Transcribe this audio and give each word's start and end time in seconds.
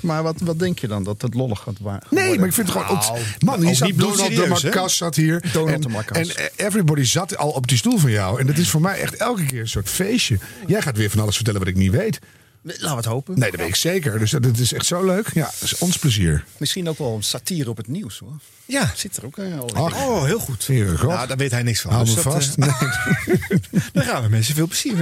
Maar 0.00 0.22
wat, 0.22 0.34
wat 0.40 0.58
denk 0.58 0.78
je 0.78 0.86
dan? 0.86 1.04
Dat 1.04 1.22
het 1.22 1.34
lollig 1.34 1.60
gaat 1.60 1.74
wa- 1.80 2.02
Nee, 2.10 2.20
worden? 2.22 2.38
maar 2.38 2.48
ik 2.48 2.54
vind 2.54 2.68
het 2.72 2.76
gewoon... 2.82 2.98
Nou, 2.98 3.18
ont- 3.18 3.42
Man, 3.42 3.62
hier 3.64 3.74
zat 3.74 3.92
Donald 3.94 4.34
de? 4.34 4.46
Marcas 4.48 4.96
zat 4.96 5.16
hier. 5.16 5.42
Donald 5.52 5.74
en, 5.74 5.80
de 5.80 5.88
Marcas. 5.88 6.16
En 6.18 6.36
eh, 6.36 6.66
everybody 6.66 7.02
zat 7.04 7.36
al 7.36 7.50
op 7.50 7.66
die 7.68 7.76
stoel 7.78 7.98
van 7.98 8.10
jou. 8.10 8.40
En 8.40 8.46
dat 8.46 8.56
is 8.58 8.70
voor 8.70 8.80
mij 8.80 9.00
echt 9.00 9.16
elke 9.16 9.44
keer 9.46 9.60
een 9.60 9.68
soort 9.68 9.88
feestje. 9.88 10.38
Jij 10.66 10.82
gaat 10.82 10.96
weer 10.96 11.10
van 11.10 11.20
alles 11.20 11.34
vertellen 11.34 11.60
wat 11.60 11.68
ik 11.68 11.76
niet 11.76 11.90
weet. 11.90 12.18
Laten 12.62 12.88
we 12.88 12.94
het 12.96 13.04
hopen. 13.04 13.38
Nee, 13.38 13.50
dat 13.50 13.60
weet 13.60 13.68
ik 13.68 13.74
zeker. 13.76 14.18
Dus 14.18 14.30
dat 14.30 14.42
dat 14.42 14.58
is 14.58 14.72
echt 14.72 14.86
zo 14.86 15.04
leuk. 15.04 15.30
Ja, 15.34 15.44
dat 15.44 15.62
is 15.62 15.78
ons 15.78 15.98
plezier. 15.98 16.44
Misschien 16.56 16.88
ook 16.88 16.98
wel 16.98 17.14
een 17.14 17.22
satire 17.22 17.70
op 17.70 17.76
het 17.76 17.88
nieuws 17.88 18.18
hoor. 18.18 18.32
Ja. 18.66 18.92
Zit 18.96 19.16
er 19.16 19.24
ook 19.24 19.36
een 19.36 19.58
al 19.58 19.74
Ach. 19.74 19.94
Oh, 20.06 20.24
heel 20.24 20.38
goed. 20.38 20.66
Heere 20.66 20.98
God. 20.98 21.08
Nou, 21.10 21.26
daar 21.26 21.36
weet 21.36 21.50
hij 21.50 21.62
niks 21.62 21.80
van. 21.80 21.90
Hou 21.92 22.04
Dus 22.04 22.14
me 22.14 22.22
dat, 22.22 22.32
vast. 22.32 22.54
eh, 22.56 22.80
Nee. 23.26 23.60
dan 23.92 24.04
gaan 24.04 24.22
we 24.22 24.28
mensen 24.28 24.54
veel 24.54 24.66
plezier. 24.66 24.94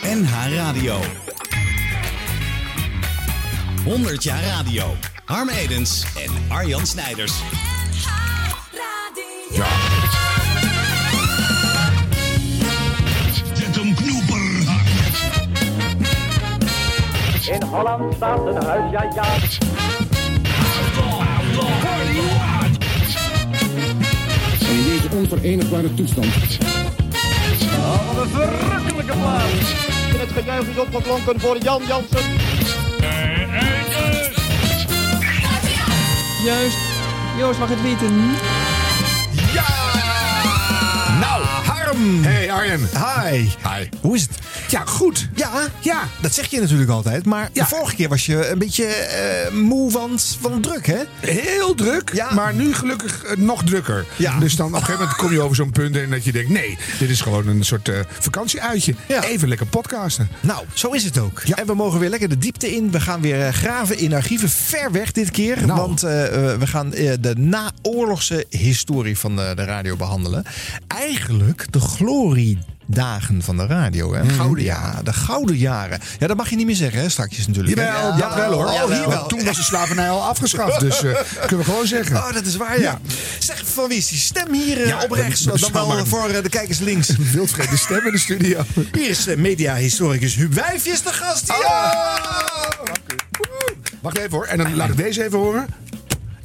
Hè? 0.00 0.14
NH 0.14 0.54
Radio. 0.54 1.00
100 3.86 4.22
jaar 4.22 4.42
radio. 4.42 4.94
Harm 5.24 5.48
Edens 5.48 6.04
en 6.16 6.30
Arjan 6.48 6.86
Snijders. 6.86 7.32
Ja. 9.50 9.66
Zet 13.54 13.76
hem 13.76 13.94
knoeper. 13.94 14.44
In 17.52 17.62
Holland 17.62 18.14
staat 18.14 18.46
een 18.46 18.64
huis, 18.64 18.90
ja 18.90 19.02
ja. 19.14 19.24
in 24.68 24.84
deze 24.84 25.16
onverenigbare 25.16 25.94
toestand. 25.94 26.34
Wat 28.14 28.24
een 28.24 28.28
verrukkelijke 28.28 29.12
plaats. 29.12 29.74
En 30.12 30.20
het 30.20 30.30
gejuich 30.32 30.68
is 30.68 30.78
opgeklonken 30.78 31.40
voor 31.40 31.58
Jan 31.58 31.82
Jansen. 31.86 32.24
Juist. 36.42 36.78
Joost 37.36 37.58
mag 37.58 37.68
het 37.68 37.82
weten. 37.82 38.14
Nou, 41.20 41.42
Hey 41.94 42.50
Arjen. 42.52 42.80
Hi. 42.80 43.36
Hi. 43.38 43.88
Hoe 44.00 44.14
is 44.14 44.22
het? 44.22 44.30
Ja, 44.68 44.82
goed. 44.84 45.28
Ja, 45.34 45.50
Ja. 45.80 46.02
dat 46.20 46.34
zeg 46.34 46.46
je 46.46 46.60
natuurlijk 46.60 46.90
altijd. 46.90 47.26
Maar 47.26 47.50
Ja. 47.52 47.62
de 47.62 47.68
vorige 47.68 47.94
keer 47.96 48.08
was 48.08 48.26
je 48.26 48.48
een 48.48 48.58
beetje 48.58 48.84
eh, 48.84 49.52
moe 49.52 49.90
van, 49.90 50.18
van 50.40 50.60
druk, 50.60 50.86
hè? 50.86 50.98
Heel 51.20 51.74
druk, 51.74 52.10
Ja. 52.14 52.34
maar 52.34 52.54
nu 52.54 52.74
gelukkig 52.74 53.24
eh, 53.24 53.36
nog 53.36 53.64
drukker. 53.64 54.06
Ja. 54.16 54.38
Dus 54.38 54.56
dan 54.56 54.66
op 54.66 54.72
een 54.72 54.78
gegeven 54.78 55.00
moment 55.00 55.18
kom 55.18 55.32
je 55.32 55.40
over 55.40 55.56
zo'n 55.56 55.70
punt 55.70 55.96
en 55.96 56.10
dat 56.10 56.24
je 56.24 56.32
denkt... 56.32 56.50
nee, 56.50 56.78
dit 56.98 57.10
is 57.10 57.20
gewoon 57.20 57.46
een 57.48 57.64
soort 57.64 57.88
eh, 57.88 57.98
vakantieuitje. 58.18 58.94
Ja. 59.08 59.22
Even 59.24 59.48
lekker 59.48 59.66
podcasten. 59.66 60.28
Nou, 60.40 60.64
zo 60.74 60.90
is 60.90 61.04
het 61.04 61.18
ook. 61.18 61.42
Ja. 61.44 61.56
En 61.56 61.66
we 61.66 61.74
mogen 61.74 62.00
weer 62.00 62.10
lekker 62.10 62.28
de 62.28 62.38
diepte 62.38 62.74
in. 62.74 62.90
We 62.90 63.00
gaan 63.00 63.20
weer 63.20 63.52
graven 63.52 63.98
in 63.98 64.14
archieven 64.14 64.48
ver 64.50 64.92
weg 64.92 65.12
dit 65.12 65.30
keer. 65.30 65.66
Nou. 65.66 65.80
Want 65.80 66.00
we 66.00 66.56
gaan 66.66 66.90
de 66.90 67.34
naoorlogse 67.36 68.46
historie 68.50 69.18
van 69.18 69.36
de, 69.36 69.52
de 69.56 69.64
radio 69.64 69.96
behandelen. 69.96 70.44
Eigenlijk 70.86 71.66
de 71.76 71.82
gloriedagen 71.86 73.42
van 73.42 73.56
de 73.56 73.66
radio. 73.66 74.14
Hè? 74.14 74.28
Gouden 74.28 74.64
jaren. 74.64 75.04
De 75.04 75.12
gouden 75.12 75.56
jaren. 75.56 76.00
Ja, 76.18 76.26
dat 76.26 76.36
mag 76.36 76.50
je 76.50 76.56
niet 76.56 76.66
meer 76.66 76.74
zeggen, 76.76 77.00
hè? 77.00 77.08
Straks 77.08 77.46
natuurlijk. 77.46 77.76
hè? 77.76 77.84
Jawel, 77.84 78.16
dat 78.16 78.34
wel 78.34 78.52
hoor. 78.52 78.64
Oh, 78.66 78.84
hier 78.84 78.98
Want 79.00 79.12
wel. 79.12 79.26
Toen 79.26 79.44
was 79.44 79.56
de 79.56 79.62
slavernij 79.62 80.10
al 80.10 80.22
afgeschaft, 80.22 80.80
dus 80.80 81.02
eh, 81.02 81.14
kunnen 81.40 81.58
we 81.58 81.64
gewoon 81.72 81.86
zeggen. 81.86 82.16
Oh, 82.16 82.32
dat 82.32 82.46
is 82.46 82.56
waar, 82.56 82.80
ja. 82.80 82.82
Ja. 82.82 82.98
Zeg, 83.38 83.62
van 83.66 83.88
wie 83.88 83.96
is 83.98 84.08
die 84.08 84.18
stem 84.18 84.52
hier 84.52 84.80
eh, 84.82 84.86
Ja, 84.86 85.02
op 85.02 85.10
rechts? 85.10 85.40
dat 85.42 85.58
Dan 85.58 85.72
wel 85.72 85.86
maar- 85.86 86.06
voor 86.06 86.28
eh, 86.28 86.42
de 86.42 86.48
kijkers 86.48 86.78
links. 86.78 87.10
Wildvreemde 87.32 87.76
stem 87.76 88.06
in 88.06 88.12
de 88.12 88.18
studio. 88.18 88.60
Hier 88.92 89.08
is 89.10 89.28
uh, 89.28 89.36
mediahistoricus 89.36 90.34
Huub 90.34 90.52
Wijfjes 90.54 91.02
de 91.02 91.12
gast. 91.12 91.50
Oh. 91.50 91.56
Ja! 91.62 92.22
Wacht 94.02 94.18
even 94.18 94.30
hoor, 94.30 94.44
en 94.46 94.58
dan 94.58 94.74
laat 94.76 94.88
ik 94.88 94.96
deze 94.96 95.24
even 95.24 95.38
horen. 95.38 95.66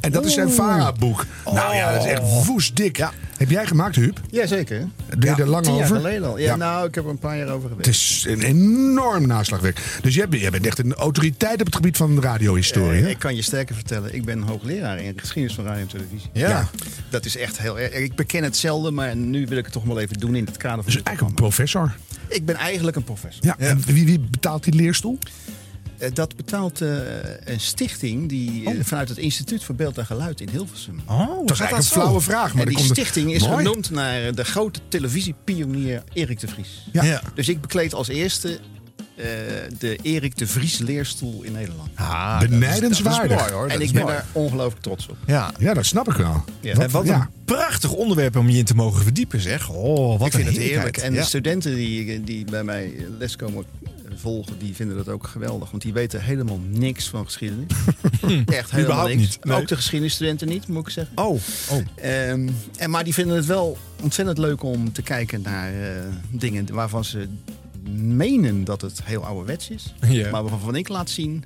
En 0.01 0.11
dat 0.11 0.25
is 0.25 0.33
zijn 0.33 0.51
VARA-boek. 0.51 1.25
Nou 1.45 1.75
ja, 1.75 1.91
dat 1.93 2.05
is 2.05 2.11
echt 2.11 2.45
woestdik. 2.45 2.97
Heb 3.37 3.49
jij 3.49 3.65
gemaakt, 3.67 3.95
Huub? 3.95 4.19
Jazeker. 4.29 4.87
Doe 5.17 5.35
je 5.35 5.41
er 5.41 5.47
lang 5.47 5.63
Tien 5.65 5.73
jaar 5.75 5.83
over? 5.83 5.95
geleden 5.95 6.27
al. 6.27 6.37
Ja, 6.37 6.45
Ja. 6.45 6.55
nou, 6.55 6.87
ik 6.87 6.95
heb 6.95 7.03
er 7.03 7.09
een 7.09 7.17
paar 7.19 7.37
jaar 7.37 7.47
over 7.47 7.69
Het 7.69 7.69
gewerkt. 7.69 7.87
is 7.87 8.25
een 8.27 8.41
enorm 8.41 9.27
naslagwerk. 9.27 9.99
Dus 10.01 10.15
jij 10.15 10.29
bent, 10.29 10.41
jij 10.41 10.51
bent 10.51 10.65
echt 10.65 10.79
een 10.79 10.93
autoriteit 10.93 11.59
op 11.59 11.65
het 11.65 11.75
gebied 11.75 11.97
van 11.97 12.21
radiohistorie. 12.21 13.01
Hè? 13.01 13.09
ik 13.09 13.19
kan 13.19 13.35
je 13.35 13.41
sterker 13.41 13.75
vertellen, 13.75 14.15
ik 14.15 14.25
ben 14.25 14.41
hoogleraar 14.41 14.99
in 14.99 15.13
geschiedenis 15.19 15.55
van 15.55 15.65
radio 15.65 15.81
en 15.81 15.87
televisie. 15.87 16.29
Ja. 16.33 16.69
Dat 17.09 17.25
is 17.25 17.37
echt 17.37 17.57
heel 17.57 17.79
erg. 17.79 17.93
Ik 17.93 18.15
beken 18.15 18.43
het 18.43 18.57
zelden, 18.57 18.93
maar 18.93 19.15
nu 19.15 19.45
wil 19.47 19.57
ik 19.57 19.63
het 19.63 19.73
toch 19.73 19.83
wel 19.83 19.99
even 19.99 20.17
doen 20.19 20.35
in 20.35 20.45
het 20.45 20.57
kader 20.57 20.83
van 20.83 20.93
Dus 20.93 21.03
eigenlijk 21.03 21.21
een 21.37 21.43
professor. 21.43 21.95
Ik 22.27 22.45
ben 22.45 22.55
eigenlijk 22.55 22.97
een 22.97 23.03
professor. 23.03 23.45
Ja. 23.45 23.55
En 23.57 23.81
wie, 23.85 24.05
wie 24.05 24.19
betaalt 24.19 24.63
die 24.63 24.73
leerstoel? 24.73 25.17
Eh, 26.01 26.09
dat 26.13 26.35
betaalt 26.35 26.81
eh, 26.81 26.89
een 27.43 27.59
stichting 27.59 28.29
die 28.29 28.65
eh, 28.69 28.75
vanuit 28.83 29.09
het 29.09 29.17
Instituut 29.17 29.63
voor 29.63 29.75
Beeld 29.75 29.97
en 29.97 30.05
Geluid 30.05 30.41
in 30.41 30.49
Hilversum. 30.49 31.01
Oh, 31.07 31.17
Dat 31.17 31.51
is 31.51 31.59
eigenlijk 31.59 31.71
een 31.77 31.83
flauwe 31.83 32.21
vraag. 32.21 32.53
Maar 32.53 32.61
en 32.63 32.67
die 32.67 32.77
komt 32.77 32.89
er- 32.89 32.95
stichting 32.95 33.33
is 33.33 33.47
Mooi. 33.47 33.57
genoemd 33.65 33.89
naar 33.89 34.35
de 34.35 34.43
grote 34.45 34.79
televisiepionier 34.87 36.03
Erik 36.13 36.39
de 36.39 36.47
Vries. 36.47 36.87
Ja. 36.91 37.03
Ja. 37.03 37.21
Dus 37.35 37.49
ik 37.49 37.61
bekleed 37.61 37.93
als 37.93 38.07
eerste 38.07 38.59
eh, 39.15 39.25
de 39.79 39.95
Erik 40.01 40.37
de 40.37 40.47
Vries 40.47 40.77
leerstoel 40.77 41.41
in 41.43 41.51
Nederland. 41.51 41.89
Ah, 41.95 42.39
Benijdenswaardig. 42.39 43.37
Dat 43.37 43.45
is 43.45 43.51
mooi 43.51 43.61
hoor. 43.61 43.67
en 43.69 43.81
ik 43.81 43.91
ben 43.91 44.01
mooi. 44.01 44.13
daar 44.13 44.25
ongelooflijk 44.31 44.81
trots 44.81 45.07
op. 45.09 45.17
Ja. 45.27 45.51
Ja, 45.59 45.73
dat 45.73 45.85
snap 45.85 46.07
ik 46.09 46.15
wel. 46.15 46.43
Ja. 46.61 46.73
En 46.73 46.89
wat 46.91 47.05
ja. 47.05 47.15
een 47.15 47.27
prachtig 47.45 47.91
onderwerp 47.91 48.35
om 48.35 48.49
je 48.49 48.57
in 48.57 48.65
te 48.65 48.75
mogen 48.75 49.03
verdiepen, 49.03 49.39
zeg. 49.41 49.69
Oh, 49.69 50.17
wat 50.19 50.27
ik 50.27 50.33
vind 50.33 50.47
een 50.47 50.53
het 50.53 50.61
heerlijk. 50.63 50.97
En 50.97 51.13
Ja. 51.13 51.19
de 51.19 51.25
studenten 51.25 51.75
die, 51.75 52.23
die 52.23 52.45
bij 52.45 52.63
mij 52.63 52.93
les 53.19 53.35
komen 53.35 53.65
volgen, 54.15 54.57
die 54.59 54.75
vinden 54.75 54.97
dat 54.97 55.07
ook 55.09 55.27
geweldig. 55.27 55.71
Want 55.71 55.83
die 55.83 55.93
weten 55.93 56.21
helemaal 56.23 56.59
niks 56.69 57.07
van 57.09 57.25
geschiedenis. 57.25 57.65
Echt 58.45 58.71
helemaal 58.71 59.07
niks. 59.07 59.19
niet, 59.21 59.45
nee. 59.45 59.57
Ook 59.57 59.67
de 59.67 59.75
geschiedenisstudenten 59.75 60.47
niet, 60.47 60.67
moet 60.67 60.87
ik 60.87 60.93
zeggen. 60.93 61.17
Oh, 61.17 61.39
oh. 61.69 61.77
Ehm, 61.95 62.49
en, 62.77 62.89
maar 62.89 63.03
die 63.03 63.13
vinden 63.13 63.35
het 63.35 63.45
wel 63.45 63.77
ontzettend 64.01 64.37
leuk 64.37 64.63
om 64.63 64.91
te 64.91 65.01
kijken 65.01 65.41
naar 65.41 65.73
eh, 65.73 66.01
dingen 66.31 66.73
waarvan 66.73 67.05
ze 67.05 67.27
menen 67.93 68.63
dat 68.63 68.81
het 68.81 69.03
heel 69.03 69.25
ouderwets 69.25 69.69
is. 69.69 69.93
Maar 70.31 70.43
waarvan 70.43 70.75
ik 70.75 70.87
laat 70.87 71.09
zien, 71.09 71.43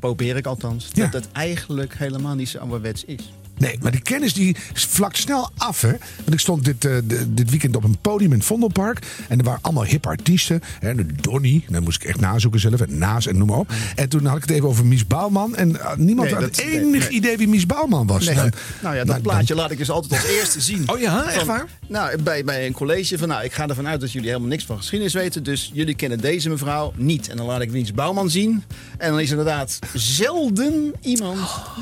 probeer 0.00 0.36
ik 0.36 0.46
althans, 0.46 0.88
Ja. 0.92 1.02
dat 1.06 1.12
het 1.24 1.32
eigenlijk 1.32 1.94
helemaal 1.94 2.34
niet 2.34 2.48
zo 2.48 2.58
ouderwets 2.58 3.04
is. 3.04 3.32
Nee, 3.62 3.78
maar 3.82 3.90
die 3.92 4.00
kennis 4.00 4.32
die 4.34 4.56
vlakt 4.72 5.16
snel 5.16 5.50
af. 5.56 5.80
Hè? 5.80 5.90
Want 6.16 6.32
ik 6.32 6.38
stond 6.40 6.64
dit, 6.64 6.84
eh, 6.84 6.96
dit 7.28 7.50
weekend 7.50 7.76
op 7.76 7.84
een 7.84 7.96
podium 8.00 8.30
in 8.32 8.36
het 8.38 8.46
Vondelpark. 8.46 9.06
En 9.28 9.38
er 9.38 9.44
waren 9.44 9.58
allemaal 9.62 9.84
hip 9.84 10.06
artiesten. 10.06 10.60
Hè, 10.80 10.94
de 10.94 11.06
Donny, 11.20 11.64
daar 11.68 11.82
moest 11.82 12.02
ik 12.02 12.08
echt 12.08 12.20
nazoeken 12.20 12.60
zelf. 12.60 12.80
En 12.80 12.98
Naas 12.98 13.26
en 13.26 13.38
noem 13.38 13.48
maar 13.48 13.58
op. 13.58 13.72
En 13.94 14.08
toen 14.08 14.26
had 14.26 14.36
ik 14.36 14.42
het 14.42 14.50
even 14.50 14.68
over 14.68 14.86
Mies 14.86 15.06
Bouwman. 15.06 15.56
En 15.56 15.80
eh, 15.80 15.96
niemand 15.96 16.30
Nee, 16.30 16.38
had 16.40 16.54
dat- 16.54 16.64
enig 16.64 16.82
nee, 16.90 17.00
nee. 17.00 17.08
idee 17.08 17.36
wie 17.36 17.48
Mies 17.48 17.66
Bouwman 17.66 18.06
was. 18.06 18.24
Dan- 18.24 18.52
nou 18.82 18.96
ja, 18.96 19.04
dat 19.04 19.22
plaatje 19.22 19.54
laat 19.54 19.70
ik 19.70 19.78
dus 19.78 19.90
altijd 19.90 20.12
als 20.12 20.30
eerste 20.30 20.60
zien. 20.60 20.90
Oh 20.90 21.00
ja, 21.00 21.24
echt 21.26 21.36
Van- 21.36 21.46
waar? 21.46 21.66
Nou, 21.88 22.22
bij, 22.22 22.44
bij 22.44 22.66
een 22.66 22.72
college 22.72 23.18
van, 23.18 23.28
nou, 23.28 23.44
ik 23.44 23.52
ga 23.52 23.68
ervan 23.68 23.86
uit 23.88 24.00
dat 24.00 24.12
jullie 24.12 24.28
helemaal 24.28 24.48
niks 24.48 24.64
van 24.64 24.76
geschiedenis 24.76 25.14
weten. 25.14 25.42
Dus 25.42 25.70
jullie 25.74 25.94
kennen 25.94 26.18
deze 26.20 26.48
mevrouw 26.48 26.92
niet. 26.96 27.28
En 27.28 27.36
dan 27.36 27.46
laat 27.46 27.60
ik 27.60 27.70
Wiens 27.70 27.92
Bouwman 27.92 28.30
zien. 28.30 28.62
En 28.98 29.10
dan 29.10 29.20
is 29.20 29.30
er 29.30 29.38
inderdaad 29.38 29.78
zelden 29.94 30.92
iemand 31.00 31.38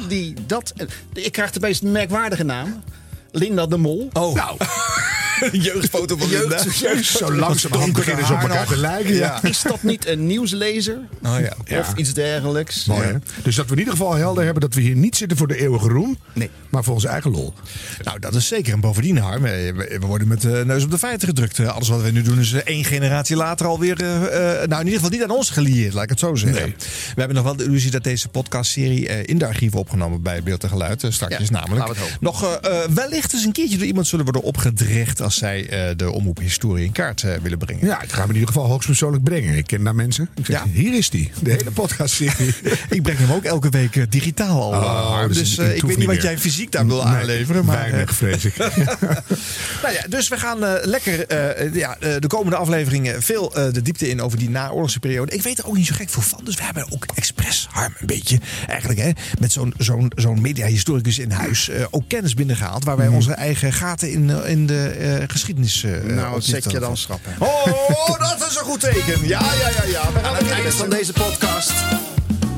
die 0.09 0.35
dat... 0.47 0.73
Ik 1.13 1.33
krijg 1.33 1.51
de 1.51 1.61
meest 1.71 1.83
merkwaardige 1.83 2.45
naam. 2.45 2.83
Linda 3.31 3.67
de 3.67 3.77
Mol. 3.77 4.09
Oh, 4.13 4.35
Nou, 4.35 4.57
jeugdfoto 5.69 6.17
van 6.17 6.29
Jeugd- 6.29 7.05
zo 7.07 7.33
langzamerhand 7.35 7.93
beginnen 7.93 8.27
ze 8.27 8.33
op 8.33 8.41
elkaar 8.41 8.67
te 8.67 8.77
lijken. 8.77 9.15
Ja. 9.15 9.43
Is 9.43 9.63
dat 9.63 9.83
niet 9.83 10.07
een 10.07 10.27
nieuwslezer? 10.27 10.99
Oh 11.23 11.37
ja. 11.41 11.53
Ja. 11.65 11.79
Of 11.79 11.93
iets 11.97 12.13
dergelijks? 12.15 12.85
Mooi, 12.85 13.07
hè? 13.07 13.15
Dus 13.43 13.55
dat 13.57 13.67
we 13.67 13.73
in 13.73 13.79
ieder 13.79 13.93
geval 13.93 14.15
helder 14.15 14.45
hebben 14.45 14.63
dat 14.63 14.75
we 14.75 14.81
hier 14.81 14.97
niet 14.97 15.17
zitten 15.17 15.37
voor 15.37 15.49
de 15.49 15.57
eeuwige 15.61 15.89
roem. 15.89 16.19
Nee. 16.33 16.51
Maar 16.71 16.85
voor 16.85 16.95
onze 16.95 17.09
eigen 17.09 17.31
lol. 17.31 17.55
Nou, 18.03 18.19
dat 18.19 18.35
is 18.35 18.47
zeker. 18.47 18.73
En 18.73 18.81
bovendien, 18.81 19.19
Harm, 19.19 19.43
we 19.43 19.73
we 20.01 20.07
worden 20.07 20.29
met 20.29 20.41
de 20.41 20.63
neus 20.67 20.85
op 20.85 20.91
de 20.91 20.99
feiten 20.99 21.29
gedrukt. 21.29 21.59
Eh, 21.59 21.69
Alles 21.75 21.89
wat 21.89 22.03
we 22.03 22.11
nu 22.11 22.23
doen 22.23 22.39
is 22.39 22.53
eh, 22.53 22.61
één 22.65 22.85
generatie 22.85 23.37
later 23.37 23.67
alweer... 23.67 24.01
eh, 24.01 24.15
eh, 24.63 24.69
nou, 24.69 24.81
in 24.81 24.87
ieder 24.87 24.93
geval 25.01 25.11
niet 25.11 25.23
aan 25.23 25.31
ons 25.37 25.51
gelieerd, 25.51 25.95
laat 25.95 26.03
ik 26.05 26.11
het 26.11 26.19
zo 26.19 26.35
zeggen. 26.35 26.61
Nee. 26.63 26.75
We 27.15 27.15
hebben 27.21 27.35
nog 27.37 27.45
wel 27.45 27.57
de 27.57 27.65
illusie 27.65 27.91
dat 27.91 28.05
deze 28.05 28.29
podcastserie 28.29 29.07
in 29.25 29.39
de 29.39 29.47
archieven 29.47 29.79
opgenomen 29.79 30.23
bij 30.23 30.43
Beeld 30.43 30.63
en 30.63 30.69
Geluid. 30.69 31.05
straks 31.09 31.33
Ja, 31.33 31.39
is 31.41 31.51
namelijk 31.51 31.97
nog 32.21 32.59
wellicht 32.95 33.33
eens 33.33 33.45
een 33.45 33.53
keertje 33.53 33.77
door 33.77 33.87
iemand 33.87 34.07
zullen 34.07 34.25
worden 34.25 34.43
opgedrecht... 34.43 35.21
als 35.31 35.39
zij 35.39 35.69
eh, 35.69 35.97
de 35.97 36.11
omroephistorie 36.11 36.85
in 36.85 36.93
kaart 36.93 37.23
eh, 37.23 37.35
willen 37.43 37.59
brengen. 37.59 37.87
Ja, 37.87 38.03
ik 38.03 38.13
ga 38.13 38.19
hem 38.21 38.29
in 38.29 38.35
ieder 38.35 38.49
geval 38.49 38.67
hoogstpersoonlijk 38.69 39.25
brengen. 39.25 39.57
Ik 39.57 39.67
ken 39.67 39.85
daar 39.85 39.95
mensen. 39.95 40.29
Ik 40.35 40.47
zeg, 40.47 40.65
Ja. 40.65 40.71
hier 40.71 40.95
is 40.97 41.11
die. 41.11 41.31
De 41.43 41.51
hele 41.51 41.71
podcastserie. 41.71 42.55
Ik 42.91 43.03
breng 43.03 43.19
hem 43.19 43.31
ook 43.33 43.45
elke 43.45 43.69
week 43.69 43.97
eh, 43.97 44.03
digitaal 44.09 44.75
al. 44.75 44.83
Oh, 44.83 45.27
dus 45.29 45.37
dus 45.37 45.59
ik 45.59 45.83
weet 45.83 45.97
niet 45.97 46.07
wat 46.07 46.15
meer. 46.15 46.25
jij 46.25 46.39
fysiek 46.39 46.73
daar 46.73 46.87
wil 46.87 46.97
Nee, 47.05 47.15
aanleveren. 47.15 47.65
Maar, 47.65 47.77
weinig, 47.91 48.15
vrees 48.15 48.45
ik. 48.45 48.57
Nou 49.83 49.95
ja, 49.95 50.03
dus 50.09 50.29
we 50.29 50.37
gaan 50.39 50.59
lekker 50.83 51.35
ja, 51.77 51.97
de 52.19 52.27
komende 52.27 52.57
afleveringen 52.57 53.23
veel 53.23 53.49
de 53.73 53.83
diepte 53.83 54.09
in 54.09 54.21
over 54.23 54.39
die 54.39 54.51
naoorlogse 54.51 54.99
periode. 54.99 55.33
Ik 55.33 55.43
weet 55.43 55.59
er 55.59 55.67
ook 55.67 55.77
niet 55.77 55.87
zo 55.87 55.95
gek 55.95 56.09
veel 56.09 56.23
van, 56.23 56.41
dus 56.45 56.55
we 56.57 56.63
hebben 56.63 56.87
ook 56.93 57.07
expres, 57.15 57.69
Harm, 57.71 57.95
een 57.99 58.07
beetje 58.07 58.39
eigenlijk 58.69 59.01
hè, 59.01 59.11
met 59.39 59.53
zo'n 59.53 59.75
zo'n 59.79 60.13
zo'n 60.17 60.41
mediahistoricus 60.41 61.19
in 61.19 61.31
huis 61.31 61.71
ook 61.91 62.05
kennis 62.09 62.35
binnengehaald. 62.35 62.85
Waar 62.85 62.97
wij 62.97 63.09
onze 63.09 63.33
eigen 63.33 63.73
gaten 63.73 64.11
in, 64.13 64.31
in 64.47 64.67
de 64.67 65.20
geschiedenis 65.29 65.83
eh 65.85 65.93
Nou, 66.03 66.41
zet 66.41 66.71
je 66.71 66.79
dan 66.79 66.97
schrappen. 66.97 67.33
Oh, 67.39 68.19
dat 68.19 68.49
is 68.51 68.57
een 68.57 68.65
goed 68.65 68.81
teken. 68.81 69.27
Ja, 69.29 69.41
ja, 69.41 69.69
ja, 69.69 69.83
ja. 69.87 70.13
We 70.13 70.19
gaan 70.19 70.25
Aan 70.25 70.35
het 70.35 70.43
beginnen 70.43 70.53
eind 70.53 70.65
met 70.65 70.75
van 70.75 70.89
de- 70.91 70.97
deze 70.97 71.13
podcast. 71.13 71.73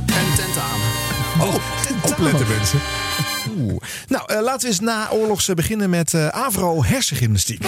En 0.07 0.35
tentamen. 0.37 0.91
Oh, 1.41 1.55
opletten 2.11 2.47
mensen. 2.49 2.81
Oeh. 3.59 3.77
Nou, 4.09 4.25
eh, 4.27 4.41
laten 4.43 4.61
we 4.61 4.67
eens 4.67 4.81
na 4.81 5.11
oorlogs 5.11 5.49
eh, 5.49 5.55
beginnen 5.55 5.91
met 5.91 6.15
eh, 6.15 6.29
Avro 6.29 6.85
hersengymnastiek. 6.85 7.65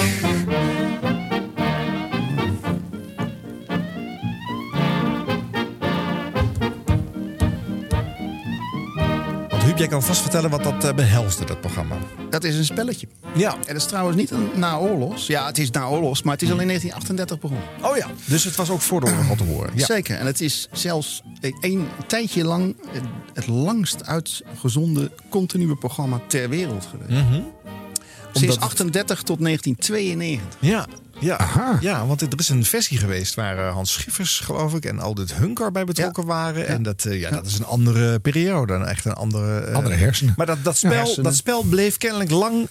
Huub, 9.75 9.83
jij 9.83 9.89
kan 9.99 10.03
vast 10.03 10.21
vertellen 10.21 10.51
wat 10.51 10.63
dat 10.65 10.85
eh, 10.85 10.95
behelsde, 10.95 11.45
dat 11.45 11.61
programma. 11.61 11.97
Dat 12.31 12.45
is 12.45 12.57
een 12.57 12.65
spelletje. 12.65 13.07
Ja. 13.35 13.53
En 13.53 13.59
dat 13.67 13.77
is 13.77 13.85
trouwens 13.85 14.17
niet 14.17 14.31
een 14.31 14.49
naoorlogs. 14.55 15.27
Ja, 15.27 15.47
het 15.47 15.59
is 15.59 15.71
naoorlogs, 15.71 16.23
maar 16.23 16.33
het 16.33 16.43
is 16.43 16.51
al 16.51 16.61
in 16.61 16.67
1938 16.67 17.39
begonnen. 17.51 17.91
Oh 17.91 17.97
ja. 17.97 18.07
Dus 18.27 18.45
het 18.45 18.55
was 18.55 18.71
ook 18.71 18.81
voor 18.81 19.01
de 19.01 19.07
oorlog 19.07 19.29
al 19.31 19.37
te 19.37 19.45
horen. 19.45 19.71
Ja. 19.75 19.85
Zeker. 19.85 20.17
En 20.19 20.27
het 20.27 20.41
is 20.41 20.69
zelfs 20.73 21.23
een 21.61 21.87
tijdje 22.07 22.45
lang 22.45 22.77
het 23.35 23.47
langst 23.47 24.07
uitgezonden 24.07 25.11
continue 25.29 25.77
programma 25.77 26.21
ter 26.27 26.49
wereld 26.49 26.87
geweest. 26.91 27.25
Sinds 28.33 28.55
het- 28.55 28.65
38 28.65 29.23
tot 29.23 29.39
1992. 29.41 30.61
Ja. 30.61 30.87
Ja. 31.21 31.37
Aha. 31.39 31.79
ja, 31.81 32.07
want 32.07 32.21
er 32.21 32.29
is 32.37 32.49
een 32.49 32.65
versie 32.65 32.99
geweest 32.99 33.35
waar 33.35 33.59
eh, 33.59 33.73
Hans 33.73 33.93
Schiffers, 33.93 34.41
geloof 34.41 34.75
ik, 34.75 34.85
en 34.85 34.99
Aldert 34.99 35.35
Hunker 35.35 35.73
bij 35.73 35.85
betrokken 35.85 36.25
waren. 36.25 36.67
En 36.67 36.83
dat, 36.83 37.05
eh, 37.05 37.21
ja, 37.21 37.31
dat 37.31 37.47
is 37.47 37.59
een 37.59 37.65
andere 37.65 38.19
periode. 38.21 38.75
Echt 38.75 39.05
een 39.05 39.13
andere... 39.13 39.59
eh, 39.61 39.75
Andere 39.75 39.95
hersenen. 39.95 40.35
Maar 40.37 40.47
dat, 40.47 40.59
dat, 40.63 40.77
spel, 40.77 40.91
hersenen. 40.91 41.25
dat 41.25 41.35
spel 41.35 41.63
bleef 41.63 41.97
kennelijk 41.97 42.31
lang 42.31 42.69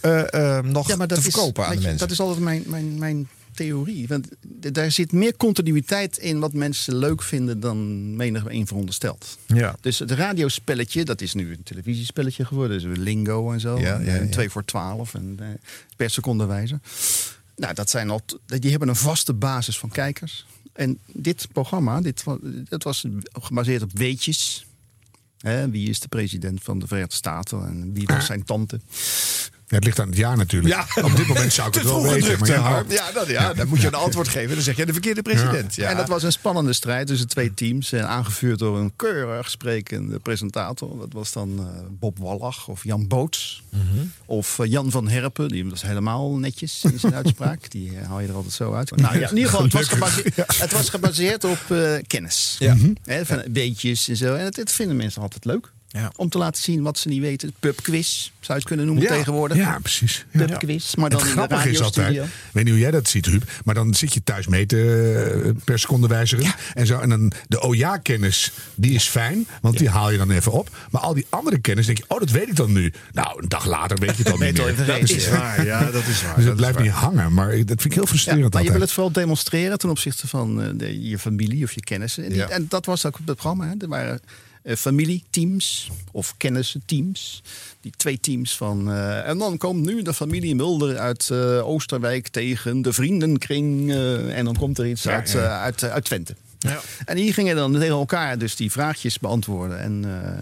nog 0.63 0.87
Ja, 0.87 0.95
maar 0.95 1.07
dat 1.07 1.23
te 1.23 1.31
verkopen 1.31 1.63
is, 1.63 1.69
aan 1.69 1.75
de 1.75 1.75
weet 1.75 1.81
je, 1.81 1.87
mensen. 1.87 1.97
Dat 2.07 2.11
is 2.11 2.19
altijd 2.19 2.39
mijn, 2.39 2.63
mijn, 2.67 2.97
mijn 2.99 3.27
theorie. 3.53 4.07
Want 4.07 4.27
daar 4.73 4.91
zit 4.91 5.11
meer 5.11 5.37
continuïteit 5.37 6.17
in 6.17 6.39
wat 6.39 6.53
mensen 6.53 6.95
leuk 6.95 7.21
vinden 7.23 7.59
dan 7.59 8.15
menig 8.15 8.43
een 8.47 8.67
veronderstelt. 8.67 9.37
ja. 9.45 9.75
Dus 9.81 9.99
het 9.99 10.11
radiospelletje, 10.11 11.03
dat 11.05 11.21
is 11.21 11.33
nu 11.33 11.51
een 11.51 11.63
televisiespelletje 11.63 12.45
geworden. 12.45 12.81
Dus 12.81 12.97
lingo 12.97 13.51
en 13.51 13.59
zo. 13.59 13.79
Ja, 13.79 13.99
ja, 13.99 14.15
en 14.15 14.25
ja. 14.25 14.31
2 14.31 14.49
voor 14.49 14.65
12 14.65 15.13
en 15.13 15.39
per 15.95 16.09
seconde 16.09 16.45
wijze. 16.45 16.79
Nou, 17.63 17.75
dat 17.75 17.89
zijn 17.89 18.09
al, 18.09 18.21
die 18.45 18.69
hebben 18.69 18.89
een 18.89 18.95
vaste 18.95 19.33
basis 19.33 19.79
van 19.79 19.89
kijkers. 19.89 20.45
En 20.73 20.99
dit 21.05 21.47
programma, 21.51 22.01
dit, 22.01 22.23
dat 22.69 22.83
was 22.83 23.05
gebaseerd 23.31 23.81
op 23.81 23.91
weetjes. 23.93 24.65
Hè, 25.37 25.69
wie 25.69 25.89
is 25.89 25.99
de 25.99 26.07
president 26.07 26.63
van 26.63 26.79
de 26.79 26.87
Verenigde 26.87 27.15
Staten 27.15 27.67
en 27.67 27.93
wie 27.93 28.07
was 28.07 28.25
zijn 28.31 28.43
tante? 28.43 28.79
Ja, 29.67 29.75
het 29.75 29.83
ligt 29.83 29.99
aan 29.99 30.07
het 30.07 30.17
jaar 30.17 30.37
natuurlijk. 30.37 30.73
Ja. 30.73 31.03
Op 31.03 31.15
dit 31.15 31.27
moment 31.27 31.53
zou 31.53 31.67
ik 31.67 31.73
het 31.79 31.83
wel 31.83 32.03
weten. 32.03 32.39
Maar 32.39 32.49
ja, 32.49 32.83
ja, 32.89 33.11
dat, 33.11 33.27
ja, 33.27 33.53
dan 33.53 33.67
moet 33.67 33.81
je 33.81 33.87
een 33.87 33.93
antwoord 33.93 34.27
geven. 34.27 34.55
Dan 34.55 34.63
zeg 34.63 34.75
je 34.75 34.85
de 34.85 34.91
verkeerde 34.91 35.21
president. 35.21 35.75
Ja. 35.75 35.89
En 35.89 35.97
dat 35.97 36.07
was 36.07 36.23
een 36.23 36.31
spannende 36.31 36.73
strijd 36.73 37.07
tussen 37.07 37.27
twee 37.27 37.53
teams. 37.53 37.91
En 37.91 38.07
aangevuurd 38.07 38.59
door 38.59 38.77
een 38.77 38.93
keurig 38.95 39.49
sprekende 39.49 40.19
presentator. 40.19 40.99
Dat 40.99 41.13
was 41.13 41.31
dan 41.31 41.59
eh, 41.59 41.65
Bob 41.89 42.19
Wallach 42.19 42.67
of 42.67 42.83
Jan 42.83 43.07
Boots. 43.07 43.63
Mhm. 43.69 44.05
Of 44.25 44.59
eh, 44.59 44.71
Jan 44.71 44.91
van 44.91 45.07
Herpen. 45.07 45.47
Die 45.47 45.69
was 45.69 45.81
helemaal 45.81 46.37
netjes 46.37 46.83
in 46.83 46.99
zijn 46.99 47.15
uitspraak. 47.23 47.71
Die 47.71 47.97
eh, 47.97 48.07
haal 48.07 48.19
je 48.19 48.27
er 48.27 48.35
altijd 48.35 48.53
zo 48.53 48.73
uit. 48.73 48.95
Nou 48.95 49.19
ja, 49.19 49.29
in 49.29 49.35
ieder 49.35 49.49
geval, 49.49 49.63
het 49.63 49.73
was 49.73 49.87
gebaseerd, 49.87 50.57
het 50.57 50.71
was 50.71 50.89
gebaseerd 50.89 51.43
op 51.43 51.59
eh, 51.69 51.93
kennis. 52.07 52.55
Ja. 52.59 52.75
Hè, 53.03 53.25
van 53.25 53.43
weetjes 53.51 54.07
en 54.07 54.17
zo. 54.17 54.35
En 54.35 54.43
dat, 54.43 54.55
dat 54.55 54.71
vinden 54.71 54.95
mensen 54.95 55.21
altijd 55.21 55.45
leuk. 55.45 55.71
Ja. 55.93 56.11
Om 56.15 56.29
te 56.29 56.37
laten 56.37 56.61
zien 56.63 56.81
wat 56.81 56.97
ze 56.97 57.07
niet 57.07 57.21
weten. 57.21 57.53
Pubquiz, 57.59 58.21
zou 58.23 58.31
je 58.47 58.53
het 58.53 58.63
kunnen 58.63 58.85
noemen 58.85 59.03
Ja. 59.03 59.09
tegenwoordig. 59.09 59.57
ja, 59.57 59.79
precies. 59.79 60.25
Ja. 60.31 60.45
Pubquiz, 60.45 60.95
maar 60.95 61.09
dan 61.09 61.19
het 61.19 61.27
in 61.29 61.33
de 61.35 61.39
grappige 61.41 61.69
is 61.69 61.81
altijd, 61.81 62.15
ik 62.15 62.21
weet 62.51 62.63
niet 62.63 62.73
hoe 62.73 62.81
jij 62.81 62.91
dat 62.91 63.07
ziet, 63.09 63.27
Ruud, 63.27 63.43
maar 63.65 63.75
dan 63.75 63.93
zit 63.93 64.13
je 64.13 64.23
thuis 64.23 64.47
mee 64.47 64.65
te 64.65 65.41
eh, 65.45 65.51
per 65.63 65.79
seconde 65.79 66.07
wijzigen. 66.07 66.53
En, 66.73 66.85
zo, 66.85 66.99
en 66.99 67.09
dan 67.09 67.31
de 67.47 67.61
oh 67.61 67.75
ja 67.75 67.97
kennis, 67.97 68.51
die 68.75 68.91
is 68.93 69.03
fijn, 69.07 69.47
want 69.61 69.77
die 69.77 69.89
haal 69.89 70.11
je 70.11 70.17
dan 70.17 70.31
even 70.31 70.51
op. 70.51 70.69
Maar 70.91 71.01
al 71.01 71.13
die 71.13 71.25
andere 71.29 71.59
kennis, 71.59 71.85
denk 71.85 71.97
je, 71.97 72.03
oh, 72.07 72.19
dat 72.19 72.29
weet 72.29 72.47
ik 72.47 72.55
dan 72.55 72.71
nu. 72.71 72.93
Nou, 73.11 73.41
een 73.41 73.49
dag 73.49 73.65
later 73.65 73.97
weet 73.97 74.09
je 74.17 74.23
het 74.23 74.25
dan 74.25 74.39
niet 74.47 74.57
meer. 74.57 74.75
Dus- 74.75 74.85
vergeten. 74.85 75.31
waar. 75.31 75.65
Ja, 75.65 75.91
dat 75.91 76.07
is 76.07 76.21
waar. 76.23 76.35
Dus 76.35 76.45
Dat 76.45 76.55
blijft 76.55 76.77
is 76.77 76.83
niet 76.83 76.91
hangen, 76.93 77.33
maar 77.33 77.49
dat 77.49 77.65
vind 77.67 77.85
ik 77.85 77.93
heel 77.93 78.05
frustrerend 78.05 78.53
maar 78.53 78.63
je 78.63 78.71
wil 78.71 78.81
het 78.81 78.91
vooral 78.91 79.11
demonstreren 79.11 79.77
ten 79.77 79.89
opzichte 79.89 80.27
van 80.27 80.61
eh, 80.61 80.69
de, 80.75 81.09
je 81.09 81.19
familie 81.19 81.63
of 81.63 81.71
je 81.71 81.81
kennissen. 81.81 82.23
En, 82.23 82.29
die- 82.29 82.37
Ja. 82.37 82.47
en 82.49 82.65
dat 82.69 82.85
was 82.85 83.05
ook 83.05 83.15
het 83.15 83.25
programma. 83.25 83.65
Hè. 83.67 83.73
Er 83.79 83.87
waren 83.87 84.19
eh, 84.63 84.75
familieteams 84.75 85.91
of 86.11 86.33
kennissenteams. 86.37 87.43
Die 87.81 87.93
twee 87.97 88.19
teams 88.19 88.57
van... 88.57 88.91
eh, 88.91 89.27
en 89.27 89.37
dan 89.37 89.57
komt 89.57 89.85
nu 89.85 90.01
de 90.01 90.13
familie 90.13 90.55
Mulder 90.55 90.97
uit 90.97 91.29
eh, 91.29 91.67
Oosterwijk 91.67 92.27
tegen 92.27 92.81
de 92.81 92.93
vriendenkring. 92.93 93.91
en 94.31 94.45
dan 94.45 94.55
komt 94.55 94.77
er 94.77 94.87
iets 94.87 95.07
uit, 95.07 95.35
uit, 95.35 95.83
uit 95.83 96.05
Twente. 96.05 96.35
Ja. 96.59 96.79
En 97.05 97.15
die 97.15 97.33
gingen 97.33 97.55
dan 97.55 97.73
tegen 97.73 97.87
elkaar 97.87 98.37
dus 98.37 98.55
die 98.55 98.71
vraagjes 98.71 99.19
beantwoorden. 99.19 99.79
En 99.79 99.99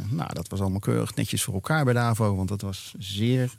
nou, 0.09 0.33
dat 0.33 0.47
was 0.47 0.59
allemaal 0.59 0.79
keurig 0.79 1.15
netjes 1.15 1.43
voor 1.43 1.53
elkaar 1.53 1.83
bij 1.83 1.93
de 1.93 1.99
AVO. 1.99 2.35
Want 2.35 2.49
dat 2.49 2.61
was 2.61 2.93
zeer 2.99 3.51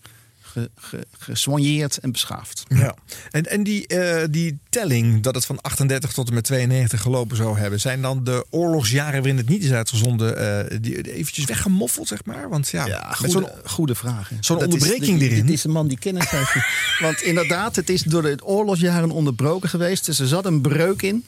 ge, 0.53 0.71
ge, 0.77 1.07
gesoigneerd 1.19 1.99
en 1.99 2.13
beschaafd. 2.13 2.63
Ja. 2.69 2.95
En, 3.31 3.45
en 3.51 3.63
die, 3.63 3.87
eh, 3.87 4.25
die 4.31 4.59
telling 4.71 5.23
dat 5.23 5.35
het 5.35 5.45
van 5.47 5.61
38 5.61 6.13
tot 6.13 6.29
en 6.29 6.35
met 6.35 6.45
92 6.45 7.01
gelopen 7.01 7.37
zou 7.37 7.59
hebben, 7.59 7.81
zijn 7.81 8.03
dan 8.03 8.25
de 8.25 8.47
oorlogsjaren 8.51 9.13
waarin 9.13 9.37
het 9.37 9.49
niet 9.49 9.65
is 9.65 9.73
uitgezonden, 9.73 10.37
eh, 10.71 10.79
die 10.81 11.13
eventjes 11.15 11.45
weggemoffeld, 11.45 12.09
zeg 12.09 12.25
maar? 12.25 12.49
Want 12.49 12.69
ja, 12.69 12.87
Ja, 12.87 13.07
met 13.09 13.17
goede, 13.17 13.33
zo'n 13.33 13.49
goede 13.71 13.95
vraag. 13.95 14.31
zo'n 14.41 14.59
Dat 14.59 14.69
is- 14.69 14.75
onderbreking 14.75 15.19
dit- 15.19 15.31
erin. 15.31 15.47
Dit 15.47 15.55
is 15.55 15.65
een 15.65 15.71
man 15.71 15.89
die 15.89 15.99
kennis 15.99 16.31
heeft. 16.31 16.55
Want 17.07 17.23
inderdaad, 17.23 17.77
het 17.77 17.89
is 17.89 18.03
door 18.03 18.23
de 18.23 18.39
oorlogsjaren 18.45 19.11
onderbroken 19.11 19.69
geweest. 19.69 20.07
Dus 20.07 20.19
er 20.19 20.27
zat 20.27 20.47
een 20.47 20.61
breuk 20.61 21.03
in. 21.03 21.25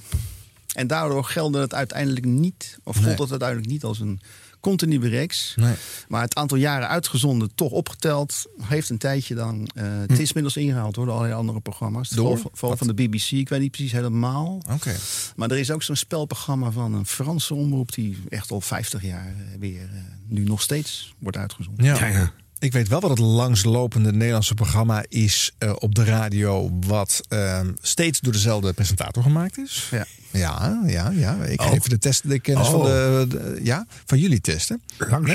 En 0.74 0.86
daardoor 0.86 1.24
geldde 1.24 1.60
het 1.60 1.74
uiteindelijk 1.74 2.24
niet, 2.26 2.78
of 2.82 2.96
gold 2.96 3.18
het 3.18 3.30
uiteindelijk 3.30 3.70
niet 3.70 3.84
als 3.84 4.00
een 4.00 4.20
continue 4.64 5.08
reeks. 5.08 5.52
Nee. 5.56 5.74
Maar 6.08 6.22
het 6.22 6.34
aantal 6.34 6.56
jaren 6.58 6.88
uitgezonden, 6.88 7.54
toch 7.54 7.70
opgeteld, 7.70 8.44
heeft 8.62 8.88
een 8.90 8.98
tijdje 8.98 9.34
dan. 9.34 9.68
eh, 9.74 9.84
Het 10.00 10.18
is 10.18 10.26
inmiddels 10.28 10.56
ingehaald 10.56 10.94
door 10.94 11.10
allerlei 11.10 11.32
andere 11.34 11.60
programma's. 11.60 12.08
Hm. 12.10 12.16
Door? 12.16 12.34
Vooral, 12.36 12.50
vooral 12.54 12.76
van 12.76 12.86
de 12.86 12.94
BBC, 12.94 13.30
ik 13.30 13.48
weet 13.48 13.60
niet 13.60 13.70
precies 13.70 13.92
helemaal. 13.92 14.62
Oké. 14.72 14.94
Maar 15.36 15.50
er 15.50 15.58
is 15.58 15.70
ook 15.70 15.82
zo'n 15.82 15.96
spelprogramma 15.96 16.70
van 16.70 16.94
een 16.94 17.06
Franse 17.06 17.54
omroep 17.54 17.92
die 17.94 18.16
echt 18.28 18.50
al 18.50 18.60
50 18.60 19.02
jaar 19.02 19.34
weer 19.58 19.82
eh, 19.82 20.00
nu 20.26 20.44
nog 20.44 20.62
steeds 20.62 21.14
wordt 21.18 21.36
uitgezonden. 21.36 21.84
Ja. 21.84 21.94
Ja, 21.98 22.06
ja. 22.06 22.32
Ik 22.64 22.72
weet 22.72 22.88
wel 22.88 23.00
wat 23.00 23.10
het 23.10 23.18
langslopende 23.18 24.12
Nederlandse 24.12 24.54
programma 24.54 25.04
is 25.08 25.52
eh, 25.58 25.72
op 25.78 25.94
de 25.94 26.04
radio, 26.04 26.70
wat 26.86 27.20
ehm, 27.28 27.72
steeds 27.80 28.20
door 28.20 28.32
dezelfde 28.32 28.72
presentator 28.72 29.22
gemaakt 29.22 29.58
is. 29.58 29.88
Ja. 29.90 30.06
Ja, 30.32 30.82
ja, 30.86 31.10
ja. 31.10 31.34
Ik 31.44 31.62
geef 31.62 31.82
de 31.82 31.98
test, 31.98 32.28
de 32.28 32.38
kennis 32.40 32.66
van, 32.66 32.80
Oh. 32.80 32.84
de, 32.84 33.26
de- 33.28 33.60
ja, 33.62 33.86
van 34.04 34.18
jullie 34.18 34.40
testen. 34.40 34.82
Langs, 34.98 35.32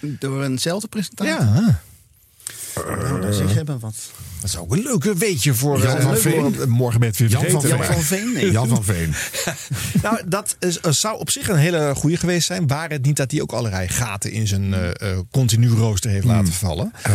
Door 0.00 0.42
eenzelfde 0.44 0.88
presentator. 0.88 1.34
Ja, 1.34 1.80
Nou, 2.84 3.20
dat 3.20 3.34
zeg 3.34 3.54
hebben 3.54 3.78
wat. 3.78 3.94
dat 4.40 4.48
is 4.50 4.56
ook 4.56 4.72
een 4.72 4.82
leuke 4.82 5.14
weetje 5.14 5.54
voor 5.54 5.78
Jan 5.78 5.96
eh, 5.96 6.02
van 6.02 6.16
Veen. 6.16 6.54
voor- 6.54 6.68
morgen 6.68 7.00
met 7.00 7.16
weer 7.16 7.28
Jan. 7.28 7.42
Jan 7.50 7.60
van 7.84 8.02
Veen, 8.02 8.32
nee. 8.32 8.50
Jan 8.50 8.68
van 8.68 8.84
Veen. 8.84 9.14
Nou, 10.02 10.20
dat 10.26 10.56
is, 10.58 10.80
eh, 10.80 10.92
zou 10.92 11.18
op 11.18 11.30
zich 11.30 11.48
een 11.48 11.56
hele 11.56 11.94
goede 11.94 12.16
geweest 12.16 12.46
zijn. 12.46 12.66
Waar 12.66 12.90
het 12.90 13.04
niet 13.04 13.16
dat 13.16 13.30
hij 13.30 13.40
ook 13.42 13.52
allerlei 13.52 13.88
gaten 13.88 14.30
in 14.32 14.46
zijn 14.46 14.74
eh 14.74 14.88
eh, 15.10 15.18
continu 15.30 15.68
rooster 15.68 16.10
heeft 16.10 16.24
laten 16.24 16.52
vallen. 16.52 16.92
Eh, 17.02 17.12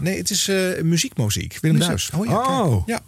nee, 0.00 0.18
het 0.18 0.30
is 0.30 0.48
eh 0.48 0.82
muziekmuziek. 0.82 1.58
Willem. 1.60 1.78
Duis. 1.80 2.10
Oh 2.16 2.26
ja, 2.26 2.60
Oh, 2.62 2.86
Ja, 2.86 3.00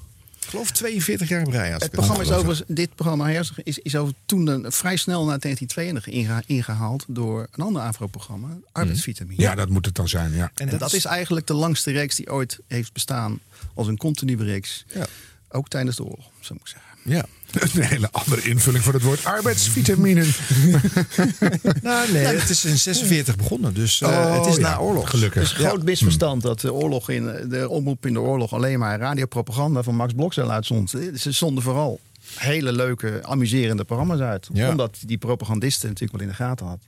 ik 0.42 0.48
geloof 0.48 0.70
42 0.70 1.28
jaar. 1.28 1.44
Als 1.74 1.82
Het 1.82 1.90
programma 1.92 2.22
is 2.22 2.30
overigens, 2.30 2.62
dit 2.68 2.94
programma 2.94 3.28
is, 3.28 3.78
is 3.78 3.96
over 3.96 4.14
toen 4.26 4.46
een- 4.46 4.72
vrij 4.72 4.96
snel 4.96 5.24
na 5.24 5.36
1992 5.38 6.12
ingeha- 6.12 6.42
ingehaald 6.46 7.04
door 7.08 7.48
een 7.52 7.64
ander 7.64 7.82
Afro-programma, 7.82 8.48
Arbeidsvitamine. 8.72 9.42
ja, 9.42 9.54
dat 9.54 9.68
moet 9.68 9.86
het 9.86 9.94
dan 9.94 10.08
zijn, 10.08 10.32
ja. 10.32 10.50
En 10.54 10.68
En 10.68 10.78
dat 10.78 10.92
is 10.92 11.04
eigenlijk 11.04 11.46
de 11.46 11.54
langste 11.54 11.90
reeks 11.90 12.16
die 12.16 12.30
ooit 12.32 12.58
heeft 12.66 12.92
bestaan 12.92 13.40
als 13.74 13.86
een 13.86 13.96
continue 13.96 14.44
reeks. 14.44 14.84
Ja. 14.94 15.06
Ook 15.48 15.68
tijdens 15.68 15.96
de 15.96 16.04
oorlog, 16.04 16.30
zo 16.40 16.52
moet 16.54 16.62
ik 16.62 16.68
zeggen. 16.68 16.90
Ja. 17.02 17.24
Een 17.52 17.82
hele 17.82 18.08
andere 18.10 18.42
invulling 18.42 18.84
voor 18.84 18.92
het 18.92 19.02
woord 19.02 19.24
arbeidsvitaminen. 19.24 20.26
Nou, 21.82 22.12
nee, 22.12 22.24
het 22.24 22.50
is 22.50 22.64
in 22.64 22.78
46 22.78 23.36
begonnen. 23.36 23.74
Dus 23.74 24.00
eh, 24.00 24.08
Oh, 24.08 24.36
het 24.36 24.46
is 24.46 24.56
ja, 24.56 24.60
na 24.60 24.78
oorlog. 24.78 25.10
gelukkig. 25.10 25.42
Het 25.42 25.52
is 25.52 25.58
een 25.64 25.68
groot 25.70 25.82
misverstand 25.82 26.42
dat 26.42 26.60
de, 26.60 26.72
oorlog 26.72 27.08
in, 27.08 27.48
de 27.48 27.68
omroep 27.68 28.06
in 28.06 28.12
de 28.12 28.20
oorlog 28.20 28.52
alleen 28.52 28.78
maar 28.78 28.98
radiopropaganda 28.98 29.82
van 29.82 29.94
Max 29.94 30.12
Blokzel 30.12 30.50
uitzond. 30.50 30.90
Ze 31.16 31.32
zonden 31.32 31.62
vooral 31.62 32.00
hele 32.36 32.72
leuke, 32.72 33.20
amuserende 33.22 33.84
programma's 33.84 34.20
uit. 34.20 34.48
Ja. 34.52 34.68
Omdat 34.70 34.98
die 35.06 35.18
propagandisten 35.18 35.88
natuurlijk 35.88 36.18
wel 36.18 36.28
in 36.28 36.34
de 36.36 36.42
gaten 36.44 36.66
had 36.66 36.78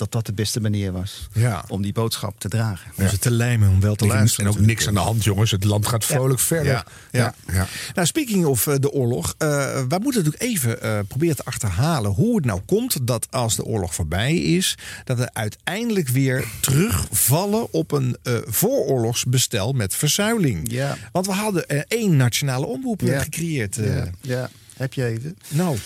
dat 0.00 0.12
dat 0.12 0.26
de 0.26 0.32
beste 0.32 0.60
manier 0.60 0.92
was 0.92 1.28
Ja. 1.32 1.64
om 1.68 1.82
die 1.82 1.92
boodschap 1.92 2.40
te 2.40 2.48
dragen. 2.48 2.90
Om 2.96 3.08
ze 3.08 3.18
te 3.18 3.30
lijmen, 3.30 3.68
om 3.68 3.80
wel 3.80 3.94
te 3.94 4.04
En 4.04 4.10
luisteren. 4.10 4.50
ook 4.50 4.58
niks 4.60 4.88
aan 4.88 4.94
de 4.94 5.00
hand, 5.00 5.24
jongens. 5.24 5.50
Het 5.50 5.64
land 5.64 5.86
gaat 5.86 6.04
vrolijk 6.04 6.40
verder. 6.40 6.72
Ja, 6.72 6.84
ja. 7.10 7.34
ja. 7.52 7.66
Nou, 7.94 8.06
speaking 8.06 8.44
of 8.44 8.66
eh, 8.66 8.74
de 8.80 8.90
oorlog. 8.90 9.34
eh 9.38 9.48
wij 9.88 9.98
moeten 10.02 10.24
natuurlijk 10.24 10.42
even 10.42 10.82
eh, 10.82 10.98
proberen 11.08 11.36
te 11.36 11.44
achterhalen 11.44 12.10
hoe 12.10 12.36
het 12.36 12.44
nou 12.44 12.60
komt 12.66 13.06
dat 13.06 13.26
als 13.30 13.56
de 13.56 13.64
oorlog 13.64 13.94
voorbij 13.94 14.36
is, 14.36 14.78
dat 15.04 15.18
we 15.18 15.34
uiteindelijk 15.34 16.08
weer 16.08 16.44
terugvallen 16.60 17.72
op 17.72 17.92
een 17.92 18.16
eh 18.22 18.34
vooroorlogsbestel 18.46 19.72
met 19.72 19.94
verzuiling. 19.94 20.70
Ja. 20.72 20.96
Want 21.12 21.26
we 21.26 21.32
hadden 21.32 21.66
één 21.88 22.16
nationale 22.16 22.66
omroep 22.66 23.00
Ja. 23.00 23.20
gecreëerd. 23.20 23.74
Ja, 23.76 24.10
ja. 24.20 24.50
Heb 24.80 24.94
je 24.94 25.04
even? 25.06 25.36
Nou. 25.48 25.74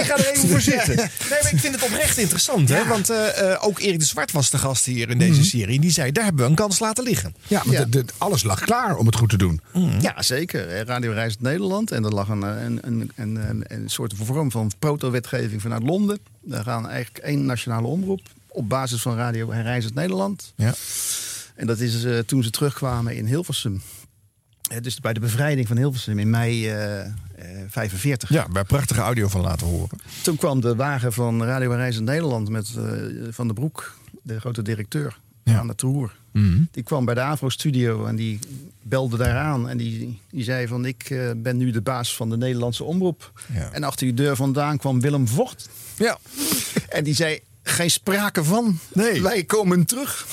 ik 0.00 0.04
ga 0.06 0.18
er 0.18 0.30
even 0.30 0.48
voor 0.48 0.60
zitten. 0.60 0.96
Nee, 0.96 1.06
maar 1.42 1.52
ik 1.52 1.58
vind 1.58 1.74
het 1.74 1.82
oprecht 1.84 2.18
interessant. 2.18 2.68
Hè? 2.68 2.86
Want 2.86 3.10
eh, 3.10 3.52
eh, 3.52 3.64
ook 3.64 3.78
Erik 3.78 3.98
de 3.98 4.04
Zwart 4.04 4.32
was 4.32 4.50
de 4.50 4.58
gast 4.58 4.84
hier 4.84 5.10
in 5.10 5.18
deze 5.18 5.44
serie. 5.44 5.74
En 5.74 5.80
die 5.80 5.90
zei, 5.90 6.12
daar 6.12 6.24
hebben 6.24 6.44
we 6.44 6.50
een 6.50 6.56
kans 6.56 6.78
laten 6.78 7.04
liggen. 7.04 7.34
Ja, 7.48 7.62
maar 7.64 7.74
Ja. 7.74 7.84
de- 7.84 8.04
de- 8.04 8.12
alles 8.18 8.42
lag 8.42 8.60
klaar 8.60 8.96
om 8.96 9.06
het 9.06 9.16
goed 9.16 9.28
te 9.28 9.36
doen. 9.36 9.60
Ja, 10.00 10.22
zeker. 10.22 10.68
Eh, 10.68 10.80
Radio 10.80 11.12
Reis 11.12 11.36
Nederland. 11.38 11.90
En 11.90 12.04
er 12.04 12.12
lag 12.14 12.28
een, 12.28 12.42
een, 12.42 12.80
een, 12.84 13.10
een, 13.16 13.64
een, 13.66 13.88
soort 13.90 14.12
vorm 14.16 14.50
van 14.50 14.72
proto-wetgeving 14.78 15.62
vanuit 15.62 15.82
Londen. 15.82 16.18
Daar 16.42 16.64
gaan 16.64 16.88
eigenlijk 16.88 17.24
één 17.24 17.44
nationale 17.46 17.86
omroep 17.86 18.20
op 18.48 18.68
basis 18.68 19.02
van 19.02 19.16
Radio 19.16 19.48
Reis 19.48 19.92
Nederland. 19.92 20.52
Ja. 20.56 20.74
En 21.54 21.66
dat 21.66 21.78
is 21.78 22.04
eh, 22.04 22.18
toen 22.18 22.42
ze 22.42 22.50
terugkwamen 22.50 23.16
in 23.16 23.26
Hilversum. 23.26 23.82
Eh, 24.70 24.80
dus 24.82 25.00
bij 25.00 25.12
de 25.12 25.20
bevrijding 25.20 25.68
van 25.68 25.76
Hilversum 25.76 26.18
in 26.18 26.30
mei 26.30 26.68
eh, 26.68 27.00
eh, 27.00 27.10
45. 27.68 28.28
ja, 28.28 28.48
bij 28.48 28.64
prachtige 28.64 29.00
audio 29.00 29.28
van 29.28 29.40
laten 29.40 29.66
horen. 29.66 29.98
Toen 30.22 30.36
kwam 30.36 30.60
de 30.60 30.74
wagen 30.76 31.12
van 31.12 31.44
Radio 31.44 31.70
Reis 31.72 32.00
Nederland 32.00 32.48
met 32.48 32.74
eh, 32.76 32.82
Van 33.30 33.46
der 33.46 33.54
Broek, 33.56 33.98
de 34.22 34.40
grote 34.40 34.62
directeur, 34.62 35.18
Ja. 35.44 35.58
aan 35.58 35.68
het 35.68 35.80
roer. 35.80 36.18
Die 36.70 36.82
kwam 36.82 37.04
bij 37.04 37.14
de 37.14 37.20
Avro-studio 37.20 38.04
en 38.04 38.16
die 38.16 38.38
belde 38.82 39.16
daaraan. 39.16 39.68
En 39.68 39.76
die, 39.76 40.20
die 40.30 40.44
zei 40.44 40.66
van, 40.66 40.84
ik 40.84 41.10
eh, 41.10 41.30
ben 41.36 41.56
nu 41.56 41.70
de 41.70 41.80
baas 41.80 42.16
van 42.16 42.30
de 42.30 42.36
Nederlandse 42.36 42.84
omroep. 42.84 43.32
Ja. 43.54 43.70
En 43.72 43.82
achter 43.84 44.06
die 44.06 44.14
deur 44.14 44.36
vandaan 44.36 44.78
kwam 44.78 45.00
Willem 45.00 45.28
Vocht. 45.28 45.68
Ja. 45.96 46.18
En 46.88 47.04
die 47.04 47.14
zei, 47.14 47.40
geen 47.62 47.90
sprake 47.90 48.44
van. 48.44 48.78
Nee. 48.92 49.22
Wij 49.22 49.44
komen 49.44 49.84
terug. 49.84 50.26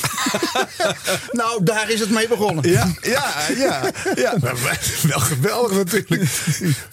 nou, 1.32 1.64
daar 1.64 1.90
is 1.92 2.00
het 2.00 2.10
mee 2.10 2.28
begonnen. 2.28 2.70
Ja, 2.70 2.94
ja, 3.02 3.34
ja. 3.58 3.92
ja. 4.16 4.36
Wel 5.10 5.20
geweldig 5.20 5.78
natuurlijk. 5.78 6.22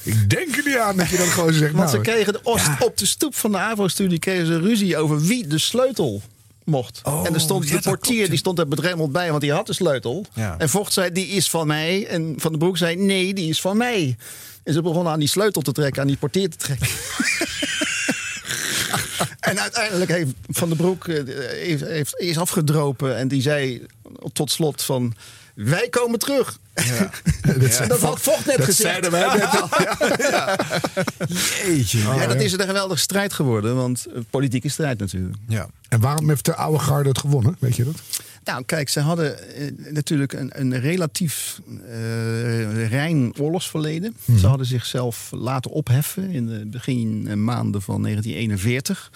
Ik 0.03 0.31
denk 0.31 0.57
er 0.57 0.63
niet 0.65 0.77
aan 0.77 0.97
dat 0.97 1.09
je 1.09 1.17
dan 1.17 1.27
gewoon 1.27 1.53
zegt... 1.53 1.73
Want 1.73 1.91
ze 1.91 1.97
nou, 1.97 2.09
kregen 2.09 2.33
de, 2.33 2.41
op 2.79 2.97
de 2.97 3.07
stoep 3.07 3.35
van 3.35 3.53
de 3.53 3.59
Avro-studie 3.59 4.19
kregen 4.19 4.47
ze 4.47 4.59
ruzie 4.59 4.97
over 4.97 5.21
wie 5.21 5.47
de 5.47 5.59
sleutel 5.59 6.23
mocht. 6.65 7.01
Oh, 7.03 7.27
en 7.27 7.35
er 7.35 7.41
stond 7.41 7.65
ja, 7.65 7.69
de 7.69 7.75
dat 7.75 7.85
portier, 7.85 8.15
klopt, 8.15 8.31
die 8.31 8.39
stond 8.39 8.59
er 8.59 8.69
bedremmeld 8.69 9.13
bij, 9.13 9.29
want 9.29 9.41
die 9.41 9.53
had 9.53 9.67
de 9.67 9.73
sleutel. 9.73 10.27
Ja. 10.35 10.55
En 10.59 10.69
Vocht 10.69 10.93
zei, 10.93 11.13
die 11.13 11.27
is 11.27 11.51
van 11.51 11.67
mij. 11.67 12.07
En 12.07 12.35
Van 12.37 12.51
den 12.51 12.61
Broek 12.61 12.77
zei, 12.77 12.97
nee, 12.97 13.35
die 13.35 13.49
is 13.49 13.61
van 13.61 13.77
mij. 13.77 14.17
En 14.63 14.73
ze 14.73 14.83
begonnen 14.83 15.13
aan 15.13 15.19
die 15.19 15.29
sleutel 15.29 15.63
te 15.63 15.73
trekken, 15.73 16.03
aan 16.03 16.09
die 16.09 16.17
portier 16.17 16.51
te 16.51 16.57
trekken. 16.57 16.89
uiteindelijk 19.75 20.11
heeft 20.11 20.33
Van 20.59 20.69
den 20.69 20.77
Broek 20.77 21.09
eh, 21.09 21.35
heeft, 21.49 21.85
heeft, 21.85 22.19
is 22.21 22.39
afgedropen. 22.39 23.17
En 23.17 23.29
die 23.29 23.43
zei 23.43 23.87
tot 24.33 24.51
slot 24.51 24.83
van, 24.83 25.15
wij 25.55 25.89
komen 25.89 26.19
terug. 26.19 26.59
En 27.43 27.89
dat 27.89 28.01
had 28.01 28.21
Vocht 28.21 28.47
net 28.47 28.65
gezegd. 28.65 28.77
zeiden 28.77 29.11
wij 29.11 29.37
net 29.37 29.61
al. 29.61 29.69
Jeetje. 31.67 32.11
En 32.21 32.29
dat 32.29 32.41
is 32.41 32.53
een 32.53 32.61
geweldige 32.61 33.01
strijd 33.01 33.33
geworden, 33.33 33.77
want 33.77 34.07
eh, 34.07 34.21
politieke 34.31 34.69
strijd 34.69 34.99
natuurlijk. 34.99 35.37
Ja. 35.49 35.69
En 35.89 36.01
waarom 36.01 36.29
heeft 36.29 36.45
de 36.45 36.55
oude 36.55 36.79
garde 36.79 37.09
het 37.09 37.19
gewonnen? 37.19 37.57
Weet 37.59 37.77
je 37.77 37.85
dat? 37.85 37.95
Nou, 38.45 38.65
kijk, 38.65 38.89
ze 38.89 39.01
hadden 39.01 39.55
eh, 39.57 39.71
natuurlijk 39.91 40.33
een, 40.33 40.51
een 40.55 40.81
relatief 40.81 41.61
eh 41.89 42.89
rein 42.89 43.35
oorlogsverleden. 43.39 44.17
Ze 44.39 44.47
hadden 44.47 44.67
zichzelf 44.67 45.29
laten 45.31 45.71
opheffen 45.71 46.31
in 46.31 46.47
de 46.47 46.67
begin 46.67 47.45
maanden 47.45 47.83
van 47.83 48.03
1941. 48.03 49.11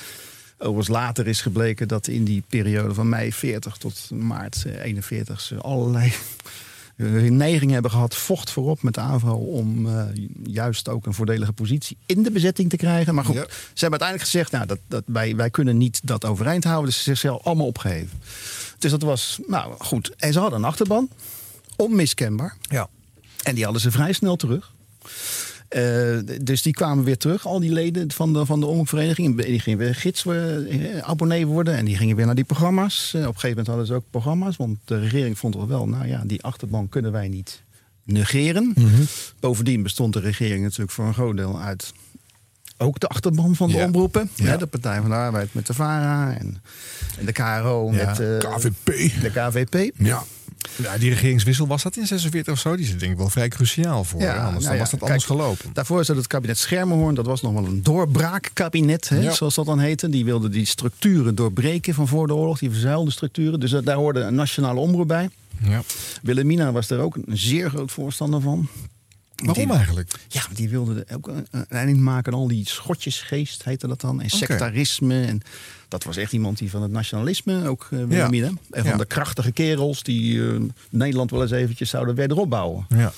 Overigens 0.59 0.89
later 0.89 1.27
is 1.27 1.41
gebleken 1.41 1.89
dat 1.89 2.07
in 2.07 2.25
die 2.25 2.43
periode 2.49 2.95
van 2.95 3.09
mei 3.09 3.33
40 3.33 3.77
tot 3.77 4.11
maart 4.11 4.65
eh, 4.67 4.85
41 4.85 5.41
ze 5.41 5.57
allerlei 5.57 6.13
eh, 6.97 7.07
neiging 7.31 7.71
hebben 7.71 7.91
gehad, 7.91 8.15
vocht 8.15 8.51
voorop 8.51 8.83
met 8.83 8.95
de 8.95 9.01
aanval 9.01 9.39
om 9.39 9.87
eh, 9.87 10.05
juist 10.45 10.89
ook 10.89 11.07
een 11.07 11.15
voordelige 11.15 11.53
positie 11.53 11.97
in 12.07 12.23
de 12.23 12.31
bezetting 12.31 12.71
te 12.71 12.77
krijgen. 12.77 13.15
Maar 13.15 13.25
goed, 13.25 13.35
Ja. 13.35 13.47
ze 13.49 13.81
hebben 13.85 14.01
uiteindelijk 14.01 14.31
gezegd, 14.31 14.53
nou, 14.53 14.67
dat, 14.67 14.79
dat 14.89 15.03
wij, 15.07 15.37
wij 15.37 15.51
kunnen 15.51 15.77
niet 15.77 16.01
dat 16.05 16.25
overeind 16.25 16.65
houden. 16.65 16.87
Dus 16.87 16.97
ze 16.97 17.03
zichzelf 17.03 17.43
allemaal 17.45 17.67
opgeheven. 17.67 18.21
Dus 18.79 18.91
dat 18.91 19.03
was, 19.03 19.39
nou 19.47 19.75
goed. 19.79 20.15
En 20.17 20.33
ze 20.33 20.39
hadden 20.39 20.59
een 20.59 20.65
achterban, 20.65 21.09
onmiskenbaar. 21.77 22.57
Ja. 22.61 22.89
En 23.43 23.55
die 23.55 23.65
hadden 23.65 23.83
ze 23.83 23.91
vrij 23.91 24.13
snel 24.13 24.37
terug. 24.37 24.73
Eh, 25.69 26.19
dus 26.43 26.63
die 26.63 26.73
kwamen 26.73 27.05
weer 27.05 27.17
terug, 27.19 27.47
al 27.47 27.61
die 27.61 27.73
leden 27.73 28.13
van 28.13 28.33
de, 28.33 28.47
van 28.47 28.61
de 28.61 28.67
omroepvereniging. 28.67 29.43
Die 29.43 29.61
gingen 29.61 29.79
weer 29.79 29.95
gids 29.95 30.27
eh, 30.27 30.99
abonnee 31.01 31.47
worden. 31.47 31.77
En 31.77 31.85
die 31.85 31.97
gingen 31.97 32.17
weer 32.17 32.27
naar 32.27 32.35
die 32.35 32.45
programma's. 32.45 33.13
Eh, 33.15 33.21
op 33.21 33.27
een 33.27 33.33
gegeven 33.33 33.49
moment 33.49 33.67
hadden 33.67 33.87
ze 33.87 33.95
ook 33.95 34.05
programma's. 34.11 34.57
Want 34.57 34.79
de 34.85 34.99
regering 34.99 35.39
vond 35.39 35.57
wel, 35.67 35.89
nou 35.89 36.07
ja, 36.07 36.23
die 36.27 36.43
achterban 36.43 36.89
kunnen 36.89 37.13
wij 37.13 37.29
niet 37.29 37.63
negeren. 38.05 38.75
Bovendien 39.41 39.83
bestond 39.83 40.13
de 40.13 40.21
regering 40.21 40.63
natuurlijk 40.63 40.91
voor 40.91 41.05
een 41.07 41.15
groot 41.15 41.37
deel 41.37 41.61
uit 41.61 41.93
ook 42.81 43.01
de 43.01 43.07
achterban 43.07 43.55
van 43.57 43.69
de 43.71 43.77
Ja. 43.77 43.85
omroepen. 43.87 44.31
Ja. 44.35 44.45
Hè, 44.45 44.57
de 44.57 44.67
Partij 44.67 45.01
van 45.01 45.11
de 45.11 45.17
Arbeid 45.17 45.55
met 45.55 45.67
de 45.67 45.75
VARA 45.75 46.37
en, 46.39 46.63
en 47.19 47.27
de 47.27 47.33
KRO 47.33 47.91
Ja. 47.93 48.07
met 48.07 48.21
eh, 48.21 48.51
KVP. 48.55 48.85
de 49.23 49.31
KVP. 49.31 49.93
Ja. 49.99 50.23
Ja, 50.77 50.99
die 50.99 51.11
regeringswissel 51.11 51.67
was 51.67 51.83
dat 51.83 51.97
in 51.97 52.07
46 52.07 52.53
of 52.53 52.59
zo? 52.61 52.77
Die 52.77 52.85
is 52.85 52.99
denk 52.99 53.13
ik 53.13 53.19
wel 53.19 53.29
vrij 53.31 53.49
cruciaal 53.49 54.05
voor. 54.05 54.21
Ja, 54.21 54.45
anders 54.45 54.65
nou 54.65 54.75
ja, 54.77 54.81
was 54.81 54.91
dat 54.91 54.99
kijk, 55.01 55.11
anders 55.13 55.25
gelopen. 55.31 55.71
Daarvoor 55.73 56.01
is 56.01 56.07
dat 56.07 56.17
het 56.17 56.27
kabinet 56.27 56.59
Schermerhorn. 56.59 57.15
Dat 57.15 57.27
was 57.27 57.43
nog 57.43 57.53
wel 57.53 57.65
een 57.67 57.83
doorbraakkabinet, 57.83 59.09
hè, 59.09 59.21
Ja. 59.21 59.33
zoals 59.33 59.55
dat 59.55 59.67
dan 59.67 59.79
heette. 59.79 60.09
Die 60.09 60.25
wilde 60.25 60.49
die 60.49 60.65
structuren 60.67 61.35
doorbreken 61.35 61.95
van 61.95 62.09
voor 62.09 62.27
de 62.27 62.35
oorlog. 62.35 62.59
Die 62.59 62.71
verzuilde 62.71 63.11
structuren. 63.11 63.61
Dus 63.61 63.71
dat- 63.71 63.85
daar 63.85 63.97
hoorde 63.97 64.21
een 64.21 64.35
nationale 64.35 64.81
omroep 64.81 65.09
bij. 65.09 65.29
Ja. 65.63 65.83
Wilhelmina 66.23 66.73
was 66.73 66.91
er 66.91 66.99
ook 67.01 67.17
een 67.17 67.25
zeer 67.39 67.71
groot 67.71 67.93
voorstander 67.93 68.41
van. 68.41 68.69
Waarom 69.45 69.65
Die- 69.67 69.75
eigenlijk? 69.77 70.11
Ja, 70.29 70.43
die 70.55 70.69
wilde 70.69 71.05
er 71.07 71.17
ook 71.17 71.29
een 71.29 71.47
een 71.51 71.67
eind 71.69 71.99
maken 71.99 72.33
aan 72.33 72.39
al 72.39 72.49
die 72.49 72.69
schotjesgeest, 72.69 73.65
heette 73.65 73.87
dat 73.89 74.01
dan. 74.01 74.21
En 74.23 74.31
sectarisme. 74.31 75.25
En 75.25 75.41
dat 75.89 76.05
was 76.05 76.17
echt 76.17 76.33
iemand 76.33 76.59
die 76.59 76.71
van 76.71 76.83
het 76.83 76.91
nationalisme, 76.91 77.69
ook 77.69 77.87
uh, 77.91 78.05
Wilhelmina. 78.05 78.47
En 78.47 78.83
van 78.83 78.91
Ja. 78.91 78.97
de 78.97 79.05
krachtige 79.05 79.53
kerels 79.53 80.03
die 80.03 80.43
eh, 80.49 80.55
Nederland 80.91 81.31
wel 81.31 81.43
eens 81.43 81.51
eventjes 81.51 81.91
zouden 81.91 82.15
wederop 82.15 82.51
bouwen. 82.51 82.87
Ja. 82.89 83.13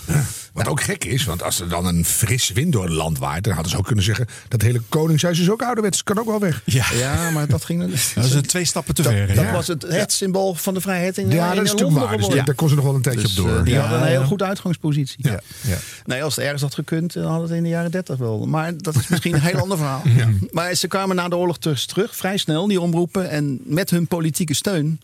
Wat 0.53 0.69
ook 0.69 0.83
gek 0.83 1.05
is, 1.05 1.25
want 1.25 1.43
als 1.43 1.61
er 1.61 1.69
dan 1.69 1.87
een 1.87 2.05
fris 2.05 2.51
wind 2.51 2.73
door 2.73 2.85
het 2.85 2.93
land 2.93 3.19
waait... 3.19 3.45
dan 3.45 3.53
hadden 3.53 3.71
ze 3.73 3.79
ook 3.79 3.87
kunnen 3.87 4.05
zeggen... 4.05 4.27
dat 4.49 4.63
hele 4.63 4.81
koningshuis 4.89 5.39
is 5.39 5.51
ook 5.51 5.63
ouderwets, 5.63 6.03
kan 6.03 6.19
ook 6.19 6.27
wel 6.27 6.41
weg. 6.41 6.63
Ja. 6.65 6.85
Ja, 6.95 7.31
maar 7.31 7.47
dat 7.49 7.65
ging... 7.65 7.81
Dat 8.15 8.25
is 8.25 8.33
een 8.33 8.43
twee 8.43 8.65
stappen 8.65 8.95
te 8.95 9.03
ver. 9.03 9.27
Dat 9.27 9.37
Ja. 9.45 9.53
was 9.53 9.67
het, 9.67 9.83
het 9.83 10.13
symbool 10.13 10.55
van 10.55 10.75
de 10.75 10.81
vrijheid 10.81 11.19
in, 11.19 11.31
Ja, 11.31 11.51
in 11.51 11.57
dat 11.57 11.65
is 11.65 11.71
natuurlijk 11.73 11.81
Londen 11.81 12.19
waar. 12.21 12.31
Dus 12.37 12.45
daar 12.45 12.55
kon 12.55 12.69
ze 12.69 12.75
nog 12.75 12.85
wel 12.85 12.95
een 12.95 13.03
tijdje 13.03 13.23
Dus, 13.23 13.39
op 13.39 13.47
door. 13.47 13.57
eh, 13.59 13.65
die 13.65 13.75
Ja. 13.75 13.81
hadden 13.81 14.01
een 14.01 14.07
heel 14.07 14.21
ja. 14.21 14.27
goede 14.27 14.45
uitgangspositie. 14.45 15.29
Ja. 15.29 15.41
Ja. 15.61 15.77
Nee, 16.05 16.23
als 16.25 16.37
het 16.37 16.45
ergens 16.45 16.63
had 16.63 16.75
gekund, 16.75 17.13
dan 17.13 17.25
hadden 17.25 17.49
het 17.49 17.57
in 17.57 17.63
de 17.63 17.69
jaren 17.69 17.91
30 17.91 18.17
wel. 18.19 18.47
Maar 18.47 18.73
dat 18.77 18.95
is 18.97 19.09
misschien 19.09 19.35
een 19.35 19.41
heel 19.41 19.61
ander 19.67 19.77
verhaal. 19.77 20.03
Maar 20.51 20.75
ze 20.75 20.87
kwamen 20.89 21.17
na 21.17 21.29
de 21.29 21.37
oorlog 21.37 21.59
terug, 21.59 21.85
terug, 21.87 22.17
vrij 22.17 22.37
snel, 22.37 22.60
die 22.69 22.81
omroepen. 22.81 23.31
En 23.31 23.61
met 23.65 23.91
hun 23.91 24.07
politieke 24.07 24.55
steun. 24.55 25.01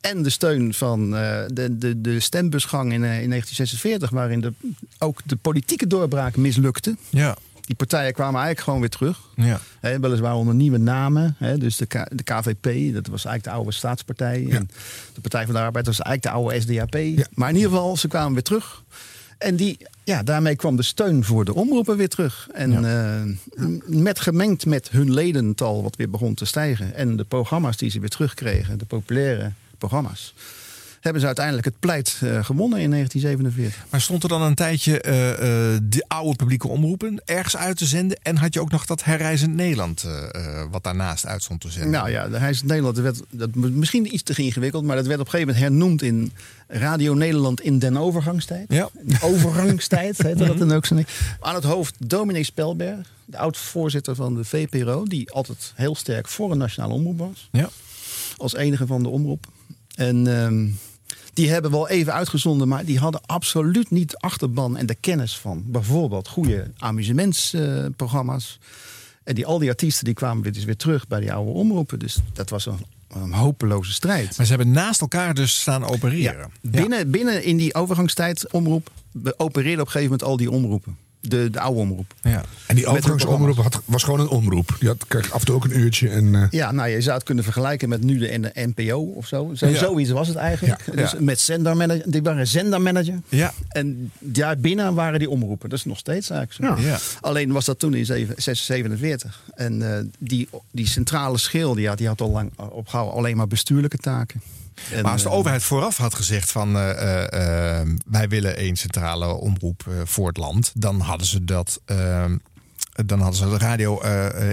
En 0.00 0.22
de 0.22 0.30
steun 0.30 0.74
van 0.74 1.16
eh, 1.16 1.38
de, 1.52 1.78
de, 1.78 2.00
de 2.00 2.20
stembusgang 2.20 2.92
in, 2.92 3.04
eh, 3.04 3.22
in 3.22 3.28
1946, 3.28 4.10
waarin 4.10 4.40
de, 4.40 4.52
ook 4.98 5.20
de 5.24 5.36
politieke 5.36 5.86
doorbraak 5.86 6.36
mislukte. 6.36 6.96
Ja. 7.08 7.36
Die 7.60 7.76
partijen 7.76 8.12
kwamen 8.12 8.34
eigenlijk 8.34 8.64
gewoon 8.64 8.80
weer 8.80 8.88
terug. 8.88 9.18
Ja. 9.36 9.60
Hè, 9.80 10.00
weliswaar 10.00 10.34
onder 10.34 10.54
nieuwe 10.54 10.78
namen. 10.78 11.34
Hè, 11.38 11.58
dus 11.58 11.76
de, 11.76 11.86
K- 11.86 12.08
de 12.16 12.22
KVP, 12.22 12.94
dat 12.94 13.06
was 13.06 13.24
eigenlijk 13.24 13.44
de 13.44 13.50
oude 13.50 13.72
staatspartij. 13.72 14.46
En 14.50 14.70
de 15.14 15.20
Partij 15.20 15.44
van 15.44 15.54
de 15.54 15.60
Arbeid 15.60 15.86
was 15.86 16.00
eigenlijk 16.00 16.36
de 16.36 16.42
oude 16.42 16.60
SDAP. 16.60 17.26
Maar 17.34 17.48
in 17.48 17.54
ieder 17.56 17.70
geval, 17.70 17.96
ze 17.96 18.08
kwamen 18.08 18.32
weer 18.32 18.42
terug. 18.42 18.82
En 19.40 19.56
die, 19.56 19.78
ja, 20.04 20.22
daarmee 20.22 20.56
kwam 20.56 20.76
de 20.76 20.82
steun 20.82 21.24
voor 21.24 21.44
de 21.44 21.54
omroepen 21.54 21.96
weer 21.96 22.08
terug. 22.08 22.48
En 22.52 22.84
eh, 22.84 23.66
met 23.86 24.20
gemengd 24.20 24.66
met 24.66 24.90
hun 24.90 25.12
ledental, 25.12 25.82
wat 25.82 25.96
weer 25.96 26.10
begon 26.10 26.34
te 26.34 26.44
stijgen. 26.44 26.94
En 26.94 27.16
de 27.16 27.24
programma's 27.24 27.76
die 27.76 27.90
ze 27.90 28.00
weer 28.00 28.08
terugkregen, 28.08 28.78
de 28.78 28.84
populaire 28.84 29.52
programma's. 29.78 30.34
Hebben 31.00 31.20
ze 31.20 31.26
uiteindelijk 31.26 31.66
het 31.66 31.78
pleit 31.80 32.08
eh, 32.08 32.44
gewonnen 32.44 32.80
in 32.80 32.90
1947. 32.90 33.86
Maar 33.90 34.00
stond 34.00 34.22
er 34.22 34.28
dan 34.28 34.42
een 34.42 34.54
tijdje 34.54 35.00
eh, 35.00 35.30
eh, 35.30 35.80
de 35.82 36.04
oude 36.08 36.36
publieke 36.36 36.68
omroepen 36.68 37.22
ergens 37.24 37.56
uit 37.56 37.76
te 37.76 37.86
zenden? 37.86 38.18
En 38.22 38.36
had 38.36 38.54
je 38.54 38.60
ook 38.60 38.70
nog 38.70 38.86
dat 38.86 39.04
herreizend 39.04 39.54
Nederland 39.54 40.06
wat 40.70 40.84
daarnaast 40.84 41.26
uit 41.26 41.42
stond 41.42 41.60
te 41.60 41.70
zenden? 41.70 41.90
Nou 41.90 42.10
ja, 42.10 42.28
de 42.28 42.38
Heijs 42.38 42.62
Nederland 42.62 42.96
werd 42.96 43.20
dat 43.30 43.54
misschien 43.54 44.14
iets 44.14 44.22
te 44.22 44.42
ingewikkeld, 44.42 44.84
maar 44.84 44.96
dat 44.96 45.06
werd 45.06 45.20
op 45.20 45.24
een 45.24 45.30
gegeven 45.30 45.54
moment 45.54 45.72
hernoemd 45.72 46.02
in 46.02 46.32
Radio 46.66 47.14
Nederland 47.14 47.60
in 47.60 47.78
den 47.78 47.96
overgangstijd. 47.96 48.66
Ja. 48.68 48.88
Overgangstijd 49.20 50.18
heette 50.22 50.44
dat 50.44 50.58
dan 50.58 50.72
ook 50.72 50.86
zo. 50.86 51.02
Aan 51.40 51.54
het 51.54 51.64
hoofd 51.64 51.94
dominee 51.98 52.44
Spelberg, 52.44 53.12
de 53.24 53.38
oud-voorzitter 53.38 54.14
van 54.14 54.34
de 54.34 54.44
VPRO, 54.44 55.04
die 55.04 55.30
altijd 55.30 55.72
heel 55.74 55.94
sterk 55.94 56.28
voor 56.28 56.50
een 56.50 56.58
nationale 56.58 56.92
omroep 56.92 57.18
was. 57.18 57.48
Ja. 57.52 57.68
Als 58.36 58.54
enige 58.54 58.86
van 58.86 59.02
de 59.02 59.08
omroep. 59.08 59.46
En 59.94 60.26
ehm, 60.26 60.68
die 61.40 61.50
hebben 61.50 61.70
wel 61.70 61.88
even 61.88 62.12
uitgezonden, 62.12 62.68
maar 62.68 62.84
die 62.84 62.98
hadden 62.98 63.20
absoluut 63.26 63.90
niet 63.90 64.10
de 64.10 64.16
achterban 64.18 64.76
en 64.76 64.86
de 64.86 64.94
kennis 64.94 65.38
van 65.38 65.62
bijvoorbeeld 65.66 66.28
goede 66.28 66.70
amusementsprogramma's. 66.78 68.58
en 69.24 69.34
die, 69.34 69.46
al 69.46 69.58
die 69.58 69.68
artiesten 69.68 70.04
die 70.04 70.14
kwamen 70.14 70.42
weer, 70.42 70.52
dus 70.52 70.64
weer 70.64 70.76
terug 70.76 71.06
bij 71.06 71.20
die 71.20 71.32
oude 71.32 71.50
omroepen. 71.50 71.98
Dus 71.98 72.18
dat 72.32 72.50
was 72.50 72.66
een, 72.66 72.78
een 73.08 73.32
hopeloze 73.32 73.92
strijd. 73.92 74.36
Maar 74.36 74.46
ze 74.46 74.54
hebben 74.54 74.72
naast 74.72 75.00
elkaar 75.00 75.34
dus 75.34 75.60
staan 75.60 75.84
opereren. 75.84 76.50
Ja, 76.60 76.70
binnen, 76.70 77.10
binnen 77.10 77.44
in 77.44 77.56
die 77.56 77.74
overgangstijd 77.74 78.52
omroep 78.52 78.90
opereerden 79.36 79.80
op 79.80 79.86
een 79.86 79.92
gegeven 79.92 80.02
moment 80.02 80.22
al 80.22 80.36
die 80.36 80.50
omroepen. 80.50 80.96
De, 81.22 81.50
de 81.50 81.60
oude 81.60 81.80
omroep. 81.80 82.14
Ja. 82.22 82.42
En 82.66 82.74
die 82.76 82.86
overgangsomroep 82.86 83.56
had, 83.56 83.82
was 83.84 84.02
gewoon 84.02 84.20
een 84.20 84.28
omroep. 84.28 84.76
Die 84.78 84.88
had, 84.88 85.04
kreeg 85.08 85.32
af 85.32 85.40
en 85.40 85.46
toe 85.46 85.54
ook 85.54 85.64
een 85.64 85.78
uurtje. 85.78 86.08
En, 86.08 86.34
eh, 86.34 86.42
Ja, 86.50 86.72
nou, 86.72 86.88
je 86.88 87.00
zou 87.00 87.14
het 87.16 87.24
kunnen 87.24 87.44
vergelijken 87.44 87.88
met 87.88 88.02
nu 88.02 88.18
de, 88.18 88.40
de 88.40 88.72
NPO 88.74 88.98
of 89.00 89.26
zo. 89.26 89.50
zo 89.54 89.66
Ja. 89.66 89.78
Zoiets 89.78 90.10
was 90.10 90.28
het 90.28 90.36
eigenlijk. 90.36 90.82
Ja. 90.86 90.92
Dus 91.02 91.10
Ja. 91.12 91.16
met 91.20 91.40
zendermanager. 91.40 92.10
Die 92.10 92.22
waren 92.22 92.46
zendermanager. 92.46 93.20
Ja. 93.28 93.52
En 93.68 94.12
daarbinnen 94.18 94.94
waren 94.94 95.18
die 95.18 95.30
omroepen. 95.30 95.68
Dat 95.68 95.78
is 95.78 95.84
nog 95.84 95.98
steeds 95.98 96.30
eigenlijk 96.30 96.78
zo. 96.80 96.86
Ja. 96.88 96.98
Alleen 97.20 97.52
was 97.52 97.64
dat 97.64 97.78
toen 97.78 97.94
in 97.94 98.04
zeven- 98.04 98.34
47. 98.56 99.42
En 99.54 99.94
eh, 99.96 100.04
die, 100.18 100.48
die 100.70 100.88
centrale 100.88 101.38
schil 101.38 101.74
die 101.74 101.88
had, 101.88 101.98
die 101.98 102.06
had 102.06 102.20
al 102.20 102.30
lang 102.30 102.50
opgehouden 102.58 103.16
alleen 103.16 103.36
maar 103.36 103.46
bestuurlijke 103.48 103.96
taken. 103.98 104.40
En, 104.92 105.02
Maar 105.02 105.12
als 105.12 105.22
de 105.22 105.28
eh, 105.28 105.34
overheid 105.34 105.62
vooraf 105.62 105.96
had 105.96 106.14
gezegd 106.14 106.50
van 106.52 106.76
eh, 106.76 107.80
eh, 107.80 107.86
wij 108.06 108.28
willen 108.28 108.56
één 108.56 108.76
centrale 108.76 109.26
omroep 109.26 109.84
voor 110.04 110.28
het 110.28 110.36
land, 110.36 110.72
dan 110.74 111.00
hadden 111.00 111.26
ze 111.26 111.44
dat. 111.44 111.80
dan 113.06 113.20
hadden 113.20 113.38
ze 113.38 113.48
de 113.48 113.58
radio 113.58 114.00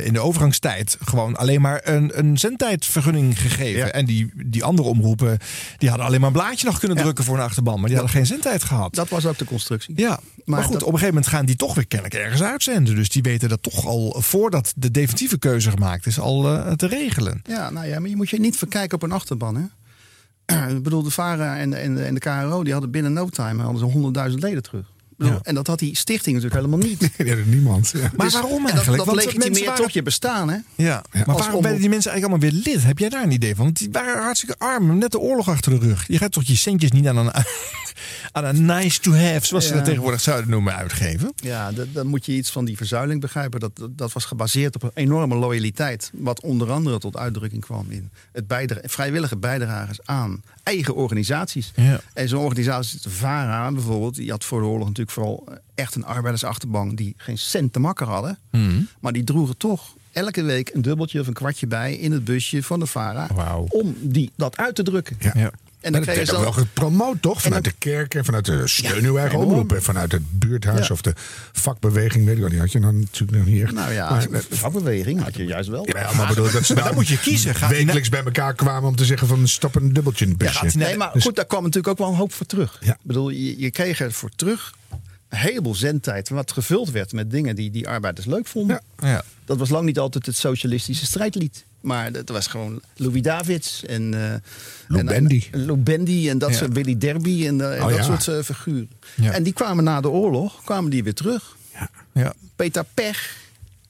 in 0.04 0.14
de 0.14 0.20
overgangstijd 0.20 0.98
gewoon 1.06 1.36
alleen 1.36 1.62
maar 1.62 1.82
een, 1.84 2.18
een 2.20 2.38
zendtijdvergunning 2.38 3.40
gegeven. 3.42 3.80
Ja. 3.80 3.88
En 3.92 4.06
die, 4.06 4.32
die 4.46 4.64
andere 4.64 4.88
omroepen 4.90 5.38
die 5.78 5.90
hadden 5.90 6.08
alleen 6.08 6.20
maar 6.20 6.30
een 6.30 6.36
blaadje 6.36 6.66
nog 6.66 6.80
kunnen 6.80 6.98
Ja. 6.98 7.04
drukken 7.04 7.24
voor 7.24 7.36
een 7.38 7.44
achterban. 7.44 7.80
Maar 7.80 7.90
die 7.90 7.98
hadden 7.98 8.16
geen 8.16 8.26
zendtijd 8.26 8.64
gehad. 8.64 8.96
Dat 8.96 9.10
was 9.10 9.26
ook 9.26 9.38
de 9.38 9.46
constructie. 9.46 9.94
ja, 9.98 10.08
maar, 10.10 10.20
Maar 10.46 10.64
goed, 10.64 10.74
dat- 10.74 10.82
op 10.82 10.88
een 10.94 11.00
gegeven 11.00 11.14
moment 11.14 11.34
gaan 11.34 11.46
die 11.46 11.56
toch 11.56 11.76
weer 11.76 11.88
kennelijk 11.88 12.18
ergens 12.20 12.44
uitzenden. 12.44 12.96
Dus 12.96 13.10
die 13.10 13.22
weten 13.22 13.50
dat 13.50 13.64
toch 13.64 13.86
al 13.86 14.16
voordat 14.20 14.74
de 14.76 14.92
definitieve 14.92 15.38
keuze 15.40 15.70
gemaakt 15.72 16.06
is, 16.06 16.20
al 16.20 16.42
te 16.76 16.88
regelen. 16.88 17.42
Ja, 17.48 17.70
nou 17.70 17.88
ja, 17.88 18.00
maar 18.00 18.10
je 18.10 18.16
moet 18.16 18.30
je 18.30 18.40
niet 18.40 18.58
verkijken 18.58 18.96
op 18.98 19.04
een 19.04 19.12
achterban. 19.12 19.56
Hè? 19.56 19.64
Ik 20.78 20.84
bedoel, 20.84 21.04
de 21.04 21.12
VARA 21.12 21.58
en 21.58 21.74
en, 21.74 22.06
en 22.06 22.14
de 22.14 22.20
KRO 22.20 22.64
die 22.64 22.72
hadden 22.72 22.92
binnen 22.92 23.14
no 23.14 23.30
time 23.30 23.64
hadden 23.64 24.14
ze 24.14 24.30
100.000 24.32 24.36
leden 24.36 24.64
terug. 24.64 24.96
Ja. 25.18 25.40
En 25.42 25.56
dat 25.56 25.68
had 25.68 25.80
die 25.80 25.96
stichting 25.96 26.36
natuurlijk 26.36 26.66
helemaal 26.66 26.88
niet. 26.88 27.00
dat 27.28 27.46
niemand. 27.46 27.90
Ja. 27.94 28.00
Maar 28.16 28.26
Dus- 28.26 28.34
waarom 28.34 28.52
en 28.58 28.62
dat- 28.64 28.72
eigenlijk? 28.72 28.98
Dat, 28.98 29.06
Want 29.06 29.18
legitimeert 29.18 29.50
mensen 29.50 29.66
waren- 29.68 29.84
toch 29.84 29.92
je 29.94 30.02
bestaan, 30.04 30.50
hè? 30.50 30.58
Ja, 30.76 31.04
maar 31.26 31.26
waarom 31.38 31.62
werden 31.62 31.82
die 31.82 31.90
mensen 31.90 32.12
eigenlijk 32.12 32.44
allemaal 32.44 32.64
weer 32.64 32.74
lid? 32.74 32.84
Heb 32.84 32.98
jij 33.00 33.10
daar 33.10 33.24
een 33.24 33.32
idee 33.32 33.56
van? 33.56 33.64
Want 33.66 33.78
die 33.78 33.90
waren 33.92 34.24
hartstikke 34.24 34.56
arm, 34.58 34.98
net 34.98 35.12
de 35.12 35.20
oorlog 35.20 35.50
achter 35.50 35.80
de 35.80 35.86
rug. 35.88 36.08
Je 36.08 36.18
gaat 36.18 36.32
toch 36.32 36.44
je 36.44 36.56
centjes 36.56 36.92
niet 36.92 37.08
aan 37.08 37.18
een, 37.18 37.32
aan 38.32 38.46
een 38.46 38.66
nice 38.66 39.00
to 39.00 39.12
have, 39.14 39.46
zoals 39.46 39.68
ze 39.68 39.74
dat 39.74 39.86
tegenwoordig 39.86 40.22
zouden 40.22 40.50
noemen, 40.50 40.76
uitgeven? 40.76 41.32
Ja, 41.36 41.72
dat- 41.72 41.94
dan 41.94 42.08
moet 42.08 42.26
je 42.26 42.32
iets 42.32 42.52
van 42.52 42.66
die 42.66 42.78
verzuiling 42.78 43.22
begrijpen. 43.22 43.60
Dat, 43.60 43.78
dat, 43.78 43.98
dat 43.98 44.12
was 44.14 44.26
gebaseerd 44.26 44.76
op 44.76 44.84
een 44.84 44.92
enorme 44.94 45.36
loyaliteit. 45.36 46.12
Wat 46.14 46.42
onder 46.42 46.72
andere 46.72 47.00
tot 47.00 47.18
uitdrukking 47.18 47.62
kwam 47.62 47.86
in 47.90 48.10
het 48.32 48.48
bijdra- 48.48 48.80
vrijwillige 48.84 49.38
bijdragers 49.38 50.00
aan 50.06 50.42
eigen 50.64 50.96
organisaties. 50.96 51.72
Ja. 51.76 52.00
En 52.14 52.30
zo'n 52.30 52.44
organisatie, 52.44 53.00
de 53.02 53.10
VARA 53.10 53.72
bijvoorbeeld, 53.72 54.16
die 54.16 54.30
had 54.32 54.46
voor 54.46 54.60
de 54.60 54.66
oorlog 54.66 54.88
natuurlijk 54.88 55.07
vooral 55.12 55.44
eh, 55.48 55.56
echt 55.76 55.96
een 55.96 56.06
arbeidersachterbank 56.06 56.98
die 56.98 57.14
geen 57.18 57.38
cent 57.38 57.74
te 57.74 57.80
makken 57.80 58.08
hadden. 58.08 58.38
Maar 59.00 59.14
die 59.14 59.24
droegen 59.24 59.58
toch 59.58 59.96
elke 60.12 60.44
week 60.44 60.70
een 60.74 60.82
dubbeltje 60.82 61.20
of 61.20 61.28
een 61.28 61.34
kwartje 61.34 61.68
bij 61.68 61.96
in 61.96 62.12
het 62.12 62.24
busje 62.24 62.64
van 62.64 62.80
de 62.80 62.86
VARA. 62.86 63.28
Om 63.70 63.96
die, 64.00 64.32
dat 64.36 64.58
uit 64.58 64.76
te 64.76 64.84
drukken. 64.84 65.18
Ja. 65.20 65.32
Ja. 65.36 65.52
En 65.82 65.92
dan 65.92 66.04
werd 66.04 66.34
ook 66.34 66.42
wel 66.42 66.52
gepromoot, 66.52 67.22
toch? 67.22 67.42
Vanuit 67.42 67.64
dan- 67.64 67.74
de 67.74 67.78
kerk 67.90 68.16
en 68.16 68.26
vanuit 68.26 68.46
de 68.46 68.68
steun 68.68 69.04
uw 69.06 69.18
eigen 69.18 69.40
omroep. 69.40 69.74
En 69.74 69.84
vanuit 69.84 70.12
het 70.12 70.40
buurthuis 70.40 70.88
Ja. 70.88 70.94
of 70.94 71.02
de 71.02 71.14
vakbeweging. 71.52 72.26
Weet 72.26 72.34
ik 72.36 72.40
wel, 72.42 72.50
die 72.50 72.60
had 72.60 72.72
je 72.72 72.80
dan 72.80 73.00
natuurlijk 73.00 73.38
nog 73.38 73.48
niet 73.48 73.62
echt. 73.64 73.72
Nou 73.74 73.92
ja, 73.94 74.10
Maar, 74.10 74.28
de 74.30 74.44
vakbeweging 74.50 75.24
had 75.24 75.36
je 75.36 75.46
juist 75.46 75.70
wel. 75.70 75.88
ja, 75.88 76.12
maar 76.14 76.28
bedoel, 76.28 76.52
dat 76.52 76.66
ze 76.66 76.74
daar 76.76 76.84
dan 76.84 76.94
moet 76.94 77.08
je 77.08 77.20
kiezen. 77.20 77.56
Gaat 77.56 77.70
wekelijks 77.70 78.10
bij 78.10 78.24
elkaar 78.24 78.54
kwamen 78.54 78.90
om 78.90 78.96
te 78.96 79.06
zeggen 79.06 79.28
van 79.28 79.48
stop 79.48 79.76
een 79.76 79.94
dubbeltje 79.94 80.24
in 80.26 80.30
het 80.32 80.40
busje. 80.40 80.54
gaat 80.54 80.72
die 80.72 80.78
Nee, 80.82 80.98
maar 80.98 81.14
Dus- 81.14 81.24
goed, 81.24 81.36
daar 81.36 81.46
kwam 81.46 81.62
natuurlijk 81.64 81.88
ook 81.88 81.98
wel 81.98 82.08
een 82.08 82.16
hoop 82.20 82.34
voor 82.34 82.46
terug. 82.46 82.78
Ja. 82.82 82.92
Ik 82.94 83.00
bedoel, 83.02 83.30
je, 83.30 83.60
je 83.60 83.72
kreeg 83.72 84.00
er 84.00 84.12
voor 84.12 84.30
terug 84.36 84.74
een 85.30 85.38
heleboel 85.38 85.76
zendtijd... 85.76 86.30
wat 86.30 86.52
gevuld 86.52 86.92
werd 86.92 87.12
met 87.12 87.32
dingen 87.32 87.56
die 87.56 87.72
die 87.72 87.88
arbeiders 87.88 88.26
leuk 88.28 88.48
vonden. 88.48 88.82
Ja. 89.00 89.24
Dat 89.46 89.58
was 89.58 89.70
lang 89.70 89.86
niet 89.86 90.00
altijd 90.00 90.26
het 90.26 90.36
socialistische 90.38 91.06
strijdlied. 91.06 91.66
Maar 91.88 92.12
dat 92.12 92.30
was 92.30 92.48
gewoon 92.48 92.82
Louis 92.96 93.22
Davids 93.22 93.86
en... 93.86 94.14
eh 94.14 94.34
Lou 94.88 95.00
en- 95.00 95.06
Bendy. 95.06 95.44
en 95.52 95.66
Lou 95.66 95.78
Bendy 95.78 96.30
en 96.30 96.38
dat 96.38 96.56
soort 96.56 96.74
Willy 96.74 96.98
Derby 96.98 97.48
en, 97.48 97.62
eh, 97.62 97.76
en 97.78 97.84
Oh, 97.84 98.08
dat 98.08 98.22
soort 98.22 98.46
figuren. 98.46 98.90
En 99.22 99.44
die 99.44 99.54
kwamen 99.54 99.84
na 99.84 100.02
de 100.02 100.10
oorlog, 100.10 100.64
kwamen 100.64 100.92
die 100.92 101.04
weer 101.04 101.14
terug. 101.14 101.56
Ja. 102.14 102.34
Peter 102.56 102.86
Pech, 102.94 103.36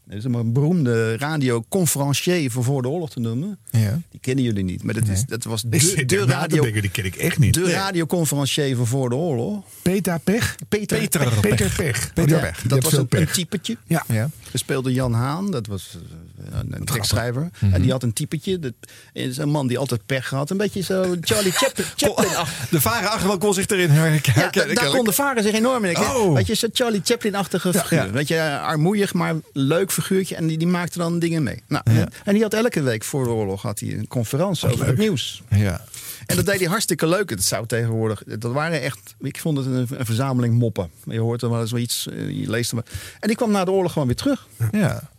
dat 0.03 0.17
is 0.17 0.23
een 0.23 0.53
beroemde 0.53 1.17
radioconferencier 1.17 2.51
voor 2.51 2.63
voor 2.63 2.81
de 2.81 2.87
oorlog 2.87 3.09
te 3.09 3.19
noemen. 3.19 3.57
Ja. 3.71 4.01
Die 4.11 4.19
kennen 4.19 4.43
jullie 4.43 4.63
niet, 4.63 4.83
maar 4.83 4.93
dat, 4.93 5.07
is, 5.07 5.25
dat 5.25 5.43
was 5.43 5.61
de, 5.61 5.69
de 5.69 6.05
te 6.05 6.25
radio, 6.25 6.61
denken, 6.63 6.81
die 6.81 6.91
ken 6.91 7.05
ik 7.05 7.15
echt 7.15 7.39
niet. 7.39 7.53
de 7.53 7.71
radioconferencier 7.71 8.75
voor 8.75 8.87
voor 8.87 9.09
de 9.09 9.15
oorlog. 9.15 9.63
Peter 9.81 10.19
Pech? 10.19 10.55
Peter, 10.69 10.97
Peter 10.97 11.19
Pech. 11.19 11.39
Pech. 11.39 11.49
Peter 11.49 11.73
Pech. 11.75 12.13
Peter 12.13 12.35
Oh, 12.35 12.41
ja, 12.41 12.47
Pech. 12.47 12.61
Dat 12.61 12.83
was 12.83 12.93
een, 12.93 13.05
een 13.09 13.27
typetje. 13.27 13.77
Ja. 13.87 14.03
Ja. 14.07 14.29
Gespeeld 14.49 14.83
door 14.83 14.93
Jan 14.93 15.13
Haan, 15.13 15.51
dat 15.51 15.67
was 15.67 15.97
eh, 16.41 16.59
een, 16.59 16.73
een 16.75 16.85
tekstschrijver. 16.85 17.49
En 17.71 17.81
die 17.81 17.91
had 17.91 18.03
een 18.03 18.13
typetje. 18.13 18.59
Dat 18.59 18.73
is 19.13 19.37
een 19.37 19.49
man 19.49 19.67
die 19.67 19.77
altijd 19.77 20.05
pech 20.05 20.29
had. 20.29 20.49
Een 20.49 20.57
beetje 20.57 20.81
zo 20.81 21.15
Charlie 21.21 21.51
Chaplin. 21.61 21.85
Chaplin 21.95 22.29
De 22.69 22.81
varen 22.81 23.09
achterban 23.09 23.39
kon 23.39 23.53
zich 23.53 23.67
erin 23.67 23.89
herkennen. 23.89 24.49
Ja, 24.51 24.73
daar 24.73 24.89
kon 24.89 25.03
de 25.05 25.11
vader 25.11 25.43
zich 25.43 25.53
enorm 25.53 25.85
in. 25.85 25.93
herkennen. 25.95 26.21
Oh. 26.21 26.33
Weet 26.33 26.47
je, 26.47 26.55
zo'n 26.55 26.69
Charlie 26.73 27.01
Chaplin-achtige 27.03 27.73
figuur. 27.73 28.05
ja. 28.05 28.09
Weet 28.11 28.27
je, 28.27 28.59
armoeig, 28.59 29.13
maar 29.13 29.35
leuk 29.53 29.91
figuurtje. 29.91 30.35
En 30.35 30.47
die, 30.47 30.57
die 30.57 30.67
maakte 30.67 30.97
dan 30.97 31.19
dingen 31.19 31.43
mee. 31.43 31.63
Nou. 31.67 31.83
En 32.23 32.33
die 32.33 32.41
had 32.41 32.53
elke 32.53 32.81
week 32.81 33.03
voor 33.03 33.23
de 33.23 33.29
oorlog 33.29 33.61
had 33.61 33.79
hij 33.79 33.89
een 33.89 34.07
conferentie 34.07 34.69
over 34.71 34.85
het 34.87 34.97
nieuws. 34.97 35.41
Ja. 35.49 35.81
En 36.27 36.35
dat 36.35 36.45
deed 36.45 36.59
hij 36.59 36.67
hartstikke 36.67 37.07
leuk. 37.07 37.29
Het 37.29 37.43
zou 37.43 37.65
tegenwoordig. 37.65 38.23
Dat 38.23 38.51
waren 38.51 38.81
echt. 38.81 39.15
Ik 39.19 39.39
vond 39.39 39.57
het 39.57 39.65
een, 39.65 39.87
een 39.99 40.05
verzameling 40.05 40.53
moppen. 40.59 40.89
Je 41.05 41.19
hoort 41.19 41.41
er 41.41 41.49
wel 41.49 41.61
eens 41.61 41.71
wel 41.71 41.81
iets. 41.81 42.07
eh, 42.07 42.29
Je 42.29 42.49
leest 42.49 42.69
er 42.71 42.75
wel. 42.75 42.85
En 43.19 43.27
die 43.27 43.37
kwam 43.37 43.51
na 43.51 43.65
de 43.65 43.71
oorlog 43.71 43.91
gewoon 43.91 44.07
weer 44.07 44.17
terug. 44.17 44.47
Ja. 44.71 45.09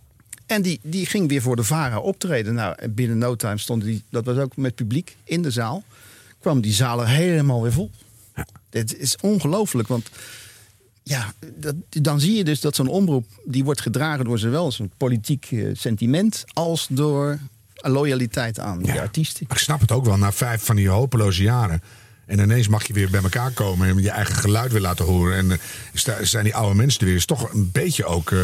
En 0.46 0.62
die, 0.62 0.80
die 0.82 1.06
ging 1.06 1.28
weer 1.28 1.42
voor 1.42 1.56
de 1.56 1.64
VARA 1.64 1.98
optreden. 1.98 2.54
Nou, 2.54 2.74
en 2.78 2.94
binnen 2.94 3.18
no 3.18 3.36
time 3.36 3.58
stond 3.58 3.82
die. 3.82 4.02
Dat 4.10 4.24
was 4.24 4.36
ook 4.36 4.56
met 4.56 4.74
publiek 4.74 5.16
in 5.24 5.42
de 5.42 5.50
zaal. 5.50 5.82
Kwam 6.40 6.60
die 6.60 6.72
zaal 6.72 7.00
er 7.00 7.08
helemaal 7.08 7.62
weer 7.62 7.72
vol. 7.72 7.90
Dit 8.70 8.96
is 8.98 9.16
ongelooflijk. 9.20 9.88
Want 9.88 10.08
ja, 11.02 11.32
dat, 11.56 11.74
dan 11.88 12.20
zie 12.20 12.36
je 12.36 12.44
dus 12.44 12.60
dat 12.60 12.74
zo'n 12.76 12.88
omroep. 12.88 13.26
die 13.44 13.64
wordt 13.64 13.80
gedragen 13.80 14.24
door 14.24 14.38
zowel 14.38 14.72
zo'n 14.72 14.90
politiek 14.96 15.46
eh, 15.50 15.66
sentiment. 15.72 16.44
als 16.52 16.86
door 16.90 17.38
loyaliteit 17.80 18.58
aan 18.58 18.78
die 18.78 18.92
Ja. 18.92 19.00
artiesten. 19.00 19.44
Maar 19.48 19.56
ik 19.56 19.62
snap 19.62 19.80
het 19.80 19.92
ook 19.92 20.04
wel, 20.04 20.16
na 20.18 20.32
vijf 20.32 20.64
van 20.64 20.76
die 20.76 20.88
hopeloze 20.88 21.42
jaren. 21.42 21.82
En 22.26 22.38
ineens 22.38 22.68
mag 22.68 22.86
je 22.86 22.92
weer 22.92 23.10
bij 23.10 23.22
elkaar 23.22 23.50
komen 23.50 23.88
en 23.88 24.02
je 24.02 24.10
eigen 24.10 24.34
geluid 24.34 24.72
weer 24.72 24.80
laten 24.80 25.04
horen. 25.04 25.36
En 25.36 25.50
eh, 26.04 26.14
zijn 26.22 26.44
die 26.44 26.54
oude 26.54 26.74
mensen 26.74 27.00
er 27.00 27.06
weer. 27.06 27.14
Is 27.16 27.26
toch 27.26 27.52
een 27.52 27.70
beetje 27.72 28.04
ook. 28.04 28.30
eh, 28.30 28.38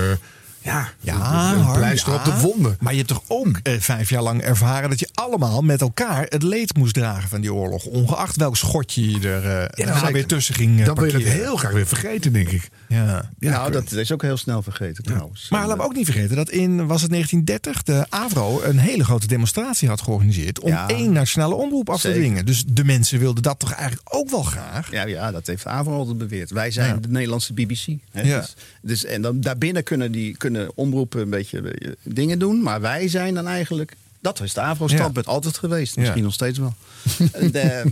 ja, 0.64 0.88
Ja, 1.00 1.52
een 1.54 1.72
pleister 1.72 2.12
ja. 2.12 2.18
op 2.18 2.24
de 2.24 2.38
wonden. 2.40 2.76
Maar 2.80 2.92
je 2.92 2.98
hebt 2.98 3.10
toch 3.10 3.22
ook 3.28 3.58
eh, 3.62 3.74
vijf 3.78 4.10
jaar 4.10 4.22
lang 4.22 4.42
ervaren 4.42 4.90
dat 4.90 5.00
je 5.00 5.08
allemaal 5.14 5.62
met 5.62 5.80
elkaar 5.80 6.26
het 6.28 6.42
leed 6.42 6.76
moest 6.76 6.94
dragen 6.94 7.28
van 7.28 7.40
die 7.40 7.52
oorlog. 7.54 7.84
Ongeacht 7.84 8.36
welk 8.36 8.56
schotje 8.56 9.10
je 9.10 9.28
er 9.28 9.44
eh 9.44 9.84
daarna 9.84 9.98
zeker. 9.98 10.12
weer 10.12 10.26
tussen 10.26 10.54
ging 10.54 10.78
eh, 10.80 10.86
Dan 10.86 10.94
wil 10.94 11.04
je 11.04 11.12
het 11.12 11.22
heel 11.22 11.56
graag 11.56 11.72
weer 11.72 11.86
vergeten, 11.86 12.32
denk 12.32 12.48
ik. 12.48 12.68
Ja. 12.88 13.30
Ja, 13.38 13.50
nou, 13.50 13.70
dat 13.72 13.92
is 13.92 14.12
ook 14.12 14.22
heel 14.22 14.36
snel 14.36 14.62
vergeten 14.62 15.04
trouwens. 15.04 15.46
Maar 15.50 15.60
laten 15.66 15.76
we 15.76 15.84
ook 15.84 15.94
niet 15.94 16.04
vergeten 16.04 16.36
dat 16.36 16.50
in, 16.50 16.86
was 16.86 17.02
het 17.02 17.10
1930, 17.10 17.82
de 17.82 18.06
AVRO 18.08 18.62
een 18.62 18.78
hele 18.78 19.04
grote 19.04 19.26
demonstratie 19.26 19.88
had 19.88 20.00
georganiseerd 20.00 20.60
om 20.60 20.68
Ja. 20.70 20.88
één 20.88 21.12
nationale 21.12 21.54
omroep 21.54 21.90
af 21.90 22.00
te 22.00 22.00
Zeker. 22.00 22.18
dwingen. 22.20 22.46
Dus 22.46 22.64
de 22.66 22.84
mensen 22.84 23.18
wilden 23.18 23.42
dat 23.42 23.58
toch 23.58 23.72
eigenlijk 23.72 24.14
ook 24.14 24.30
wel 24.30 24.42
graag. 24.42 24.90
Ja, 24.90 25.06
ja, 25.06 25.30
dat 25.30 25.46
heeft 25.46 25.66
Avro 25.66 25.96
altijd 25.98 26.18
beweerd. 26.18 26.50
Wij 26.50 26.70
zijn 26.70 26.88
Ja. 26.94 27.00
de 27.00 27.08
Nederlandse 27.08 27.52
BBC. 27.52 27.86
Hè? 28.10 28.22
Ja. 28.22 28.40
Dus, 28.40 28.54
dus, 28.82 29.04
en 29.04 29.22
dan, 29.22 29.40
daarbinnen 29.40 29.82
kunnen, 29.82 30.12
die, 30.12 30.36
kunnen 30.36 30.53
omroepen 30.74 31.20
een 31.20 31.30
beetje 31.30 31.60
eh, 31.60 31.92
dingen 32.02 32.38
doen. 32.38 32.62
Maar 32.62 32.80
wij 32.80 33.08
zijn 33.08 33.34
dan 33.34 33.46
eigenlijk... 33.46 33.96
Dat 34.20 34.40
is 34.40 34.52
de 34.54 34.60
Avro-standpunt 34.60 35.26
altijd 35.26 35.58
geweest. 35.58 35.96
Misschien 35.96 36.18
Ja. 36.18 36.24
nog 36.24 36.32
steeds 36.34 36.58
wel. 36.58 36.74
Eh, 37.52 37.84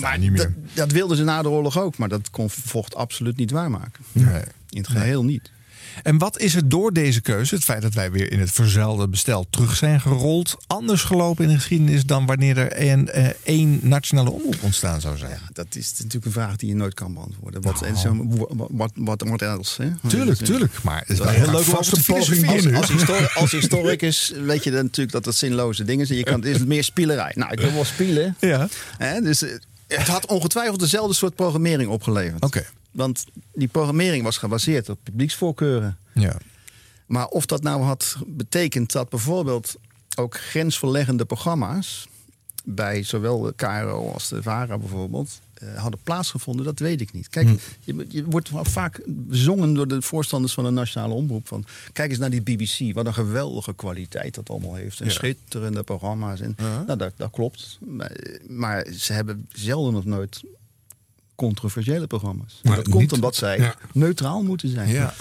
Nou, 0.00 0.18
niet 0.18 0.30
meer. 0.30 0.36
Dat, 0.36 0.48
dat 0.74 0.92
wilden 0.92 1.16
ze 1.16 1.24
na 1.24 1.42
de 1.42 1.48
oorlog 1.48 1.78
ook. 1.78 1.98
Maar 1.98 2.08
dat 2.08 2.30
kon 2.30 2.50
Vocht 2.50 2.94
absoluut 2.94 3.36
niet 3.36 3.50
waarmaken. 3.50 4.04
Nee. 4.12 4.42
In 4.68 4.78
het 4.78 4.88
geheel 4.88 5.24
niet. 5.24 5.50
En 6.02 6.18
wat 6.18 6.38
is 6.38 6.54
er 6.54 6.68
door 6.68 6.92
deze 6.92 7.20
keuze, 7.20 7.54
het 7.54 7.64
feit 7.64 7.82
dat 7.82 7.94
wij 7.94 8.10
weer 8.10 8.32
in 8.32 8.40
het 8.40 8.50
verzuilde 8.50 9.08
bestel 9.08 9.46
terug 9.50 9.76
zijn 9.76 10.00
gerold, 10.00 10.56
anders 10.66 11.02
gelopen 11.02 11.44
in 11.44 11.50
de 11.50 11.56
geschiedenis 11.56 12.04
dan 12.04 12.26
wanneer 12.26 12.58
er 12.58 12.90
een, 12.90 13.08
eh, 13.08 13.28
één 13.42 13.78
nationale 13.82 14.30
omroep 14.30 14.62
ontstaan 14.62 15.00
zou 15.00 15.16
zijn? 15.16 15.30
Ja, 15.30 15.48
dat 15.52 15.66
is 15.70 15.90
natuurlijk 15.90 16.24
een 16.24 16.32
vraag 16.32 16.56
die 16.56 16.68
je 16.68 16.74
nooit 16.74 16.94
kan 16.94 17.14
beantwoorden. 17.14 17.62
Wat, 17.62 17.82
en 17.82 17.96
zo, 17.96 18.26
wat, 18.28 18.68
wat, 18.70 18.92
wat, 18.94 19.22
wat 19.28 19.42
else? 19.42 19.82
Hè? 19.82 20.08
Tuurlijk, 20.08 20.38
tuurlijk. 20.38 20.82
Maar 20.82 20.98
het 20.98 21.08
is 21.08 21.18
wel 21.18 21.28
heel 21.28 21.50
leuk 21.50 21.76
om 21.76 21.82
te 21.82 22.00
filosoferen. 22.00 22.74
Als, 22.74 23.34
als 23.34 23.50
historicus 23.60 24.32
weet 24.44 24.64
je 24.64 24.70
dan 24.70 24.82
natuurlijk 24.82 25.12
dat 25.12 25.24
dat 25.24 25.34
zinloze 25.34 25.84
dingen 25.84 26.06
zijn. 26.06 26.18
Je 26.18 26.24
kan, 26.24 26.40
het 26.40 26.44
is 26.44 26.64
meer 26.74 26.84
spielerij. 26.84 27.32
Nou, 27.34 27.52
ik 27.52 27.60
wil 27.60 27.72
wel 27.72 27.84
spelen. 27.84 28.36
Ja. 28.40 28.68
Hè, 28.98 29.20
dus 29.20 29.42
eh, 29.42 29.50
het 29.86 30.06
had 30.08 30.26
ongetwijfeld 30.26 30.80
dezelfde 30.80 31.14
soort 31.14 31.34
programmering 31.34 31.90
opgeleverd. 31.90 32.44
Oké. 32.44 32.64
Want 32.92 33.24
die 33.52 33.68
programmering 33.68 34.22
was 34.24 34.36
gebaseerd 34.38 34.88
op 34.88 34.98
publieksvoorkeuren. 35.02 35.98
Ja. 36.14 36.36
Maar 37.06 37.26
of 37.26 37.46
dat 37.46 37.62
nou 37.62 37.82
had 37.82 38.16
betekend 38.26 38.92
dat 38.92 39.08
bijvoorbeeld 39.08 39.74
ook 40.16 40.36
grensverleggende 40.36 41.24
programma's 41.24 42.08
bij 42.64 43.02
zowel 43.02 43.40
de 43.40 43.52
KRO 43.56 44.10
als 44.12 44.28
de 44.28 44.42
VARA 44.42 44.78
bijvoorbeeld 44.78 45.40
eh, 45.54 45.74
hadden 45.76 46.00
plaatsgevonden, 46.02 46.64
dat 46.64 46.78
weet 46.78 47.00
ik 47.00 47.12
niet. 47.12 47.28
Kijk, 47.28 47.48
Hm. 47.48 47.54
je, 47.80 48.06
je 48.08 48.24
wordt 48.24 48.50
vaak 48.62 49.02
bezongen 49.06 49.74
door 49.74 49.88
de 49.88 50.02
voorstanders 50.02 50.52
van 50.52 50.64
de 50.64 50.70
nationale 50.70 51.14
omroep. 51.14 51.48
Van, 51.48 51.64
kijk 51.92 52.10
eens 52.10 52.18
naar 52.18 52.30
die 52.30 52.42
BBC, 52.42 52.94
wat 52.94 53.06
een 53.06 53.14
geweldige 53.14 53.74
kwaliteit 53.74 54.34
dat 54.34 54.50
allemaal 54.50 54.74
heeft. 54.74 55.00
En 55.00 55.10
schitterende 55.10 55.82
programma's. 55.82 56.40
En, 56.40 56.56
Nou, 56.86 56.96
dat, 56.98 57.12
dat 57.16 57.30
klopt. 57.30 57.78
Maar, 57.86 58.16
maar 58.48 58.86
ze 58.96 59.12
hebben 59.12 59.48
zelden 59.52 59.94
of 59.94 60.04
nooit 60.04 60.42
controversiële 61.46 62.06
programma's. 62.06 62.60
Maar 62.62 62.76
dat 62.76 62.88
komt 62.88 63.00
niet- 63.02 63.12
omdat 63.12 63.34
zij 63.34 63.58
ja. 63.58 63.74
neutraal 63.92 64.42
moeten 64.42 64.68
zijn. 64.68 64.88
Ja. 64.88 65.14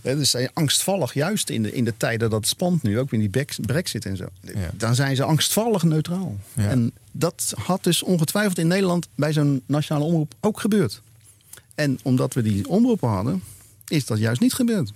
Hè, 0.00 0.16
dus 0.16 0.30
zijn 0.30 0.50
angstvallig, 0.52 1.14
juist 1.14 1.50
in 1.50 1.62
de, 1.62 1.72
in 1.72 1.84
de 1.84 1.96
tijden 1.96 2.30
dat 2.30 2.40
het 2.40 2.48
spant 2.48 2.82
nu, 2.82 2.98
ook 2.98 3.12
in 3.12 3.18
die 3.30 3.46
brexit 3.60 4.06
en 4.06 4.16
zo. 4.16 4.24
Ja. 4.40 4.70
Dan 4.74 4.94
zijn 4.94 5.16
ze 5.16 5.24
angstvallig 5.24 5.82
neutraal. 5.82 6.36
Ja. 6.52 6.68
En 6.68 6.92
dat 7.12 7.54
had 7.64 7.84
dus 7.84 8.02
ongetwijfeld 8.02 8.58
in 8.58 8.66
Nederland 8.66 9.08
bij 9.14 9.32
zo'n 9.32 9.62
nationale 9.66 10.04
omroep 10.06 10.34
ook 10.40 10.60
gebeurd. 10.60 11.02
En 11.74 11.98
omdat 12.02 12.34
we 12.34 12.42
die 12.42 12.68
omroepen 12.68 13.08
hadden, 13.08 13.42
is 13.88 14.06
dat 14.06 14.18
juist 14.18 14.40
niet 14.40 14.54
gebeurd. 14.54 14.92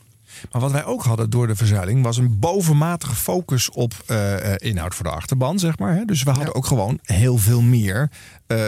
Maar 0.52 0.60
wat 0.60 0.72
wij 0.72 0.84
ook 0.84 1.02
hadden 1.02 1.30
door 1.30 1.46
de 1.46 1.56
verzuiling 1.56 2.02
was 2.02 2.16
een 2.16 2.38
bovenmatige 2.38 3.14
focus 3.14 3.70
op 3.70 3.92
eh, 4.06 4.52
eh, 4.52 4.56
inhoud 4.58 4.94
voor 4.94 5.04
de 5.04 5.10
achterban, 5.10 5.58
zeg 5.58 5.78
maar. 5.78 5.94
Hè? 5.94 6.04
Dus 6.04 6.22
we 6.22 6.30
hadden 6.30 6.54
ook 6.54 6.66
gewoon 6.66 6.98
heel 7.02 7.38
veel 7.38 7.60
meer 7.60 8.10
eh, 8.46 8.58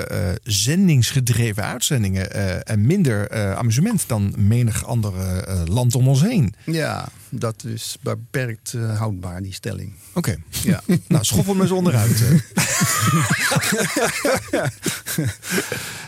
zendingsgedreven 0.43 1.65
uitzendingen 1.65 2.33
en 2.65 2.87
minder 2.87 3.31
amusement 3.57 4.05
dan 4.09 4.35
menig 4.37 4.85
andere 4.85 5.45
land 5.69 5.95
om 5.95 6.09
ons 6.09 6.23
heen. 6.23 6.55
Ja, 6.65 7.09
dat 7.29 7.65
is 7.65 7.97
beperkt 8.01 8.73
eh, 8.75 8.99
houdbaar, 8.99 9.43
die 9.43 9.53
stelling. 9.55 9.93
Oké, 10.15 10.37
Ja. 10.63 10.83
nou 11.09 11.25
schoffel 11.25 11.55
me 11.55 11.63
eens 11.63 11.71
onderuit. 11.71 12.23
eh. 12.23 12.35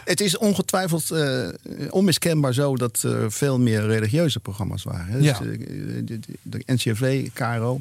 Het 0.04 0.20
is 0.20 0.36
ongetwijfeld 0.38 1.10
eh, 1.10 1.48
onmiskenbaar 1.90 2.52
zo 2.54 2.76
dat 2.76 3.02
er 3.02 3.32
veel 3.32 3.58
meer 3.58 3.86
religieuze 3.86 4.40
programma's 4.40 4.82
waren. 4.82 5.06
hè. 5.06 5.18
Ja. 5.18 5.38
Dus, 5.38 5.58
de, 5.58 6.04
de, 6.04 6.18
de 6.42 6.62
NCRV, 6.66 7.28
KRO, 7.32 7.80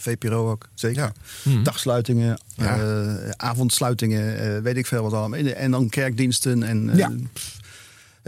VPRO 0.00 0.50
ook, 0.50 0.68
zeker. 0.74 1.02
Ja. 1.02 1.12
Mhm. 1.52 1.62
Dagsluitingen, 1.62 2.40
Ja. 2.54 2.78
eh, 2.78 3.30
avondsluitingen, 3.36 4.38
eh, 4.56 4.62
weet 4.62 4.76
ik 4.76 4.86
veel 4.86 5.02
wat 5.02 5.12
allemaal. 5.12 5.38
En 5.40 5.70
dan 5.70 5.88
kerkdiensten 5.88 6.62
en... 6.62 6.90
eh, 6.90 6.96
Ja. 6.98 7.12
pff, 7.32 7.56
d- 7.56 7.65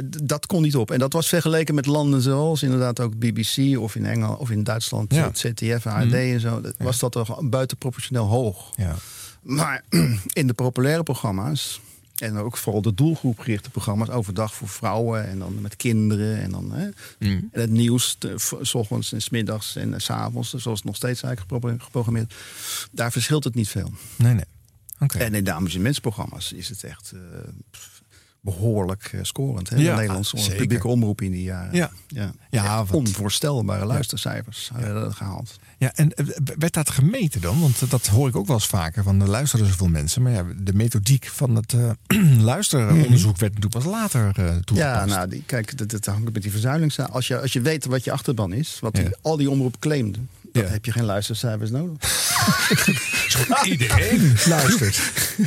dat 0.05 0.47
kon 0.47 0.63
niet 0.63 0.77
op. 0.77 0.91
En 0.91 0.99
dat 0.99 1.13
was 1.13 1.29
vergeleken 1.29 1.75
met 1.75 1.87
landen 1.87 2.21
zoals 2.23 2.63
inderdaad 2.63 3.01
ook 3.01 3.19
BBC 3.19 3.79
of 3.79 3.95
in 3.95 4.07
Engeland 4.07 4.39
of 4.39 4.51
in 4.51 4.65
Duitsland, 4.65 5.15
Ja. 5.15 5.25
het 5.27 5.39
ZDF, 5.39 5.87
ARD 5.87 6.13
en 6.13 6.41
zo. 6.41 6.61
Dat 6.61 6.75
was 6.79 6.99
dat 6.99 7.13
toch 7.13 7.41
buitenproportioneel 7.49 8.27
hoog. 8.27 8.71
Ja. 8.77 8.95
Maar 9.43 9.83
in 10.33 10.47
de 10.47 10.55
populaire 10.55 11.03
programma's. 11.03 11.81
En 12.19 12.37
ook 12.37 12.57
vooral 12.57 12.83
de 12.83 12.95
doelgroepgerichte 12.95 13.71
programma's. 13.71 14.09
Overdag 14.09 14.55
voor 14.55 14.69
vrouwen 14.69 15.29
en 15.29 15.39
dan 15.39 15.61
met 15.61 15.77
kinderen. 15.77 16.41
En 16.43 16.51
dan 16.51 16.73
hè, 16.73 16.89
en 17.19 17.49
het 17.53 17.71
nieuws. 17.71 18.17
te- 18.19 18.39
v- 18.39 18.53
s 18.61 18.75
ochtends 18.75 19.13
en 19.13 19.23
s 19.23 19.31
middags 19.31 19.77
en 19.77 19.95
eh, 19.95 20.01
s 20.01 20.11
avonds. 20.11 20.49
Zoals 20.55 20.79
het 20.79 20.87
nog 20.87 20.97
steeds 20.97 21.23
eigenlijk 21.23 21.53
gepro- 21.63 21.85
geprogrammeerd. 21.85 22.35
Daar 22.93 23.13
verschilt 23.13 23.45
het 23.45 23.55
niet 23.55 23.69
veel. 23.69 23.91
Nee, 24.17 24.33
nee. 24.35 24.45
Oké. 25.01 25.19
En 25.19 25.35
in 25.35 25.45
de 25.45 25.53
amusementsprogramma's 25.53 26.53
is 26.53 26.69
het 26.69 26.85
echt 26.85 27.13
eh, 27.15 27.21
pff, 27.71 28.03
behoorlijk 28.41 29.11
eh, 29.13 29.21
scorend. 29.23 29.69
Hè? 29.69 29.77
Ja, 29.77 29.91
de 29.91 30.01
Nederlandse 30.01 30.55
publieke 30.57 30.89
omroep 30.89 31.21
in 31.21 31.31
die 31.31 31.43
jaren. 31.43 31.75
Ja. 31.75 31.91
ja. 32.09 32.33
Ja, 32.51 32.85
Onvoorstelbare 32.91 33.85
luistercijfers 33.87 34.71
werden 34.75 35.15
gehaald. 35.15 35.57
Ja, 35.79 35.93
en 35.95 36.13
eh, 36.15 36.27
werd 36.59 36.73
dat 36.73 36.91
gemeten 36.91 37.41
dan? 37.41 37.61
Want 37.61 37.91
dat 37.91 38.07
hoor 38.07 38.29
ik 38.29 38.37
ook 38.37 38.47
wel 38.47 38.57
eens 38.57 38.67
vaker. 38.67 39.03
Van 39.03 39.21
er 39.21 39.29
luisteren 39.29 39.67
zoveel 39.67 39.89
mensen. 39.89 40.23
Maar 40.23 40.33
ja, 40.33 40.45
de 40.57 40.75
methodiek 40.75 41.27
van 41.27 41.55
het 41.55 41.73
eh, 41.73 41.91
luisteronderzoek 42.53 43.37
werd 43.37 43.55
natuurlijk 43.55 43.85
pas 43.85 43.93
later 43.93 44.27
eh 44.37 44.57
toegepast. 44.57 44.77
Ja, 44.77 45.05
nou, 45.05 45.29
die, 45.29 45.43
kijk, 45.47 45.79
dat, 45.79 45.91
dat 45.91 46.05
hangt 46.05 46.33
met 46.33 46.43
die 46.43 46.51
verzuiling. 46.51 46.93
samen. 46.93 47.13
Als 47.13 47.27
je, 47.27 47.41
als 47.41 47.53
je 47.53 47.61
weet 47.61 47.85
wat 47.85 48.05
je 48.05 48.13
achterban 48.13 48.53
is, 48.53 48.79
wat 48.81 48.95
die, 48.95 49.05
Ja. 49.05 49.11
al 49.23 49.37
die 49.37 49.51
omroepen 49.51 49.79
claimden, 49.81 50.29
dan 50.53 50.63
Ja. 50.63 50.69
heb 50.69 50.85
je 50.85 50.93
geen 50.93 51.05
luistercijfers 51.05 51.71
nodig. 51.71 51.97
Iedereen 53.65 54.37
luistert. 54.47 55.01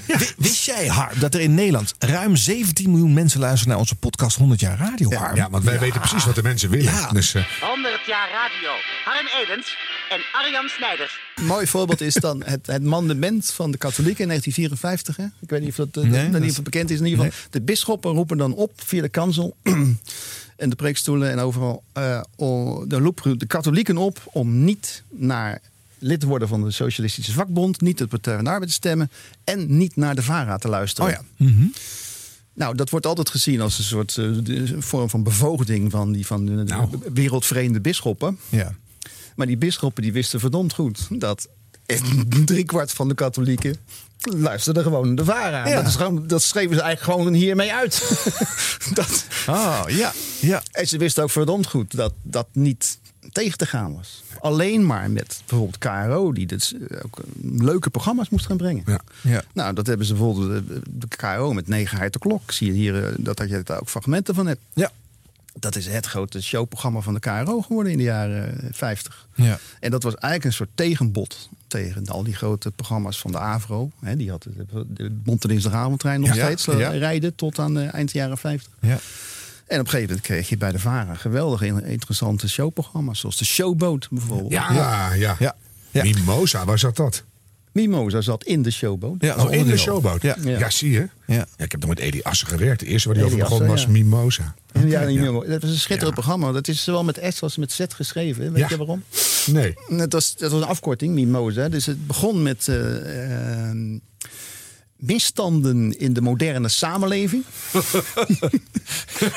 Wi- 0.06 0.32
Wist 0.38 0.66
jij, 0.66 0.88
Harm, 0.88 1.20
dat 1.20 1.34
er 1.34 1.40
in 1.42 1.54
Nederland 1.54 1.94
ruim 2.00 2.36
17 2.36 2.90
miljoen 2.92 3.14
mensen 3.14 3.40
luisteren 3.40 3.70
naar 3.70 3.78
onze 3.80 3.96
podcast 3.96 4.38
100 4.38 4.60
jaar 4.60 4.78
radio, 4.78 5.14
Harm? 5.14 5.36
Ja, 5.36 5.50
want 5.50 5.64
wij 5.64 5.80
weten 5.80 6.00
precies 6.00 6.26
wat 6.26 6.36
de 6.36 6.44
mensen 6.44 6.70
willen. 6.70 6.94
Ja. 6.94 7.10
Dus 7.12 7.34
eh, 7.34 7.44
100 7.62 8.00
jaar 8.08 8.30
radio. 8.32 8.70
Harm 9.06 9.28
Edens 9.44 9.78
en 10.10 10.20
Arjan 10.34 10.68
Snijders. 10.78 11.20
Een 11.36 11.46
mooi 11.46 11.68
voorbeeld 11.68 12.02
is 12.02 12.14
dan 12.14 12.44
het, 12.46 12.68
het 12.68 12.84
mandement 12.84 13.52
van 13.54 13.72
de 13.72 13.78
katholieken 13.78 14.22
in 14.22 14.28
1954. 14.28 15.18
Hè? 15.18 15.24
Ik 15.42 15.50
weet 15.50 15.62
niet 15.62 15.70
of 15.70 15.76
dat, 15.76 16.04
eh, 16.04 16.10
Nee, 16.10 16.24
dat 16.24 16.32
dat 16.32 16.42
niet 16.42 16.52
is- 16.52 16.58
of 16.58 16.64
bekend 16.64 16.90
is. 16.90 17.00
In 17.00 17.06
ieder 17.06 17.26
geval, 17.26 17.40
de 17.50 17.62
bisschoppen 17.62 18.12
roepen 18.12 18.38
dan 18.38 18.54
op 18.54 18.72
via 18.86 19.02
de 19.02 19.10
kansel 19.10 19.56
en 20.62 20.70
de 20.70 20.76
preekstoelen 20.76 21.32
en 21.32 21.40
overal. 21.40 21.84
eh, 21.94 22.22
o- 22.36 22.88
de, 22.88 22.98
roepen 22.98 23.40
de 23.40 23.46
katholieken 23.46 23.98
op 23.98 24.22
om 24.26 24.64
niet 24.64 25.04
naar 25.10 25.62
lid 26.00 26.20
te 26.20 26.28
worden 26.28 26.48
van 26.48 26.64
de 26.64 26.72
Socialistische 26.72 27.32
Vakbond, 27.32 27.82
niet 27.82 27.98
de 27.98 28.08
Partij 28.08 28.36
van 28.36 28.44
de 28.44 28.50
Arbeid 28.50 28.70
te 28.70 28.76
stemmen 28.76 29.12
en 29.44 29.78
niet 29.78 29.96
naar 29.96 30.16
de 30.16 30.22
VARA 30.24 30.58
te 30.58 30.68
luisteren. 30.68 31.10
Oh 31.10 31.24
ja. 31.38 31.46
Nou, 32.54 32.76
dat 32.76 32.90
wordt 32.90 33.06
altijd 33.06 33.30
gezien 33.30 33.62
als 33.62 33.78
een 33.78 33.84
soort 33.84 34.18
eh, 34.18 34.26
de- 34.44 34.82
vorm 34.82 35.10
van 35.10 35.24
bevoogding 35.24 35.92
van 35.92 36.12
die 36.12 36.26
van 36.26 36.46
de, 36.46 36.56
de 36.56 36.64
Nou. 36.64 36.90
wereldvreemde 37.14 37.82
bisschoppen. 37.82 38.38
Ja. 38.50 38.76
Maar 39.36 39.48
die 39.48 39.58
bisschoppen 39.58 40.04
die 40.04 40.12
wisten 40.14 40.40
verdomd 40.40 40.74
goed 40.74 41.08
dat 41.20 41.48
driekwart 42.46 42.92
van 42.92 43.08
de 43.08 43.16
katholieken 43.16 43.76
luisterde 44.22 44.84
gewoon 44.84 45.16
de 45.16 45.26
VARA. 45.26 45.68
Ja. 45.68 45.76
Dat, 45.76 45.88
is 45.88 45.96
gewoon, 45.96 46.28
dat 46.28 46.42
schreven 46.42 46.76
ze 46.76 46.82
eigenlijk 46.82 47.20
gewoon 47.20 47.34
hiermee 47.34 47.74
uit. 47.74 48.02
dat, 48.94 49.26
Oh, 49.48 49.84
ja. 49.88 50.12
ja. 50.40 50.62
en 50.72 50.88
ze 50.88 50.98
wisten 50.98 51.24
ook 51.24 51.30
verdomd 51.30 51.68
goed 51.68 51.96
dat 51.96 52.14
dat 52.22 52.48
niet 52.52 53.00
tegen 53.32 53.58
te 53.58 53.66
gaan 53.66 53.96
was. 53.96 54.24
Alleen 54.40 54.86
maar 54.86 55.12
met 55.12 55.42
bijvoorbeeld 55.46 55.78
KRO, 55.78 56.32
die 56.34 56.48
dus 56.48 56.74
eh, 56.74 56.98
ook 57.06 57.20
eh, 57.20 57.26
leuke 57.42 57.90
programma's 57.90 58.30
moest 58.30 58.46
gaan 58.46 58.58
brengen. 58.58 58.84
ja. 58.86 59.00
ja. 59.22 59.44
Nou, 59.54 59.74
dat 59.74 59.88
hebben 59.88 60.06
ze 60.06 60.14
bijvoorbeeld 60.14 60.68
de, 60.68 60.82
de 60.90 61.08
KRO 61.08 61.54
met 61.54 61.68
9 61.68 62.00
uit 62.00 62.14
de 62.14 62.20
klok. 62.20 62.52
Zie 62.52 62.68
je 62.68 62.74
hier 62.74 63.06
eh, 63.06 63.14
dat, 63.18 63.38
dat 63.38 63.50
je 63.50 63.62
daar 63.64 63.80
ook 63.80 63.90
fragmenten 63.90 64.36
van 64.36 64.48
hebt. 64.48 64.62
Ja. 64.74 64.92
Dat 65.60 65.76
is 65.76 65.88
het 65.88 66.06
grote 66.06 66.42
showprogramma 66.42 67.00
van 67.00 67.14
de 67.14 67.20
KRO 67.20 67.62
geworden 67.62 67.92
in 67.92 67.98
de 67.98 68.04
jaren 68.04 68.62
eh, 68.62 68.70
50. 68.72 69.28
Ja. 69.36 69.60
En 69.80 69.92
dat 69.92 70.04
was 70.04 70.14
eigenlijk 70.16 70.46
een 70.46 70.54
soort 70.54 70.70
tegenbod 70.76 71.50
tegen 71.72 72.08
al 72.08 72.24
die 72.24 72.36
grote 72.36 72.72
programma's 72.72 73.20
van 73.20 73.32
de 73.32 73.40
AVRO. 73.40 73.92
Hè, 74.02 74.16
die 74.16 74.30
had 74.30 74.44
de, 74.44 74.86
de 74.88 75.12
nog 76.20 76.36
Ja, 76.36 76.44
steeds 76.46 76.68
eh, 76.68 76.80
ja. 76.80 76.90
rijden 76.90 77.36
tot 77.36 77.60
aan 77.60 77.80
eh, 77.80 77.94
eind 77.94 78.12
jaren 78.12 78.38
50. 78.38 78.72
Ja. 78.82 78.90
En 78.90 79.80
op 79.80 79.86
een 79.86 79.92
gegeven 79.92 80.02
moment 80.02 80.22
kreeg 80.22 80.50
je 80.50 80.58
bij 80.58 80.72
de 80.72 80.80
VARA 80.80 81.14
geweldige 81.16 81.66
in- 81.66 81.86
interessante 81.86 82.50
showprogramma's. 82.50 83.20
Zoals 83.20 83.38
de 83.38 83.46
Showboat 83.46 84.08
bijvoorbeeld. 84.10 84.52
Ja, 84.52 84.74
ja. 84.74 85.14
ja. 85.14 85.36
Ja. 85.40 85.56
Ja. 85.92 86.04
Mimosa, 86.04 86.66
waar 86.66 86.80
zat 86.80 86.96
dat? 86.96 87.24
Mimosa 87.72 88.22
zat 88.22 88.44
in 88.44 88.62
de 88.62 88.72
Showboat. 88.72 89.16
Ja, 89.20 89.36
Oh, 89.36 89.54
in 89.54 89.66
de 89.66 89.78
showboat. 89.78 90.22
Ja. 90.22 90.36
Ja, 90.44 90.70
zie 90.70 90.92
je. 90.92 91.10
Ja. 91.28 91.36
Ja, 91.36 91.46
ik 91.58 91.72
heb 91.72 91.80
nog 91.80 91.90
met 91.90 92.00
Eddie 92.00 92.26
Assen 92.26 92.48
gewerkt. 92.48 92.80
De 92.80 92.86
eerste 92.86 93.08
waar 93.08 93.18
hij 93.18 93.26
over 93.26 93.38
begon 93.38 93.68
was 93.68 93.82
ja. 93.82 93.88
Mimosa. 93.90 94.56
Ja, 94.74 94.82
ja, 94.82 95.02
ja. 95.02 95.22
Mimo- 95.22 95.46
Dat 95.46 95.62
was 95.62 95.72
een 95.72 95.78
schitterend 95.80 96.14
programma. 96.14 96.52
Dat 96.52 96.68
is 96.68 96.84
zowel 96.84 97.04
met 97.04 97.20
S 97.30 97.42
als 97.42 97.58
met 97.58 97.72
Z 97.72 97.82
geschreven. 97.96 98.52
Weet 98.52 98.62
Ja. 98.62 98.68
je 98.70 98.78
waarom? 98.78 99.04
Nee. 99.46 99.74
Dat 99.88 100.14
was, 100.14 100.36
dat 100.36 100.52
was 100.52 100.62
een 100.62 100.68
afkorting, 100.68 101.14
Mimosa. 101.14 101.70
Dus 101.70 101.86
het 101.86 102.08
begon 102.08 102.44
met 102.44 102.68
eh, 102.68 103.70
eh, 103.70 103.76
misstanden 104.96 106.00
in 106.00 106.14
de 106.14 106.22
moderne 106.22 106.70
samenleving. 106.70 107.44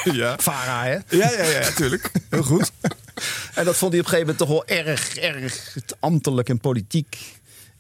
Ja. 0.04 0.36
Vara, 0.38 0.84
hè? 0.84 0.92
Ja, 1.16 1.30
ja, 1.30 1.44
ja, 1.44 1.70
tuurlijk. 1.70 2.10
Heel 2.30 2.42
goed. 2.42 2.70
En 3.54 3.64
dat 3.64 3.76
vond 3.76 3.92
hij 3.92 4.00
op 4.00 4.06
een 4.06 4.12
gegeven 4.12 4.36
moment 4.36 4.38
toch 4.38 4.48
wel 4.48 4.66
erg, 4.66 5.16
erg 5.16 5.76
ambtelijk 6.00 6.48
en 6.48 6.58
politiek. 6.58 7.18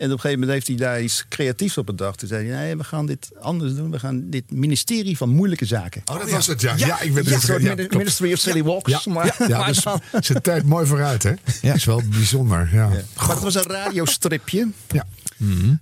En 0.04 0.10
op 0.10 0.16
een 0.16 0.20
gegeven 0.20 0.40
moment 0.46 0.50
heeft 0.66 0.66
hij 0.80 0.88
daar 0.88 1.02
iets 1.02 1.24
creatiefs 1.28 1.78
op 1.78 1.86
bedacht. 1.86 2.18
Toen 2.18 2.28
zei 2.28 2.48
hij, 2.48 2.56
nee, 2.60 2.76
we 2.76 2.84
gaan 2.84 3.06
dit 3.06 3.30
anders 3.40 3.74
doen. 3.74 3.90
We 3.90 3.98
gaan 3.98 4.30
dit 4.30 4.50
ministerie 4.50 5.16
van 5.16 5.28
moeilijke 5.28 5.64
zaken. 5.64 6.02
Oh, 6.04 6.18
dat 6.18 6.30
was 6.30 6.46
het, 6.46 6.60
ja. 6.60 6.74
Ja, 6.76 7.00
ik 7.00 7.14
ben 7.14 7.24
Ja, 7.24 7.30
het 7.30 7.42
een 7.42 7.48
soort 7.48 7.62
ja. 7.62 7.74
Ministry 7.98 8.32
of 8.32 8.38
Silly 8.38 8.62
Walks. 8.62 8.90
Ja, 9.04 9.12
maar, 9.12 9.36
ja, 9.48 9.58
maar 9.58 9.66
dus 9.66 9.82
zijn 10.26 10.42
tijd 10.42 10.64
mooi 10.64 10.86
vooruit, 10.86 11.22
hè? 11.22 11.32
Ja. 11.62 11.74
Is 11.74 11.84
wel 11.84 12.02
bijzonder, 12.10 12.68
ja. 12.72 12.88
Maar 12.88 13.28
het 13.28 13.40
was 13.40 13.54
een 13.54 13.62
radiostripje. 13.62 14.68
Ja. 14.88 15.06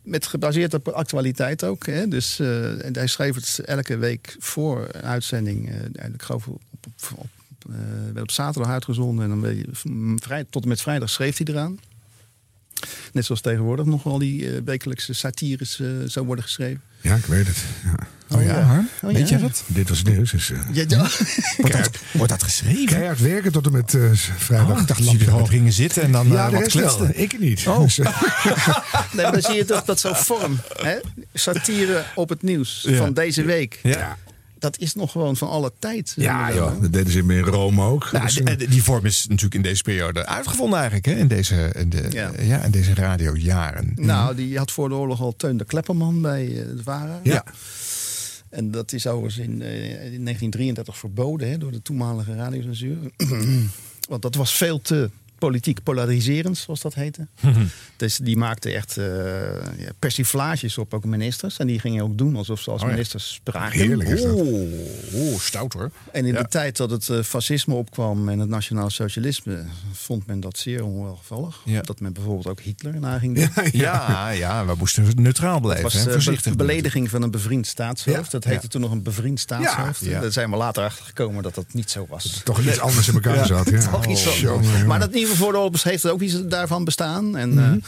Met 0.02 0.26
gebaseerd 0.26 0.74
op 0.74 0.88
actualiteit 0.88 1.64
ook. 1.64 1.86
Hè? 1.86 2.08
Dus 2.08 2.38
eh, 2.38 2.84
en 2.84 2.94
hij 2.94 3.06
schreef 3.06 3.34
het 3.34 3.60
elke 3.64 3.96
week 3.96 4.36
voor 4.38 4.88
een 4.92 5.02
uitzending. 5.02 5.68
eh, 5.68 6.04
en 6.04 6.14
ik 6.14 6.22
geloof 6.22 6.46
op, 6.46 6.60
op, 6.86 6.92
op, 7.16 7.26
eh, 7.70 7.76
werd 8.04 8.22
op 8.22 8.30
zaterdag 8.30 8.70
uitgezonden. 8.72 9.24
En 9.24 9.30
dan 9.30 9.40
ben 9.40 9.56
je, 9.56 9.64
vrij, 10.20 10.44
tot 10.50 10.62
en 10.62 10.68
met 10.68 10.80
vrijdag 10.80 11.10
schreef 11.10 11.36
hij 11.36 11.46
eraan. 11.46 11.78
Net 13.12 13.24
zoals 13.24 13.40
tegenwoordig 13.40 13.84
nog 13.86 14.02
wel 14.02 14.18
die 14.18 14.46
eh, 14.54 14.60
wekelijkse 14.64 15.12
satires 15.12 15.80
eh 15.80 15.86
zo 16.08 16.24
worden 16.24 16.44
geschreven. 16.44 16.80
Ja, 17.00 17.14
ik 17.14 17.24
weet 17.24 17.46
het. 17.46 17.56
Ja. 17.84 18.06
Oh 18.36 18.42
ja, 18.44 18.60
Harm? 18.60 18.88
Oh, 19.02 19.12
Weet 19.12 19.28
ja. 19.28 19.36
je 19.36 19.42
dat? 19.42 19.62
Dit 19.66 19.88
was 19.88 20.02
nieuws. 20.02 20.30
Dus, 20.30 20.50
eh, 20.50 20.58
Ja, 20.72 20.84
ja. 20.88 20.98
Wordt 21.56 21.72
dat, 21.76 21.90
wordt 22.12 22.30
dat 22.30 22.42
geschreven? 22.42 22.84
keihard 22.86 23.20
werken 23.20 23.52
tot 23.52 23.66
en 23.66 23.72
met 23.72 23.94
eh, 23.94 24.02
vrijdag. 24.36 24.70
Oh, 24.74 24.80
ik 24.80 24.86
dacht 24.86 25.00
dat 25.04 25.10
jullie 25.10 25.26
gewoon 25.26 25.48
gingen 25.48 25.72
zitten 25.72 26.02
en 26.02 26.12
dan 26.12 26.28
Ja, 26.28 26.50
wat 26.50 26.60
rest 26.60 26.72
wel. 26.74 26.82
kletsten. 26.96 27.20
Ik 27.22 27.38
niet. 27.38 27.66
Oh. 27.66 27.80
Dus, 27.82 27.96
Nee, 29.12 29.22
maar 29.22 29.32
dan 29.32 29.42
zie 29.42 29.54
je 29.54 29.64
toch 29.64 29.84
dat 29.84 30.00
zo'n 30.00 30.16
vorm. 30.16 30.60
Hè? 30.82 30.94
satire 31.34 32.04
op 32.14 32.28
het 32.28 32.42
nieuws 32.42 32.84
Ja. 32.88 32.96
van 32.96 33.12
deze 33.12 33.42
week. 33.44 33.78
Ja. 33.82 34.16
Dat 34.62 34.78
is 34.78 34.94
nog 34.94 35.10
gewoon 35.12 35.36
van 35.36 35.48
alle 35.48 35.72
tijd. 35.78 36.12
Ja, 36.16 36.48
Eh, 36.48 36.54
joh, 36.54 36.80
dat 36.80 36.92
deden 36.92 37.12
ze 37.12 37.18
in 37.18 37.38
Rome 37.40 37.82
ook. 37.84 38.12
Nou, 38.12 38.24
Dus, 38.24 38.34
de- 38.34 38.42
eh, 38.44 38.58
de- 38.58 38.68
die 38.68 38.82
vorm 38.82 39.04
is 39.04 39.26
natuurlijk 39.28 39.54
in 39.54 39.62
deze 39.62 39.82
periode 39.82 40.26
uitgevonden 40.26 40.74
eigenlijk. 40.78 41.06
Hè? 41.06 41.12
In, 41.14 41.28
deze, 41.28 41.72
in, 41.78 41.88
de, 41.88 42.06
Ja. 42.10 42.30
ja. 42.40 42.62
in 42.64 42.70
deze 42.70 42.94
radiojaren. 42.94 43.92
Nou, 43.96 44.34
die 44.34 44.58
had 44.58 44.70
voor 44.72 44.88
de 44.88 44.94
oorlog 44.94 45.20
al 45.20 45.36
Teun 45.36 45.56
de 45.56 45.64
Klepperman 45.64 46.20
bij 46.22 46.46
eh, 46.46 46.54
de 46.76 46.82
VARA. 46.82 47.20
ja. 47.22 47.44
En 48.50 48.70
dat 48.70 48.92
is 48.92 49.06
overigens 49.06 49.46
in, 49.46 49.62
eh, 49.62 49.84
in 50.12 50.22
1933 50.22 50.98
verboden 50.98 51.50
hè, 51.50 51.58
door 51.58 51.72
de 51.72 51.82
toenmalige 51.82 52.34
radiocensuur. 52.34 52.96
Want 54.08 54.22
dat 54.22 54.34
was 54.34 54.52
veel 54.54 54.80
te 54.80 55.10
politiek 55.46 55.82
polariserend, 55.82 56.58
zoals 56.58 56.80
dat 56.80 56.94
heette. 56.94 57.26
dus 57.96 58.16
die 58.16 58.36
maakte 58.36 58.70
echt 58.72 58.94
ja, 59.78 59.90
persiflages 59.98 60.78
op 60.78 60.94
ook 60.94 61.04
ministers. 61.04 61.56
En 61.58 61.66
die 61.66 61.78
gingen 61.80 62.04
ook 62.04 62.18
doen 62.18 62.36
alsof 62.36 62.60
ze 62.60 62.70
als 62.70 62.80
Oh 62.82 62.86
ja. 62.86 62.92
ministers 62.92 63.32
spraken. 63.34 63.78
Heerlijk 63.80 64.08
is 64.08 64.22
dat. 64.22 64.40
Oeh, 65.14 65.38
stout 65.40 65.72
hoor. 65.72 65.90
En 66.12 66.24
in 66.26 66.32
Ja. 66.34 66.42
de 66.42 66.48
tijd 66.48 66.76
dat 66.76 66.90
het 66.90 67.08
eh, 67.08 67.22
fascisme 67.22 67.74
opkwam 67.74 68.28
en 68.28 68.38
het 68.38 68.48
nationaal 68.48 68.90
socialisme, 68.90 69.64
vond 69.92 70.26
men 70.26 70.40
dat 70.40 70.58
zeer 70.58 70.84
onwelgevallig. 70.84 71.60
Ja. 71.64 71.80
Dat 71.82 72.00
men 72.00 72.12
bijvoorbeeld 72.12 72.46
ook 72.46 72.60
Hitler 72.60 73.00
na 73.00 73.18
ging 73.18 73.34
doen. 73.38 73.48
Ja, 73.72 74.30
ja, 74.30 74.66
we 74.66 74.74
moesten 74.78 75.06
neutraal 75.14 75.60
blijven. 75.60 75.84
Het 75.84 75.92
was 75.92 76.02
hè? 76.02 76.06
eh, 76.08 76.12
Voorzichtig. 76.14 76.50
be- 76.52 76.64
belediging 76.64 77.10
van 77.10 77.22
een 77.22 77.30
bevriend 77.30 77.66
staatshoofd. 77.66 78.24
Ja. 78.24 78.30
Dat 78.30 78.44
heette 78.44 78.62
Ja. 78.62 78.68
toen 78.68 78.80
nog 78.80 78.90
een 78.90 79.02
bevriend 79.02 79.40
staatshoofd. 79.40 80.04
Ja. 80.04 80.10
Ja. 80.10 80.20
Daar 80.20 80.32
zijn 80.32 80.50
we 80.50 80.56
later 80.56 80.84
achter 80.84 81.04
gekomen 81.04 81.42
dat 81.42 81.54
dat 81.54 81.72
niet 81.72 81.90
zo 81.90 82.06
was. 82.08 82.40
toch 82.44 82.60
iets 82.60 82.78
anders 82.80 83.08
in 83.08 83.14
elkaar 83.14 83.46
zat. 83.46 83.70
Ja. 83.70 83.80
Toch 83.90 84.06
iets 84.06 84.26
Oh, 84.26 84.34
jongen. 84.34 84.86
Maar 84.86 84.98
dat 85.00 85.12
in 85.12 85.26
voor 85.36 85.52
de 85.52 85.58
oorlog 85.58 85.82
heeft 85.82 86.04
er 86.04 86.12
ook 86.12 86.20
iets 86.20 86.44
daarvan 86.46 86.84
bestaan. 86.84 87.36
En, 87.36 87.48
Mhm. 87.54 87.72
eh, 87.72 87.82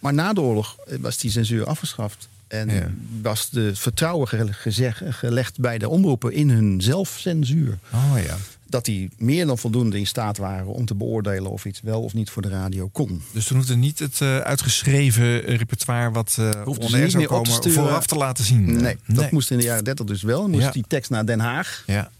maar 0.00 0.14
na 0.14 0.32
de 0.32 0.40
oorlog 0.40 0.76
was 1.00 1.18
die 1.18 1.30
censuur 1.30 1.66
afgeschaft. 1.66 2.28
En 2.48 2.68
Ja. 2.68 2.90
was 3.22 3.50
de 3.50 3.70
vertrouwen 3.74 4.28
gezeg- 4.54 5.02
gelegd 5.08 5.58
bij 5.60 5.78
de 5.78 5.88
omroepen 5.88 6.32
in 6.32 6.50
hun 6.50 6.80
zelfcensuur. 6.80 7.78
Oh 7.94 8.12
ja. 8.26 8.36
Dat 8.66 8.84
die 8.84 9.10
meer 9.18 9.46
dan 9.46 9.58
voldoende 9.58 9.98
in 9.98 10.06
staat 10.06 10.36
waren 10.38 10.66
om 10.66 10.84
te 10.86 10.94
beoordelen 10.94 11.50
of 11.50 11.64
iets 11.64 11.80
wel 11.82 12.02
of 12.02 12.14
niet 12.14 12.30
voor 12.30 12.42
de 12.42 12.48
radio 12.48 12.88
kon. 12.88 13.22
Dus 13.32 13.46
toen 13.46 13.56
hoefde 13.56 13.76
niet 13.76 13.98
het 13.98 14.20
eh, 14.20 14.38
uitgeschreven 14.38 15.40
repertoire 15.40 16.10
wat 16.10 16.36
eh 16.38 16.50
Hoefden 16.64 16.86
on 16.86 16.94
air 16.94 17.10
zou 17.10 17.22
te 17.22 17.28
komen 17.28 17.72
vooraf 17.72 18.06
te 18.06 18.14
laten 18.16 18.44
zien. 18.44 18.76
Nee, 18.82 18.96
dat 19.06 19.30
moest 19.30 19.50
in 19.50 19.58
de 19.58 19.64
jaren 19.64 19.84
30 19.84 20.06
dus 20.06 20.22
wel. 20.22 20.48
Moest 20.48 20.62
Ja. 20.64 20.70
die 20.70 20.84
tekst 20.88 21.10
naar 21.10 21.26
Den 21.26 21.40
Haag. 21.40 21.82
Ja. 21.86 22.10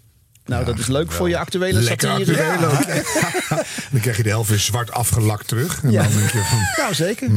Nou, 0.50 0.64
dat 0.64 0.78
is 0.78 0.86
leuk 0.86 1.12
voor 1.12 1.28
je 1.28 1.38
actuele 1.38 1.80
Lekker 1.80 2.08
satire. 2.10 2.58
Dan 3.90 4.00
krijg 4.00 4.16
je 4.16 4.22
de 4.22 4.28
helft 4.28 4.48
weer 4.48 4.58
zwart 4.58 4.92
afgelakt 4.92 5.48
terug. 5.48 5.82
En 5.82 5.90
Ja. 5.90 6.02
dan 6.02 6.12
denk 6.12 6.30
je 6.30 6.38
van, 6.38 6.58
Nou, 6.84 6.94
zeker. 6.94 7.28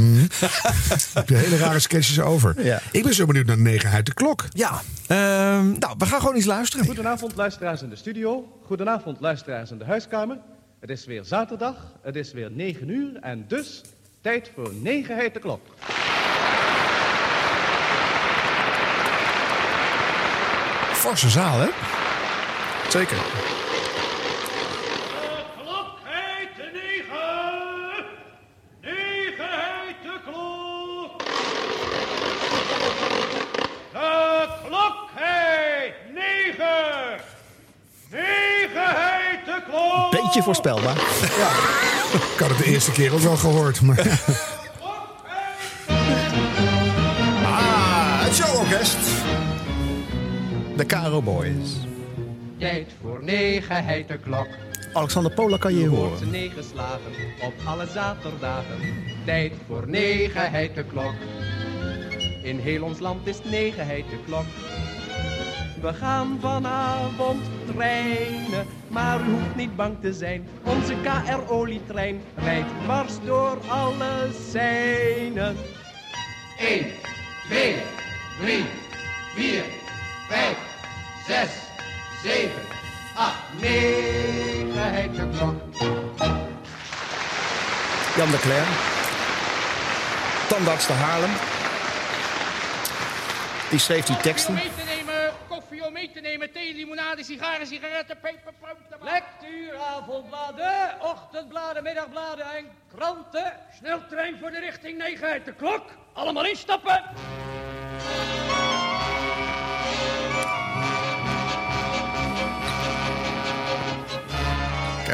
heb 1.13 1.29
je 1.29 1.35
hele 1.35 1.57
rare 1.57 1.79
sketches 1.79 2.19
over. 2.19 2.63
Ja. 2.63 2.81
Ik 2.91 3.03
ben 3.03 3.13
zo 3.13 3.25
benieuwd 3.25 3.45
naar 3.45 3.57
negenheid 3.57 4.05
de 4.05 4.13
klok. 4.13 4.45
Ja. 4.49 4.81
Ehm, 5.07 5.71
nou, 5.79 5.95
we 5.97 6.05
gaan 6.05 6.19
gewoon 6.19 6.35
eens 6.35 6.45
luisteren. 6.45 6.85
Goedenavond 6.85 7.35
luisteraars 7.35 7.81
in 7.81 7.89
de 7.89 7.95
studio. 7.95 8.59
Goedenavond 8.65 9.17
luisteraars 9.19 9.71
in 9.71 9.77
de 9.77 9.85
huiskamer. 9.85 10.37
Het 10.79 10.89
is 10.89 11.05
weer 11.05 11.23
zaterdag, 11.23 11.75
het 12.03 12.15
is 12.15 12.31
weer 12.31 12.51
9 12.51 12.89
uur 12.89 13.17
en 13.21 13.45
dus 13.47 13.81
tijd 14.21 14.51
voor 14.55 14.71
negenheid 14.81 15.33
de 15.33 15.39
klok. 15.39 15.61
Forse 20.93 21.29
zaal, 21.29 21.59
hè? 21.59 21.67
Zeker. 22.93 23.17
klok 25.63 25.97
heet 26.03 26.55
de 26.55 26.69
negen. 26.73 28.05
Negen 28.81 29.49
heet 29.49 30.01
de 30.03 30.19
klok. 30.25 31.19
De 33.91 34.47
klok 34.67 35.09
heet 35.15 35.93
negen. 36.13 37.19
Negen 38.09 38.95
heet 38.95 39.45
de 39.45 39.61
klok. 39.69 40.11
Beetje 40.11 40.43
voorspelbaar. 40.43 40.97
Ik 42.33 42.39
had 42.39 42.49
het 42.49 42.57
de 42.57 42.65
eerste 42.65 42.91
keer 42.91 43.13
ook 43.13 43.19
wel 43.19 43.37
gehoord. 43.37 43.81
Maar 43.81 43.99
Ah, 47.45 48.23
het 48.23 48.35
showorkest. 48.35 48.97
De 50.77 50.85
Caro 50.85 51.21
Boys. 51.21 51.91
Tijd 52.63 52.91
voor 53.01 53.23
negen 53.23 53.85
heet 53.85 54.07
de 54.07 54.17
klok. 54.17 54.47
Alexander 54.93 55.33
Pola 55.33 55.57
kan 55.57 55.75
je 55.75 55.89
Wordt 55.89 56.13
horen. 56.13 56.29
negen 56.29 56.63
slagen 56.63 57.11
op 57.41 57.53
alle 57.65 57.87
zaterdagen. 57.87 58.77
Tijd 59.25 59.53
voor 59.67 59.87
negen 59.87 60.51
heet 60.51 60.75
de 60.75 60.83
klok. 60.83 61.13
In 62.43 62.59
heel 62.59 62.83
ons 62.83 62.99
land 62.99 63.27
is 63.27 63.43
negen 63.43 63.85
heet 63.85 64.09
de 64.09 64.17
klok. 64.25 64.45
We 65.81 65.93
gaan 65.93 66.37
vanavond 66.41 67.41
treinen, 67.75 68.65
maar 68.87 69.19
u 69.19 69.31
hoeft 69.31 69.55
niet 69.55 69.75
bang 69.75 69.95
te 70.01 70.13
zijn. 70.13 70.47
Onze 70.63 70.93
KR-olietrein 71.01 72.21
rijdt 72.35 72.69
dwars 72.83 73.13
door 73.25 73.57
alle 73.67 74.29
seinen. 74.49 75.55
1, 76.59 76.85
2, 77.49 77.75
3, 78.41 78.63
4, 79.35 79.63
5, 80.29 80.57
6, 81.27 81.62
7, 82.23 82.51
8, 83.15 83.33
9 83.59 84.93
heet 84.93 85.15
de 85.15 85.29
klok. 85.37 85.55
Jan 88.15 88.31
de 88.31 88.39
Cler. 88.39 88.65
Tandarts 90.47 90.85
te 90.85 90.93
Haarlem. 90.93 91.31
Die 93.69 93.79
schreef 93.79 94.05
die 94.05 94.17
teksten. 94.17 94.53
mee 94.53 94.71
te 94.77 94.83
nemen, 94.95 95.33
koffie 95.47 95.85
om 95.85 95.93
mee 95.93 96.11
te 96.11 96.19
nemen, 96.19 96.51
thee, 96.51 96.73
limonade, 96.73 97.23
sigaren, 97.23 97.67
sigaretten, 97.67 98.19
peperpruim, 98.19 98.77
tabak. 98.89 99.09
Lectuur, 99.09 99.77
avondbladen, 99.77 101.01
ochtendbladen, 101.01 101.83
middagbladen 101.83 102.45
en 102.55 102.65
kranten. 102.95 103.53
Sneltrein 103.77 104.37
voor 104.39 104.51
de 104.51 104.59
richting 104.59 104.97
9 104.97 105.27
uit 105.27 105.45
de 105.45 105.53
klok. 105.53 105.83
Allemaal 106.13 106.45
instappen. 106.45 107.03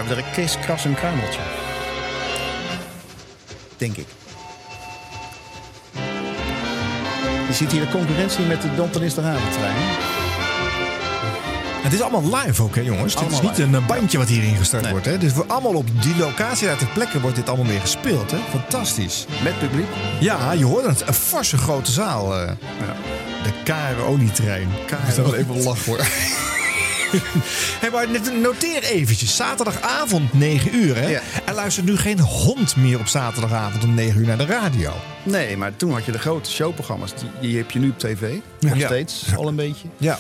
We 0.08 0.16
er 0.16 0.24
een 0.38 0.60
Kras 0.62 0.86
en 0.86 0.94
Kruimeltje. 0.96 1.40
Denk 3.78 3.98
ik. 3.98 4.08
Je 7.48 7.54
ziet 7.56 7.72
hier 7.72 7.82
de 7.82 7.92
concurrentie 7.92 8.46
met 8.46 8.62
de 8.62 8.76
Dompenisteravondtrein. 8.76 9.76
Het 11.82 11.94
is 11.94 12.02
allemaal 12.02 12.36
live 12.40 12.64
ook, 12.64 12.76
hè 12.76 12.82
jongens? 12.82 13.14
Het 13.20 13.32
is 13.32 13.42
niet 13.42 13.50
live. 13.58 13.64
een 13.64 13.76
eh, 13.76 13.86
bandje 13.88 14.18
wat 14.18 14.28
hierin 14.28 14.56
gestart 14.56 14.84
Nee. 14.84 14.92
wordt. 14.92 15.06
Hè? 15.06 15.18
Dus 15.18 15.32
voor 15.34 15.46
allemaal 15.48 15.74
op 15.74 16.02
die 16.02 16.16
locatie 16.18 16.68
uit 16.68 16.80
de 16.80 16.86
plekken 16.86 17.22
wordt 17.22 17.36
dit 17.36 17.48
allemaal 17.50 17.68
weer 17.68 17.80
gespeeld. 17.82 18.32
Hè? 18.32 18.38
Fantastisch. 18.50 19.26
Met 19.44 19.60
publiek. 19.60 19.88
Ja, 20.20 20.52
je 20.52 20.66
hoort 20.66 20.86
het. 20.86 21.08
Een 21.08 21.14
forse 21.14 21.58
grote 21.58 21.92
zaal. 21.92 22.36
eh. 22.38 22.52
De 23.44 23.52
KRO-olietrein. 23.64 24.70
Ik 25.08 25.14
zal 25.14 25.24
wel 25.24 25.36
even 25.36 25.64
lachen 25.64 25.86
hoor. 25.86 26.00
hey, 27.82 27.90
maar 27.90 28.08
noteer 28.42 28.84
eventjes. 28.84 29.36
Zaterdagavond 29.36 30.34
9 30.34 30.76
uur. 30.76 30.96
Hè? 30.96 31.08
Ja. 31.10 31.22
Er 31.46 31.54
luistert 31.54 31.86
nu 31.86 31.98
geen 31.98 32.20
hond 32.20 32.76
meer 32.76 33.00
op 33.00 33.08
zaterdagavond 33.08 33.84
om 33.84 33.94
9 33.94 34.20
uur 34.22 34.28
naar 34.28 34.38
de 34.38 34.46
radio. 34.46 34.94
Nee, 35.24 35.58
maar 35.58 35.76
toen 35.76 35.92
had 35.92 36.06
je 36.06 36.12
de 36.12 36.20
grote 36.20 36.52
showprogramma's. 36.52 37.14
Die, 37.20 37.30
die 37.42 37.58
heb 37.58 37.72
je 37.72 37.80
nu 37.80 37.90
op 37.90 38.00
tv. 38.00 38.34
Nog 38.60 38.78
Ja. 38.78 38.86
steeds, 38.86 39.26
al 39.36 39.48
een 39.48 39.56
beetje. 39.56 39.88
Ja. 39.98 40.18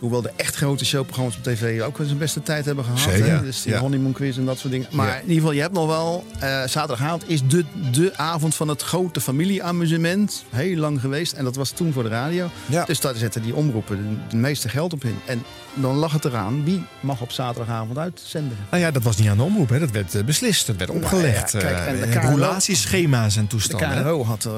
Hoewel 0.00 0.22
de 0.22 0.30
echt 0.36 0.56
grote 0.56 0.84
showprogramma's 0.84 1.36
op 1.36 1.42
tv 1.42 1.80
ook 1.82 1.98
wel 1.98 2.06
zijn 2.06 2.18
beste 2.18 2.42
tijd 2.42 2.64
hebben 2.64 2.84
gehad. 2.84 3.00
Zeker. 3.00 3.30
Hè? 3.30 3.42
Dus 3.42 3.62
die 3.62 3.72
Ja. 3.72 3.78
honeymoon 3.78 4.12
quiz 4.12 4.36
en 4.38 4.44
dat 4.44 4.58
soort 4.58 4.72
dingen. 4.72 4.86
Maar 4.90 5.06
Ja. 5.06 5.14
in 5.14 5.20
ieder 5.20 5.34
geval, 5.36 5.52
je 5.52 5.60
hebt 5.60 5.72
nog 5.74 5.86
wel... 5.86 6.24
eh, 6.38 6.62
zaterdagavond 6.66 7.28
is 7.28 7.42
de, 7.46 7.64
de 7.92 8.12
avond 8.16 8.54
van 8.54 8.68
het 8.68 8.82
grote 8.82 9.20
familieamusement. 9.20 10.44
Heel 10.50 10.76
lang 10.76 11.00
geweest. 11.00 11.32
En 11.32 11.44
dat 11.44 11.56
was 11.56 11.70
toen 11.70 11.92
voor 11.92 12.02
de 12.02 12.08
radio. 12.08 12.50
Ja. 12.66 12.84
Dus 12.84 13.00
daar 13.00 13.14
zetten 13.14 13.42
die 13.42 13.54
omroepen 13.54 13.96
de, 13.96 14.16
de 14.28 14.36
meeste 14.36 14.68
geld 14.68 14.92
op 14.92 15.04
in. 15.04 15.18
En 15.24 15.42
dan 15.74 15.94
lag 15.96 16.12
het 16.12 16.24
eraan. 16.24 16.64
Wie 16.64 16.82
mag 17.00 17.20
op 17.20 17.32
zaterdagavond 17.32 17.98
uitzenden? 17.98 18.56
Nou 18.70 18.82
ja, 18.82 18.90
dat 18.90 19.02
was 19.02 19.16
niet 19.16 19.28
aan 19.28 19.36
de 19.36 19.42
omroep. 19.42 19.68
Hè? 19.68 19.78
Dat 19.78 19.90
werd 19.90 20.14
eh, 20.14 20.24
beslist. 20.24 20.66
Dat 20.66 20.76
werd 20.76 20.90
opgelegd. 20.90 21.50
kijk, 21.50 21.86
en 21.86 21.96
de 21.96 22.02
Eh, 22.06 22.10
KRO 22.20 22.28
en 22.28 23.30
De 23.34 23.46
toestanden. 23.46 23.90
hè? 23.90 24.02
KRO 24.02 24.24
had 24.24 24.44
eh, 24.44 24.52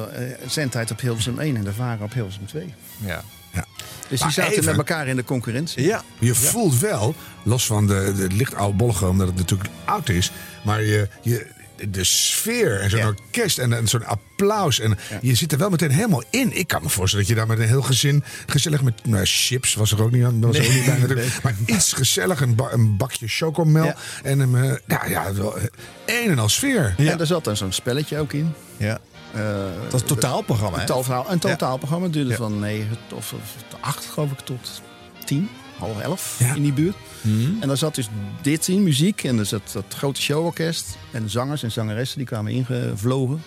zendtijd 0.47 0.91
op 0.91 1.01
Hilversum 1.01 1.39
1 1.39 1.57
en 1.57 1.65
de 1.65 1.73
VARA 1.73 2.05
op 2.05 2.13
Hilversum 2.13 2.47
2. 2.47 2.75
Ja. 3.05 3.23
Ja. 3.53 3.65
Dus 4.09 4.19
Maar 4.21 4.29
die 4.29 4.37
zaten 4.37 4.53
even- 4.53 4.65
met 4.65 4.77
elkaar 4.77 5.07
in 5.07 5.17
de 5.17 5.25
concurrentie. 5.25 5.83
Ja. 5.83 6.03
Je 6.19 6.35
voelt 6.35 6.79
wel, 6.79 7.15
los 7.43 7.67
van 7.67 7.87
de, 7.87 8.13
de 8.17 8.35
licht 8.35 8.55
oudbollige, 8.55 9.07
omdat 9.07 9.27
het 9.27 9.37
natuurlijk 9.37 9.71
oud 9.85 10.09
is. 10.09 10.31
Maar 10.65 10.83
je, 10.83 11.09
je, 11.23 11.47
de 11.91 12.05
sfeer 12.05 12.81
en 12.81 12.91
zo'n 12.91 12.99
Ja. 12.99 13.07
orkest 13.07 13.59
en, 13.59 13.73
en 13.73 13.89
zo'n 13.89 14.05
applaus. 14.07 14.81
En 14.81 14.99
je 15.23 15.35
zit 15.35 15.53
er 15.53 15.59
wel 15.59 15.71
meteen 15.71 15.91
helemaal 15.91 16.23
in. 16.31 16.57
Ik 16.57 16.67
kan 16.69 16.83
me 16.83 16.89
voorstellen 16.89 17.27
dat 17.27 17.35
je 17.35 17.41
daar 17.41 17.51
met 17.51 17.59
een 17.59 17.69
heel 17.73 17.83
gezin, 17.83 18.25
gezellig 18.47 18.83
met 18.83 18.95
nou, 19.07 19.25
chips, 19.25 19.75
was 19.75 19.93
er 19.93 20.03
ook 20.03 20.11
niet 20.11 20.25
aan. 20.25 20.41
Was 20.41 20.57
er 20.59 20.67
ook 20.67 20.73
niet 20.73 20.85
bij 20.85 20.99
natuurlijk. 20.99 21.43
Maar 21.43 21.55
iets 21.67 21.93
gezellig, 21.93 22.41
een, 22.41 22.55
ba- 22.55 22.73
een 22.73 22.97
bakje 22.97 23.29
chocomel. 23.29 23.85
Ja. 23.85 23.97
En 24.23 24.39
een, 24.41 24.55
eh, 24.55 24.73
nou 24.87 25.11
ja, 25.11 25.35
wel, 25.35 25.57
eh, 25.59 25.65
een 26.07 26.31
en 26.31 26.39
al 26.39 26.49
sfeer. 26.49 26.95
Ja. 26.97 27.13
En 27.13 27.21
er 27.21 27.27
zat 27.27 27.45
dan 27.45 27.57
zo'n 27.57 27.73
spelletje 27.73 28.19
ook 28.19 28.33
in. 28.33 28.53
Ja. 28.77 28.99
Eh, 29.35 29.41
Dat 29.85 29.95
is 29.95 30.01
een 30.01 30.07
totaalprogramma, 30.07 30.77
hè? 30.77 30.81
Een, 30.83 30.87
totaal, 30.89 31.31
een 31.31 31.39
totaalprogramma. 31.39 32.09
Duurde 32.09 32.31
Ja. 32.31 32.37
van 32.37 32.59
9 32.59 32.97
of, 33.15 33.33
of 33.33 33.55
8 33.81 34.05
geloof 34.05 34.31
ik 34.31 34.39
tot 34.41 34.83
10, 35.25 35.49
half 35.79 36.01
11 36.01 36.37
Ja. 36.39 36.55
in 36.55 36.63
die 36.63 36.73
buurt. 36.73 36.97
Mhm. 37.21 37.51
En 37.61 37.69
daar 37.69 37.77
zat 37.77 37.95
dus 37.95 38.09
dit 38.43 38.69
in, 38.69 38.83
muziek. 38.83 39.25
En 39.25 39.39
er 39.39 39.47
zat 39.47 39.71
dat 39.73 39.85
grote 39.97 40.21
showorkest. 40.21 40.97
En 41.11 41.31
zangers 41.31 41.63
en 41.63 41.71
zangeressen 41.73 42.19
die 42.19 42.27
kwamen 42.27 42.53
ingevlogen. 42.53 43.43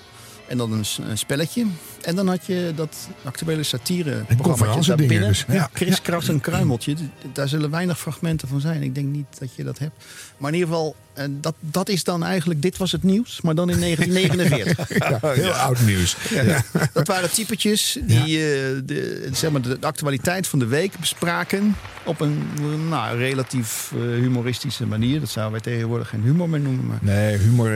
En 0.47 0.57
dan 0.57 0.71
een, 0.71 1.17
spelletje. 1.17 1.65
En 2.01 2.15
dan 2.15 2.27
had 2.27 2.45
je 2.45 2.71
dat 2.75 3.09
actuele 3.23 3.63
satire 3.63 4.23
dingen 4.27 5.07
binnen. 5.07 5.27
dus. 5.27 5.45
Ja. 5.47 5.69
Kriskras 5.73 6.27
en 6.27 6.39
kruimeltje. 6.39 6.95
Daar 7.33 7.47
zullen 7.47 7.69
weinig 7.69 7.99
fragmenten 7.99 8.47
van 8.47 8.59
zijn. 8.59 8.83
Ik 8.83 8.95
denk 8.95 9.07
niet 9.07 9.25
dat 9.39 9.55
je 9.55 9.63
dat 9.63 9.77
hebt. 9.79 10.05
Maar 10.41 10.51
in 10.53 10.57
ieder 10.57 10.73
geval, 10.73 10.95
eh, 11.13 11.25
dat, 11.29 11.55
dat 11.59 11.89
is 11.89 12.03
dan 12.03 12.23
eigenlijk... 12.23 12.61
Dit 12.61 12.77
was 12.77 12.91
het 12.91 13.03
nieuws, 13.03 13.41
maar 13.41 13.55
dan 13.55 13.69
in 13.69 13.79
1949. 14.25 14.97
Ja, 14.97 15.19
heel 15.33 15.51
oud 15.51 15.81
nieuws. 15.81 16.15
Ja. 16.29 16.63
Dat 16.93 17.07
waren 17.07 17.31
typetjes 17.31 17.97
die 18.07 18.37
eh, 18.37 18.81
de, 18.85 19.29
zeg 19.33 19.51
maar 19.51 19.61
de 19.61 19.77
actualiteit 19.81 20.47
van 20.47 20.59
de 20.59 20.65
week 20.65 20.99
bespraken. 20.99 21.75
Op 22.05 22.19
een 22.21 22.43
nou, 22.89 23.17
relatief 23.17 23.91
eh, 23.95 24.01
humoristische 24.01 24.85
manier. 24.85 25.19
Dat 25.19 25.29
zouden 25.29 25.61
wij 25.63 25.73
tegenwoordig 25.73 26.09
geen 26.09 26.21
humor 26.21 26.49
meer 26.49 26.59
noemen. 26.59 26.85
Maar 26.85 26.97
Nee, 27.01 27.37
humor 27.37 27.71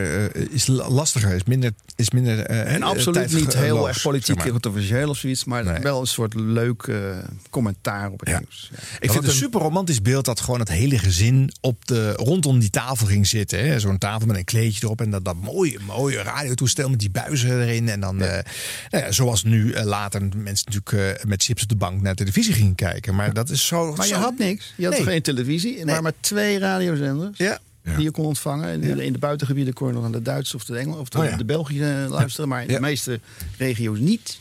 is 0.51 0.67
la- 0.67 0.89
lastiger, 0.89 1.31
is 1.33 1.43
minder, 1.43 1.71
is 1.95 2.09
minder 2.09 2.39
en 2.45 2.83
absoluut 2.83 3.33
niet 3.33 3.53
heel 3.55 3.87
erg 3.87 4.01
politiek 4.01 4.25
zeg 4.27 4.35
maar. 4.37 4.47
controversieel 4.49 5.09
of 5.09 5.17
zoiets. 5.17 5.43
Maar 5.45 5.63
Nee. 5.65 5.79
wel 5.79 5.99
een 6.01 6.07
soort 6.07 6.33
leuk 6.33 6.83
eh, 6.83 6.95
commentaar 7.49 8.11
op 8.11 8.19
het 8.19 8.29
Ja. 8.29 8.39
nieuws. 8.39 8.69
Ja. 8.71 8.77
Ik 8.99 9.11
vind 9.11 9.13
het 9.23 9.23
een 9.33 9.39
super 9.39 9.61
romantisch 9.61 10.01
beeld 10.01 10.25
dat 10.25 10.39
gewoon 10.39 10.59
het 10.59 10.69
hele 10.69 10.97
gezin 10.99 11.51
op 11.61 11.85
de, 11.87 12.11
rondom 12.11 12.54
die 12.59 12.69
tafel 12.69 13.07
ging 13.07 13.27
zitten. 13.27 13.59
hè. 13.67 13.79
Zo'n 13.79 13.97
tafel 13.97 14.27
met 14.27 14.37
een 14.37 14.43
kleedje 14.43 14.83
erop 14.83 15.01
en 15.01 15.09
dat, 15.09 15.25
dat 15.25 15.35
mooie, 15.35 15.79
mooie 15.85 16.21
radiotoestel 16.21 16.89
met 16.89 16.99
die 16.99 17.09
buizen 17.09 17.61
erin. 17.61 17.89
En 17.89 17.99
dan, 17.99 18.21
eh, 18.21 18.43
nou 18.89 19.03
ja, 19.05 19.11
zoals 19.11 19.43
nu 19.43 19.71
eh, 19.71 19.83
later 19.85 20.21
mensen 20.35 20.65
natuurlijk 20.71 21.19
eh, 21.19 21.25
met 21.25 21.43
chips 21.43 21.63
op 21.63 21.69
de 21.69 21.75
bank 21.75 22.01
naar 22.01 22.15
televisie 22.15 22.53
gingen 22.53 22.75
kijken. 22.75 23.15
Maar 23.15 23.33
dat 23.33 23.49
is 23.49 23.65
zo. 23.65 23.95
Maar 23.95 24.07
je 24.07 24.15
had 24.15 24.37
niks. 24.37 24.73
Je 24.77 24.85
had 24.85 24.93
Nee. 24.93 25.03
geen 25.03 25.21
televisie. 25.21 25.79
Er 25.79 25.85
waren 25.85 26.03
maar 26.03 26.13
twee 26.19 26.59
radiozenders. 26.59 27.37
Ja. 27.37 27.57
Ja. 27.83 27.95
Die 27.95 28.03
je 28.03 28.11
kon 28.11 28.25
ontvangen. 28.25 28.69
En 28.83 28.99
in 28.99 29.13
de 29.13 29.19
buitengebieden 29.19 29.73
kon 29.73 29.87
je 29.87 29.93
nog 29.93 30.03
aan 30.03 30.11
de 30.11 30.21
Duits 30.21 30.55
of 30.55 30.65
de 30.65 30.77
Engel 30.77 30.97
of 30.97 31.09
de, 31.09 31.17
Oh 31.17 31.25
ja. 31.25 31.37
de 31.37 31.45
Belgische 31.45 32.05
luisteren. 32.09 32.49
Maar 32.49 32.61
in 32.61 32.67
Ja. 32.69 32.73
de 32.75 32.81
meeste 32.81 33.19
regio's 33.57 33.99
niet. 33.99 34.39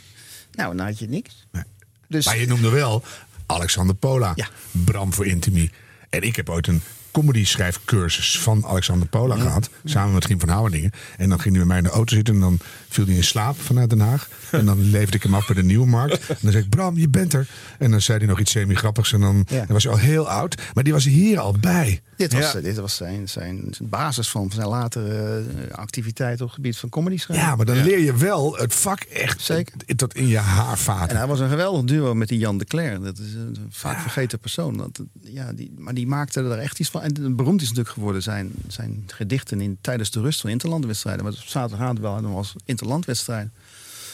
Nou, 0.51 0.75
dan 0.77 0.85
had 0.85 0.99
je 0.99 1.07
niks. 1.07 1.45
Nee. 1.51 1.63
Dus 2.07 2.25
Maar 2.25 2.37
je 2.37 2.47
noemde 2.47 2.69
wel 2.69 3.03
Alexander 3.45 3.95
Pola, 3.95 4.31
Ja. 4.35 4.47
Bram 4.71 5.13
voor 5.13 5.25
Intimi. 5.25 5.71
En 6.09 6.21
ik 6.21 6.35
heb 6.35 6.49
ooit 6.49 6.67
een 6.67 6.81
comedy 7.15 7.45
schrijfcursus 7.45 8.39
van 8.39 8.65
Alexander 8.65 9.07
Pola 9.07 9.35
gehad. 9.35 9.69
Samen 9.83 10.13
met 10.13 10.25
Giem 10.25 10.39
van 10.39 10.49
Houwerdingen. 10.49 10.91
En 11.17 11.29
dan 11.29 11.39
ging 11.39 11.55
hij 11.55 11.65
met 11.65 11.67
mij 11.67 11.77
in 11.77 11.83
de 11.83 11.89
auto 11.89 12.15
zitten. 12.15 12.33
En 12.33 12.39
dan 12.39 12.59
viel 12.89 13.05
hij 13.05 13.15
in 13.15 13.23
slaap 13.23 13.61
vanuit 13.61 13.89
Den 13.89 13.99
Haag. 13.99 14.29
En 14.51 14.65
dan 14.65 14.81
leefde 14.89 15.15
ik 15.15 15.23
hem 15.23 15.35
af 15.35 15.45
bij 15.47 15.55
de 15.55 15.63
Nieuwe 15.63 15.85
Markt. 15.87 16.29
En 16.29 16.37
dan 16.41 16.51
zei 16.51 16.63
ik, 16.63 16.69
Bram, 16.69 16.97
je 16.97 17.09
bent 17.09 17.33
er. 17.33 17.47
En 17.79 17.91
dan 17.91 18.01
zei 18.01 18.17
hij 18.17 18.27
nog 18.27 18.39
iets 18.39 18.51
semi-grappigs. 18.51 19.13
En 19.13 19.19
dan, 19.21 19.45
Ja. 19.49 19.57
dan 19.57 19.67
was 19.67 19.83
hij 19.83 19.91
al 19.91 19.97
heel 19.97 20.29
oud. 20.29 20.61
Maar 20.73 20.83
die 20.83 20.93
was 20.93 21.03
hier 21.03 21.39
al 21.39 21.55
bij. 21.59 22.01
dit 22.17 22.33
was, 22.33 22.51
Ja. 22.51 22.61
dit 22.61 22.77
was 22.77 22.95
zijn, 22.95 23.29
zijn, 23.29 23.73
basis 23.81 24.29
van 24.29 24.51
zijn 24.53 24.67
latere 24.67 25.43
eh, 25.67 25.77
activiteit 25.77 26.41
op 26.41 26.45
het 26.47 26.55
gebied 26.55 26.77
van 26.77 26.89
comedy 26.89 27.17
schrijven. 27.17 27.45
Ja, 27.47 27.55
maar 27.55 27.65
dan 27.65 27.83
leer 27.83 27.99
je 27.99 28.15
wel 28.15 28.55
het 28.57 28.73
vak 28.75 28.99
echt 29.01 29.41
Zeker. 29.41 29.73
tot 29.95 30.15
in 30.15 30.27
je 30.27 30.37
haarvaten. 30.37 31.09
En 31.09 31.17
hij 31.17 31.27
was 31.27 31.39
een 31.39 31.49
geweldig 31.49 31.83
duo 31.83 32.13
met 32.13 32.27
die 32.27 32.39
Jan 32.39 32.57
de 32.57 32.65
Cler. 32.65 33.03
Dat 33.03 33.17
is 33.17 33.33
een 33.33 33.57
vaak 33.69 33.99
vergeten 33.99 34.39
persoon. 34.39 34.77
Dat, 34.77 34.99
ja, 35.21 35.53
die, 35.53 35.73
maar 35.77 35.93
die 35.93 36.07
maakte 36.07 36.41
er 36.41 36.57
echt 36.59 36.79
iets 36.79 36.89
van. 36.89 37.01
En 37.01 37.35
beroemd 37.35 37.61
is 37.61 37.67
natuurlijk 37.67 37.95
geworden 37.95 38.21
zijn, 38.23 38.51
zijn 38.67 39.03
gedichten 39.07 39.61
in, 39.61 39.77
tijdens 39.81 40.11
de 40.11 40.21
rust 40.21 40.41
van 40.41 40.49
interlandwedstrijden. 40.49 41.23
Maar 41.23 41.33
op 41.33 41.39
zaterdagavond 41.39 41.99
wel 41.99 42.21
nog 42.21 42.53
als 42.91 43.03
interlandwedstrijd. 43.03 43.49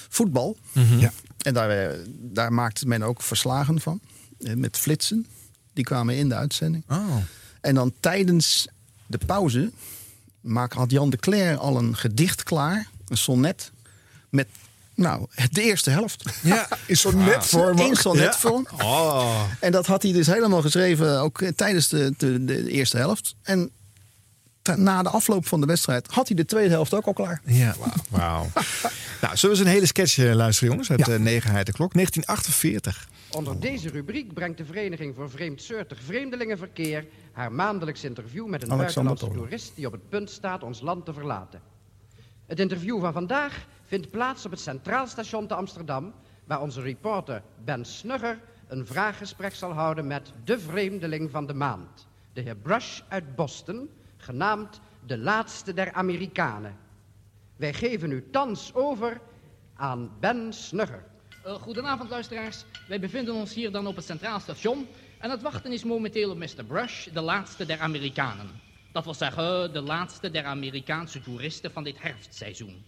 Voetbal. 0.10 0.57
Ja. 0.99 1.12
En 1.38 1.53
daar, 1.53 1.69
eh, 1.69 1.97
daar 2.19 2.53
maakte 2.53 2.88
men 2.88 3.03
ook 3.03 3.21
verslagen 3.21 3.81
van. 3.81 3.99
eh, 4.39 4.53
Met 4.53 4.77
flitsen. 4.77 5.25
Die 5.73 5.84
kwamen 5.84 6.15
in 6.15 6.29
de 6.29 6.36
uitzending. 6.36 6.84
Oh. 6.89 7.15
En 7.62 7.75
dan 7.75 7.93
tijdens 7.99 8.67
de 9.07 9.17
pauze 9.25 9.71
maak, 10.41 10.73
had 10.73 10.91
Jan 10.91 11.10
de 11.10 11.17
Cler 11.17 11.57
al 11.57 11.77
een 11.77 11.95
gedicht 11.97 12.43
klaar. 12.43 12.88
Een 13.07 13.17
sonnet. 13.17 13.71
Met 14.29 14.47
nou, 14.95 15.27
de 15.51 15.62
eerste 15.62 15.89
helft. 15.89 16.23
Ja, 16.43 16.67
Is 16.86 17.01
zo'n 17.01 17.17
netvorm 17.17 17.77
In 17.79 17.95
sonnetvorm. 17.95 18.67
Oh. 18.77 19.43
En 19.60 19.71
dat 19.71 19.86
had 19.86 20.01
hij 20.03 20.12
dus 20.12 20.27
helemaal 20.27 20.62
geschreven, 20.62 21.19
ook 21.19 21.41
eh, 21.41 21.49
tijdens 21.55 21.88
de, 21.88 22.13
de, 22.17 22.45
de 22.45 22.69
eerste 22.71 22.97
helft. 22.97 23.36
En 23.41 23.69
na 24.76 25.04
de 25.04 25.10
afloop 25.10 25.47
van 25.47 25.60
de 25.62 25.65
wedstrijd 25.67 26.08
had 26.12 26.28
hij 26.28 26.36
de 26.36 26.45
tweede 26.45 26.69
helft 26.69 26.93
ook 26.93 27.06
al 27.06 27.13
klaar. 27.13 27.41
Ja, 27.45 27.76
wauw. 28.10 28.47
nou, 29.21 29.38
zullen 29.38 29.39
we 29.41 29.47
eens 29.50 29.60
een 29.60 29.65
hele 29.65 29.86
sketch 29.86 30.17
eh, 30.17 30.34
luisteren, 30.34 30.69
jongens? 30.69 30.89
Uit 30.91 31.06
Ja. 31.06 31.13
eh, 31.13 31.19
Negenheid 31.19 31.65
de 31.65 31.71
Klok, 31.71 31.93
1948. 31.93 33.10
Onder 33.32 33.60
deze 33.60 33.89
rubriek 33.89 34.34
brengt 34.34 34.58
de 34.58 34.65
Vereniging 34.65 35.15
voor 35.15 35.30
Vreemdsoortig 35.30 36.00
Vreemdelingenverkeer 36.06 37.06
haar 37.32 37.52
maandelijks 37.52 38.04
interview 38.04 38.47
met 38.47 38.63
een 38.63 38.71
Alexander 38.71 39.13
buitenlandse 39.13 39.50
toerist 39.50 39.76
die 39.76 39.86
op 39.86 39.91
het 39.91 40.10
punt 40.10 40.30
staat 40.30 40.63
ons 40.63 40.82
land 40.82 41.06
te 41.06 41.13
verlaten. 41.13 41.62
Het 42.45 42.60
interview 42.60 43.00
van 43.00 43.13
vandaag 43.13 43.65
vindt 43.86 44.10
plaats 44.12 44.45
op 44.45 44.52
het 44.52 44.60
Centraal 44.60 45.08
Station 45.08 45.47
te 45.47 45.54
Amsterdam, 45.54 46.13
waar 46.45 46.62
onze 46.62 46.82
reporter 46.82 47.41
Ben 47.65 47.86
Snugger 47.86 48.39
een 48.67 48.86
vraaggesprek 48.86 49.54
zal 49.56 49.71
houden 49.71 50.08
met 50.08 50.32
de 50.43 50.60
vreemdeling 50.60 51.32
van 51.32 51.45
de 51.47 51.54
maand, 51.54 52.08
de 52.34 52.41
heer 52.41 52.56
Brush 52.56 53.00
uit 53.08 53.36
Boston, 53.36 53.89
genaamd 54.21 54.79
de 55.05 55.17
laatste 55.17 55.73
der 55.73 55.93
Amerikanen. 55.93 56.77
Wij 57.55 57.73
geven 57.73 58.12
u 58.12 58.29
thans 58.31 58.73
over 58.73 59.21
aan 59.75 60.12
Ben 60.19 60.53
Snugger. 60.53 61.03
Eh, 61.43 61.53
goedenavond, 61.53 62.10
luisteraars. 62.10 62.65
Wij 62.88 62.99
bevinden 62.99 63.34
ons 63.34 63.53
hier 63.53 63.71
dan 63.71 63.88
op 63.88 63.95
het 63.95 64.05
Centraal 64.05 64.39
Station. 64.39 64.88
En 65.17 65.29
het 65.29 65.41
wachten 65.41 65.71
is 65.71 65.84
momenteel 65.84 66.29
op 66.29 66.38
Mr. 66.38 66.63
Brush, 66.67 67.07
de 67.07 67.21
laatste 67.21 67.65
der 67.65 67.79
Amerikanen. 67.79 68.49
Dat 68.91 69.03
wil 69.03 69.13
zeggen, 69.13 69.73
de 69.73 69.81
laatste 69.81 70.31
der 70.31 70.43
Amerikaanse 70.43 71.21
toeristen 71.21 71.71
van 71.71 71.84
dit 71.84 72.01
herfstseizoen. 72.01 72.84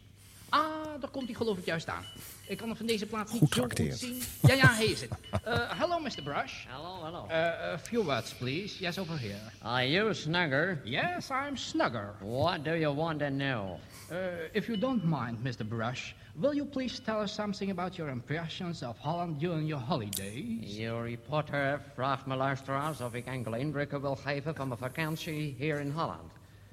Ah, 0.49 0.61
daar 0.99 1.09
komt 1.09 1.25
hij 1.25 1.35
geloof 1.35 1.57
ik 1.57 1.65
juist 1.65 1.89
aan. 1.89 2.03
Ik 2.47 2.57
kan 2.57 2.67
hem 2.67 2.77
van 2.77 2.85
deze 2.85 3.05
plaats 3.05 3.31
niet 3.31 3.41
Goed 3.41 3.53
zo 3.53 3.61
goed 3.61 3.73
geacteerd. 3.73 3.99
zien. 3.99 4.21
Ja, 4.41 4.53
ja, 4.53 4.73
hij 4.73 4.85
is 4.85 5.01
het. 5.01 5.09
Eh, 5.43 5.79
hello, 5.79 5.99
Mr. 5.99 6.21
Brush. 6.23 6.65
Hello, 6.67 7.03
hello. 7.03 7.25
Uh, 7.29 7.73
a 7.73 7.77
few 7.77 8.03
words, 8.03 8.33
please. 8.33 8.79
Yes, 8.79 8.97
over 8.99 9.19
here. 9.19 9.39
Are 9.61 9.89
you 9.89 10.13
Snugger? 10.13 10.81
Yes, 10.83 11.29
I'm 11.29 11.57
Snugger. 11.57 12.13
What 12.19 12.63
do 12.63 12.71
you 12.75 12.95
want 12.95 13.19
to 13.19 13.27
know? 13.27 13.79
Uh, 14.11 14.17
if 14.51 14.65
you 14.67 14.77
don't 14.79 15.03
mind, 15.03 15.37
Mr. 15.43 15.67
Brush, 15.67 16.11
will 16.35 16.53
you 16.53 16.65
please 16.65 17.01
tell 17.01 17.21
us 17.21 17.33
something 17.33 17.71
about 17.71 17.95
your 17.95 18.11
impressions 18.11 18.83
of 18.83 18.97
Holland 18.97 19.39
during 19.39 19.67
your 19.67 19.83
holidays? 19.83 20.75
Je 20.77 21.01
reporter 21.01 21.81
vraagt 21.93 22.25
me 22.25 22.35
luisteraars 22.35 23.01
of 23.01 23.13
ik 23.13 23.25
enkele 23.25 23.57
indrukken 23.59 24.01
wil 24.01 24.15
geven 24.15 24.55
van 24.55 24.67
mijn 24.67 24.79
vakantie 24.79 25.55
hier 25.57 25.79
in 25.79 25.91
Holland. 25.91 26.31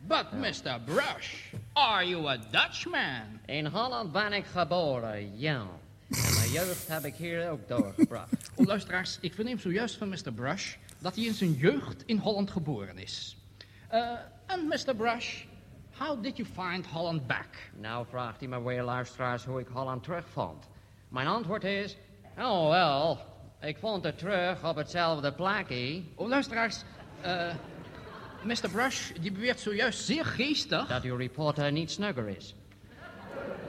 But, 0.08 0.32
Mr. 0.32 0.80
Brush, 0.84 1.52
are 1.74 2.04
you 2.04 2.28
a 2.28 2.36
Dutchman? 2.50 3.40
In 3.46 3.66
Holland 3.66 4.12
ben 4.12 4.32
ik 4.32 4.44
geboren, 4.44 5.38
ja. 5.38 5.66
En 6.08 6.34
mijn 6.34 6.50
jeugd 6.50 6.88
heb 6.88 7.04
ik 7.04 7.14
hier 7.14 7.50
ook 7.50 7.68
doorgebracht. 7.68 8.32
Oh, 8.54 8.66
luisteraars, 8.66 9.18
ik 9.20 9.34
verneem 9.34 9.58
zojuist 9.58 9.96
van 9.96 10.08
Mr. 10.08 10.32
Brush 10.34 10.74
dat 10.98 11.14
hij 11.14 11.24
in 11.24 11.34
zijn 11.34 11.52
jeugd 11.52 12.02
in 12.06 12.16
Holland 12.18 12.50
geboren 12.50 12.98
is. 12.98 13.36
Uh, 13.92 14.12
and 14.46 14.68
Mr. 14.68 14.94
Brush, 14.96 15.44
how 15.96 16.22
did 16.22 16.36
you 16.36 16.48
find 16.48 16.86
Holland 16.86 17.26
back? 17.26 17.70
Nou 17.76 18.06
vraagt 18.10 18.40
hij 18.40 18.48
me 18.48 18.62
weer 18.62 18.82
luisteraars 18.82 19.44
hoe 19.44 19.60
ik 19.60 19.66
Holland 19.72 20.02
terugvond. 20.02 20.68
Mijn 21.08 21.26
antwoord 21.26 21.64
is, 21.64 21.96
oh 22.38 22.68
wel, 22.68 23.18
ik 23.60 23.78
vond 23.78 24.04
het 24.04 24.18
terug 24.18 24.64
op 24.64 24.76
hetzelfde 24.76 25.32
plekje. 25.32 26.02
Oh, 26.14 26.28
luisteraars, 26.28 26.82
uh, 27.24 27.54
Mr. 28.42 28.70
Brush 28.72 29.10
die 29.20 29.32
beweert 29.32 29.60
zojuist 29.60 30.04
zeer 30.04 30.24
geestig... 30.24 30.86
Dat 30.86 31.02
uw 31.02 31.16
reporter 31.16 31.72
niet 31.72 31.90
snugger 31.90 32.28
is. 32.28 32.54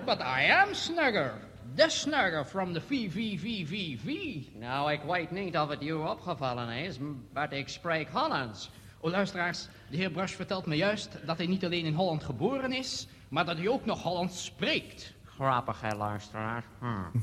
But 0.05 0.19
I 0.19 0.51
am 0.51 0.73
Snugger. 0.73 1.34
The 1.75 1.89
Snugger 1.89 2.45
from 2.45 2.73
the 2.73 2.81
VVVVV. 2.81 4.36
Nou, 4.60 4.91
ik 4.91 5.01
weet 5.01 5.31
niet 5.31 5.57
of 5.57 5.69
het 5.69 5.84
u 5.84 5.91
opgevallen 5.91 6.69
is, 6.69 6.97
maar 7.34 7.53
ik 7.53 7.67
spreek 7.69 8.10
Hollands. 8.10 8.69
Oh, 8.99 9.12
luisteraars, 9.12 9.67
de 9.89 9.97
heer 9.97 10.12
Brush 10.12 10.34
vertelt 10.34 10.65
me 10.65 10.75
juist 10.75 11.10
dat 11.25 11.38
hij 11.38 11.47
niet 11.47 11.65
alleen 11.65 11.86
in 11.86 11.93
Holland 11.93 12.23
geboren 12.23 12.71
is, 12.73 13.07
maar 13.29 13.46
dat 13.46 13.58
hij 13.58 13.67
ook 13.67 13.85
nog 13.85 14.04
Hollands 14.04 14.43
spreekt. 14.43 15.13
Grappig, 15.25 15.81
hè, 15.81 15.96
luisteraar. 15.96 16.63
Hm. 16.79 17.19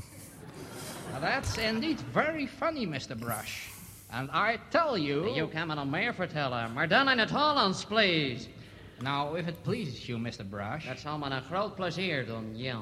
That's 1.21 1.57
indeed 1.57 2.03
very 2.11 2.47
funny, 2.47 2.85
Mr. 2.85 3.15
Brush. 3.15 3.78
And 4.11 4.29
I 4.31 4.59
tell 4.69 4.97
you... 4.97 5.33
Je 5.35 5.47
kan 5.47 5.67
me 5.67 5.75
nog 5.75 5.85
meer 5.89 6.13
vertellen, 6.13 6.73
maar 6.73 6.87
dan 6.87 7.09
in 7.09 7.19
het 7.19 7.29
Hollands, 7.29 7.85
please. 7.85 8.47
Now, 9.01 9.37
if 9.37 9.47
it 9.47 9.63
pleases 9.63 10.05
you, 10.05 10.19
Mr. 10.19 10.45
Brush... 10.49 10.87
Dat 10.87 10.99
zal 10.99 11.17
me 11.17 11.29
een 11.29 11.41
groot 11.41 11.75
plezier 11.75 12.25
doen, 12.25 12.57
ja. 12.57 12.79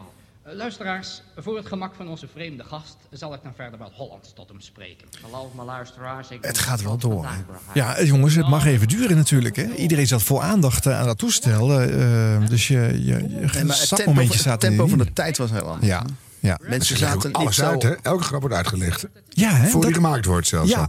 Eh, 0.47 0.53
Luisteraars, 0.55 1.21
voor 1.37 1.55
het 1.57 1.65
gemak 1.65 1.95
van 1.95 2.07
onze 2.07 2.27
vreemde 2.33 2.63
gast 2.63 2.95
zal 3.11 3.33
ik 3.33 3.39
dan 3.43 3.51
verder 3.55 3.79
wel 3.79 3.91
Hollands 3.93 4.33
tot 4.33 4.49
hem 4.49 4.61
spreken. 4.61 5.07
Geloof 5.25 5.53
me, 5.53 5.63
luisteraars. 5.63 6.29
Ik 6.29 6.37
Het 6.41 6.57
gaat 6.57 6.81
wel 6.81 6.97
door. 6.97 7.25
hè. 7.25 7.35
Ja, 7.73 8.03
jongens, 8.03 8.35
het 8.35 8.47
mag 8.47 8.65
even 8.65 8.87
duren 8.87 9.15
natuurlijk. 9.17 9.55
Hè. 9.55 9.73
Iedereen 9.73 10.07
zat 10.07 10.23
vol 10.23 10.43
aandacht 10.43 10.85
eh, 10.85 10.99
aan 10.99 11.05
dat 11.05 11.17
toestel. 11.17 11.79
eh, 11.79 12.35
eh, 12.35 12.49
dus 12.49 12.67
je, 12.67 12.79
je, 12.79 13.03
je 13.03 13.13
Nee, 13.13 13.39
het 13.71 13.95
tempo, 13.95 14.21
het 14.21 14.59
tempo 14.59 14.87
van 14.87 14.97
de 14.97 15.13
tijd 15.13 15.37
was 15.37 15.51
heel 15.51 15.67
anders. 15.67 15.87
Ja, 15.87 16.05
ja. 16.39 16.59
Mensen 16.61 16.97
zaten 16.97 17.31
alles 17.31 17.61
uit, 17.61 17.83
hè? 17.83 17.95
Elke 18.01 18.23
grap 18.23 18.39
wordt 18.41 18.55
uitgelegd. 18.55 19.07
Ja, 19.29 19.49
hè, 19.51 19.67
Voor 19.67 19.81
dat- 19.81 19.89
die 19.89 20.01
gemaakt 20.01 20.25
wordt 20.25 20.47
zelfs. 20.47 20.69
Ja, 20.69 20.79
al. 20.79 20.87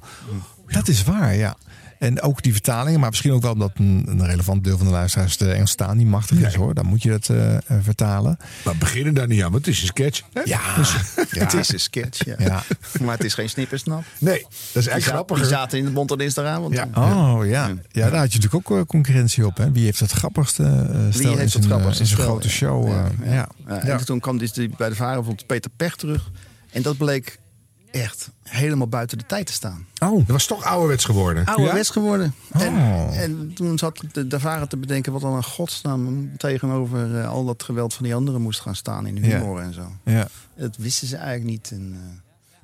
dat 0.66 0.88
is 0.88 1.04
waar, 1.04 1.34
ja. 1.34 1.56
En 1.98 2.20
ook 2.22 2.42
die 2.42 2.52
vertalingen, 2.52 3.00
maar 3.00 3.08
misschien 3.08 3.32
ook 3.32 3.42
wel 3.42 3.52
omdat 3.52 3.70
een, 3.74 4.04
een 4.08 4.26
relevant 4.26 4.64
deel 4.64 4.76
van 4.76 4.86
de 4.86 4.92
luisteraars 4.92 5.36
de 5.36 5.52
Engelse 5.52 5.74
taal 5.74 5.94
niet 5.94 6.06
machtig 6.06 6.38
is 6.38 6.54
hoor. 6.54 6.74
Dan 6.74 6.86
moet 6.86 7.02
je 7.02 7.10
dat 7.10 7.28
eh, 7.28 7.56
eh, 7.56 7.60
vertalen. 7.80 8.36
Maar 8.64 8.72
we 8.72 8.78
beginnen 8.78 9.14
daar 9.14 9.26
niet 9.26 9.42
aan, 9.42 9.52
want 9.52 9.66
het 9.66 9.74
is 9.74 9.80
een 9.80 9.86
sketch. 9.86 10.22
Hè? 10.32 10.40
Ja, 10.44 10.60
ja. 11.30 11.40
Het 11.44 11.54
is 11.54 11.72
een 11.72 11.80
sketch, 11.80 12.24
ja. 12.24 12.34
Ja. 12.38 12.62
Maar 13.04 13.14
het 13.16 13.24
is 13.24 13.34
geen 13.34 13.48
snippersnap. 13.48 14.04
Nee, 14.18 14.46
dat 14.72 14.86
is 14.86 14.92
za- 14.92 15.00
grappiger. 15.00 15.42
die 15.42 15.52
zaten 15.52 15.78
in 15.78 15.84
de 15.84 15.90
mond 15.90 16.18
dinsdagavond. 16.18 16.74
Ja. 16.74 16.88
Oh 16.94 17.46
ja. 17.46 17.66
ja, 17.68 18.10
daar 18.10 18.18
had 18.18 18.32
je 18.32 18.38
natuurlijk 18.38 18.70
ook 18.70 18.78
eh, 18.78 18.84
concurrentie 18.86 19.46
op. 19.46 19.56
Hè? 19.56 19.72
Wie 19.72 19.84
heeft 19.84 20.00
het 20.00 20.10
grappigste 20.10 20.62
eh, 20.62 20.70
stel 20.78 21.22
Wie 21.22 21.30
in 21.30 21.38
heeft 21.38 21.50
zijn, 21.50 21.62
het 21.62 21.72
eh, 21.72 21.78
grappigste 21.78 22.02
in 22.02 22.08
zijn 22.08 22.20
stel, 22.20 22.24
grote 22.24 22.46
ja. 22.48 22.52
show? 22.52 22.88
Ja, 22.88 23.10
eh, 23.22 23.32
ja. 23.34 23.48
Ja, 23.68 23.74
Ja. 23.86 23.98
En 23.98 24.04
toen 24.04 24.20
kwam 24.20 24.38
dus 24.38 24.52
die, 24.52 24.70
bij 24.76 24.88
de 24.88 24.94
Varen 24.94 25.36
Peter 25.46 25.70
Pech 25.76 25.96
terug. 25.96 26.30
En 26.72 26.82
dat 26.82 26.96
bleek 26.96 27.38
echt 27.90 28.30
helemaal 28.42 28.86
buiten 28.88 29.18
de 29.18 29.26
tijd 29.26 29.46
te 29.46 29.52
staan. 29.52 29.86
Oh, 29.98 30.16
Dat 30.18 30.26
was 30.26 30.46
toch 30.46 30.64
ouderwets 30.64 31.04
geworden. 31.04 31.44
Ouderwets 31.46 31.90
geworden. 31.90 32.34
En, 32.52 32.74
Oh. 32.74 33.16
en 33.20 33.50
toen 33.54 33.78
zat 33.78 34.00
de, 34.12 34.26
de 34.26 34.40
Varen 34.40 34.68
te 34.68 34.76
bedenken 34.76 35.12
wat 35.12 35.20
dan 35.20 35.34
een 35.34 35.44
godsnaam 35.44 36.36
tegenover 36.36 37.18
eh, 37.20 37.28
al 37.28 37.44
dat 37.44 37.62
geweld 37.62 37.94
van 37.94 38.04
die 38.04 38.14
anderen 38.14 38.40
moest 38.42 38.60
gaan 38.60 38.76
staan 38.76 39.06
in 39.06 39.16
Ja. 39.16 39.38
humor 39.38 39.60
en 39.60 39.74
zo. 39.74 39.92
ja. 40.04 40.28
Dat 40.56 40.76
wisten 40.76 41.08
ze 41.08 41.16
eigenlijk 41.16 41.50
niet. 41.50 41.70
En, 41.70 41.92
eh, 41.94 42.18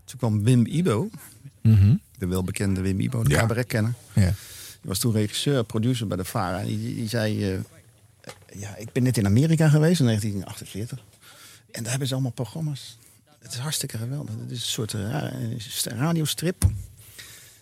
toen 0.05 0.19
kwam 0.19 0.43
Wim 0.45 0.67
Ibo, 0.67 1.09
Mhm. 1.63 1.95
de 2.19 2.27
welbekende 2.27 2.81
Wim 2.81 3.01
Ibo, 3.01 3.23
de 3.23 3.31
Ja. 3.31 3.39
cabaretkenner. 3.39 3.95
ja. 4.13 4.23
Die 4.81 4.93
was 4.93 4.99
toen 4.99 5.13
regisseur, 5.13 5.65
producer 5.65 6.07
bij 6.07 6.17
de 6.17 6.25
VARA. 6.25 6.59
En 6.61 6.67
die, 6.67 6.95
die 6.95 7.09
zei, 7.09 7.53
eh, 7.53 7.59
ja, 8.61 8.77
ik 8.77 8.93
ben 8.93 9.03
net 9.03 9.17
in 9.17 9.27
Amerika 9.27 9.69
geweest 9.69 10.01
in 10.01 10.07
1948. 10.07 10.99
En 11.71 11.81
daar 11.83 11.91
hebben 11.91 12.09
ze 12.09 12.15
allemaal 12.15 12.33
programma's. 12.33 12.99
Het 13.45 13.53
is 13.53 13.59
hartstikke 13.59 13.99
geweldig. 13.99 14.35
Het 14.41 14.51
is 14.51 14.61
een 14.61 14.67
soort 14.71 14.93
ra- 14.93 15.33
eh, 15.33 15.99
radiostrip. 15.99 16.65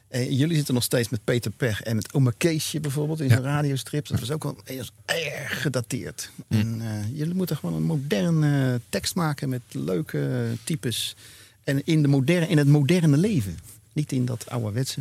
En 0.08 0.34
jullie 0.34 0.56
zitten 0.56 0.74
nog 0.74 0.82
steeds 0.82 1.08
met 1.08 1.24
Peter 1.24 1.50
Pech 1.50 1.82
en 1.82 1.96
met 1.96 2.12
Oma 2.14 2.32
Keesje 2.36 2.80
bijvoorbeeld 2.80 3.20
in 3.20 3.30
zo'n 3.30 3.42
radiostrip. 3.42 4.06
Dat 4.06 4.20
was 4.20 4.30
ook 4.30 4.42
wel 4.42 4.56
was 4.76 4.92
erg 5.04 5.62
gedateerd. 5.62 6.30
En 6.48 6.80
eh, 6.80 7.18
jullie 7.18 7.34
moeten 7.34 7.56
gewoon 7.56 7.74
een 7.74 7.82
moderne 7.82 8.80
tekst 8.88 9.14
maken 9.14 9.48
met 9.48 9.60
leuke 9.70 10.52
types. 10.64 11.16
En 11.64 11.86
in, 11.86 12.02
de 12.02 12.08
moderne, 12.08 12.46
in 12.48 12.58
het 12.58 12.68
moderne 12.68 13.16
leven. 13.16 13.58
Niet 13.92 14.12
in 14.12 14.24
dat 14.24 14.50
ouderwetse. 14.50 15.00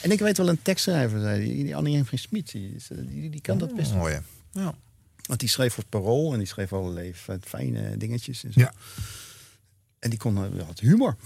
En 0.00 0.10
ik 0.10 0.18
weet 0.18 0.36
wel 0.36 0.48
een 0.48 0.62
tekstschrijver, 0.62 1.20
zei 1.20 1.44
die, 1.44 1.64
die 1.64 1.76
Annie 1.76 1.94
Henry 1.96 2.16
Smit. 2.16 2.50
Die, 2.52 2.76
eh, 2.88 2.98
die, 3.08 3.30
die 3.30 3.40
kan 3.40 3.58
dat 3.58 3.74
best 3.74 3.92
wel. 3.92 4.02
Oh 4.02 4.10
ja. 4.10 4.22
ja. 4.52 4.74
Want 5.26 5.40
die 5.40 5.48
schreef 5.48 5.72
voor 5.74 5.82
het 5.82 6.00
parool 6.00 6.32
en 6.32 6.38
die 6.38 6.46
schreef 6.48 6.72
allerlei 6.72 7.14
fijne 7.40 7.96
dingetjes. 7.96 8.44
En, 8.44 8.52
zo. 8.52 8.60
Ja. 8.60 8.72
En 10.04 10.10
die 10.10 10.18
kon 10.18 10.34
uh, 10.36 10.62
had 10.66 10.80
humor. 10.80 11.16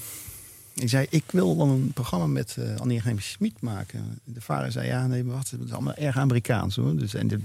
Ik 0.74 0.88
zei, 0.88 1.06
ik 1.10 1.24
wil 1.30 1.56
dan 1.56 1.68
een 1.68 1.90
programma 1.94 2.26
met 2.26 2.56
eh 2.58 2.76
Annie 2.76 3.00
Henry 3.02 3.22
Smit 3.22 3.60
maken. 3.60 4.18
De 4.24 4.40
vader 4.40 4.72
zei, 4.72 4.86
ja, 4.86 5.06
nee, 5.06 5.24
maar 5.24 5.34
wacht, 5.34 5.50
het 5.50 5.60
is 5.64 5.72
allemaal 5.72 5.94
erg 5.94 6.16
Amerikaans 6.16 6.76
hoor. 6.76 6.96
Dus, 6.96 7.14
en 7.14 7.28
de, 7.28 7.40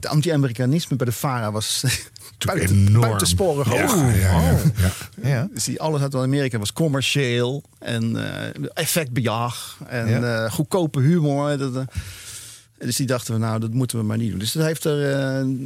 de 0.00 0.08
anti-Amerikanisme 0.08 0.96
bij 0.96 1.06
de 1.06 1.12
VARA 1.12 1.52
was 1.52 1.84
buiten, 2.46 2.76
enorm. 2.76 3.00
buitensporig 3.00 3.72
Ja, 3.72 3.86
hoog. 3.86 3.94
ja, 4.00 4.14
ja, 4.16 4.52
Oh. 4.52 4.58
ja. 4.76 5.28
Ja. 5.28 5.48
Dus 5.54 5.64
die 5.64 5.80
alles 5.80 6.00
uit 6.00 6.14
Amerika 6.14 6.58
was 6.58 6.72
commercieel 6.72 7.62
en 7.78 8.32
eh, 8.34 8.68
effectbejag 8.74 9.78
en 9.88 10.08
Ja. 10.08 10.44
eh, 10.44 10.52
goedkope 10.52 11.00
humor. 11.00 11.58
Dat, 11.58 11.76
eh, 11.76 11.82
dus 12.78 12.96
die 12.96 13.06
dachten 13.06 13.34
we, 13.34 13.40
nou, 13.40 13.60
dat 13.60 13.72
moeten 13.72 13.98
we 13.98 14.04
maar 14.04 14.16
niet 14.18 14.30
doen. 14.30 14.38
Dus 14.38 14.54
hij 14.54 14.66
heeft 14.66 14.84
er 14.84 15.12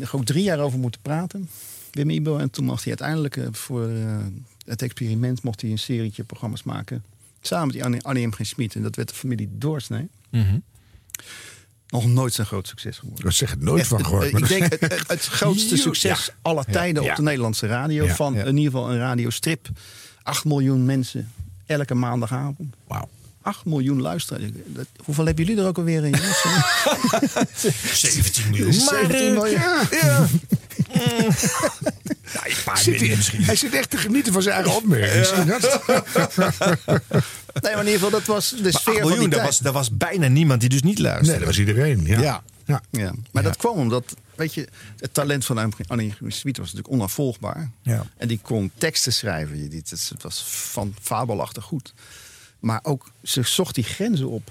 eh, 0.01 0.15
ook 0.15 0.25
drie 0.25 0.43
jaar 0.43 0.59
over 0.59 0.79
moeten 0.79 1.01
praten, 1.01 1.49
Wim 1.91 2.11
Ibo. 2.11 2.37
En 2.39 2.51
toen 2.51 2.65
mocht 2.65 2.85
hij 2.85 2.89
uiteindelijk 2.89 3.37
eh, 3.37 3.47
voor 3.53 3.89
eh, 3.89 4.17
het 4.65 4.83
experiment 4.83 5.43
mocht 5.43 5.61
hij 5.61 5.71
een 5.71 5.79
serietje 5.79 6.25
programma's 6.25 6.63
maken. 6.63 7.05
Samen 7.41 7.67
met 7.67 7.75
die 7.75 7.85
Annie, 7.85 8.03
Annie 8.03 8.27
M. 8.27 8.33
G. 8.33 8.39
Smit. 8.47 8.75
En 8.75 8.83
dat 8.83 8.97
werd 8.97 9.09
de 9.09 9.15
familie 9.15 9.49
Doorsnee. 9.53 10.09
Mhm. 10.31 10.59
Nog 11.89 12.07
nooit 12.07 12.33
zo'n 12.33 12.45
groot 12.45 12.69
succes 12.69 12.99
geworden. 12.99 13.25
Ik 13.27 13.33
zeg 13.33 13.51
het 13.51 13.61
nooit 13.61 13.81
Echt, 13.81 13.89
van 13.89 14.05
gehoord. 14.05 14.23
eh, 14.23 14.29
ik 14.33 14.39
dat- 14.39 14.49
denk 14.49 14.63
het, 14.73 14.81
het, 14.81 15.09
het 15.09 15.25
grootste 15.27 15.75
Ja. 15.77 15.81
succes 15.83 16.31
aller 16.43 16.65
tijden 16.65 17.03
Ja. 17.03 17.11
op 17.11 17.17
de 17.17 17.23
Nederlandse 17.23 17.67
radio. 17.67 18.05
Ja. 18.05 18.15
Van 18.15 18.35
Ja. 18.35 18.45
in 18.45 18.57
ieder 18.57 18.73
geval 18.73 18.91
een 18.93 18.99
radiostrip. 18.99 19.69
8 20.23 20.45
miljoen 20.45 20.85
mensen 20.85 21.33
elke 21.67 21.95
maandagavond. 21.95 22.75
Wauw. 22.89 23.09
8 23.43 23.65
miljoen 23.65 24.01
luisteraars. 24.01 24.45
Dat- 24.67 24.87
hoeveel 25.05 25.27
hebben 25.27 25.45
jullie 25.45 25.61
er 25.63 25.69
ook 25.69 25.79
alweer 25.79 26.05
in? 26.05 26.11
jongens? 26.15 26.43
17 28.01 28.51
miljoen. 28.51 28.73
17 28.73 29.33
miljoen. 29.33 29.61
Ja. 29.91 30.27
Ja. 32.33 32.41
ja, 32.45 32.47
een 32.47 32.63
paar 32.65 32.79
Zit 32.79 33.01
hij, 33.01 33.09
misschien. 33.17 33.43
hij 33.43 33.57
zit 33.57 33.75
echt 33.75 33.91
te 33.91 33.97
genieten 33.97 34.33
van 34.33 34.43
zijn 34.43 34.55
eigen 34.55 34.75
opmerking. 34.75 35.45
Dat? 35.45 35.83
Nee, 37.63 37.73
maar 37.73 37.85
in 37.85 37.93
ieder 37.93 37.93
geval, 37.93 38.11
dat 38.11 38.25
was 38.25 38.51
de 38.51 38.63
Maar 38.63 38.73
sfeer 38.73 38.75
8 38.75 38.85
van 38.85 38.95
die 38.95 39.05
miljoen, 39.05 39.31
daar 39.31 39.45
was, 39.45 39.59
daar 39.59 39.73
was 39.73 39.97
bijna 39.97 40.29
niemand 40.29 40.61
die 40.61 40.69
dus 40.69 40.83
niet 40.83 40.99
luisterde. 40.99 41.31
Nee, 41.31 41.39
dat 41.39 41.49
was 41.49 41.59
iedereen. 41.59 42.07
Ja. 42.07 42.21
Ja. 42.21 42.43
Ja. 42.65 42.83
Ja, 42.91 43.13
maar 43.31 43.43
dat 43.43 43.57
kwam 43.57 43.77
omdat, 43.77 44.17
weet 44.35 44.55
je, 44.55 44.69
het 44.99 45.15
talent 45.15 45.45
van 45.45 45.73
Annie 45.87 46.15
Smit 46.29 46.57
was 46.57 46.67
natuurlijk 46.73 46.95
onafvolgbaar. 46.95 47.71
Ja. 47.83 48.07
En 48.17 48.29
die 48.29 48.39
kon 48.43 48.71
teksten 48.79 49.13
schrijven. 49.13 49.71
Het 49.71 50.23
was 50.23 50.45
van 50.47 50.95
fabelachtig 51.01 51.65
goed. 51.65 51.95
Maar 52.61 52.81
ook, 52.83 53.11
ze 53.23 53.43
zocht 53.43 53.75
die 53.75 53.85
grenzen 53.85 54.29
op. 54.29 54.51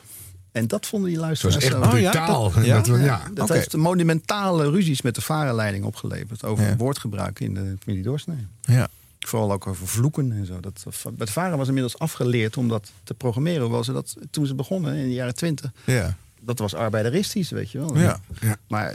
En 0.54 0.68
dat 0.68 0.86
vonden 0.86 1.10
die 1.10 1.18
Het 1.18 1.26
luisteraars 1.28 1.56
was 1.56 1.64
echt 1.64 1.93
Oh, 1.93 1.99
ja, 1.99 2.10
brutaal. 2.12 2.51
dat- 2.51 2.66
ja. 2.66 2.82
Dat 2.82 2.99
ja. 2.99 3.22
Dat 3.34 3.49
heeft 3.49 3.76
monumentale 3.76 4.70
ruzies 4.70 5.01
met 5.01 5.16
de 5.16 5.22
varenleiding 5.22 5.86
opgeleverd. 5.86 6.43
Over 6.45 6.78
woordgebruik 6.78 7.39
in 7.39 7.54
de 7.54 7.76
familie 7.84 8.04
Doorsnee. 8.04 8.47
Ja. 8.62 8.88
Vooral 9.20 9.51
ook 9.51 9.68
over 9.68 9.88
vloeken 9.88 10.32
en 10.32 10.45
zo. 10.45 10.60
Dat, 10.60 10.84
bij 11.14 11.26
de 11.26 11.32
varen 11.32 11.58
was 11.58 11.68
inmiddels 11.68 11.99
afgeleerd 11.99 12.58
om 12.58 12.68
dat 12.68 12.91
te 13.04 13.14
programmeren. 13.14 13.62
Hoewel 13.62 13.84
ze 13.84 13.93
dat 13.93 14.16
toen 14.32 14.45
ze 14.45 14.56
begonnen 14.56 14.95
in 14.95 15.04
de 15.08 15.14
jaren 15.14 15.36
twintig. 15.36 15.72
Ja. 15.86 16.18
Dat 16.41 16.60
was 16.60 16.74
arbeideristisch, 16.74 17.49
weet 17.49 17.72
je 17.72 17.78
wel. 17.80 17.97
Ja. 17.97 18.20
Ja. 18.41 18.58
Maar 18.68 18.93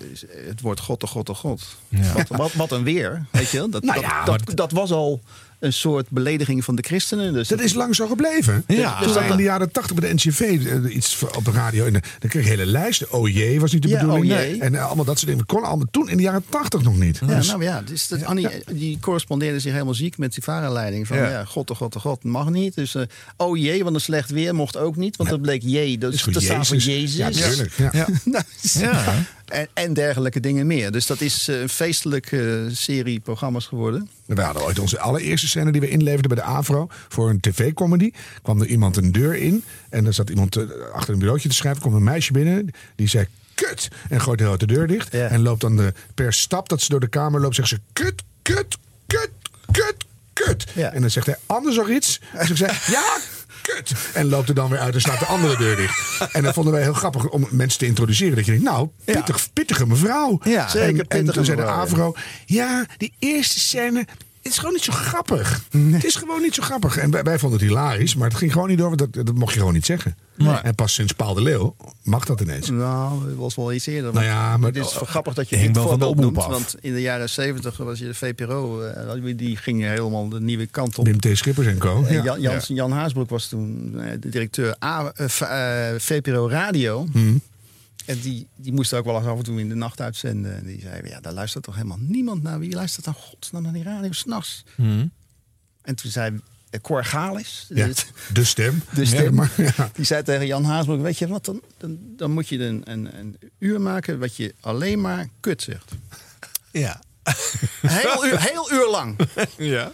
het 0.49 0.61
woord 0.61 0.81
God, 0.81 1.03
oh 1.03 1.11
God, 1.11 1.29
oh 1.29 1.37
God. 1.37 1.77
Ja. 1.89 2.13
Wat, 2.13 2.29
wat, 2.29 2.53
wat 2.53 2.73
een 2.73 2.83
weer, 2.85 3.27
weet 3.31 3.51
je 3.51 3.59
wel. 3.59 3.71
Dat, 3.71 3.83
Nou 3.83 4.01
dat, 4.25 4.27
dat, 4.47 4.57
dat 4.57 4.71
was 4.73 4.91
al 4.93 5.21
een 5.59 5.73
soort 5.73 6.11
belediging 6.11 6.65
van 6.65 6.75
de 6.75 6.83
christenen. 6.83 7.33
Dus 7.33 7.49
Dat 7.49 7.61
is 7.61 7.75
lang 7.75 7.95
zo 7.95 8.07
gebleven. 8.07 8.65
Ja. 8.67 9.01
Toen 9.03 9.13
wij 9.15 9.29
in 9.29 9.37
de 9.37 9.43
jaren 9.43 9.73
tachtig 9.73 9.97
bij 9.97 10.09
de 10.09 10.15
NCV 10.15 10.41
eh, 10.41 10.95
iets 10.97 11.23
op 11.37 11.45
de 11.45 11.51
radio. 11.51 11.85
En, 11.87 11.95
eh, 11.95 12.03
dan 12.19 12.31
kreeg 12.31 12.43
je 12.45 12.49
hele 12.49 12.67
lijsten. 12.67 13.13
Oh 13.13 13.29
jee, 13.29 13.61
was 13.61 13.73
niet 13.73 13.83
de 13.83 13.89
Ja, 13.89 14.01
bedoeling. 14.01 14.33
oh 14.33 14.39
jee. 14.39 14.61
En 14.61 14.75
eh, 14.75 14.87
allemaal 14.87 15.05
dat 15.05 15.15
soort 15.19 15.31
dingen. 15.31 15.45
Dat 15.47 15.57
kon 15.57 15.65
allemaal 15.69 15.87
toen 15.91 16.09
in 16.09 16.17
de 16.17 16.23
jaren 16.23 16.45
tachtig 16.49 16.83
nog 16.83 16.97
niet. 16.99 17.19
Ja, 17.21 17.27
Dus- 17.27 17.47
nou 17.49 17.63
ja, 17.63 17.83
dus 17.83 18.09
dat 18.09 18.25
Annie, 18.25 18.49
die 18.73 18.99
correspondeerde 19.01 19.61
zich 19.61 19.73
helemaal 19.73 19.95
ziek 19.95 20.19
met 20.19 20.35
die 20.35 20.43
varenleiding. 20.43 21.07
Van 21.07 21.17
Ja. 21.17 21.45
God, 21.45 21.71
oh 21.71 21.77
God, 21.77 21.97
oh 21.97 22.03
God, 22.03 22.25
mag 22.25 22.51
niet. 22.51 22.75
Dus 22.75 22.95
eh, 22.95 23.03
oh 23.37 23.57
jee, 23.57 23.83
want 23.85 23.95
een 23.95 24.01
slecht 24.01 24.31
weer 24.31 24.55
mocht 24.55 24.77
ook 24.77 24.97
niet. 24.97 25.17
Want 25.17 25.29
dat 25.31 25.43
bleek 25.43 25.63
jee, 25.65 25.99
dat 25.99 26.13
is 26.13 26.23
te 26.33 26.41
staan 26.41 26.67
voor 26.67 26.77
Jezus. 26.77 27.17
Ja. 27.17 27.29
Ja. 27.93 28.07
Nou, 28.25 28.45
Ja. 28.61 29.05
En, 29.51 29.69
en 29.75 29.95
dergelijke 29.95 30.41
dingen 30.41 30.67
meer. 30.67 30.91
Dus 30.91 31.07
dat 31.07 31.21
is 31.21 31.49
eh, 31.49 31.61
een 31.61 31.69
feestelijke 31.69 32.65
eh, 32.67 32.75
serie 32.75 33.21
programma's 33.21 33.67
geworden. 33.67 34.09
We 34.27 34.41
hadden 34.41 34.63
ooit 34.63 34.79
onze 34.79 34.99
allereerste 34.99 35.49
scène 35.49 35.73
die 35.73 35.81
we 35.81 35.89
inleverden 35.89 36.29
bij 36.35 36.45
de 36.45 36.51
AVRO. 36.51 36.89
Voor 37.09 37.31
een 37.31 37.41
tv-comedy. 37.41 38.13
Kwam 38.43 38.61
er 38.61 38.67
iemand 38.67 38.97
een 38.97 39.13
deur 39.13 39.35
in. 39.35 39.65
En 39.91 40.07
er 40.07 40.15
zat 40.15 40.31
iemand 40.31 40.57
eh, 40.57 40.65
achter 40.93 41.13
een 41.13 41.19
bureautje 41.19 41.49
te 41.49 41.55
schrijven. 41.55 41.81
kwam 41.81 41.95
een 41.95 42.03
meisje 42.03 42.33
binnen. 42.33 42.71
Die 42.97 43.09
zei 43.09 43.27
kut. 43.55 43.89
En 44.09 44.21
gooit 44.21 44.39
heel 44.39 44.49
hard 44.49 44.61
de 44.61 44.67
deur 44.67 44.87
dicht. 44.87 45.13
Ja. 45.13 45.27
En 45.27 45.43
loopt 45.43 45.61
dan 45.61 45.77
de, 45.77 45.93
per 46.15 46.33
stap 46.33 46.69
dat 46.69 46.81
ze 46.81 46.89
door 46.89 47.01
de 47.01 47.09
kamer 47.09 47.41
loopt. 47.41 47.55
Zegt 47.55 47.69
ze 47.69 47.81
kut, 47.93 48.23
kut, 48.43 48.79
kut, 49.07 49.31
kut, 49.71 50.07
kut. 50.33 50.67
Ja. 50.75 50.93
En 50.93 51.01
dan 51.01 51.11
zegt 51.11 51.27
hij 51.27 51.37
anders 51.47 51.77
nog 51.77 51.89
iets. 51.89 52.21
En 52.33 52.47
ze 52.47 52.57
zei 52.57 52.73
ja, 52.87 53.17
kut. 53.75 53.93
En 54.15 54.29
loopt 54.29 54.49
er 54.49 54.55
dan 54.55 54.71
weer 54.71 54.79
uit 54.79 54.95
en 54.95 55.01
slaat 55.01 55.19
de 55.19 55.27
andere 55.27 55.57
deur 55.57 55.77
dicht. 55.77 56.21
En 56.33 56.43
dat 56.43 56.55
vonden 56.55 56.73
wij 56.73 56.83
heel 56.83 56.93
grappig 56.93 57.29
om 57.29 57.47
mensen 57.51 57.79
te 57.79 57.87
introduceren. 57.87 58.37
Dat 58.37 58.45
je 58.45 58.51
denkt, 58.51 58.67
nou, 58.67 58.89
pittig, 59.05 59.53
pittige 59.53 59.87
mevrouw. 59.87 60.41
Ja, 60.43 60.65
en, 60.65 60.71
zeker 60.71 60.99
En 60.99 61.07
pittige 61.07 61.33
toen 61.33 61.45
zei 61.45 61.57
de. 61.57 61.67
AVRO, 61.67 62.15
ja, 62.47 62.87
die 62.97 63.13
eerste 63.19 63.61
scène... 63.61 64.07
Het 64.49 64.57
is 64.57 64.63
gewoon 64.63 64.75
niet 64.75 64.85
zo 64.85 64.93
grappig. 64.93 65.63
Het 65.91 66.05
is 66.05 66.17
gewoon 66.17 66.43
niet 66.43 66.55
zo 66.55 66.63
grappig. 66.63 66.97
En 66.97 67.11
wij, 67.11 67.23
wij 67.23 67.39
vonden 67.39 67.59
het 67.59 67.69
hilarisch, 67.69 68.15
maar 68.15 68.29
het 68.29 68.37
ging 68.37 68.53
gewoon 68.53 68.69
niet 68.69 68.79
door. 68.79 68.97
Want 68.97 69.13
dat, 69.15 69.27
dat 69.27 69.35
mocht 69.35 69.53
je 69.53 69.59
gewoon 69.59 69.75
niet 69.75 69.87
zeggen. 69.87 70.17
En 70.63 70.75
pas 70.75 70.95
sinds 70.95 71.13
Paal 71.13 71.35
de 71.35 71.43
Leeuw 71.43 71.77
mag 72.03 72.25
dat 72.25 72.41
ineens. 72.41 72.71
Nou, 72.71 73.25
dat 73.29 73.35
was 73.37 73.55
wel 73.55 73.73
iets 73.73 73.87
eerder. 73.87 74.13
Nou 74.13 74.25
ja, 74.25 74.57
maar- 74.57 74.69
het 74.73 74.77
is 74.85 74.93
grappig 75.05 75.35
dat 75.35 75.49
je 75.49 75.57
dit 75.57 75.75
wel 75.77 75.89
van 75.89 75.99
de 75.99 76.05
voorbeeld 76.05 76.25
noemt. 76.33 76.45
af. 76.47 76.51
Want 76.53 76.75
in 76.81 76.93
de 76.95 77.01
jaren 77.01 77.29
zeventig 77.31 77.77
was 77.77 77.99
je 77.99 78.05
de 78.05 78.15
VPRO. 78.15 78.81
eh, 78.81 79.37
die 79.37 79.57
ging 79.57 79.83
helemaal 79.83 80.29
de 80.29 80.41
nieuwe 80.41 80.67
kant 80.67 80.99
op. 80.99 81.05
Wim 81.07 81.21
T. 81.21 81.29
Schippers 81.33 81.67
en 81.67 81.79
co. 81.79 82.05
En 82.05 82.15
Ja. 82.15 82.23
Jan, 82.25 82.41
Jans- 82.41 82.67
Jan 82.67 82.93
Haasbroek 82.93 83.31
was 83.31 83.47
toen 83.49 83.95
eh, 84.01 84.11
de 84.21 84.29
directeur 84.29 84.77
A, 84.85 85.13
eh, 85.15 85.91
eh, 85.93 86.01
VPRO 86.01 86.49
Radio. 86.49 87.07
Mhm. 87.13 87.37
En 88.09 88.21
die, 88.21 88.49
die 88.57 88.73
moest 88.73 88.95
ook 88.95 89.05
wel 89.05 89.17
eens 89.17 89.27
af 89.27 89.39
en 89.39 89.45
toe 89.45 89.61
in 89.61 89.69
de 89.69 89.75
nacht 89.75 90.01
uitzenden. 90.01 90.57
En 90.57 90.65
die 90.67 90.81
zei, 90.81 91.09
ja, 91.09 91.21
daar 91.21 91.33
luistert 91.33 91.65
toch 91.65 91.75
helemaal 91.75 91.99
niemand 92.01 92.43
naar. 92.43 92.59
Wie 92.59 92.75
luistert 92.75 93.05
dan 93.05 93.15
godsnaam 93.15 93.63
naar 93.63 93.73
die 93.73 93.83
radio 93.83 94.13
s'nachts? 94.13 94.65
En 95.83 95.95
toen 95.95 96.11
zei 96.11 96.41
eh, 96.71 96.81
Cor 96.81 97.05
Galis, 97.05 97.67
Ja, 97.69 97.87
de, 97.87 97.95
de 98.33 98.45
stem. 98.45 98.83
de 98.95 99.05
stem, 99.05 99.25
Ja, 99.25 99.31
maar, 99.31 99.53
ja. 99.77 99.91
die 99.93 100.05
zei 100.05 100.23
tegen 100.23 100.47
Jan 100.47 100.65
Haasbroek, 100.65 101.01
weet 101.03 101.19
je 101.19 101.29
wat, 101.29 101.45
dan, 101.45 101.61
dan, 101.79 101.99
dan 102.17 102.31
moet 102.31 102.49
je 102.49 102.59
een, 102.65 102.83
een, 102.91 103.19
een 103.19 103.37
uur 103.59 103.81
maken 103.81 104.19
wat 104.19 104.37
je 104.37 104.55
alleen 104.61 105.01
maar 105.01 105.29
kut 105.41 105.63
zegt. 105.63 105.93
Ja. 106.71 107.01
Heel 107.81 108.27
uur, 108.27 108.41
heel 108.41 108.73
uur 108.73 108.89
lang. 108.91 109.19
ja. 109.59 109.93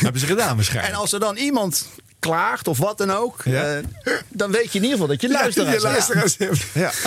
Hebben 0.00 0.20
ze 0.20 0.26
gedaan 0.26 0.48
En 0.48 0.54
waarschijnlijk. 0.56 0.94
als 0.96 1.12
er 1.12 1.20
dan 1.20 1.36
iemand 1.36 1.86
klaagt 2.18 2.68
of 2.68 2.78
wat 2.78 2.98
dan 2.98 3.10
ook, 3.10 3.40
Ja. 3.44 3.76
eh, 3.76 4.12
dan 4.28 4.50
weet 4.50 4.72
je 4.72 4.78
in 4.78 4.84
ieder 4.84 4.90
geval 4.90 5.06
dat 5.06 5.20
je 5.20 5.28
luisteraars 5.28 5.74
je 5.74 5.80
luisteraars 5.82 6.36
hebt. 6.36 6.64
Ja. 6.74 6.90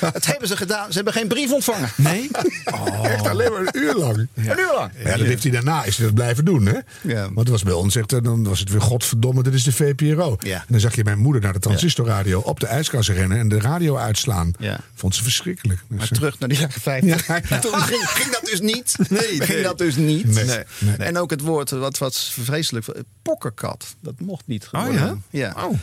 Het 0.00 0.26
hebben 0.26 0.48
ze 0.48 0.56
gedaan. 0.56 0.88
Ze 0.88 0.94
hebben 0.94 1.12
geen 1.12 1.28
brief 1.28 1.52
ontvangen. 1.52 1.90
Nee? 1.96 2.30
Echt 3.02 3.26
alleen 3.28 3.52
maar 3.52 3.60
een 3.60 3.68
uur 3.82 3.94
lang. 3.94 4.16
Een 4.34 4.44
uur 4.58 4.72
lang. 4.74 4.90
Ja, 5.04 5.16
dat 5.16 5.26
heeft 5.26 5.42
hij 5.42 5.52
daarna 5.52 5.84
is 5.84 5.96
hij 5.96 6.06
dat 6.06 6.14
blijven 6.14 6.44
doen, 6.44 6.66
hè? 6.66 6.78
Ja. 7.02 7.22
Want 7.22 7.38
het 7.38 7.48
was 7.48 7.62
bij 7.62 7.72
ons 7.72 7.96
echt, 7.96 8.24
dan 8.24 8.44
was 8.44 8.58
het 8.60 8.70
weer 8.70 8.80
godverdomme, 8.80 9.42
dit 9.42 9.54
is 9.54 9.62
de 9.64 9.72
VPRO. 9.72 10.36
Ja. 10.40 10.56
En 10.58 10.64
dan 10.68 10.80
zag 10.80 10.94
je 10.94 11.04
mijn 11.04 11.18
moeder 11.18 11.42
naar 11.42 11.52
de 11.52 11.58
transistorradio 11.58 12.40
op 12.40 12.60
de 12.60 12.66
ijskast 12.66 13.08
rennen 13.08 13.38
en 13.38 13.48
de 13.48 13.60
radio 13.60 13.96
uitslaan. 13.96 14.52
Ja. 14.58 14.80
Vond 14.94 15.14
ze 15.14 15.22
verschrikkelijk. 15.22 15.80
Dus, 15.88 15.98
Maar 15.98 16.08
eh, 16.10 16.14
terug 16.16 16.38
naar 16.38 16.48
die 16.48 16.58
jaren 16.58 16.80
50. 16.80 17.26
Toen 17.60 17.80
ging, 17.80 18.08
ging 18.08 18.30
dat 18.32 18.44
dus 18.44 18.60
niet. 18.60 18.94
Nee, 19.08 19.40
ging 19.40 19.62
dat 19.62 19.78
dus 19.78 19.96
niet. 19.96 20.26
Nee. 20.78 20.96
En 20.98 21.18
ook 21.18 21.30
het 21.30 21.40
woord, 21.40 21.70
wat, 21.70 21.98
wat 21.98 22.18
vreselijk, 22.40 22.86
Dat 24.00 24.14
mocht 24.20 24.46
niet 24.46 24.68
Oh 24.72 24.80
geworden. 24.80 25.22
ja? 25.30 25.52
ja. 25.54 25.64
Oh. 25.66 25.74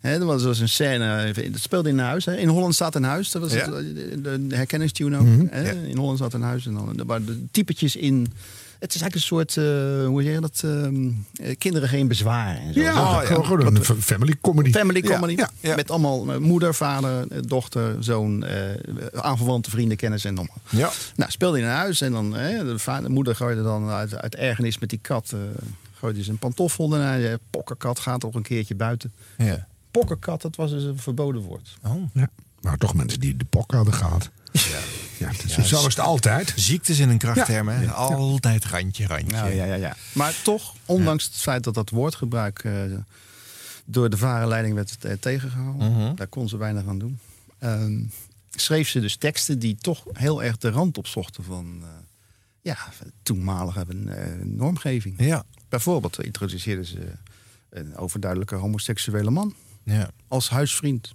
Hè, 0.00 0.12
er 0.18 0.24
was 0.24 0.42
dus 0.42 0.58
een 0.58 0.68
scène, 0.68 1.32
dat 1.50 1.60
speelde 1.60 1.88
in 1.88 1.98
een 1.98 2.04
huis. 2.04 2.24
Hè. 2.24 2.36
In 2.36 2.48
Holland 2.48 2.74
staat 2.74 2.94
een 2.94 3.02
huis. 3.02 3.30
Dat 3.30 3.42
was 3.42 3.52
Ja. 3.52 3.72
het, 3.72 4.24
de, 4.24 4.46
de 4.46 4.56
herkenningstune 4.56 5.18
ook. 5.18 5.26
Mhm. 5.26 5.56
In 5.86 5.96
Holland 5.96 6.18
staat 6.18 6.32
een 6.34 6.42
huis. 6.42 6.66
En 6.66 6.74
dan 6.74 7.02
waren 7.06 7.26
de 7.26 7.44
typetjes 7.50 7.96
in. 7.96 8.32
Het 8.78 8.94
is 8.94 9.00
eigenlijk 9.00 9.14
een 9.14 9.20
soort, 9.20 9.56
eh, 9.56 10.06
hoe 10.06 10.22
zeg 10.22 10.32
je 10.34 10.40
dat? 10.40 10.60
ehm, 10.64 11.10
eh, 11.42 11.56
kinderen 11.58 11.88
geen 11.88 12.08
bezwaar. 12.08 12.56
En 12.56 12.72
zo. 12.74 12.80
ja. 12.80 12.92
Oh, 13.02 13.28
ja. 13.28 13.42
gewoon 13.42 13.76
een 13.76 13.84
fa- 13.84 13.94
family 13.94 14.34
comedy. 14.40 14.70
Family 14.70 15.00
comedy. 15.00 15.36
Met 15.76 15.90
allemaal 15.90 16.32
eh, 16.32 16.38
moeder, 16.38 16.74
vader, 16.74 17.24
eh, 17.30 17.38
dochter, 17.46 17.96
zoon, 18.00 18.44
eh, 18.44 18.60
aanverwante 19.14 19.70
vrienden, 19.70 19.96
kennis 19.96 20.24
en 20.24 20.36
allemaal. 20.36 20.56
Ja. 20.68 20.90
Nou, 21.16 21.30
speelde 21.30 21.58
in 21.58 21.64
een 21.64 21.70
huis 21.70 22.00
en 22.00 22.12
dan 22.12 22.34
hè, 22.34 22.64
de, 22.64 22.78
vader, 22.78 23.02
de 23.02 23.14
moeder 23.14 23.36
gooide 23.36 23.62
dan 23.62 23.88
uit, 23.88 24.14
uit 24.14 24.34
ergernis 24.34 24.78
met 24.78 24.90
die 24.90 24.98
kat. 25.02 25.34
Eh 25.98 26.04
gooide 26.04 26.22
ze 26.24 26.30
een 26.30 26.38
pantoffel 26.38 26.92
ernaar. 26.92 27.18
Ja, 27.20 27.36
pokkerkat 27.50 27.98
gaat 27.98 28.20
toch 28.20 28.34
een 28.34 28.42
keertje 28.42 28.74
buiten. 28.74 29.12
Ja. 29.38 29.66
Pokkerkat, 29.90 30.42
dat 30.42 30.56
was 30.56 30.70
dus 30.70 30.82
een 30.84 30.98
verboden 30.98 31.42
woord. 31.42 31.78
Oh. 31.86 32.02
Ja. 32.12 32.28
Maar 32.60 32.76
toch 32.78 32.94
mensen 32.94 33.20
die 33.20 33.36
de 33.36 33.44
pok 33.44 33.70
hadden 33.72 33.94
gehad. 33.94 34.30
Ja, 34.52 34.60
ja, 35.18 35.30
is- 35.30 35.68
zo 35.68 35.76
is 35.78 35.84
het 35.84 35.98
altijd. 35.98 36.52
Ziektes 36.56 36.98
in 36.98 37.08
een 37.08 37.18
krachtterm, 37.18 37.68
hè? 37.68 37.90
Altijd 37.90 38.64
randje, 38.64 39.06
randje. 39.06 39.36
Nou, 39.36 39.50
ja, 39.54 39.64
ja, 39.64 39.74
ja. 39.74 39.96
Maar 40.12 40.34
toch, 40.42 40.74
ondanks 40.86 41.24
het 41.24 41.34
feit 41.34 41.64
dat 41.64 41.74
dat 41.74 41.90
woordgebruik 41.90 42.58
eh, 42.64 42.72
door 43.84 44.10
de 44.10 44.16
varenleiding 44.16 44.74
werd 44.74 44.96
eh, 45.04 45.12
tegengehouden, 45.20 45.92
Mhm. 45.92 46.14
daar 46.14 46.26
kon 46.26 46.48
ze 46.48 46.56
weinig 46.56 46.86
aan 46.86 46.98
doen. 46.98 47.18
Ehm, 47.58 48.02
schreef 48.50 48.88
ze 48.88 49.00
dus 49.00 49.16
teksten 49.16 49.58
die 49.58 49.76
toch 49.76 50.04
heel 50.12 50.42
erg 50.42 50.56
de 50.56 50.70
rand 50.70 50.98
opzochten 50.98 51.44
van 51.44 51.78
eh, 51.82 51.88
ja, 52.60 52.76
toenmalige 53.22 53.86
eh, 54.08 54.24
normgeving. 54.44 55.14
Ja. 55.18 55.44
Bijvoorbeeld 55.68 56.22
introduceerden 56.22 56.84
ze 56.84 56.98
een 57.70 57.96
overduidelijke 57.96 58.54
homoseksuele 58.54 59.30
man 59.30 59.54
Ja. 59.82 60.10
als 60.28 60.48
huisvriend. 60.50 61.14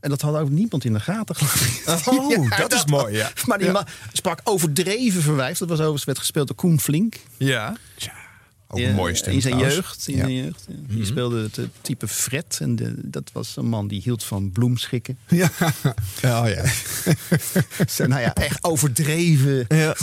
En 0.00 0.10
dat 0.10 0.20
had 0.20 0.36
ook 0.36 0.48
niemand 0.50 0.84
in 0.84 0.92
de 0.92 1.00
gaten. 1.00 1.36
Oh, 1.40 2.30
Ja, 2.48 2.56
dat 2.68 2.72
is 2.72 2.84
mooi, 2.84 3.14
ja. 3.16 3.30
Maar 3.46 3.58
die 3.58 3.66
Ja. 3.66 3.72
man 3.72 3.86
sprak 4.12 4.40
overdreven 4.44 5.22
verwijf. 5.22 5.58
Dat 5.58 5.68
was 5.68 5.78
overigens 5.78 6.04
werd 6.04 6.18
gespeeld 6.18 6.46
door 6.46 6.56
Koen 6.56 6.80
Flink. 6.80 7.16
Ja. 7.36 7.76
Ook 8.70 8.78
een 8.80 8.86
Ja, 8.86 8.94
mooie 8.94 9.14
stem 9.14 9.32
In 9.32 9.40
zijn 9.40 9.52
trouwens. 9.54 9.76
jeugd. 9.86 10.08
In 10.08 10.14
Ja. 10.16 10.20
zijn 10.20 10.34
jeugd 10.34 10.64
ja. 10.68 10.94
Die 10.94 11.04
speelde 11.04 11.42
het 11.42 11.58
type 11.80 12.08
Fred. 12.08 12.58
En 12.60 12.76
de, 12.76 12.94
dat 12.96 13.30
was 13.32 13.56
een 13.56 13.66
man 13.68 13.88
die 13.88 14.00
hield 14.02 14.24
van 14.24 14.50
bloemschikken. 14.52 15.18
Ja. 15.28 15.50
Ja, 16.22 16.42
oh 16.42 16.48
ja. 16.48 16.64
Zo, 17.96 18.06
nou 18.06 18.20
ja, 18.20 18.34
echt 18.34 18.64
overdreven. 18.64 19.64
Ja. 19.68 19.96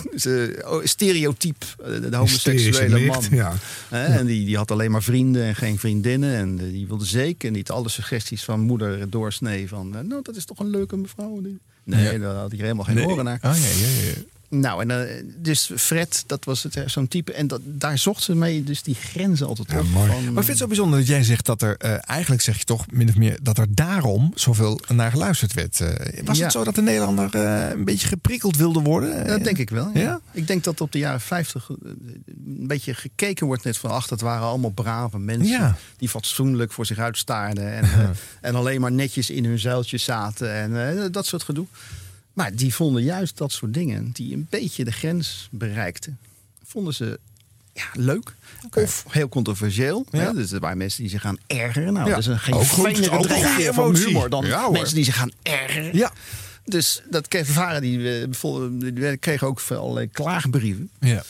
Oh, 0.65 0.83
stereotyp. 0.85 1.63
eh, 1.83 1.85
De 2.09 2.15
homoseksuele 2.17 2.99
man. 3.05 3.23
ja. 3.31 3.53
Hè, 3.89 4.05
En 4.05 4.25
die, 4.25 4.45
die 4.45 4.57
had 4.57 4.71
alleen 4.71 4.91
maar 4.91 5.03
vrienden 5.03 5.43
en 5.43 5.55
geen 5.55 5.79
vriendinnen. 5.79 6.35
En 6.35 6.59
eh, 6.59 6.65
die 6.71 6.87
wilde 6.87 7.05
zeker 7.05 7.51
niet 7.51 7.69
alle 7.71 7.89
suggesties 7.89 8.43
van 8.43 8.59
moeder 8.59 9.09
doorsnee. 9.09 9.67
Van, 9.67 9.95
eh, 9.95 10.01
nou, 10.01 10.21
dat 10.21 10.35
is 10.35 10.45
toch 10.45 10.59
een 10.59 10.69
leuke 10.69 10.97
mevrouw. 10.97 11.41
Nee, 11.83 12.19
daar 12.19 12.35
had 12.35 12.51
hij 12.51 12.59
helemaal 12.59 12.85
geen 12.85 12.95
Nee. 12.95 13.05
oren 13.07 13.23
naar. 13.25 13.39
Oh, 13.43 13.55
ja, 13.55 13.87
ja, 13.87 14.05
ja. 14.05 14.11
Nou, 14.59 14.81
en, 14.81 14.91
eh, 15.09 15.23
dus 15.37 15.71
Fred, 15.75 16.23
dat 16.27 16.45
was 16.45 16.63
het, 16.63 16.83
zo'n 16.85 17.07
type. 17.07 17.33
En 17.33 17.47
dat, 17.47 17.61
daar 17.63 17.97
zocht 17.97 18.23
ze 18.23 18.35
mee 18.35 18.63
dus 18.63 18.83
die 18.83 18.95
grenzen 18.95 19.47
altijd 19.47 19.71
Ja, 19.71 19.79
op. 19.79 19.85
mooi. 19.87 20.07
Van, 20.11 20.15
Maar 20.17 20.27
ik 20.27 20.33
vind 20.33 20.47
het 20.47 20.57
zo 20.57 20.67
bijzonder 20.67 20.99
dat 20.99 21.07
jij 21.07 21.23
zegt 21.23 21.45
dat 21.45 21.61
er, 21.61 21.77
eh, 21.77 22.09
eigenlijk 22.09 22.41
zeg 22.41 22.57
je 22.57 22.63
toch 22.63 22.85
min 22.91 23.09
of 23.09 23.15
meer, 23.15 23.39
dat 23.41 23.57
er 23.57 23.65
daarom 23.69 24.31
zoveel 24.35 24.79
naar 24.87 25.11
geluisterd 25.11 25.53
werd. 25.53 25.79
Eh, 25.79 26.23
was 26.25 26.37
Ja. 26.37 26.43
het 26.43 26.51
zo 26.51 26.63
dat 26.63 26.75
de 26.75 26.81
Nederlander 26.81 27.35
een 27.35 27.83
beetje 27.83 28.07
geprikkeld 28.07 28.57
wilde 28.57 28.79
worden? 28.81 29.27
Dat 29.27 29.43
denk 29.43 29.57
ik 29.57 29.69
wel. 29.69 29.89
Ja. 29.93 29.99
Ja? 30.01 30.19
Ik 30.31 30.47
denk 30.47 30.63
dat 30.63 30.81
op 30.81 30.91
de 30.91 30.97
jaren 30.97 31.21
50 31.21 31.69
eh, 31.69 31.75
een 32.25 32.67
beetje 32.67 32.93
gekeken 32.93 33.45
wordt 33.47 33.63
net 33.63 33.77
van 33.77 33.89
ach, 33.91 34.09
het 34.09 34.21
waren 34.21 34.47
allemaal 34.47 34.69
brave 34.71 35.19
mensen 35.19 35.75
die 35.97 36.09
fatsoenlijk 36.09 36.71
voor 36.71 36.85
zich 36.85 36.97
uitstaarden 36.97 37.73
en, 37.73 37.85
en 38.41 38.55
alleen 38.55 38.81
maar 38.81 38.91
netjes 38.91 39.29
in 39.29 39.45
hun 39.45 39.59
zuiltjes 39.59 40.03
zaten 40.03 40.51
en 40.53 41.11
dat 41.11 41.25
soort 41.25 41.43
gedoe. 41.43 41.65
Maar 42.35 42.55
die 42.55 42.73
vonden 42.73 43.03
juist 43.03 43.37
dat 43.37 43.51
soort 43.51 43.73
dingen 43.73 44.09
die 44.13 44.33
een 44.33 44.47
beetje 44.49 44.83
de 44.83 44.91
grens 44.91 45.47
bereikten, 45.51 46.19
vonden 46.65 46.93
ze 46.93 47.19
ja, 47.73 47.85
leuk. 47.93 48.33
Of 48.73 49.05
heel 49.09 49.29
controversieel. 49.29 50.05
Ja. 50.11 50.19
Hè? 50.19 50.33
Dus 50.33 50.51
er 50.51 50.59
waren 50.59 50.77
mensen 50.77 51.01
die 51.01 51.09
zich 51.11 51.21
gaan 51.21 51.37
ergeren. 51.47 51.93
Nou, 51.93 52.05
Ja. 52.05 52.11
dat 52.15 52.19
is 52.19 52.25
een 52.27 52.39
geen 52.39 52.65
fijnere 52.65 53.73
van 53.73 53.95
humor 53.95 54.29
dan 54.29 54.45
Ja, 54.45 54.69
mensen 54.69 54.95
die 54.95 55.03
zich 55.03 55.15
gaan 55.15 55.31
ergeren. 55.41 55.97
Ja. 55.97 56.11
Dus 56.65 57.01
dat 57.09 57.27
kreeg 57.27 57.47
Varen, 57.47 57.81
die, 57.81 57.97
eh, 58.19 58.23
bijvoorbeeld, 58.23 58.95
die 58.95 59.17
kregen 59.17 59.47
ook 59.47 59.59
veel 59.59 59.77
allerlei 59.77 60.09
klaagbrieven. 60.11 60.89
Ja. 60.99 61.23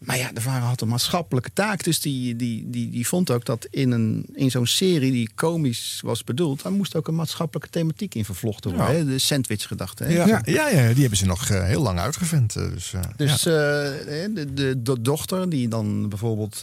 Maar 0.00 0.18
ja, 0.18 0.32
de 0.32 0.40
Varen 0.40 0.66
had 0.66 0.80
een 0.80 0.88
maatschappelijke 0.88 1.50
taak. 1.52 1.84
Dus 1.84 2.00
die, 2.00 2.36
die, 2.36 2.70
die, 2.70 2.90
die 2.90 3.06
vond 3.06 3.30
ook 3.30 3.44
dat 3.44 3.66
in, 3.70 3.90
een, 3.90 4.26
in 4.34 4.50
zo'n 4.50 4.66
serie 4.66 5.12
die 5.12 5.30
komisch 5.34 5.98
was 6.02 6.24
bedoeld... 6.24 6.62
daar 6.62 6.72
moest 6.72 6.94
ook 6.96 7.08
een 7.08 7.14
maatschappelijke 7.14 7.70
thematiek 7.70 8.14
in 8.14 8.24
vervlochten 8.24 8.70
worden. 8.70 8.92
Ja. 8.94 8.98
hè? 9.00 9.04
De 9.04 9.18
sandwich-gedachte. 9.18 10.04
hè? 10.04 10.10
Ja. 10.12 10.26
Ja. 10.26 10.40
Ja, 10.44 10.88
die 10.92 11.00
hebben 11.00 11.18
ze 11.18 11.26
nog 11.26 11.48
eh, 11.48 11.64
heel 11.64 11.82
lang 11.82 11.98
uitgevent. 11.98 12.56
eh, 12.56 12.70
Dus, 12.72 12.92
eh, 12.92 13.00
Dus 13.16 13.42
ja. 13.42 13.50
eh, 13.52 14.34
de, 14.34 14.46
de, 14.54 14.82
de 14.82 15.00
dochter 15.02 15.48
die 15.50 15.68
dan 15.68 16.08
bijvoorbeeld 16.08 16.62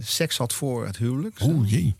seks 0.00 0.36
had 0.36 0.52
voor 0.52 0.86
het 0.86 0.96
huwelijk. 0.96 1.38
Oeh, 1.42 1.70
jee. 1.70 1.94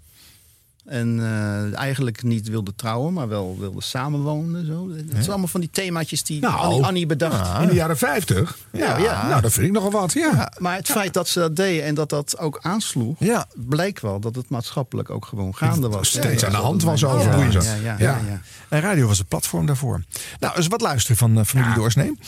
En 0.89 1.19
eh, 1.21 1.79
eigenlijk 1.79 2.23
niet 2.23 2.49
wilde 2.49 2.75
trouwen, 2.75 3.13
maar 3.13 3.29
wel 3.29 3.57
wilde 3.59 3.83
samenwonen. 3.83 4.67
Zo. 4.67 4.89
Het 4.91 5.05
zijn 5.11 5.29
allemaal 5.29 5.47
van 5.49 5.61
die 5.61 5.71
themaatjes 5.71 6.25
die 6.25 6.41
Nou, 6.41 6.55
Annie, 6.59 6.85
Annie 6.85 7.07
bedacht. 7.07 7.63
In 7.63 7.69
de 7.69 7.75
jaren 7.75 7.97
50? 7.99 8.59
Ja, 8.73 8.97
ja. 8.97 9.29
Nou, 9.29 9.41
dat 9.41 9.53
vind 9.53 9.67
ik 9.67 9.73
nogal 9.73 9.91
wat, 9.91 10.13
ja. 10.13 10.53
Maar 10.59 10.77
het 10.77 10.91
feit 10.91 11.15
dat 11.15 11.29
ze 11.29 11.39
dat 11.39 11.57
deden 11.57 11.85
en 11.85 11.95
dat 11.95 12.09
dat 12.09 12.39
ook 12.39 12.59
aansloeg, 12.63 13.17
Ja. 13.19 13.47
bleek 13.55 14.01
wel 14.01 14.21
dat 14.21 14.35
het 14.35 14.49
maatschappelijk 14.49 15.11
ook 15.11 15.25
gewoon 15.27 15.55
gaande 15.57 15.89
was. 15.89 16.09
Steeds 16.09 16.41
Ja, 16.41 16.47
aan 16.47 16.53
de 16.55 16.61
hand 16.61 16.83
was 16.83 17.05
overigens. 17.05 17.67
Ja, 17.67 17.75
ja, 17.75 17.81
ja, 17.83 17.95
Ja. 17.99 18.19
ja. 18.29 18.41
En 18.69 18.81
radio 18.81 19.07
was 19.07 19.19
het 19.19 19.29
platform 19.29 19.67
daarvoor. 19.67 20.03
Nou, 20.41 20.57
eens 20.57 20.67
wat 20.67 20.81
luisteren 20.81 21.17
van 21.17 21.39
eh, 21.39 21.45
familie 21.45 21.75
Doorsnee. 21.75 22.19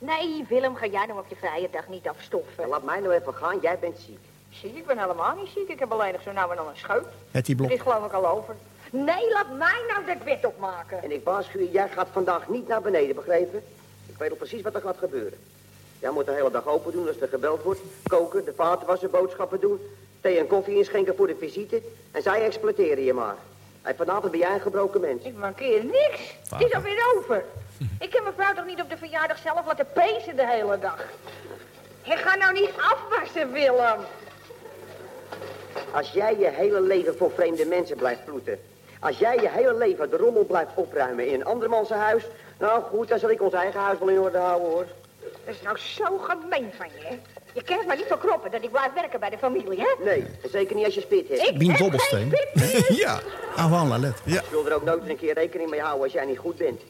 Nee, 0.00 0.44
Willem, 0.48 0.74
ga 0.74 0.86
jij 0.86 1.06
nou 1.06 1.18
op 1.18 1.26
je 1.28 1.36
vrije 1.38 1.68
dag 1.72 1.88
niet 1.90 2.08
afstoffen? 2.08 2.68
Laat 2.68 2.84
mij 2.84 3.00
nou 3.00 3.12
even 3.12 3.34
gaan, 3.34 3.58
jij 3.62 3.78
bent 3.80 3.96
ziek. 4.06 4.18
Ziek? 4.52 4.76
Ik 4.76 4.86
ben 4.86 4.98
helemaal 4.98 5.34
niet 5.36 5.50
ziek. 5.54 5.68
Ik 5.68 5.78
heb 5.78 5.92
alleen 5.92 6.12
nog 6.12 6.22
zo 6.22 6.32
nou 6.32 6.50
en 6.50 6.56
dan 6.56 6.68
een 6.68 6.76
scheut. 6.76 7.06
Blok. 7.56 7.70
Het 7.70 7.78
is 7.78 7.80
geloof 7.80 8.06
ik 8.06 8.12
al 8.12 8.26
over. 8.26 8.54
Nee, 8.90 9.32
laat 9.32 9.56
mij 9.58 9.80
nou 9.88 10.06
dat 10.06 10.24
wit 10.24 10.46
opmaken. 10.46 11.02
En 11.02 11.12
ik 11.12 11.24
waarschuw 11.24 11.60
je, 11.60 11.70
jij 11.70 11.88
gaat 11.88 12.08
vandaag 12.12 12.48
niet 12.48 12.68
naar 12.68 12.82
beneden, 12.82 13.14
begrepen? 13.14 13.62
Ik 14.06 14.18
weet 14.18 14.30
al 14.30 14.36
precies 14.36 14.62
wat 14.62 14.74
er 14.74 14.80
gaat 14.80 14.98
gebeuren. 14.98 15.38
Jij 15.98 16.10
moet 16.10 16.26
de 16.26 16.32
hele 16.32 16.50
dag 16.50 16.66
open 16.66 16.92
doen 16.92 17.08
als 17.08 17.20
er 17.20 17.28
gebeld 17.28 17.62
wordt. 17.62 17.80
Koken, 18.06 18.44
de 18.44 18.52
vaten 18.54 18.86
wassen, 18.86 19.10
boodschappen 19.10 19.60
doen. 19.60 19.80
Thee 20.20 20.38
en 20.38 20.46
koffie 20.46 20.76
inschenken 20.76 21.16
voor 21.16 21.26
de 21.26 21.36
visite. 21.38 21.82
En 22.10 22.22
zij 22.22 22.44
exploiteren 22.44 23.04
je 23.04 23.12
maar. 23.12 23.36
En 23.82 23.96
vanavond 23.96 24.30
ben 24.30 24.40
jij 24.40 24.54
een 24.54 24.60
gebroken 24.60 25.00
mens. 25.00 25.24
Ik 25.24 25.36
mankeer 25.36 25.84
niks. 25.84 26.34
Het 26.50 26.66
is 26.66 26.74
alweer 26.74 27.14
over. 27.16 27.44
Ik 28.00 28.12
heb 28.12 28.24
mevrouw 28.24 28.54
toch 28.54 28.66
niet 28.66 28.80
op 28.80 28.90
de 28.90 28.96
verjaardag 28.96 29.38
zelf 29.38 29.66
laten 29.66 29.86
pezen 29.92 30.36
de 30.36 30.46
hele 30.46 30.78
dag. 30.78 31.04
Ik 32.02 32.18
ga 32.18 32.34
nou 32.34 32.52
niet 32.52 32.70
afwassen, 32.76 33.52
Willem. 33.52 34.00
Als 35.90 36.10
jij 36.12 36.38
je 36.38 36.48
hele 36.48 36.80
leven 36.80 37.16
voor 37.16 37.30
vreemde 37.30 37.66
mensen 37.66 37.96
blijft 37.96 38.24
ploeten. 38.24 38.58
Als 39.00 39.18
jij 39.18 39.36
je 39.36 39.48
hele 39.48 39.74
leven 39.74 40.10
de 40.10 40.16
rommel 40.16 40.44
blijft 40.44 40.70
opruimen 40.74 41.26
in 41.26 41.34
een 41.34 41.44
andermans 41.44 41.88
huis. 41.88 42.24
Nou 42.58 42.82
goed, 42.82 43.08
dan 43.08 43.18
zal 43.18 43.30
ik 43.30 43.42
ons 43.42 43.52
eigen 43.52 43.80
huis 43.80 43.98
wel 43.98 44.08
in 44.08 44.20
orde 44.20 44.38
houden 44.38 44.70
hoor. 44.70 44.86
Dat 45.44 45.54
is 45.54 45.62
nou 45.62 45.78
zo 45.78 46.18
gemeen 46.18 46.70
van 46.76 46.86
je, 46.94 47.04
hè? 47.04 47.18
Je 47.52 47.62
kent 47.62 47.86
maar 47.86 47.96
niet 47.96 48.06
verkroppen 48.06 48.50
dat 48.50 48.62
ik 48.62 48.70
blijf 48.70 48.92
werken 48.92 49.20
bij 49.20 49.30
de 49.30 49.38
familie, 49.38 49.80
hè? 49.80 50.04
Nee, 50.04 50.26
en 50.42 50.50
zeker 50.50 50.76
niet 50.76 50.84
als 50.84 50.94
je 50.94 51.00
spit 51.00 51.28
hebt. 51.28 51.48
Ik 51.48 51.58
Bien 51.58 51.70
heb 51.70 51.80
Dobbelsteen. 51.80 52.32
ja. 53.04 53.20
Avant 53.56 53.88
la 53.88 53.98
lettre. 53.98 54.30
Ja. 54.30 54.40
Ik 54.40 54.46
wil 54.50 54.66
er 54.66 54.74
ook 54.74 54.84
nooit 54.84 55.00
eens 55.00 55.08
een 55.08 55.16
keer 55.16 55.34
rekening 55.34 55.70
mee 55.70 55.80
houden 55.80 56.02
als 56.02 56.12
jij 56.12 56.24
niet 56.24 56.38
goed 56.38 56.56
bent. 56.56 56.80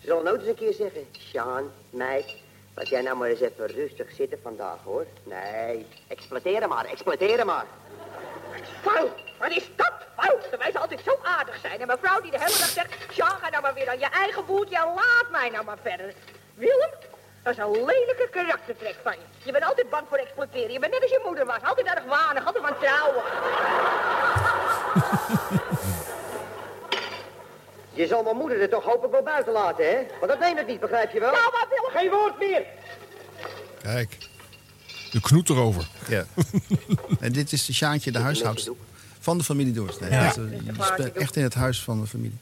Ze 0.00 0.06
zullen 0.06 0.24
nooit 0.24 0.40
eens 0.40 0.48
een 0.48 0.54
keer 0.54 0.72
zeggen, 0.72 1.06
Sjaan, 1.18 1.72
meid, 1.90 2.34
laat 2.74 2.88
jij 2.88 3.02
nou 3.02 3.16
maar 3.16 3.28
eens 3.28 3.40
even 3.40 3.66
rustig 3.66 4.10
zitten 4.10 4.38
vandaag, 4.42 4.78
hoor. 4.84 5.06
Nee, 5.22 5.86
exploiteer 6.08 6.60
hem 6.60 6.68
maar, 6.68 6.84
exploiteer 6.84 7.36
hem 7.36 7.46
maar. 7.46 7.66
Fout, 8.82 9.10
wat 9.38 9.50
is 9.50 9.68
dat 9.76 9.92
fout? 10.16 10.58
Wij 10.58 10.70
zou 10.70 10.78
altijd 10.78 11.00
zo 11.04 11.18
aardig 11.22 11.58
zijn. 11.62 11.80
En 11.80 11.86
mevrouw 11.86 12.20
die 12.20 12.30
de 12.30 12.38
hele 12.38 12.58
dag 12.58 12.68
zegt, 12.68 12.94
Sjan, 13.12 13.38
ga 13.40 13.48
nou 13.48 13.62
maar 13.62 13.74
weer 13.74 13.88
aan 13.88 13.98
je 13.98 14.08
eigen 14.10 14.46
boeltje 14.46 14.76
en 14.76 14.94
laat 14.94 15.26
mij 15.30 15.48
nou 15.48 15.64
maar 15.64 15.78
verder. 15.82 16.14
Willem, 16.54 16.90
dat 17.42 17.52
is 17.52 17.58
een 17.58 17.70
lelijke 17.70 18.28
karaktertrek 18.30 18.96
van 19.02 19.12
je. 19.12 19.24
Je 19.44 19.52
bent 19.52 19.64
altijd 19.64 19.90
bang 19.90 20.06
voor 20.08 20.18
exploiteren. 20.18 20.72
Je 20.72 20.78
bent 20.78 20.92
net 20.92 21.02
als 21.02 21.10
je 21.10 21.20
moeder 21.24 21.46
was. 21.46 21.62
Altijd 21.62 21.86
erg 21.86 22.04
wanig, 22.04 22.46
altijd 22.46 22.64
van 22.64 22.78
trouwen. 22.78 23.22
Je 27.92 28.06
zal 28.06 28.22
mijn 28.22 28.36
moeder 28.36 28.60
er 28.60 28.68
toch 28.68 28.84
hopelijk 28.84 29.12
wel 29.12 29.22
buiten 29.22 29.52
laten, 29.52 29.88
hè? 29.88 30.06
Want 30.20 30.30
dat 30.32 30.38
neemt 30.38 30.58
het 30.58 30.66
niet, 30.66 30.80
begrijp 30.80 31.12
je 31.12 31.20
wel? 31.20 31.32
Nou, 31.32 31.52
maar 31.52 31.66
Willem... 31.68 31.90
Geen 31.90 32.10
woord 32.10 32.38
meer! 32.38 32.66
Kijk. 33.82 34.16
De 35.16 35.22
knoet 35.22 35.48
erover. 35.50 35.88
Ja. 36.08 36.24
en 37.20 37.32
dit 37.32 37.52
is 37.52 37.66
de 37.66 37.72
Sjaantje, 37.72 38.12
de 38.12 38.18
huishoudster 38.18 38.72
van 39.20 39.38
de 39.38 39.44
familie 39.44 39.72
Doorsnee. 39.72 40.10
Ja. 40.10 40.26
Dus, 40.32 40.36
eh, 40.36 40.52
je 40.76 40.82
speelt 40.84 41.12
echt 41.12 41.36
in 41.36 41.42
het 41.42 41.54
huis 41.54 41.82
van 41.82 42.00
de 42.00 42.06
familie. 42.06 42.38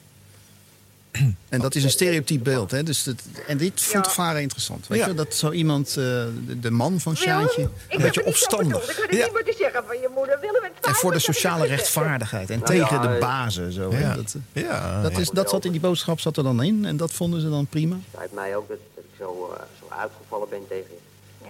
En 1.49 1.59
dat 1.61 1.75
is 1.75 1.83
een 1.83 1.89
stereotyp 1.89 2.43
beeld. 2.43 2.71
Hè? 2.71 2.83
Dus 2.83 3.05
het, 3.05 3.21
en 3.47 3.57
dit 3.57 3.81
vond 3.81 4.05
Ja. 4.05 4.11
Varen 4.11 4.41
interessant. 4.41 4.87
Weet 4.87 4.99
Ja. 4.99 5.07
je? 5.07 5.13
Dat 5.13 5.33
zo 5.35 5.51
iemand, 5.51 5.87
eh, 5.89 5.95
de, 5.95 6.59
de 6.61 6.71
man 6.71 6.99
van 6.99 7.15
Sjaantje, 7.17 7.61
een 7.61 7.69
ik 7.87 7.99
beetje 7.99 8.25
opstandig. 8.25 8.81
Ik 8.83 8.95
had 8.95 9.01
het 9.01 9.11
niet 9.11 9.31
moeten 9.31 9.53
zeggen 9.57 9.83
van 9.87 9.97
je 9.99 10.09
moeder. 10.15 10.39
Willem, 10.39 10.63
het 10.63 10.85
En 10.85 10.93
voor 10.93 11.11
de 11.11 11.17
dat 11.17 11.25
sociale 11.25 11.65
rechtvaardigheid. 11.67 12.49
En 12.49 12.59
Nou 12.59 12.71
tegen 12.71 13.01
ja, 13.01 13.13
de 13.13 13.17
bazen. 13.19 13.71
Zo? 13.71 13.91
Ja. 13.91 14.15
Dat, 14.15 14.35
eh, 14.53 14.63
Ja. 14.63 15.01
dat, 15.01 15.17
is, 15.17 15.29
dat 15.29 15.49
zat 15.49 15.65
in 15.65 15.71
die 15.71 15.81
boodschap 15.81 16.19
zat 16.19 16.37
er 16.37 16.43
dan 16.43 16.63
in. 16.63 16.85
En 16.85 16.97
dat 16.97 17.11
vonden 17.11 17.41
ze 17.41 17.49
dan 17.49 17.65
prima. 17.67 17.97
Spijt 18.13 18.33
mij 18.33 18.55
ook 18.55 18.67
dat, 18.67 18.77
dat 18.95 19.03
ik 19.03 19.09
zo, 19.17 19.53
eh, 19.57 19.63
zo 19.79 19.95
uitgevallen 19.95 20.49
ben 20.49 20.67
tegen 20.69 20.85
je. 20.89 20.97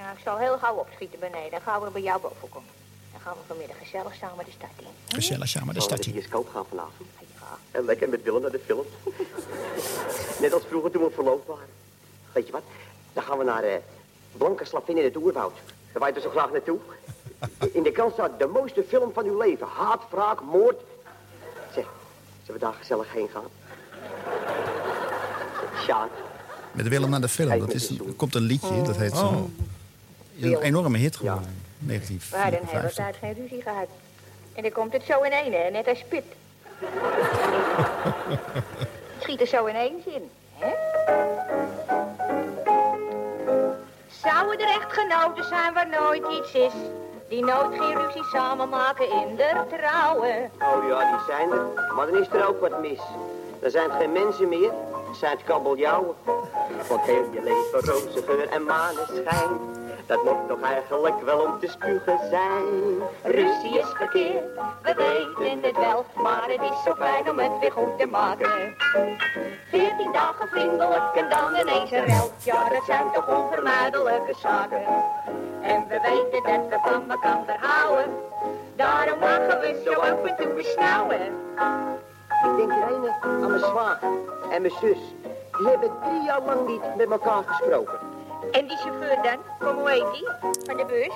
Ja, 0.05 0.11
ik 0.11 0.19
zal 0.23 0.37
heel 0.37 0.57
gauw 0.57 0.75
opschieten 0.75 1.19
beneden. 1.19 1.51
Dan 1.51 1.61
gaan 1.61 1.81
we 1.81 1.89
bij 1.89 2.01
jou 2.01 2.21
boven 2.21 2.49
komen. 2.49 2.69
Dan 3.11 3.21
gaan 3.21 3.33
we 3.33 3.39
vanmiddag 3.47 3.77
gezellig 3.77 4.15
samen 4.15 4.45
de 4.45 4.51
stad 4.51 4.69
in. 4.79 4.85
Gezellig 5.07 5.47
samen 5.47 5.73
de 5.73 5.79
we 5.79 5.85
stad 5.85 6.05
in. 6.05 6.11
bioscoop 6.11 6.49
gaan 6.49 6.65
vanavond? 6.69 7.09
Ja. 7.19 7.57
En 7.71 7.85
lekker 7.85 8.09
met 8.09 8.23
Willem 8.23 8.41
naar 8.41 8.51
de 8.51 8.61
film. 8.65 8.85
Net 10.41 10.53
als 10.53 10.63
vroeger 10.67 10.91
toen 10.91 11.03
we 11.03 11.11
verloofd 11.11 11.47
waren. 11.47 11.67
Weet 12.31 12.45
je 12.45 12.51
wat? 12.51 12.63
Dan 13.13 13.23
gaan 13.23 13.37
we 13.37 13.43
naar 13.43 13.63
eh 13.63 13.77
Blanke 14.37 14.65
Slavin 14.65 14.97
in 14.97 15.03
het 15.03 15.15
oerwoud. 15.15 15.53
Daar 15.91 16.01
wij 16.01 16.13
er 16.13 16.21
zo 16.21 16.29
graag 16.29 16.51
naartoe. 16.51 16.79
In 17.71 17.83
de 17.83 17.91
krant 17.91 18.13
staat 18.13 18.39
de 18.39 18.47
mooiste 18.47 18.83
film 18.87 19.13
van 19.13 19.25
uw 19.25 19.37
leven. 19.37 19.67
Haat, 19.67 20.01
wraak, 20.09 20.41
moord. 20.41 20.81
Zeg, 21.73 21.85
zullen 22.43 22.59
we 22.61 22.65
daar 22.65 22.73
gezellig 22.73 23.13
heen 23.13 23.29
gaan? 23.29 23.49
Sjaan. 25.83 26.09
Met 26.71 26.87
Willem 26.87 27.09
naar 27.09 27.21
de 27.21 27.27
film. 27.27 27.59
Dat 27.59 27.73
is, 27.73 27.89
er 27.89 28.13
komt 28.15 28.35
een 28.35 28.41
liedje, 28.41 28.81
dat 28.81 28.97
heet 28.97 29.15
zo. 29.15 29.49
Is 30.35 30.51
een 30.51 30.61
enorme 30.61 30.97
hit 30.97 31.15
geworden. 31.15 31.63
We 31.79 31.93
hadden 31.93 32.59
een 32.59 32.67
hele 32.67 32.91
1954. 32.91 32.95
tijd 32.95 33.15
geen 33.19 33.33
ruzie 33.33 33.61
gehad. 33.61 33.87
En 34.53 34.61
dan 34.61 34.71
komt 34.71 34.93
het 34.93 35.03
zo 35.03 35.21
in 35.21 35.31
één, 35.31 35.53
hè? 35.53 35.69
net 35.69 35.87
als 35.87 35.99
spit. 35.99 36.23
Het 36.79 36.89
schiet 39.23 39.41
er 39.41 39.47
zo 39.47 39.67
ineens 39.67 40.05
in, 40.05 40.29
hè? 40.53 40.73
Zouden 44.23 44.59
er 44.59 44.75
echtgenoten 44.81 45.43
zijn 45.43 45.73
waar 45.73 45.87
nooit 45.89 46.23
iets 46.39 46.53
is? 46.53 46.73
Die 47.29 47.43
nooit 47.45 47.79
geen 47.79 47.97
ruzie 48.05 48.23
samen 48.23 48.69
maken 48.69 49.05
in 49.11 49.35
de 49.35 49.63
trouwen. 49.77 50.51
Oh 50.59 50.87
ja, 50.87 51.11
die 51.11 51.25
zijn 51.27 51.51
er. 51.51 51.93
Maar 51.95 52.05
dan 52.05 52.21
is 52.21 52.27
er 52.27 52.47
ook 52.47 52.59
wat 52.59 52.81
mis. 52.81 52.99
Dan 53.61 53.69
zijn 53.71 53.89
het 53.89 53.99
geen 53.99 54.11
mensen 54.11 54.49
meer, 54.49 54.71
dan 55.05 55.15
zijn 55.15 55.31
het 55.31 55.45
kabeljauwen. 55.45 56.15
Want 56.87 57.01
heel 57.01 57.29
je 57.33 57.41
leven 57.43 57.93
roze 57.93 58.23
geur 58.25 58.47
en 58.47 58.63
maneschijn. 58.63 59.49
Dat 60.07 60.23
moet 60.23 60.47
toch 60.47 60.61
eigenlijk 60.61 61.21
wel 61.21 61.39
om 61.39 61.59
te 61.59 61.67
spugen 61.67 62.19
zijn. 62.29 62.63
Ruzie 63.23 63.79
is 63.79 63.91
verkeerd, 63.93 64.43
we 64.81 64.93
weten 64.93 65.63
het 65.63 65.77
wel, 65.77 66.05
maar 66.13 66.43
het 66.47 66.61
is 66.61 66.83
zo 66.85 66.93
fijn 66.93 67.29
om 67.29 67.39
het 67.39 67.59
weer 67.59 67.71
goed 67.71 67.99
te 67.99 68.05
maken. 68.05 68.75
Veertien 69.69 70.11
dagen 70.11 70.47
vriendelijk 70.47 71.15
en 71.15 71.29
dan 71.29 71.55
ineens 71.55 71.91
een 71.91 72.05
rel, 72.05 72.31
ja 72.43 72.69
dat 72.69 72.83
zijn 72.85 73.11
toch 73.13 73.27
onvermijdelijke 73.27 74.33
zaken. 74.41 74.83
En 75.61 75.87
we 75.87 75.99
weten 76.01 76.43
dat 76.43 76.69
we 76.69 76.89
van 76.89 77.11
elkaar 77.11 77.57
houden, 77.59 78.13
daarom 78.75 79.19
mogen 79.19 79.59
we 79.59 79.81
zo 79.85 79.93
af 79.93 80.23
en 80.23 80.35
toe 80.35 80.53
besnauwen. 80.53 81.21
Ik 82.43 82.57
denk 82.57 82.71
ene 82.71 83.17
aan 83.21 83.39
mijn 83.39 83.59
zwager 83.59 84.09
en 84.51 84.61
mijn 84.61 84.73
zus. 84.81 84.99
Die 85.57 85.67
hebben 85.67 85.91
drie 86.01 86.23
jaar 86.23 86.41
lang 86.45 86.67
niet 86.67 86.95
met 86.95 87.11
elkaar 87.11 87.43
gesproken. 87.45 88.04
En 88.51 88.67
die 88.67 88.77
chauffeur 88.77 89.17
dan, 89.23 89.37
kom 89.59 89.77
hoe 89.77 89.89
heet 89.89 90.11
die, 90.11 90.27
van 90.65 90.77
de 90.77 90.85
bus? 90.85 91.13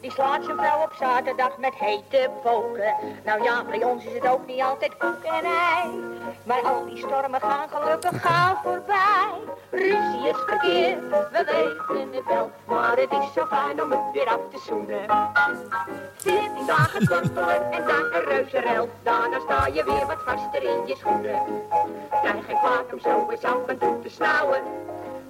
Die 0.00 0.10
slaat 0.10 0.44
zijn 0.44 0.56
vrouw 0.56 0.82
op 0.82 0.92
zaterdag 0.98 1.58
met 1.58 1.74
hete 1.74 2.30
poken. 2.42 2.94
Nou 3.24 3.42
ja, 3.42 3.64
bij 3.64 3.84
ons 3.84 4.04
is 4.04 4.12
het 4.12 4.28
ook 4.28 4.46
niet 4.46 4.62
altijd 4.62 4.96
koek 4.96 5.22
en 5.22 5.44
ei. 5.44 6.00
Maar 6.44 6.62
al 6.62 6.84
die 6.84 6.96
stormen 6.96 7.40
gaan 7.40 7.68
gelukkig 7.68 8.22
gauw 8.22 8.56
voorbij. 8.64 9.30
Ruzie 9.70 10.28
is 10.28 10.36
verkeerd, 10.46 11.00
we 11.08 11.44
weten 11.44 12.12
het 12.12 12.24
wel. 12.26 12.50
Maar 12.66 12.96
het 12.96 13.12
is 13.12 13.32
zo 13.32 13.46
fijn 13.46 13.82
om 13.82 13.90
het 13.90 14.00
weer 14.12 14.26
af 14.26 14.40
te 14.50 14.58
zoenen. 14.66 15.06
Veertien 16.16 16.66
dagen 16.66 17.06
tortelen 17.06 17.72
en 17.72 17.86
dan 17.86 18.04
een 18.12 18.24
reuze 18.24 18.58
rel. 18.58 18.88
Daarna 19.02 19.40
sta 19.40 19.66
je 19.66 19.84
weer 19.84 20.06
wat 20.06 20.22
vaster 20.24 20.62
in 20.62 20.86
je 20.86 20.96
schoenen. 20.96 21.42
Krijg 22.22 22.44
geen 22.46 22.58
kwaad 22.58 22.92
om 22.92 23.00
zo 23.00 23.26
eens 23.30 23.44
af 23.44 23.66
en 23.66 23.78
toe 23.78 24.00
te 24.02 24.08
snauwen. 24.08 24.62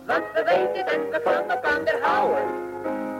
Want 0.07 0.25
we 0.35 0.43
weten 0.45 0.85
dat 0.87 1.11
we 1.11 1.21
van 1.25 1.51
elkaar 1.51 2.01
houden. 2.01 2.45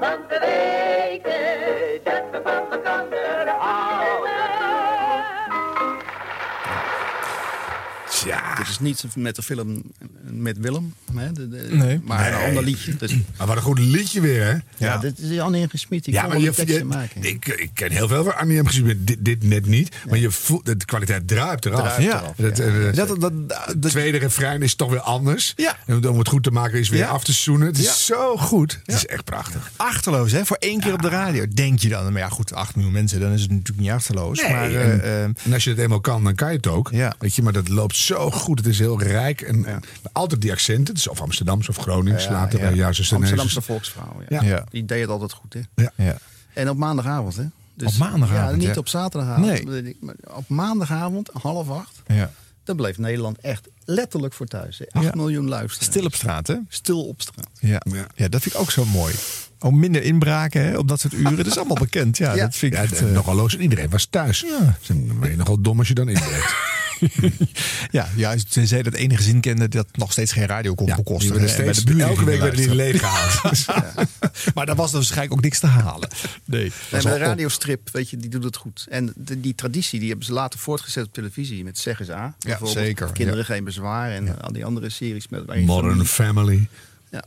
Want 0.01 0.27
we 0.29 0.39
weten 0.39 2.05
dat 2.05 2.23
we 2.31 2.41
van 2.45 2.73
elkaar 2.73 3.49
houden. 3.49 4.31
Ja. 8.25 8.52
Dit 8.63 8.71
is 8.71 8.79
niet 8.81 9.05
met 9.17 9.37
de 9.37 9.43
film 9.43 9.83
met 10.31 10.59
Willem, 10.59 10.95
hè, 11.15 11.33
de, 11.33 11.49
de- 11.49 11.69
Nee. 11.71 12.01
maar 12.05 12.33
een 12.33 12.47
ander 12.49 12.63
liedje. 12.65 12.97
Dus, 12.97 13.13
Maar 13.37 13.47
wat 13.47 13.57
een 13.57 13.63
goed 13.63 13.79
liedje 13.79 14.21
weer, 14.21 14.45
hè? 14.45 14.55
ja, 14.87 14.99
dit 14.99 15.19
is 15.19 15.39
Annie 15.39 15.69
Gesmied. 15.69 16.05
Die 16.05 16.15
Ja, 16.15 16.21
maar 16.23 16.31
wel 16.31 16.41
je, 16.41 16.67
je- 16.67 16.85
maken. 16.85 17.23
ik, 17.23 17.47
ik 17.47 17.71
ken 17.75 17.91
heel 17.93 18.09
veel 18.09 18.25
van 18.25 18.37
Annie 18.37 18.61
M. 18.63 18.65
maar 18.65 18.95
dit, 18.97 19.17
dit 19.25 19.43
net 19.43 19.67
niet. 19.67 19.97
Maar 20.09 20.19
je 20.19 20.31
voelt, 20.31 20.67
de 20.67 20.77
kwaliteit 20.85 21.29
druipt 21.29 21.65
eraf. 21.65 21.81
Druipt 21.81 22.03
Ja. 22.03 22.21
eraf, 22.21 22.37
Het, 22.37 22.59
eh, 22.61 22.93
Dat, 22.95 23.21
dat, 23.21 23.33
het 23.67 23.83
tweede 23.83 24.19
refrein 24.19 24.63
is 24.63 24.75
toch 24.75 24.91
weer 24.91 25.01
anders. 25.01 25.53
Ja. 25.57 25.77
En 25.87 26.09
om 26.09 26.19
het 26.19 26.29
goed 26.29 26.43
te 26.43 26.51
maken 26.51 26.79
is 26.79 26.89
weer 26.89 27.01
Ja. 27.01 27.09
af 27.09 27.25
te 27.25 27.33
zoenen. 27.33 27.67
Het 27.67 27.79
is 27.79 27.85
Ja. 27.85 27.93
zo 27.93 28.37
goed. 28.37 28.81
Het 28.85 28.95
is 28.95 29.07
echt 29.07 29.25
prachtig. 29.25 29.71
Achterloos, 29.77 30.33
hè? 30.33 30.45
Voor 30.45 30.57
één 30.57 30.81
keer 30.81 30.93
op 30.93 31.03
de 31.03 31.09
radio. 31.09 31.47
Denk 31.55 31.79
je 31.79 31.89
dan? 31.89 32.13
Maar 32.13 32.23
ja, 32.23 32.29
goed, 32.29 32.53
8 32.55 32.75
miljoen 32.75 32.93
mensen, 32.93 33.21
dan 33.21 33.33
is 33.33 33.41
het 33.43 33.51
natuurlijk 33.51 33.79
niet 33.81 33.91
achterloos. 33.91 34.41
Nee, 34.43 34.53
maar, 34.53 34.65
en, 34.65 35.03
eh, 35.03 35.23
eh, 35.23 35.31
en 35.45 35.53
als 35.53 35.65
je 35.65 35.71
het 35.71 35.79
eenmaal 35.79 36.01
kan, 36.01 36.25
dan 36.25 36.35
kan 36.35 36.51
je 36.51 36.57
het 36.57 36.67
ook. 36.67 36.89
Ja. 36.93 37.15
Weet 37.19 37.35
je, 37.35 37.43
maar 37.43 37.53
dat 37.53 37.69
loopt 37.69 37.97
zo 37.97 38.31
goed. 38.31 38.52
Het 38.59 38.67
is 38.67 38.79
heel 38.79 39.03
rijk. 39.03 39.41
En, 39.41 39.65
en 39.65 39.81
altijd 40.13 40.41
die 40.41 40.51
accenten. 40.53 40.95
Is 40.95 41.09
of 41.09 41.21
Amsterdams 41.21 41.69
of 41.69 41.77
Gronings. 41.77 42.25
Ja, 42.25 42.31
later 42.31 42.59
ja. 42.61 42.67
bij 42.69 42.75
juist 42.77 43.13
Amsterdamse 43.13 43.63
volksvrouw. 43.63 44.17
Ja. 44.29 44.43
Ja. 44.43 44.49
Ja. 44.49 44.65
Die 44.71 44.85
deed 44.85 45.01
het 45.01 45.11
altijd 45.11 45.33
goed. 45.33 45.55
Hè? 45.55 45.61
Ja. 45.75 45.93
ja. 45.97 46.17
En 46.55 46.69
op 46.71 46.77
maandagavond. 46.77 47.37
Hè? 47.37 47.45
Dus, 47.75 47.93
Op 47.93 47.99
maandagavond, 47.99 48.51
Ja, 48.51 48.67
niet 48.67 48.75
ja. 48.75 48.81
op 48.81 48.89
zaterdagavond. 48.89 49.47
Nee. 49.47 49.97
Maar 50.01 50.15
Op 50.35 50.49
maandagavond, 50.49 51.31
half 51.43 51.69
acht. 51.71 52.03
ja. 52.07 52.31
Dan 52.65 52.77
bleef 52.77 52.99
Nederland 52.99 53.39
echt 53.39 53.69
letterlijk 53.85 54.35
voor 54.35 54.47
thuis. 54.47 54.79
Hè? 54.79 54.85
8 54.91 55.05
Ja. 55.05 55.11
miljoen 55.15 55.49
luisteraars. 55.49 55.85
Stil 55.91 56.05
op 56.05 56.15
straat, 56.15 56.47
hè? 56.47 56.57
Stil 56.69 57.05
op 57.07 57.21
straat. 57.23 57.49
Ja. 57.61 57.81
Ja. 57.93 58.07
ja, 58.15 58.29
dat 58.29 58.43
vind 58.43 58.55
ik 58.55 58.61
ook 58.61 58.71
zo 58.71 58.85
mooi. 58.85 59.15
Ook 59.59 59.73
minder 59.73 60.03
inbraken 60.03 60.63
hè, 60.65 60.77
op 60.79 60.89
dat 60.89 61.01
soort 61.01 61.13
uren. 61.13 61.37
Dat 61.37 61.47
is 61.47 61.57
allemaal 61.57 61.77
bekend. 61.77 62.17
Ja, 62.19 62.35
Ja. 62.35 62.45
dat 62.45 62.55
vind 62.57 62.75
ik 62.75 62.79
echt, 62.81 63.01
eh, 63.01 63.11
nogal 63.11 63.35
loos. 63.35 63.55
En 63.55 63.61
iedereen 63.63 63.91
was 63.91 64.05
thuis. 64.07 64.41
Ja. 64.41 64.77
Dus 64.79 64.89
Dan 64.89 65.19
ben 65.21 65.31
je 65.31 65.37
nogal 65.37 65.61
dom 65.61 65.79
als 65.79 65.89
je 65.89 65.95
dan 65.95 66.09
inbreekt. 66.09 66.55
ja, 67.91 68.09
juist. 68.17 68.53
Tenzij 68.53 68.83
dat 68.83 68.95
enige 68.95 69.23
zin 69.23 69.41
kende 69.41 69.69
dat 69.69 69.87
nog 69.97 70.13
steeds 70.13 70.33
geen 70.33 70.47
radio 70.47 70.75
kon 70.75 70.87
Ja, 70.87 70.95
die 70.95 71.05
bekostigen. 71.05 71.37
werden 71.41 71.57
en 71.59 71.65
bij 71.65 71.75
steeds- 71.75 71.97
de 71.97 72.03
elke 72.03 72.25
week 72.25 72.41
werden 72.41 72.61
die 72.61 72.75
leeg 72.75 73.01
gehaald. 73.01 73.67
maar 74.55 74.67
daar 74.67 74.77
was 74.77 74.89
er 74.91 74.95
waarschijnlijk 74.97 75.33
ook 75.33 75.43
niks 75.43 75.59
te 75.61 75.67
halen. 75.67 76.09
Nee, 76.45 76.73
Nee, 76.93 77.03
maar 77.03 77.13
de 77.13 77.19
radiostrip, 77.19 77.89
weet 77.93 78.11
je, 78.11 78.17
die 78.17 78.31
doet 78.31 78.45
het 78.45 78.57
goed. 78.57 78.87
En 78.91 79.13
de- 79.17 79.41
die 79.41 79.55
traditie 79.55 79.99
die 79.99 80.09
hebben 80.09 80.27
ze 80.27 80.33
later 80.33 80.59
voortgezet 80.59 81.05
op 81.07 81.13
televisie. 81.13 81.65
Met 81.65 81.79
Zeg 81.79 82.01
eens 82.01 82.11
A. 82.11 82.35
bijvoorbeeld. 82.39 82.79
zeker, 82.79 83.13
Kinderen 83.13 83.41
ja. 83.41 83.45
geen 83.55 83.65
bezwaar. 83.65 84.11
En 84.11 84.41
al 84.43 84.53
die 84.53 84.65
andere 84.65 84.89
series 84.91 85.29
met 85.29 85.47
Modern 85.47 86.05
familie- 86.05 86.07
Family. 86.07 86.67
Ja. 87.11 87.25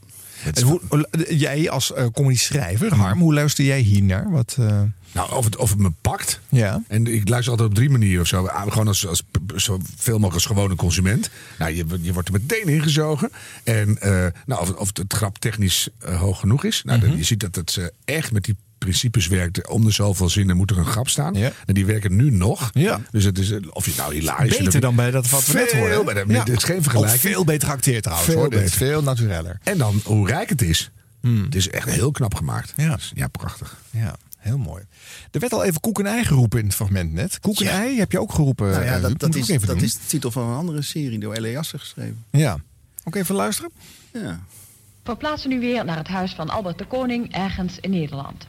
En 0.53 0.63
hoe, 0.63 0.81
jij 1.29 1.69
als 1.69 1.91
uh, 1.97 2.05
comedy 2.13 2.37
schrijver, 2.37 2.93
Harm, 2.95 3.19
hoe 3.19 3.33
luister 3.33 3.65
jij 3.65 3.79
hier 3.79 4.03
naar? 4.03 4.31
Wat, 4.31 4.55
eh, 4.59 4.81
Nou, 5.15 5.33
of 5.35 5.45
het, 5.45 5.55
of 5.55 5.69
het 5.69 5.79
me 5.79 5.91
pakt. 6.01 6.39
Ja. 6.49 6.83
En 6.87 7.07
ik 7.13 7.29
luister 7.29 7.51
altijd 7.51 7.69
op 7.69 7.75
drie 7.75 7.89
manieren 7.89 8.21
of 8.21 8.27
zo. 8.27 8.45
Ah, 8.45 8.71
Gewoon 8.71 8.87
als, 8.87 9.07
als 9.07 9.23
zoveel 9.55 10.13
mogelijk 10.13 10.33
als 10.33 10.45
gewone 10.45 10.75
consument. 10.75 11.29
Nou, 11.59 11.75
je, 11.75 11.85
je 12.01 12.13
wordt 12.13 12.27
er 12.27 12.33
meteen 12.33 12.67
ingezogen. 12.67 13.31
En 13.63 13.97
eh, 14.01 14.25
nou, 14.45 14.61
of, 14.61 14.71
of 14.73 14.89
het 14.93 15.13
grap 15.13 15.37
technisch 15.37 15.87
eh, 15.99 16.19
hoog 16.19 16.39
genoeg 16.39 16.63
is. 16.63 16.81
Nou, 16.85 16.99
dan- 16.99 17.17
je 17.17 17.23
ziet 17.23 17.39
dat 17.39 17.55
het 17.55 17.71
ze 17.71 17.93
echt 18.05 18.31
met 18.31 18.43
die 18.43 18.55
principes 18.77 19.27
werkt. 19.27 19.67
Om 19.67 19.85
de 19.85 19.91
zoveel 19.91 20.29
zinnen 20.29 20.57
moet 20.57 20.71
er 20.71 20.77
een 20.77 20.85
grap 20.85 21.09
staan. 21.09 21.35
En 21.35 21.73
die 21.73 21.85
werken 21.85 22.15
nu 22.15 22.31
nog. 22.31 22.69
Ja. 22.73 23.01
Dus 23.11 23.23
het 23.23 23.39
is, 23.39 23.51
of 23.69 23.85
je 23.85 23.91
nou 23.97 24.13
hilarisch 24.13 24.57
Beter 24.57 24.81
dan 24.81 24.95
bij 24.95 25.11
dat 25.11 25.29
wat 25.29 25.45
we 25.45 25.53
net. 25.53 26.25
Ja. 26.27 26.39
Het 26.39 26.49
is 26.57 26.63
geen 26.63 26.81
vergelijking. 26.81 27.23
Ook 27.23 27.29
veel 27.31 27.43
beter 27.43 27.67
geacteerd 27.67 28.03
trouwens. 28.03 28.29
Veel 28.31 28.39
hoor. 28.39 28.49
Beter. 28.49 28.69
Veel 28.77 29.01
natureller. 29.03 29.59
En 29.63 29.77
dan 29.77 30.01
hoe 30.03 30.27
rijk 30.27 30.49
het 30.49 30.61
is. 30.61 30.89
Het 31.21 31.55
is 31.55 31.69
echt 31.69 31.89
heel 31.89 32.11
knap 32.11 32.33
gemaakt. 32.35 32.73
Ja. 32.75 32.97
Ja, 33.13 33.27
prachtig. 33.27 33.75
Ja, 33.91 34.15
heel 34.45 34.57
mooi. 34.57 34.83
Er 35.31 35.39
werd 35.39 35.53
al 35.53 35.63
even 35.63 35.81
koek 35.81 35.99
en 35.99 36.05
ei 36.05 36.23
geroepen 36.23 36.59
in 36.59 36.65
het 36.65 36.75
fragment 36.75 37.13
net. 37.13 37.39
Koek 37.39 37.59
en 37.59 37.65
Ja. 37.65 37.71
ei 37.71 37.97
heb 37.99 38.11
je 38.11 38.19
ook 38.19 38.33
geroepen. 38.33 38.69
Nou 38.71 38.83
ja, 38.83 38.95
eh, 38.95 39.01
dat, 39.01 39.19
dat, 39.19 39.35
is, 39.35 39.41
ook 39.43 39.49
even 39.49 39.67
dat 39.67 39.75
doen. 39.75 39.85
is 39.85 39.93
de 39.93 40.05
titel 40.07 40.31
van 40.31 40.47
een 40.49 40.55
andere 40.57 40.81
serie 40.81 41.19
door 41.19 41.33
Eliasse 41.33 41.79
geschreven. 41.79 42.23
Ja. 42.31 42.57
Ook 43.03 43.15
even 43.15 43.35
luisteren. 43.35 43.71
Ja. 44.13 44.39
Verplaatsen 45.03 45.49
nu 45.49 45.59
weer 45.59 45.85
naar 45.85 45.97
het 45.97 46.07
huis 46.07 46.33
van 46.33 46.49
Albert 46.49 46.77
de 46.77 46.85
Koning 46.87 47.33
ergens 47.33 47.77
in 47.79 47.89
Nederland. 47.89 48.45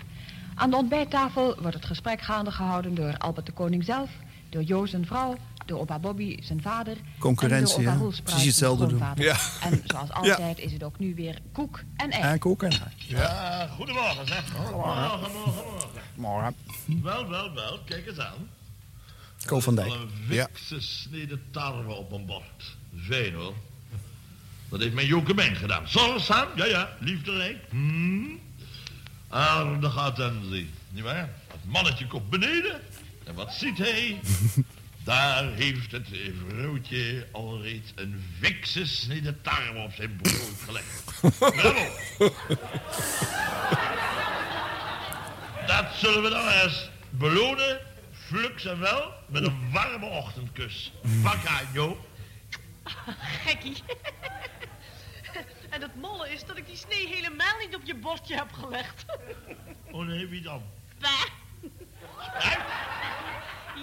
Aan 0.54 0.70
de 0.70 0.76
ontbijttafel 0.76 1.56
wordt 1.60 1.76
het 1.76 1.84
gesprek 1.84 2.20
gaande 2.20 2.50
gehouden 2.50 2.94
door 2.94 3.14
Albert 3.18 3.46
de 3.46 3.52
Koning 3.52 3.84
zelf, 3.84 4.10
door 4.50 4.62
Jo 4.62 4.86
zijn 4.86 5.06
vrouw, 5.06 5.36
door 5.66 5.80
opa 5.80 5.98
Bobby 5.98 6.42
zijn 6.42 6.62
vader 6.62 6.96
Concurrentie, 7.18 7.76
en 7.76 7.88
opa 7.88 7.98
Roelspruit 7.98 8.24
Precies 8.24 8.46
hetzelfde 8.46 8.86
doen. 8.86 9.02
Ja. 9.14 9.36
En 9.62 9.82
zoals 9.86 10.10
altijd 10.10 10.58
is 10.58 10.72
het 10.72 10.82
ook 10.82 10.98
nu 10.98 11.14
weer 11.14 11.38
koek 11.52 11.82
en 11.96 12.10
ei. 12.10 12.22
En 12.22 12.38
koek 12.38 12.62
en 12.62 12.70
ei. 12.70 12.80
Ja, 12.96 13.66
goedemorgen 13.66 14.26
zeg. 14.26 14.50
Goedemorgen, 14.50 15.20
morgen, 15.20 15.32
morgen. 15.32 16.02
Morgen. 16.14 16.54
Wel, 17.02 17.28
wel, 17.28 17.54
wel, 17.54 17.78
kijk 17.84 18.06
eens 18.06 18.18
aan. 18.18 18.48
Ko 19.44 19.60
van 19.60 19.74
Dijk. 19.74 19.92
Een 19.92 20.10
fikse 20.28 20.80
snede 20.80 21.38
tarwe 21.50 21.92
op 21.92 22.12
een 22.12 22.26
bord. 22.26 22.76
Fijn 22.96 23.34
hoor. 23.34 23.54
Dat 24.68 24.80
heeft 24.80 24.94
mijn 24.94 25.06
Jonkemijn 25.06 25.56
gedaan. 25.56 25.88
Zorgzaam, 25.88 26.48
ja 26.56 26.64
ja, 26.64 26.96
liefderijk. 27.00 27.56
Hmm. 27.70 28.40
Aardige 29.28 30.00
attentie, 30.00 30.70
nietwaar? 30.90 31.30
Het 31.46 31.64
mannetje 31.64 32.06
komt 32.06 32.30
beneden. 32.30 32.80
En 33.24 33.34
wat 33.34 33.52
ziet 33.52 33.78
hij? 33.78 34.20
Daar 35.06 35.44
heeft 35.52 35.92
het 35.92 36.08
vrouwtje 36.48 37.26
alreeds 37.32 37.92
een 37.94 38.24
fikse 38.40 38.86
snede 38.86 39.40
tarwe 39.40 39.78
op 39.78 39.92
zijn 39.92 40.16
brood 40.22 40.60
gelegd. 40.64 41.20
Dat 45.66 45.86
zullen 45.94 46.22
we 46.22 46.28
dan 46.28 46.48
eens 46.48 46.90
belonen, 47.10 47.80
flux 48.12 48.64
en 48.64 48.78
wel, 48.78 49.12
met 49.28 49.46
een 49.46 49.70
warme 49.72 50.06
ochtendkus. 50.06 50.92
Pak 51.22 51.46
aan, 51.46 51.66
Jo. 51.72 52.06
Gekkie. 53.44 53.82
en 55.70 55.82
het 55.82 55.94
molle 55.94 56.32
is 56.32 56.44
dat 56.44 56.56
ik 56.56 56.66
die 56.66 56.76
snee 56.76 57.06
helemaal 57.08 57.58
niet 57.58 57.74
op 57.74 57.82
je 57.84 57.94
bordje 57.94 58.34
heb 58.34 58.52
gelegd. 58.52 59.04
Oh 59.90 60.06
nee, 60.06 60.26
wie 60.26 60.42
dan? 60.42 60.62
Bah. 61.00 61.24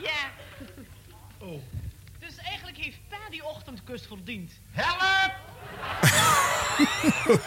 Ja. 0.03 0.32
Oh. 1.43 1.61
Dus 2.19 2.37
eigenlijk 2.37 2.77
heeft 2.77 2.97
Pa 3.09 3.29
die 3.29 3.45
ochtendkus 3.45 4.05
verdiend. 4.07 4.51
Help! 4.71 5.31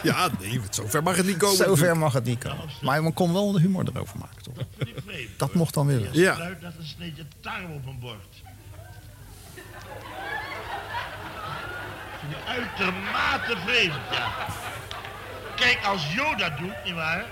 Ja, 0.02 0.30
nee, 0.40 0.60
zover 0.70 1.02
mag 1.02 1.16
het 1.16 1.26
niet 1.26 1.36
komen. 1.36 1.56
Zover 1.56 1.96
mag 1.96 2.12
het 2.12 2.24
niet 2.24 2.38
komen. 2.38 2.68
Maar 2.82 3.02
men 3.02 3.12
kon 3.12 3.32
wel 3.32 3.52
de 3.52 3.60
humor 3.60 3.84
erover 3.94 4.18
maken, 4.18 4.42
toch? 4.42 4.54
Dat 5.36 5.54
mocht 5.54 5.74
dan 5.74 5.86
weer 5.86 6.00
wel. 6.02 6.12
Ja. 6.12 6.34
Sluit 6.34 6.60
dat 6.60 6.72
een 6.78 6.86
sneetje 6.86 7.26
tarwe 7.40 7.74
op 7.74 7.86
een 7.86 7.98
bord. 7.98 8.42
Uitermate 12.46 13.56
vreemd, 13.64 13.94
ja. 14.10 14.46
Kijk, 15.56 15.84
als 15.84 16.14
Jo 16.14 16.34
dat 16.34 16.58
doet, 16.58 16.84
nietwaar? 16.84 17.24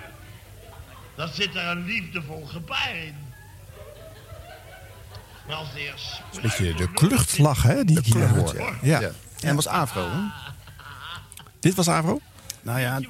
Dan 1.14 1.28
zit 1.28 1.54
er 1.54 1.66
een 1.66 1.84
liefdevol 1.84 2.46
gebaar 2.46 2.96
in. 2.96 3.23
Een 6.34 6.42
beetje 6.42 6.74
de 6.74 6.92
kluchtlach, 6.92 7.62
hè, 7.62 7.84
die 7.84 7.98
ik 7.98 8.04
hier 8.04 8.28
hoor. 8.28 8.78
Ja. 8.82 9.00
En 9.00 9.12
dat 9.40 9.54
was 9.54 9.68
Avro, 9.68 10.08
hè? 10.10 10.18
Dit 11.60 11.74
was 11.74 11.88
Avro? 11.88 12.20
Nou 12.62 12.80
ja, 12.80 13.00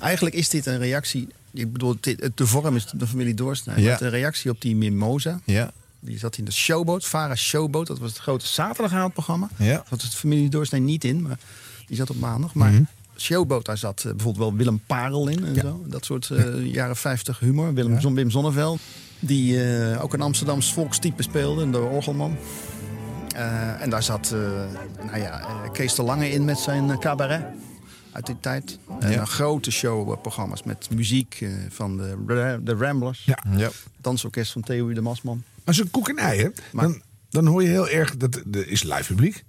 eigenlijk 0.00 0.34
is 0.36 0.48
dit 0.48 0.66
een 0.66 0.78
reactie. 0.78 1.28
Ik 1.52 1.72
bedoel, 1.72 1.96
dit- 2.00 2.30
de 2.34 2.46
vorm 2.46 2.76
is 2.76 2.86
de 2.86 3.06
familie 3.06 3.34
Doorsnijden. 3.34 3.84
Ja. 3.84 4.00
Een 4.00 4.10
reactie 4.10 4.50
op 4.50 4.60
die 4.60 4.76
Mimosa. 4.76 5.40
Ja. 5.44 5.70
Die 6.00 6.18
zat 6.18 6.36
in 6.38 6.44
de 6.44 6.52
showboat, 6.52 7.04
Vara 7.06 7.34
Showboat. 7.34 7.86
Dat 7.86 7.98
was 7.98 8.10
het 8.10 8.18
grote 8.18 8.46
zaterdagavondprogramma. 8.46 9.48
Ja. 9.56 9.74
Dat 9.76 9.86
was 10.02 10.10
de 10.10 10.16
familie 10.16 10.48
Doorsnee 10.48 10.80
niet 10.80 11.04
in, 11.04 11.22
maar 11.22 11.38
die 11.86 11.96
zat 11.96 12.10
op 12.10 12.18
maandag. 12.18 12.54
Maar 12.54 12.70
Mhm. 12.72 12.82
Showboat, 13.20 13.64
daar 13.64 13.78
zat 13.78 13.98
eh, 14.04 14.12
bijvoorbeeld 14.12 14.36
wel 14.48 14.54
Willem 14.56 14.80
Parel 14.86 15.28
in 15.28 15.44
en 15.44 15.54
zo. 15.54 15.82
Dat 15.86 16.04
soort 16.04 16.30
eh, 16.30 16.66
jaren 16.72 16.96
50 16.96 17.38
humor. 17.38 17.74
Willem, 17.74 18.00
Zon- 18.00 18.14
Wim 18.14 18.30
Zonneveld. 18.30 18.80
Die 19.20 19.64
eh, 19.64 20.02
ook 20.02 20.12
een 20.14 20.20
Amsterdams 20.20 20.72
volkstype 20.72 21.22
speelde, 21.22 21.70
de 21.70 21.78
orgelman. 21.80 22.36
Eh, 23.34 23.82
en 23.82 23.90
daar 23.90 24.02
zat 24.02 24.30
eh, 24.32 24.38
nou 25.06 25.18
ja, 25.18 25.40
eh, 25.40 25.70
Kees 25.72 25.94
de 25.94 26.02
Lange 26.02 26.30
in 26.30 26.44
met 26.44 26.58
zijn 26.58 26.98
cabaret 26.98 27.44
uit 28.12 28.26
die 28.26 28.36
tijd. 28.40 28.78
En 29.00 29.10
Ja. 29.10 29.16
dan 29.16 29.26
grote 29.26 29.70
showprogramma's 29.70 30.62
met 30.62 30.88
muziek 30.94 31.38
eh, 31.40 31.48
van 31.68 31.96
de, 31.96 32.58
de 32.62 32.74
Ramblers. 32.74 33.24
Ja. 33.24 33.38
Ja. 33.56 33.70
Dansorkest 34.00 34.52
van 34.52 34.62
Theo 34.62 34.92
de 34.92 35.00
Masman. 35.00 35.42
Als 35.64 35.78
een 35.78 35.90
koek 35.90 36.08
en 36.08 36.16
ei, 36.18 36.40
hè, 36.42 36.48
dan, 36.72 37.02
dan 37.30 37.46
hoor 37.46 37.62
je 37.62 37.68
heel 37.68 37.88
erg 37.88 38.16
dat 38.16 38.34
er 38.52 38.68
is 38.68 38.82
live 38.82 39.04
publiek. 39.14 39.44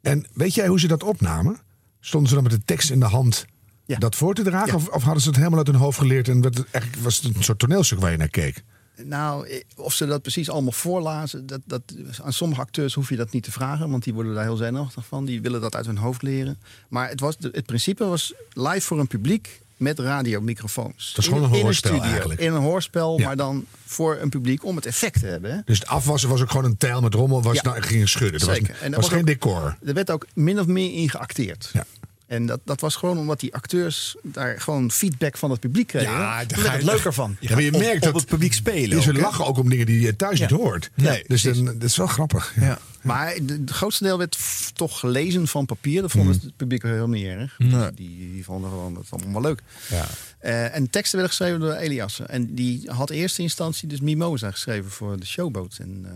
En 0.00 0.26
weet 0.32 0.54
jij 0.54 0.66
hoe 0.66 0.80
ze 0.80 0.86
dat 0.86 1.02
opnamen? 1.02 1.58
Stonden 2.00 2.28
ze 2.28 2.34
dan 2.34 2.44
met 2.44 2.52
de 2.52 2.64
tekst 2.64 2.90
in 2.90 3.00
de 3.00 3.06
hand 3.06 3.46
dat 3.86 4.16
voor 4.16 4.34
te 4.34 4.42
dragen? 4.42 4.74
Of, 4.74 4.88
of 4.88 5.02
hadden 5.02 5.22
ze 5.22 5.28
het 5.28 5.36
helemaal 5.36 5.58
uit 5.58 5.66
hun 5.66 5.76
hoofd 5.76 5.98
geleerd 5.98 6.28
en 6.28 6.40
werd 6.40 6.58
het, 6.58 6.66
eigenlijk 6.70 7.04
was 7.04 7.16
het 7.16 7.36
een 7.36 7.42
soort 7.42 7.58
toneelstuk 7.58 7.98
waar 7.98 8.10
je 8.10 8.16
naar 8.16 8.28
keek? 8.28 8.64
Nou, 9.04 9.48
eh, 9.48 9.60
of 9.76 9.92
ze 9.92 10.06
dat 10.06 10.22
precies 10.22 10.50
allemaal 10.50 10.72
voorlazen, 10.72 11.46
dat, 11.46 11.60
dat, 11.64 11.82
aan 12.22 12.32
sommige 12.32 12.60
acteurs 12.60 12.94
hoef 12.94 13.08
je 13.08 13.16
dat 13.16 13.32
niet 13.32 13.42
te 13.42 13.52
vragen, 13.52 13.90
want 13.90 14.04
die 14.04 14.14
worden 14.14 14.34
daar 14.34 14.44
heel 14.44 14.56
zenuwachtig 14.56 15.06
van. 15.06 15.24
Die 15.24 15.40
willen 15.40 15.60
dat 15.60 15.74
uit 15.74 15.86
hun 15.86 15.96
hoofd 15.96 16.22
leren. 16.22 16.58
Maar 16.88 17.08
het, 17.08 17.20
was, 17.20 17.36
het 17.40 17.66
principe 17.66 18.04
was 18.04 18.34
live 18.52 18.80
voor 18.80 18.98
een 18.98 19.06
publiek 19.06 19.60
met 19.78 19.98
radiomicrofoons. 19.98 21.12
Dat 21.14 21.24
is 21.24 21.30
gewoon 21.30 21.42
In- 21.44 21.48
een 21.50 21.56
in 21.58 21.62
hoorspel 21.64 21.90
studio. 21.90 22.10
eigenlijk. 22.10 22.40
In 22.40 22.52
een 22.52 22.60
hoorspel, 22.62 23.18
Ja. 23.18 23.26
maar 23.26 23.36
dan 23.36 23.64
voor 23.86 24.16
een 24.20 24.28
publiek 24.28 24.64
om 24.64 24.76
het 24.76 24.86
effect 24.86 25.20
te 25.20 25.26
hebben. 25.26 25.62
Dus 25.64 25.78
het 25.78 25.88
afwassen 25.88 26.28
was 26.28 26.40
ook 26.42 26.50
gewoon 26.50 26.64
een 26.66 26.76
tijl 26.76 27.00
met 27.00 27.14
rommel, 27.14 27.42
was 27.42 27.54
Ja. 27.54 27.62
nou, 27.62 27.82
ging 27.82 28.08
schudden. 28.08 28.40
Dat 28.40 28.48
Zeker. 28.48 28.68
was, 28.72 28.80
En 28.80 28.90
dat 28.90 28.94
was 29.00 29.04
was 29.04 29.08
geen 29.08 29.20
ook- 29.20 29.26
decor. 29.26 29.76
Er 29.86 29.94
werd 29.94 30.10
ook 30.10 30.26
min 30.34 30.60
of 30.60 30.66
meer 30.66 30.92
in 30.94 31.10
geacteerd. 31.10 31.70
Ja. 31.72 31.84
En 32.28 32.46
dat, 32.46 32.60
dat 32.64 32.80
was 32.80 32.96
gewoon 32.96 33.18
omdat 33.18 33.40
die 33.40 33.54
acteurs 33.54 34.16
daar 34.22 34.60
gewoon 34.60 34.90
feedback 34.90 35.36
van 35.36 35.50
het 35.50 35.60
publiek 35.60 35.86
kregen. 35.86 36.10
Ja, 36.12 36.18
daar 36.18 36.46
daar 36.46 36.56
werd 36.56 36.68
ga 36.70 36.74
het 36.76 36.82
leuker 36.82 37.12
van. 37.14 37.36
Ja, 37.40 37.54
maar 37.54 37.62
je 37.62 37.70
merkt 37.70 37.96
op 37.96 38.12
dat 38.12 38.14
het 38.20 38.26
publiek 38.30 38.52
spelen 38.52 39.02
Ze 39.02 39.10
ook, 39.10 39.16
hè? 39.16 39.22
lachen 39.22 39.46
ook 39.46 39.58
om 39.58 39.68
dingen 39.70 39.86
die 39.86 40.00
je 40.00 40.16
thuis 40.16 40.38
Ja. 40.38 40.46
niet 40.50 40.58
hoort. 40.60 40.90
Nee, 40.94 41.24
dus 41.26 41.42
dan, 41.42 41.64
dat 41.64 41.82
is 41.82 41.96
wel 41.96 42.06
grappig. 42.06 42.54
Ja. 42.60 42.78
Maar 43.02 43.34
de- 43.42 43.52
het 43.60 43.70
grootste 43.70 44.04
deel 44.04 44.18
werd 44.18 44.38
toch 44.74 44.98
gelezen 44.98 45.46
van 45.48 45.66
papier. 45.66 46.02
Dat 46.02 46.10
vond 46.10 46.24
Mhm. 46.24 46.34
het 46.44 46.56
publiek 46.56 46.82
helemaal 46.82 47.06
niet 47.08 47.26
erg. 47.26 47.54
Nee. 47.58 47.90
Die, 47.94 48.30
die 48.32 48.44
vonden 48.44 48.70
gewoon 48.70 48.94
dat 48.94 49.04
allemaal 49.10 49.42
leuk. 49.42 49.62
Ja. 49.90 50.06
Eh, 50.38 50.74
en 50.74 50.90
teksten 50.90 51.18
werden 51.18 51.36
geschreven 51.36 51.60
door 51.60 51.72
Eliasse. 51.74 52.24
En 52.24 52.54
die 52.54 52.90
had 52.90 53.10
in 53.10 53.16
eerste 53.16 53.42
instantie 53.42 53.88
dus 53.88 54.00
Mimosa 54.00 54.50
geschreven 54.50 54.90
voor 54.90 55.18
de 55.20 55.26
Showboat. 55.26 55.76
En 55.80 56.00
ehm, 56.04 56.14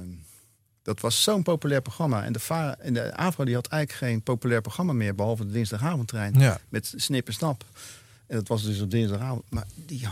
dat 0.83 1.01
was 1.01 1.22
zo'n 1.22 1.43
populair 1.43 1.83
programma. 1.83 2.24
En 2.24 2.33
de, 2.33 2.39
VARA 2.39 2.76
en 2.78 2.95
de 2.95 3.16
AVRO 3.16 3.45
die 3.45 3.55
had 3.55 3.66
eigenlijk 3.66 4.05
geen 4.05 4.22
populair 4.22 4.61
programma 4.61 4.93
meer... 4.93 5.14
behalve 5.14 5.47
de 5.47 5.53
dinsdagavondtrein 5.53 6.39
Ja. 6.39 6.61
met 6.68 6.93
Snip 6.97 7.26
en 7.26 7.33
Snap. 7.35 7.64
En 8.26 8.37
dat 8.37 8.49
was 8.49 8.62
dus 8.62 8.80
op 8.80 8.91
dinsdagavond. 8.91 9.43
Maar 9.49 9.66
die, 9.74 10.01
ja, 10.01 10.11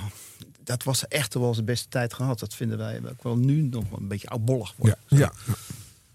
dat 0.65 0.83
was 0.83 1.09
echt 1.09 1.35
wel 1.35 1.55
de 1.55 1.63
beste 1.63 1.89
tijd 1.89 2.15
gehad. 2.15 2.39
Dat 2.39 2.55
vinden 2.55 2.79
wij 2.79 3.01
ook 3.11 3.23
wel 3.23 3.37
nu 3.37 3.63
nog 3.63 3.85
een 3.93 4.09
beetje 4.09 4.29
oudbollig 4.29 4.75
worden. 4.77 4.99
Ja. 5.09 5.33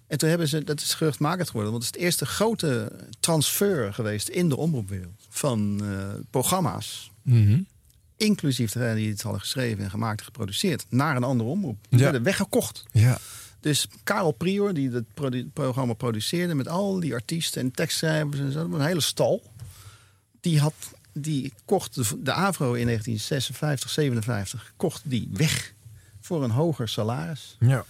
En 0.08 0.18
toen 0.18 0.30
hebben 0.30 0.48
ze, 0.48 0.64
dat 0.64 0.82
is 0.82 0.94
geruchtmakend 0.94 1.48
geworden, 1.48 1.72
want 1.72 1.86
het 1.86 1.94
is 1.96 2.00
het 2.02 2.08
eerste 2.10 2.26
grote 2.26 2.92
transfer 3.20 3.94
geweest 3.94 4.28
in 4.28 4.50
de 4.50 4.56
omroepwereld 4.58 5.26
van 5.30 5.82
eh, 5.84 6.08
programma's, 6.30 7.12
Mhm. 7.22 7.60
inclusief 8.18 8.72
degenen 8.72 8.96
die 8.96 9.10
het 9.10 9.22
hadden 9.22 9.42
geschreven 9.42 9.84
en 9.84 9.90
gemaakt 9.90 10.20
en 10.20 10.26
geproduceerd, 10.26 10.86
naar 10.90 11.16
een 11.16 11.24
andere 11.24 11.50
omroep. 11.50 11.78
Die 11.90 11.98
Ja. 11.98 12.04
werden 12.04 12.24
weggekocht. 12.24 12.84
Ja. 12.92 13.18
Dus 13.66 13.88
Karel 14.04 14.32
Prior, 14.32 14.74
die 14.74 14.90
het 14.92 15.14
produ- 15.14 15.50
programma 15.54 15.94
produceerde 15.94 16.56
met 16.56 16.68
al 16.68 17.00
die 17.00 17.14
artiesten 17.14 17.62
en 17.62 17.72
tekstschrijvers 17.72 18.40
en 18.40 18.52
zo, 18.52 18.70
een 18.74 18.82
hele 18.86 19.02
stal, 19.02 19.44
die, 20.42 20.60
had, 20.60 20.74
die 21.14 21.54
kocht 21.66 21.96
de, 21.96 22.02
de 22.24 22.32
Avro 22.32 22.74
in 22.74 22.86
1956, 22.86 23.90
57, 23.90 24.74
kocht 24.78 25.02
die 25.06 25.30
weg 25.32 25.74
voor 26.22 26.44
een 26.44 26.50
hoger 26.52 26.90
salaris. 26.90 27.58
Ja. 27.60 27.86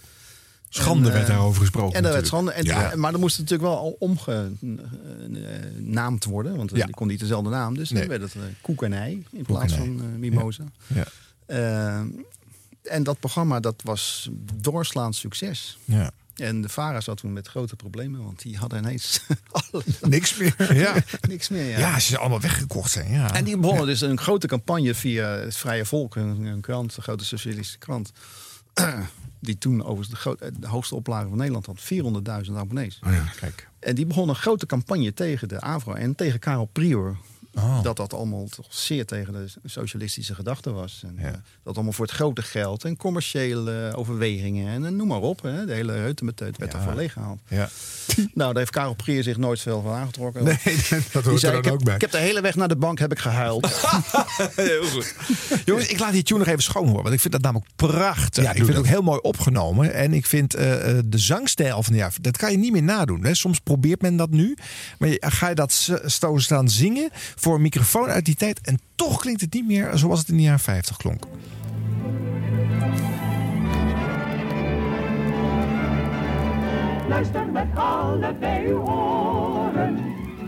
Schande 0.68 1.08
En, 1.08 1.14
werd 1.14 1.28
eh, 1.28 1.34
daarover 1.34 1.60
gesproken. 1.60 1.96
En 1.96 2.02
daar 2.02 2.12
werd 2.12 2.26
schande. 2.26 2.52
En, 2.52 2.64
Ja. 2.64 2.92
Maar 2.96 3.12
er 3.12 3.18
moest 3.18 3.38
natuurlijk 3.38 3.68
wel 3.68 3.78
al 3.78 3.96
omgenaamd 3.98 6.24
worden. 6.24 6.56
Want 6.56 6.72
eh, 6.72 6.78
Ja. 6.78 6.84
die 6.84 6.94
kon 6.94 7.06
niet 7.06 7.20
dezelfde 7.20 7.50
naam. 7.50 7.74
Dus 7.76 7.90
Nee. 7.90 8.00
dan 8.00 8.08
werd 8.18 8.22
het 8.22 8.34
eh, 8.34 8.40
koek 8.60 8.82
en 8.82 8.92
ei 8.92 9.24
in 9.30 9.44
plaats 9.44 9.74
van 9.74 10.00
eh, 10.00 10.06
mimosa. 10.18 10.64
Ja. 10.86 11.04
Eh, 11.46 12.02
en 12.86 13.02
dat 13.02 13.18
programma 13.18 13.60
dat 13.60 13.82
was 13.84 14.28
doorslaand 14.54 15.16
succes. 15.16 15.78
Ja. 15.84 16.10
En 16.36 16.60
de 16.62 16.68
VARA 16.68 17.00
zat 17.00 17.16
toen 17.16 17.32
met 17.32 17.48
grote 17.48 17.76
problemen, 17.76 18.22
want 18.22 18.42
die 18.42 18.56
hadden 18.56 18.78
ineens 18.78 19.20
alles. 19.50 19.84
Niks 20.00 20.36
meer. 20.36 20.74
Ja. 20.74 20.94
Niks 21.28 21.48
meer, 21.48 21.64
ja. 21.64 21.78
Ja, 21.78 21.98
ze 21.98 22.18
allemaal 22.18 22.40
weggekocht 22.40 22.90
zijn. 22.90 23.12
Ja. 23.12 23.34
En 23.34 23.44
die 23.44 23.56
begonnen 23.56 23.86
dus 23.86 24.00
een 24.00 24.18
grote 24.18 24.46
campagne 24.46 24.94
via 24.94 25.28
het 25.28 25.56
Vrije 25.56 25.84
Volk, 25.84 26.16
een, 26.16 26.44
een 26.44 26.60
krant, 26.60 26.96
een 26.96 27.02
grote 27.02 27.24
socialistische 27.24 27.78
krant. 27.78 28.12
Die 29.40 29.58
toen 29.58 29.84
overigens 29.84 30.24
de, 30.38 30.52
de 30.60 30.66
hoogste 30.66 30.94
oplage 30.94 31.28
van 31.28 31.36
Nederland 31.36 31.66
had, 31.66 31.80
400.000 32.46 32.52
abonnees. 32.54 33.00
Oh 33.06 33.12
ja. 33.12 33.24
Kijk. 33.40 33.68
En 33.78 33.94
die 33.94 34.06
begonnen 34.06 34.34
een 34.34 34.40
grote 34.40 34.66
campagne 34.66 35.14
tegen 35.14 35.48
de 35.48 35.60
AVRO 35.60 35.92
en 35.92 36.14
tegen 36.14 36.38
Karel 36.38 36.68
Prior. 36.72 37.16
Oh. 37.56 37.82
Dat 37.82 37.96
dat 37.96 38.12
allemaal 38.14 38.46
toch 38.48 38.66
zeer 38.68 39.04
tegen 39.06 39.32
de 39.32 39.46
socialistische 39.64 40.34
gedachte 40.34 40.72
was. 40.72 41.02
En, 41.06 41.18
eh, 41.18 41.32
dat 41.62 41.74
allemaal 41.74 41.92
voor 41.92 42.04
het 42.06 42.14
grote 42.14 42.42
geld 42.42 42.84
en 42.84 42.96
commerciële 42.96 43.92
overwegingen 43.94 44.68
en, 44.72 44.84
eh, 44.84 44.90
noem 44.90 45.08
maar 45.08 45.20
op. 45.20 45.42
Hè. 45.42 45.66
De 45.66 45.72
hele 45.72 45.92
reutemeteut 45.92 46.56
werd 46.56 46.72
Ja. 46.72 46.78
ervan 46.78 46.94
leeggehaald. 46.94 47.38
Ja. 47.48 47.68
Nou, 48.16 48.48
daar 48.50 48.58
heeft 48.58 48.70
Karel 48.70 48.94
Prier 48.94 49.22
zich 49.22 49.36
nooit 49.36 49.60
veel 49.60 49.82
van 49.82 49.92
aangetrokken. 49.92 50.44
Nee, 50.44 50.56
dat 51.12 51.24
hoort 51.24 51.40
zei, 51.40 51.56
er 51.56 51.62
dan 51.62 51.72
heb, 51.72 51.72
ook 51.72 51.84
bij. 51.84 51.94
Ik 51.94 52.00
heb 52.00 52.10
de 52.10 52.18
hele 52.18 52.40
weg 52.40 52.54
naar 52.54 52.68
de 52.68 52.76
bank 52.76 52.98
heb 52.98 53.12
ik 53.12 53.18
gehuild. 53.18 53.66
Heel 54.54 54.84
goed. 54.84 55.14
Jongens, 55.64 55.86
ik 55.88 55.98
laat 55.98 56.12
die 56.12 56.22
tune 56.22 56.38
nog 56.38 56.48
even 56.48 56.62
schoon 56.62 56.86
horen. 56.86 57.02
Want 57.02 57.14
ik 57.14 57.20
vind 57.20 57.32
dat 57.32 57.42
namelijk 57.42 57.70
prachtig. 57.76 58.44
Ja, 58.44 58.50
ik 58.50 58.56
vind 58.56 58.68
het 58.68 58.78
ook 58.78 58.86
heel 58.86 59.02
mooi 59.02 59.18
opgenomen. 59.20 59.94
En 59.94 60.12
ik 60.12 60.26
vind 60.26 60.54
eh, 60.54 60.98
eh, 60.98 61.02
de 61.06 61.18
zangstijl 61.18 61.82
van 61.82 61.94
ja, 61.94 62.10
dat 62.20 62.36
kan 62.36 62.50
je 62.50 62.58
niet 62.58 62.72
meer 62.72 62.82
nadoen. 62.82 63.24
Hè. 63.24 63.34
Soms 63.34 63.58
probeert 63.58 64.02
men 64.02 64.16
dat 64.16 64.30
nu. 64.30 64.56
Maar 64.98 65.16
ga 65.20 65.48
je 65.48 65.54
dat 65.54 65.90
sto 66.04 66.38
staan 66.38 66.68
zingen 66.68 67.10
voor 67.46 67.54
een 67.54 67.62
microfoon 67.62 68.08
uit 68.08 68.24
die 68.24 68.34
tijd. 68.34 68.60
En 68.60 68.78
toch 68.94 69.20
klinkt 69.20 69.40
het 69.40 69.52
niet 69.52 69.66
meer 69.66 69.90
zoals 69.94 70.18
het 70.18 70.28
in 70.28 70.36
de 70.36 70.42
jaren 70.42 70.60
50 70.60 70.96
klonk. 70.96 71.22
Luister 77.08 77.46
met 77.52 77.66
allebei 77.74 78.66
uw 78.66 78.78
oren, 78.78 80.04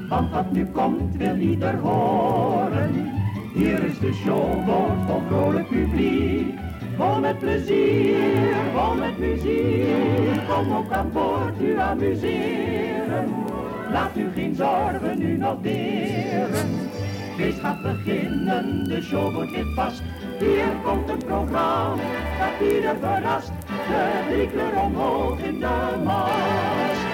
want 0.09 0.31
wat 0.31 0.53
nu 0.53 0.67
komt 0.67 1.17
wil 1.17 1.37
ieder 1.37 1.77
horen. 1.77 3.11
Hier 3.55 3.85
is 3.85 3.99
de 3.99 4.13
showboot 4.13 5.07
vol 5.07 5.23
vrolijk 5.29 5.69
publiek, 5.69 6.55
vol 6.97 7.21
met 7.21 7.39
plezier, 7.39 8.57
vol 8.75 8.95
met 8.95 9.19
muziek. 9.19 10.47
Kom 10.49 10.73
ook 10.73 10.93
aan 10.93 11.13
boord 11.13 11.61
u 11.61 11.79
amuseren, 11.79 13.48
laat 13.91 14.17
u 14.17 14.31
geen 14.35 14.55
zorgen 14.55 15.19
nu 15.19 15.37
nog 15.37 15.61
deren. 15.63 16.91
Feest 17.37 17.61
gaat 17.61 17.83
beginnen, 17.83 18.85
de 18.85 19.03
showboot 19.03 19.51
ligt 19.51 19.75
vast. 19.75 20.03
Hier 20.39 20.73
komt 20.85 21.09
een 21.09 21.19
programma 21.19 21.95
dat 22.39 22.69
ieder 22.73 22.97
verrast. 23.01 23.53
De 23.67 24.27
drie 24.31 24.49
kleur 24.49 24.81
omhoog 24.81 25.39
in 25.39 25.61
de 25.61 26.01
mast. 26.05 27.07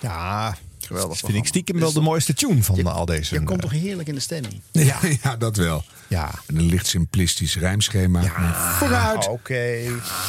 Ja, 0.00 0.54
Geweldig. 0.86 1.18
vind 1.18 1.34
ik 1.34 1.46
stiekem 1.46 1.78
wel 1.78 1.92
de 1.92 2.00
mooiste 2.00 2.34
tune 2.34 2.62
van 2.62 2.78
eh, 2.78 2.84
al 2.94 3.04
deze. 3.06 3.34
Je 3.34 3.42
komt 3.42 3.60
toch 3.60 3.70
heerlijk 3.70 4.08
in 4.08 4.14
de 4.14 4.20
stemming. 4.20 4.60
Ja, 4.72 4.98
ja, 5.22 5.36
dat 5.36 5.56
wel. 5.56 5.84
Ja. 6.08 6.30
En 6.46 6.56
een 6.56 6.66
licht 6.66 6.86
simplistisch 6.86 7.56
rijmschema. 7.56 8.22
Vooruit. 8.78 9.28
Oké. 9.28 9.80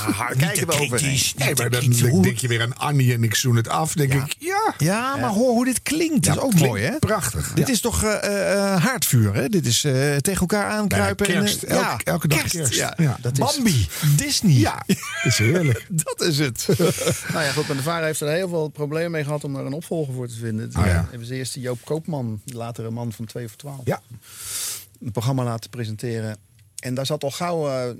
Ah, 0.07 0.29
kijken 0.37 0.67
we 0.67 0.73
over. 0.73 1.01
Nee, 1.01 1.55
maar 1.55 1.69
dan 1.69 2.21
denk 2.21 2.37
je 2.37 2.47
weer 2.47 2.61
aan 2.61 2.77
Annie 2.77 3.13
en 3.13 3.23
ik 3.23 3.35
zoen 3.35 3.55
het 3.55 3.67
af. 3.67 3.93
denk 3.93 4.13
ik, 4.13 4.35
ja. 4.39 4.73
Ja, 4.77 5.15
maar 5.15 5.29
hoor 5.29 5.49
hoe 5.51 5.65
dit 5.65 5.81
klinkt. 5.81 6.25
Dat 6.25 6.35
is 6.35 6.41
ook 6.41 6.53
mooi, 6.53 6.83
hè? 6.83 6.99
prachtig. 6.99 7.53
Dit 7.53 7.69
is 7.69 7.81
toch 7.81 8.03
eh, 8.03 8.23
eh, 8.23 8.73
eh, 8.73 8.83
haardvuur, 8.83 9.33
hè? 9.33 9.49
Dit 9.49 9.65
is 9.65 9.83
eh, 9.83 10.15
tegen 10.15 10.39
elkaar 10.41 10.69
aankruipen. 10.69 11.27
Bijna 11.27 11.41
en, 11.41 11.59
eh, 11.67 11.77
Elke- 11.77 12.03
elke 12.03 12.27
dag 12.27 12.47
kerst. 12.47 12.73
Ja. 12.75 12.93
Ja, 12.97 13.17
dat 13.21 13.31
is- 13.31 13.39
Bambi, 13.39 13.87
Disney. 14.15 14.53
Ja, 14.53 14.83
dat 14.87 14.97
is 15.28 15.38
heerlijk. 15.38 15.86
dat 16.05 16.21
is 16.21 16.39
het. 16.39 16.67
Nou 17.34 17.43
ja, 17.43 17.51
goed, 17.51 17.67
maar 17.67 17.75
de 17.78 17.84
VARA 17.84 18.05
heeft 18.05 18.21
er 18.21 18.30
heel 18.30 18.49
veel 18.49 18.67
problemen 18.67 19.11
mee 19.11 19.23
gehad 19.23 19.43
om 19.43 19.55
er 19.55 19.65
een 19.65 19.73
opvolger 19.73 20.13
voor 20.13 20.28
te 20.28 20.36
vinden. 20.36 20.67
Oh 20.78 20.86
ja. 20.86 21.07
hebben 21.09 21.28
ze 21.28 21.36
eerst 21.36 21.55
Joop 21.55 21.80
Koopman, 21.86 22.41
de 22.45 22.55
latere 22.57 22.89
man 22.89 23.11
van 23.11 23.25
2 23.25 23.47
voor 23.47 23.57
12, 23.57 23.82
Ja. 23.86 24.01
een 25.01 25.11
programma 25.11 25.43
laten 25.43 25.69
presenteren. 25.69 26.38
En 26.78 26.93
daar 26.93 27.05
zat 27.05 27.23
al 27.23 27.32
gauw 27.32 27.67
eh, 27.69 27.93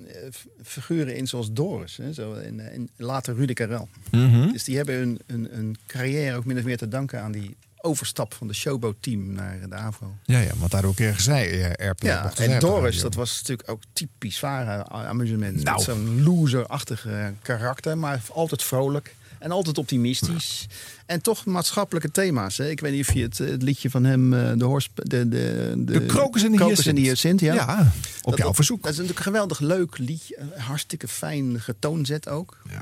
figuren 0.64 1.16
in 1.16 1.28
zoals 1.28 1.52
Doris. 1.54 1.98
Hè, 1.98 2.14
zo, 2.14 2.34
en, 2.34 2.60
eh, 2.60 2.74
en 2.74 2.90
later 2.96 3.36
Rudy 3.36 3.54
Karel. 3.54 3.90
Mhm. 4.12 4.52
Dus 4.52 4.64
die 4.64 4.76
hebben 4.76 4.96
hun, 4.96 5.20
hun, 5.26 5.48
hun 5.52 5.78
carrière 5.88 6.36
ook 6.38 6.46
min 6.46 6.58
of 6.58 6.64
meer 6.64 6.78
te 6.78 6.88
danken 6.88 7.22
aan 7.22 7.32
die 7.32 7.56
overstap 7.88 8.34
van 8.34 8.48
de 8.48 8.54
showboat-team 8.54 9.34
naar 9.34 9.60
de 9.70 9.76
AVRO. 9.76 10.16
Ja, 10.26 10.40
ja, 10.40 10.52
want 10.58 10.72
daardoor 10.72 10.94
kregen 10.94 11.22
zij 11.24 11.52
eh, 11.72 11.86
airplay. 11.86 12.12
Ja, 12.12 12.36
en 12.36 12.60
Doris, 12.60 13.02
dat 13.02 13.14
was 13.16 13.38
natuurlijk 13.40 13.70
ook 13.70 13.82
typisch 13.94 14.40
Vara 14.40 14.88
amusement. 14.90 15.64
Nou. 15.64 15.76
Met 15.78 15.86
zo'n 15.86 16.24
loser-achtige 16.24 17.34
karakter, 17.42 17.98
maar 17.98 18.22
altijd 18.32 18.64
vrolijk. 18.64 19.16
En 19.40 19.52
altijd 19.52 19.78
optimistisch. 19.78 20.68
En 21.06 21.22
toch 21.22 21.46
maatschappelijke 21.46 22.12
thema's. 22.12 22.58
Hè. 22.58 22.70
Ik 22.70 22.80
weet 22.80 22.92
niet 22.92 23.08
of 23.08 23.14
je 23.14 23.22
het, 23.22 23.38
het 23.38 23.62
liedje 23.62 23.90
van 23.90 24.04
hem, 24.04 24.34
eh, 24.34 24.52
de, 24.58 24.66
hoors, 24.66 24.90
de, 24.94 25.08
de, 25.08 25.28
de, 25.30 25.84
De 26.00 26.06
krokus 26.06 26.44
en 26.44 26.52
de 26.52 26.58
Krokus 26.58 26.86
en 26.86 26.96
de 26.96 27.02
hyacint. 27.02 27.40
hyacint, 27.40 27.68
ja. 27.68 27.74
Ja, 27.78 27.92
op 28.22 28.30
Dat- 28.32 28.40
jouw 28.40 28.54
verzoek. 28.54 28.82
Dat 28.82 28.92
is 28.92 28.98
natuurlijk 28.98 29.26
een 29.26 29.32
geweldig 29.34 29.60
leuk 29.60 29.98
liedje. 29.98 30.36
eh, 30.36 30.64
Hartstikke 30.66 31.08
fijn 31.08 31.60
getoonzet 31.62 32.30
ook. 32.30 32.58
Ja. 32.70 32.82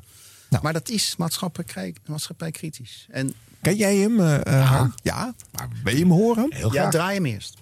Nou. 0.49 0.63
Maar 0.63 0.73
dat 0.73 0.89
is 0.89 1.15
maatschappij, 1.17 1.95
maatschappij 2.05 2.51
kritisch. 2.51 3.05
En 3.09 3.33
Ken 3.65 3.75
jij 3.75 3.95
hem, 3.95 4.19
eh 4.19 4.45
eh, 4.45 4.69
Harm? 4.69 4.93
Ja. 5.03 5.33
Maar 5.51 5.67
wil 5.83 5.93
je 5.93 5.99
hem 5.99 6.11
horen? 6.11 6.53
Heel 6.53 6.73
ja, 6.73 6.89
draai 6.89 7.15
hem 7.15 7.25
eerst. 7.25 7.57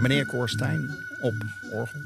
Meneer 0.00 0.26
Koorstijn 0.26 0.90
op 1.22 1.34
orgel. 1.72 2.00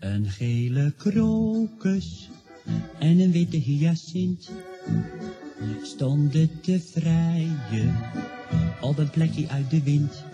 Een 0.00 0.30
gele 0.30 0.92
krokus 0.96 2.30
en 2.98 3.18
een 3.18 3.32
witte 3.32 3.56
hyacint 3.56 4.50
stonden 5.82 6.60
te 6.60 6.80
vrijen 6.92 7.96
op 8.80 8.98
een 8.98 9.10
plekje 9.10 9.48
uit 9.48 9.70
de 9.70 9.82
wind. 9.82 10.24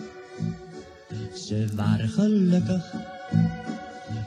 Ze 1.35 1.67
waren 1.75 2.09
gelukkig, 2.09 2.93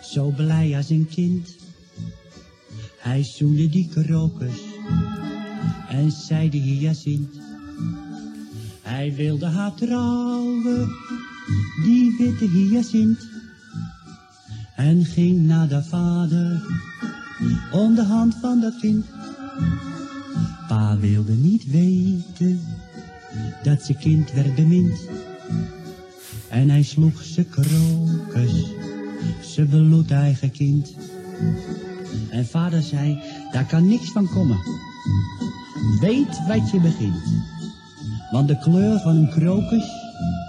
zo 0.02 0.30
blij 0.30 0.76
als 0.76 0.90
een 0.90 1.08
kind. 1.08 1.56
Hij 2.98 3.24
zoende 3.24 3.68
die 3.68 3.88
krokus 3.88 4.60
en 5.88 6.10
zei 6.10 6.50
de 6.50 6.58
hyacint. 6.58 7.34
Hij 8.82 9.14
wilde 9.14 9.46
haar 9.46 9.74
trouwen, 9.74 10.88
die 11.84 12.16
witte 12.18 12.48
hyacint 12.48 13.18
en 14.76 15.04
ging 15.04 15.46
naar 15.46 15.68
de 15.68 15.82
vader 15.82 16.62
om 17.72 17.94
de 17.94 18.04
hand 18.04 18.34
van 18.40 18.60
dat 18.60 18.78
kind. 18.80 19.06
Pa 20.68 20.98
wilde 20.98 21.32
niet 21.32 21.66
weten 21.66 22.60
dat 23.62 23.82
zijn 23.82 23.98
kind 23.98 24.32
werd 24.32 24.54
bemind. 24.54 25.08
En 26.48 26.70
hij 26.70 26.82
sloeg 26.82 27.22
zijn 27.22 27.48
krokus, 27.48 28.64
zijn 29.40 29.68
bloedeigen 29.68 30.50
kind. 30.50 30.94
En 32.30 32.46
vader 32.46 32.82
zei, 32.82 33.18
daar 33.52 33.66
kan 33.66 33.88
niks 33.88 34.12
van 34.12 34.28
komen. 34.28 34.58
Weet 36.00 36.46
wat 36.48 36.70
je 36.70 36.80
begint. 36.80 37.22
Want 38.30 38.48
de 38.48 38.58
kleur 38.58 39.00
van 39.00 39.16
een 39.16 39.28
krokus 39.28 39.88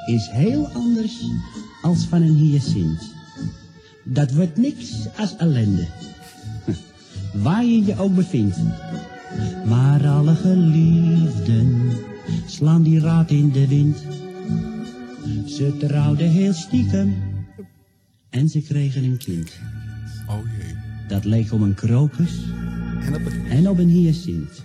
is 0.05 0.29
heel 0.29 0.67
anders 0.67 1.25
als 1.81 2.05
van 2.05 2.21
een 2.21 2.35
hyacint. 2.35 3.13
Dat 4.03 4.33
wordt 4.33 4.57
niks 4.57 5.07
als 5.17 5.35
ellende. 5.35 5.87
Waar 7.43 7.65
je 7.65 7.85
je 7.85 7.99
ook 7.99 8.15
bevindt. 8.15 8.57
Maar 9.65 10.07
alle 10.07 10.35
geliefden 10.35 11.91
slaan 12.45 12.83
die 12.83 12.99
raad 12.99 13.29
in 13.29 13.51
de 13.51 13.67
wind. 13.67 13.97
Ze 15.45 15.77
trouwden 15.77 16.29
heel 16.29 16.53
stiekem 16.53 17.34
en 18.35 18.49
ze 18.49 18.61
kregen 18.61 19.03
een 19.03 19.17
kind. 19.17 19.59
Oh 20.27 20.39
jee. 20.57 20.75
Dat 21.07 21.25
leek 21.25 21.51
op 21.51 21.61
een 21.61 21.73
krokus 21.73 22.39
En 23.49 23.67
op 23.67 23.77
en 23.77 23.79
een 23.79 23.89
hyacint. 23.89 24.63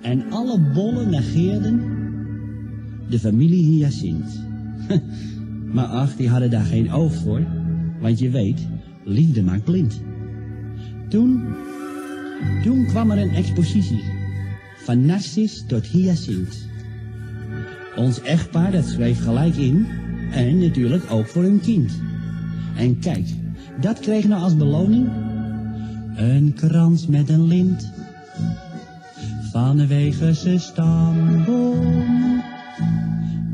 En 0.00 0.30
alle 0.30 0.60
bollen 0.74 1.10
negeerden 1.10 1.82
de 3.08 3.18
familie 3.18 3.64
hyacint. 3.64 4.44
Maar 5.72 5.86
ach, 5.86 6.16
die 6.16 6.28
hadden 6.28 6.50
daar 6.50 6.64
geen 6.64 6.92
oog 6.92 7.14
voor. 7.14 7.46
Want 8.00 8.18
je 8.18 8.30
weet, 8.30 8.66
liefde 9.04 9.42
maakt 9.42 9.64
blind. 9.64 10.00
Toen, 11.08 11.44
toen 12.62 12.86
kwam 12.86 13.10
er 13.10 13.18
een 13.18 13.34
expositie. 13.34 14.02
Van 14.76 15.06
Narcis 15.06 15.64
tot 15.66 15.86
Hyacint. 15.86 16.68
Ons 17.96 18.20
echtpaar 18.20 18.72
dat 18.72 18.86
schreef 18.86 19.22
gelijk 19.22 19.56
in. 19.56 19.86
En 20.30 20.58
natuurlijk 20.58 21.04
ook 21.10 21.26
voor 21.26 21.42
hun 21.42 21.60
kind. 21.60 21.92
En 22.76 22.98
kijk, 22.98 23.26
dat 23.80 24.00
kreeg 24.00 24.24
nou 24.24 24.42
als 24.42 24.56
beloning. 24.56 25.08
Een 26.16 26.52
krans 26.54 27.06
met 27.06 27.28
een 27.28 27.46
lint. 27.46 27.92
Vanwege 29.52 30.34
zijn 30.34 30.60
stamboom 30.60 32.42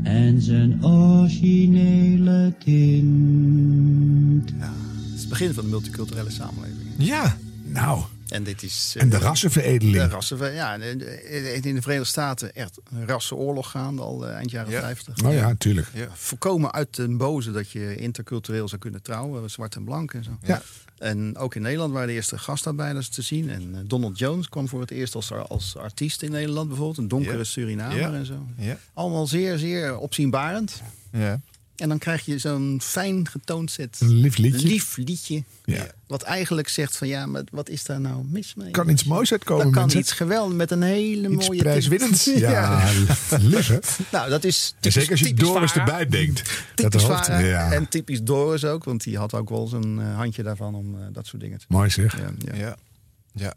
en 0.03 0.41
zijn 0.41 0.85
originele 0.85 2.53
tint. 2.63 4.49
Het 4.49 5.15
is 5.15 5.19
het 5.19 5.29
begin 5.29 5.53
van 5.53 5.63
de 5.63 5.69
multiculturele 5.69 6.31
samenleving. 6.31 6.89
Ja. 6.97 7.37
Nou. 7.73 8.01
En 8.29 8.43
dit 8.43 8.63
is... 8.63 8.93
eh, 8.95 9.01
En 9.03 9.09
de 9.09 9.17
rassenveredeling. 9.17 9.95
De 9.97 10.07
rassenver- 10.07 10.53
ja, 10.53 10.77
eh, 10.79 11.55
in 11.55 11.75
de 11.75 11.81
Verenigde 11.81 12.03
Staten 12.03 12.55
echt 12.55 12.77
een 12.91 13.07
rassenoorlog 13.07 13.69
gaande 13.71 14.01
al 14.01 14.27
eh, 14.27 14.33
eind 14.35 14.51
jaren 14.51 14.71
50. 14.71 15.23
Oh 15.25 15.33
ja, 15.33 15.53
tuurlijk. 15.57 15.87
Voorkomen 16.13 16.71
uit 16.71 16.95
den 16.95 17.17
boze 17.17 17.51
dat 17.51 17.71
je 17.71 17.95
intercultureel 17.95 18.67
zou 18.67 18.81
kunnen 18.81 19.01
trouwen, 19.01 19.49
zwart 19.49 19.75
en 19.75 19.83
blank 19.83 20.13
en 20.13 20.23
zo. 20.23 20.37
Ja. 20.43 20.61
En 20.97 21.37
ook 21.37 21.55
in 21.55 21.61
Nederland 21.61 21.93
waren 21.93 22.07
de 22.07 22.13
eerste 22.13 22.37
gastarbeiders 22.37 23.09
te 23.09 23.21
zien. 23.21 23.49
En 23.49 23.75
eh, 23.75 23.81
Donald 23.85 24.17
Jones 24.19 24.49
kwam 24.49 24.67
voor 24.67 24.81
het 24.81 24.91
eerst 24.91 25.15
als, 25.15 25.31
als 25.31 25.75
artiest 25.77 26.21
in 26.21 26.31
Nederland 26.31 26.67
bijvoorbeeld. 26.67 26.97
Een 26.97 27.07
donkere 27.07 27.37
Ja. 27.37 27.43
Surinamer 27.43 27.97
Ja. 27.97 28.13
en 28.13 28.25
zo. 28.25 28.45
Ja. 28.57 28.77
Allemaal 28.93 29.27
zeer, 29.27 29.57
zeer 29.57 29.97
opzienbarend. 29.97 30.81
Ja. 31.11 31.39
En 31.77 31.89
dan 31.89 31.97
krijg 31.97 32.25
je 32.25 32.37
zo'n 32.37 32.79
fijn 32.83 33.27
getoond 33.27 33.71
set. 33.71 33.97
Een 33.99 34.13
lief 34.13 34.37
liedje. 34.37 34.67
Lief 34.67 34.97
liedje. 34.97 35.43
Ja. 35.65 35.87
Wat 36.07 36.21
eigenlijk 36.21 36.69
zegt 36.69 36.97
van 36.97 37.07
ja, 37.07 37.25
maar 37.25 37.43
wat 37.51 37.69
is 37.69 37.83
daar 37.83 37.99
nou 38.01 38.23
mis 38.25 38.55
mee? 38.55 38.71
Kan 38.71 38.89
iets 38.89 39.03
moois 39.03 39.31
uitkomen, 39.31 39.71
kan 39.71 39.81
mensen. 39.81 39.99
iets 39.99 40.11
geweldig 40.11 40.55
met 40.55 40.71
een 40.71 40.81
hele 40.81 41.29
Iets 41.29 41.47
mooie 41.47 41.61
prijswinnends. 41.61 42.23
tint. 42.23 42.39
Ja, 42.39 42.89
lief 43.39 43.67
hè? 43.67 43.77
Nou, 44.11 44.29
dat 44.29 44.43
is 44.43 44.73
typisch, 44.79 44.93
zeker 44.93 45.11
als 45.11 45.19
je 45.19 45.25
typisch 45.25 45.47
Doris 45.47 45.71
Vara. 45.71 45.85
erbij 45.85 46.07
denkt. 46.07 46.35
Dat 46.75 46.75
Typisch 46.75 47.05
de 47.05 47.13
hoofd, 47.13 47.27
ja. 47.27 47.71
En 47.71 47.87
typisch 47.89 48.23
Doris 48.23 48.65
ook, 48.65 48.83
want 48.83 49.03
die 49.03 49.17
had 49.17 49.33
ook 49.33 49.49
wel 49.49 49.67
zo'n 49.67 50.01
eh, 50.01 50.15
handje 50.15 50.43
daarvan 50.43 50.75
om 50.75 50.95
eh, 50.95 51.01
dat 51.11 51.25
soort 51.25 51.41
dingen 51.41 51.59
te 51.59 51.65
Mooi 51.67 51.89
zeg. 51.89 52.17
Ja, 52.17 52.31
ja. 52.37 52.55
Ja. 52.55 52.75
Ja. 53.33 53.53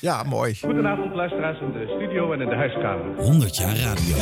Ja, 0.00 0.22
mooi. 0.22 0.56
Goedenavond 0.60 1.14
luisteraars 1.14 1.60
in 1.60 1.72
de 1.72 1.92
studio 1.96 2.32
en 2.32 2.40
in 2.40 2.48
de 2.48 2.54
huiskamer. 2.54 3.16
100 3.16 3.56
jaar 3.56 3.76
radio. 3.76 4.16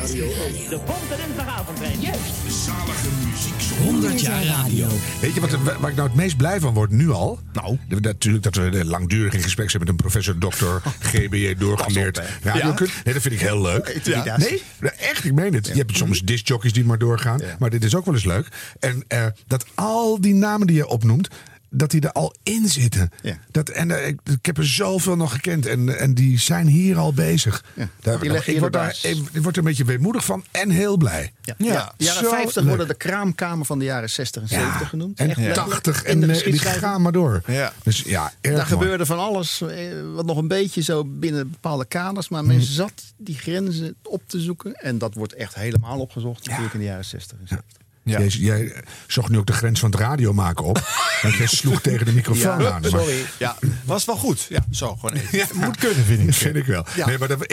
De 0.00 0.80
Pompen 0.84 1.16
Dinsdagavondtrein. 1.26 2.00
Juist. 2.00 2.20
De 2.44 2.52
zalige 2.52 3.08
muziek. 3.24 3.78
100 3.84 4.20
jaar 4.20 4.44
radio. 4.44 4.86
Weet 5.20 5.34
je 5.34 5.40
wat, 5.40 5.50
waar 5.80 5.90
ik 5.90 5.96
nou 5.96 6.08
het 6.08 6.14
meest 6.14 6.36
blij 6.36 6.60
van 6.60 6.74
word 6.74 6.90
nu 6.90 7.10
al? 7.10 7.38
Nou. 7.52 7.78
Natuurlijk 8.00 8.44
dat 8.44 8.54
we 8.54 8.84
langdurig 8.84 9.32
in 9.32 9.42
gesprek 9.42 9.70
zijn 9.70 9.82
met 9.82 9.90
een 9.90 9.96
professor, 9.96 10.38
dokter, 10.38 10.82
GBJ 11.12 11.54
doorgeleerd 11.54 12.20
radiokunde. 12.42 12.92
Nee, 13.04 13.14
dat 13.14 13.22
vind 13.22 13.34
ik 13.34 13.40
heel 13.40 13.62
leuk. 13.62 13.88
Intimidatie. 13.88 14.50
Nee, 14.50 14.62
nou, 14.80 14.94
echt, 14.98 15.24
ik 15.24 15.32
meen 15.32 15.54
het. 15.54 15.66
Je 15.66 15.74
hebt 15.74 15.96
soms 15.96 16.20
discjockeys 16.20 16.72
die 16.72 16.84
maar 16.84 16.98
doorgaan. 16.98 17.40
Maar 17.58 17.70
dit 17.70 17.84
is 17.84 17.94
ook 17.94 18.04
wel 18.04 18.14
eens 18.14 18.24
leuk. 18.24 18.48
En 18.78 19.04
eh, 19.08 19.26
dat 19.46 19.66
al 19.74 20.20
die 20.20 20.34
namen 20.34 20.66
die 20.66 20.76
je 20.76 20.86
opnoemt, 20.86 21.28
dat 21.70 21.90
die 21.90 22.00
er 22.00 22.12
al 22.12 22.34
in 22.42 22.68
zitten. 22.68 23.10
Ja. 23.22 23.38
Dat, 23.50 23.68
en 23.68 23.90
eh, 23.90 24.06
ik, 24.06 24.20
ik 24.24 24.46
heb 24.46 24.58
er 24.58 24.66
zoveel 24.66 25.16
nog 25.16 25.32
gekend. 25.32 25.66
En, 25.66 25.98
en 25.98 26.14
die 26.14 26.38
zijn 26.38 26.66
hier 26.66 26.96
al 26.98 27.12
bezig. 27.12 27.64
Daar, 28.00 28.20
die 28.20 28.30
leggen 28.30 28.48
ik, 28.48 28.54
je 28.54 28.60
word 28.60 28.72
daar, 28.72 28.86
baas. 28.86 29.04
ik, 29.04 29.16
ik 29.32 29.42
word 29.42 29.56
er 29.56 29.62
een 29.62 29.68
beetje 29.68 29.84
weemoedig 29.84 30.24
van 30.24 30.44
en 30.50 30.70
heel 30.70 30.96
blij. 30.96 31.32
Ja. 31.42 31.54
Ja, 31.58 31.72
Ja. 31.72 31.92
De 31.96 32.04
jaren 32.04 32.22
zo 32.24 32.30
50 32.30 32.54
leuk. 32.54 32.66
worden 32.68 32.88
de 32.88 32.94
kraamkamer 32.94 33.66
van 33.66 33.78
de 33.78 33.84
jaren 33.84 34.10
60 34.10 34.42
en 34.42 34.48
70 34.48 34.88
genoemd. 34.88 35.18
En 35.18 35.28
Echt 35.28 35.38
letterlijk 35.38 35.82
80 35.82 36.04
in 36.04 36.22
en 36.22 36.30
eh, 36.30 36.44
die 36.44 36.58
gaan 36.58 37.02
maar 37.02 37.12
door. 37.12 37.42
Ja. 37.46 37.72
Dus 37.82 38.00
ja, 38.00 38.22
erg 38.24 38.32
Daar 38.40 38.52
mooi. 38.52 38.66
gebeurde 38.82 39.06
van 39.06 39.18
alles, 39.18 39.60
eh, 39.60 39.78
wat 40.14 40.26
nog 40.26 40.36
een 40.36 40.48
beetje 40.48 40.82
zo 40.82 41.04
binnen 41.04 41.50
bepaalde 41.50 41.84
kaders. 41.84 42.28
Maar 42.28 42.44
men 42.44 42.62
zat 42.62 42.92
die 43.16 43.36
grenzen 43.38 43.94
op 44.02 44.22
te 44.26 44.40
zoeken. 44.40 44.74
En 44.74 44.98
dat 44.98 45.14
wordt 45.14 45.34
echt 45.34 45.54
helemaal 45.54 45.98
opgezocht 46.00 46.46
natuurlijk 46.46 46.74
in 46.74 46.80
de 46.80 46.86
jaren 46.86 47.04
60 47.04 47.38
en 47.38 47.48
70. 47.48 47.78
Jij, 48.02 48.26
jij 48.26 48.72
zocht 49.06 49.28
nu 49.28 49.38
ook 49.38 49.46
de 49.46 49.52
grens 49.52 49.80
van 49.80 49.90
het 49.90 50.00
radio 50.00 50.32
maken 50.32 50.64
op. 50.64 50.78
Want 51.22 51.34
jij 51.34 51.46
sloeg 51.46 51.80
tegen 51.80 52.06
de 52.06 52.12
microfoon 52.12 52.60
Ja, 52.62 52.70
aan. 52.70 52.80
Maar- 52.80 52.90
sorry. 52.90 53.24
Ja, 53.38 53.56
was 53.84 54.04
wel 54.04 54.16
goed. 54.16 54.46
Ja, 54.48 54.64
zo 54.70 54.96
gewoon 54.96 55.12
even. 55.16 55.56
Moet 55.64 55.76
kunnen, 55.76 56.04
vind 56.04 56.20
ik. 56.20 56.26
Dat 56.26 56.34
vind 56.34 56.56
ik 56.56 56.66
wel. 56.66 56.86
Ja. 56.96 57.06
Nee, 57.06 57.18
maar 57.18 57.28
dat, 57.28 57.46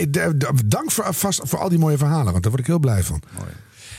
dank 0.66 0.91
voor, 0.91 1.14
vast, 1.14 1.41
voor 1.43 1.60
al 1.60 1.70
die 1.70 1.80
mooie 1.80 1.98
verhalen. 1.98 2.32
Want 2.32 2.41
daar 2.43 2.52
word 2.52 2.60
ik 2.64 2.68
heel 2.68 2.80
blij 2.80 3.04
van. 3.04 3.22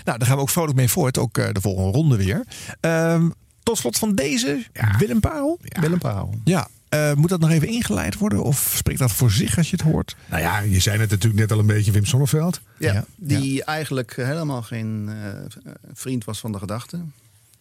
Nou, 0.05 0.18
daar 0.18 0.26
gaan 0.28 0.36
we 0.36 0.42
ook 0.42 0.51
vrolijk 0.51 0.76
mee 0.76 0.88
voort. 0.88 1.18
Ook 1.18 1.38
eh, 1.38 1.49
de 1.53 1.61
volgende 1.61 1.90
ronde 1.90 2.16
weer. 2.16 2.44
Ehm, 2.80 3.28
tot 3.62 3.78
slot 3.78 3.99
van 3.99 4.14
deze, 4.14 4.66
Willem 4.99 5.20
Parel. 5.20 5.59
Willem 5.80 5.99
Parel. 5.99 6.34
Ja, 6.44 6.68
eh, 6.89 7.12
moet 7.14 7.28
dat 7.28 7.41
nog 7.41 7.51
even 7.51 7.68
ingeleid 7.68 8.14
worden? 8.18 8.43
Of 8.43 8.72
spreekt 8.76 8.99
dat 8.99 9.12
voor 9.12 9.30
zich 9.30 9.57
als 9.57 9.70
je 9.70 9.76
het 9.76 9.84
hoort? 9.84 10.16
Nou 10.26 10.43
ja, 10.43 10.59
je 10.61 10.80
zei 10.80 11.01
het 11.01 11.11
natuurlijk 11.11 11.41
net 11.41 11.53
al 11.53 11.59
een 11.59 11.66
beetje, 11.66 11.93
Wim 11.93 12.05
Sonneveld. 12.05 12.61
Ja, 12.78 12.93
Ja. 12.93 13.05
die 13.16 13.64
eigenlijk 13.64 14.16
helemaal 14.16 14.62
geen 14.62 15.09
eh, 15.09 15.72
vriend 15.93 16.24
was 16.24 16.39
van 16.41 16.53
de 16.53 16.59
gedachte. 16.59 17.01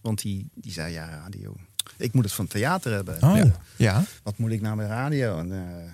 Want 0.02 0.22
die, 0.22 0.48
die 0.54 0.72
zei, 0.72 0.94
ja, 0.94 1.10
radio. 1.10 1.56
Ik 1.98 2.14
moet 2.14 2.24
het 2.24 2.34
van 2.34 2.48
theater 2.48 2.92
hebben. 2.94 3.16
Oh, 3.24 3.36
Ja. 3.38 3.52
ja. 3.76 4.04
Wat 4.24 4.38
moet 4.38 4.52
ik 4.52 4.62
nou 4.62 4.76
met 4.76 4.88
radio? 4.88 5.38
En, 5.40 5.52
eh, 5.52 5.92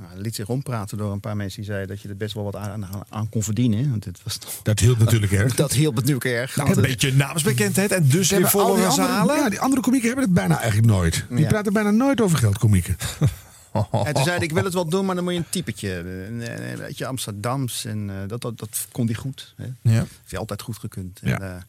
nou, 0.00 0.12
hij 0.12 0.22
liet 0.22 0.34
zich 0.34 0.48
ompraten 0.48 0.98
door 0.98 1.12
een 1.12 1.20
paar 1.20 1.36
mensen 1.36 1.56
die 1.56 1.70
zeiden 1.70 1.88
dat 1.88 2.00
je 2.00 2.08
er 2.08 2.16
best 2.16 2.34
wel 2.34 2.44
wat 2.44 2.56
aan, 2.56 2.86
aan, 2.86 3.02
aan 3.08 3.28
kon 3.28 3.42
verdienen. 3.42 3.90
Want 3.90 4.04
het 4.04 4.20
was 4.22 4.36
toch, 4.36 4.60
Dat 4.62 4.78
hielp 4.78 4.98
natuurlijk 4.98 5.32
erg. 5.32 5.54
dat 5.64 5.72
hielp 5.72 5.94
natuurlijk 5.94 6.24
erg. 6.24 6.56
Nou, 6.56 6.70
een 6.70 6.76
eh, 6.76 6.82
beetje 6.82 7.12
naamsbekendheid 7.12 7.92
en 7.92 8.08
dus 8.08 8.30
weer 8.30 8.48
volle 8.48 8.90
zalen. 8.90 9.36
ja, 9.36 9.48
die 9.48 9.60
andere 9.60 9.82
komieken 9.82 10.08
hebben 10.08 10.24
het 10.26 10.34
bijna 10.34 10.58
eigenlijk 10.58 10.92
nooit. 10.92 11.24
Die 11.28 11.38
Ja. 11.38 11.48
praten 11.48 11.72
bijna 11.72 11.90
nooit 11.90 12.20
over 12.20 12.38
geldkomieken. 12.38 12.96
En 13.72 14.14
toen 14.14 14.24
zei 14.24 14.36
hij, 14.36 14.46
ik 14.46 14.52
wil 14.52 14.64
het 14.64 14.74
wel 14.74 14.88
doen, 14.88 15.04
maar 15.06 15.14
dan 15.14 15.24
moet 15.24 15.32
je 15.32 15.38
een 15.38 15.50
typetje 15.50 15.88
hebben. 15.88 16.42
Een, 16.42 16.78
beetje 16.78 17.06
Amsterdams. 17.06 17.84
En 17.84 18.10
eh, 18.10 18.16
dat, 18.28 18.40
dat, 18.40 18.58
dat 18.58 18.86
kon 18.92 19.06
hij 19.06 19.14
goed. 19.14 19.54
Hè. 19.56 19.64
Ja. 19.64 19.98
Heeft 19.98 20.30
hij 20.30 20.38
altijd 20.38 20.62
goed 20.62 20.78
gekund. 20.78 21.20
Ja. 21.22 21.40
En, 21.40 21.42
eh, 21.42 21.62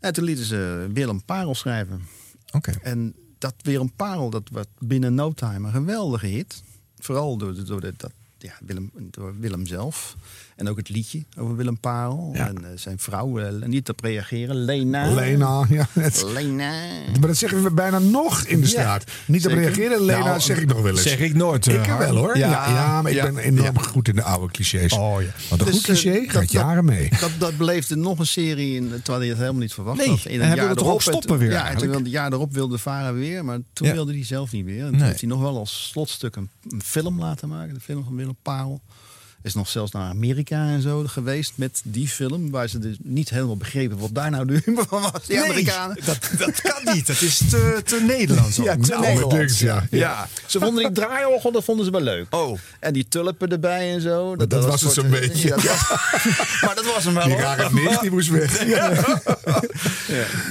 en 0.00 0.12
toen 0.12 0.24
lieten 0.24 0.44
ze 0.44 0.90
Willem 0.92 1.24
Parel 1.24 1.54
schrijven. 1.54 2.06
Oké. 2.52 2.72
En 2.82 3.14
dat 3.38 3.54
Willem 3.62 3.92
Parel, 3.96 4.30
dat 4.30 4.48
werd 4.52 4.68
binnen 4.78 5.14
no 5.14 5.32
time 5.32 5.66
een 5.66 5.72
geweldige 5.72 6.26
hit. 6.26 6.62
Vooral 7.00 7.36
door, 7.36 7.64
door, 7.64 7.80
de, 7.80 7.92
dat, 7.96 8.12
ja, 8.38 8.54
Willem, 8.60 8.90
door 8.94 9.38
Willem 9.38 9.66
zelf. 9.66 10.16
En 10.60 10.68
ook 10.68 10.76
het 10.76 10.88
liedje 10.88 11.24
over 11.38 11.56
Willem 11.56 11.78
Parel. 11.78 12.30
Ja. 12.34 12.48
En 12.48 12.64
eh, 12.64 12.70
zijn 12.74 12.98
vrouw, 12.98 13.38
eh, 13.38 13.66
niet 13.66 13.88
op 13.88 14.00
reageren, 14.00 14.56
Lena. 14.56 15.10
Lena, 15.14 15.64
ja. 15.68 15.86
Het, 15.92 16.24
Lena. 16.32 16.70
maar 17.18 17.28
dat 17.28 17.36
zeggen 17.36 17.62
we 17.62 17.70
bijna 17.72 17.98
nog 17.98 18.42
in 18.44 18.56
de 18.60 18.62
Ja, 18.66 18.68
straat. 18.72 19.04
Niet 19.26 19.44
op 19.46 19.50
zeker. 19.52 19.64
reageren, 19.66 20.00
Lena, 20.04 20.24
Nou, 20.24 20.40
zeg 20.40 20.58
ik 20.60 20.68
nog 20.68 20.80
wel 20.82 20.90
eens. 20.92 21.02
Zeg 21.02 21.18
ik 21.18 21.34
nooit. 21.34 21.66
eh, 21.66 21.74
Ik 21.74 21.84
wel 21.98 22.16
hoor. 22.16 22.38
Ja, 22.38 22.50
Ja, 22.50 22.68
ja, 22.68 23.02
maar 23.02 23.12
ik 23.12 23.22
ben 23.22 23.38
enorm 23.38 23.74
ja. 23.74 23.82
goed 23.82 24.08
in 24.08 24.14
de 24.14 24.22
oude 24.22 24.52
clichés. 24.52 24.92
Oh 24.92 25.22
ja. 25.22 25.28
Want 25.48 25.60
een 25.60 25.66
Dus, 25.66 25.74
goed 25.76 25.84
cliché 25.84 26.10
eh, 26.10 26.20
dat- 26.22 26.30
gaat 26.30 26.52
jaren 26.52 26.84
mee. 26.84 27.08
Dat, 27.20 27.30
dat 27.38 27.56
beleefde 27.56 27.96
nog 27.96 28.18
een 28.18 28.26
serie, 28.26 28.74
in, 28.76 28.88
terwijl 28.88 29.18
hij 29.18 29.28
het 29.28 29.38
helemaal 29.38 29.60
niet 29.60 29.72
verwacht 29.74 29.98
Nee, 29.98 30.08
had. 30.08 30.24
In 30.24 30.40
en 30.40 30.46
hij 30.46 30.56
wilde 30.56 30.74
toch 30.74 30.86
ook 30.88 30.98
en 30.98 31.04
toen- 31.04 31.12
stoppen 31.12 31.38
weer 31.38 31.50
Ja, 31.50 31.56
en 31.58 31.62
eigenlijk? 31.64 31.92
toen 31.92 32.02
wilde, 32.02 32.16
het 32.16 32.18
jaar 32.30 32.32
erop 32.32 32.52
wilde 32.54 32.78
Vara 32.78 33.12
weer, 33.12 33.44
maar 33.44 33.58
toen 33.72 33.86
Ja. 33.88 33.92
wilde 33.94 34.12
hij 34.12 34.24
zelf 34.24 34.52
niet 34.52 34.64
weer. 34.64 34.80
En 34.84 34.88
toen 34.88 34.96
Nee. 34.98 35.06
heeft 35.08 35.20
hij 35.20 35.28
nog 35.28 35.40
wel 35.40 35.58
als 35.58 35.88
slotstuk 35.92 36.36
een, 36.36 36.50
een 36.70 36.82
film 36.82 37.18
laten 37.18 37.48
maken. 37.48 37.74
De 37.74 37.80
film 37.80 38.04
van 38.04 38.16
Willem 38.16 38.36
Parel. 38.42 38.80
Is 39.42 39.54
nog 39.54 39.68
zelfs 39.68 39.92
naar 39.92 40.08
Amerika 40.08 40.66
en 40.66 40.82
zo 40.82 41.04
geweest 41.06 41.52
met 41.54 41.80
die 41.84 42.08
film. 42.08 42.50
Waar 42.50 42.68
ze 42.68 42.78
dus 42.78 42.96
niet 43.02 43.30
helemaal 43.30 43.56
begrepen 43.56 43.98
wat 43.98 44.14
daar 44.14 44.30
nou 44.30 44.46
de 44.46 44.60
humor 44.64 44.86
van 44.88 45.02
was. 45.02 45.26
Die 45.26 45.36
Nee, 45.36 45.44
Amerikanen. 45.44 45.96
dat, 46.04 46.30
dat 46.38 46.60
kan 46.60 46.94
niet. 46.94 47.06
Dat 47.06 47.20
is 47.20 47.36
te, 47.38 47.80
te 47.84 48.02
Nederlands. 48.06 48.58
ook. 48.58 48.64
Ja, 48.64 48.76
te 48.76 48.90
Nou, 48.90 49.00
Nederlands, 49.02 49.58
ja. 49.58 49.86
Ja. 49.90 50.28
Ze 50.46 50.58
vonden 50.58 50.84
die 50.84 50.92
draaiorgel, 50.92 51.52
dat 51.52 51.64
vonden 51.64 51.84
ze 51.84 51.90
wel 51.90 52.00
leuk. 52.00 52.34
Oh. 52.34 52.58
En 52.80 52.92
die 52.92 53.08
tulpen 53.08 53.48
erbij 53.48 53.92
en 53.94 54.00
zo. 54.00 54.36
dat 54.36 54.64
was 54.64 54.80
het 54.80 54.92
zo'n 54.92 55.10
beetje. 55.10 55.48
Ja, 55.48 55.54
dat 55.56 55.64
maar 56.64 56.74
dat 56.74 56.84
was 56.94 57.04
hem 57.04 57.14
wel. 57.14 57.24
Die 57.26 57.36
rare 57.36 57.98
die 58.00 58.10
moest 58.10 58.28
weg. 58.28 58.64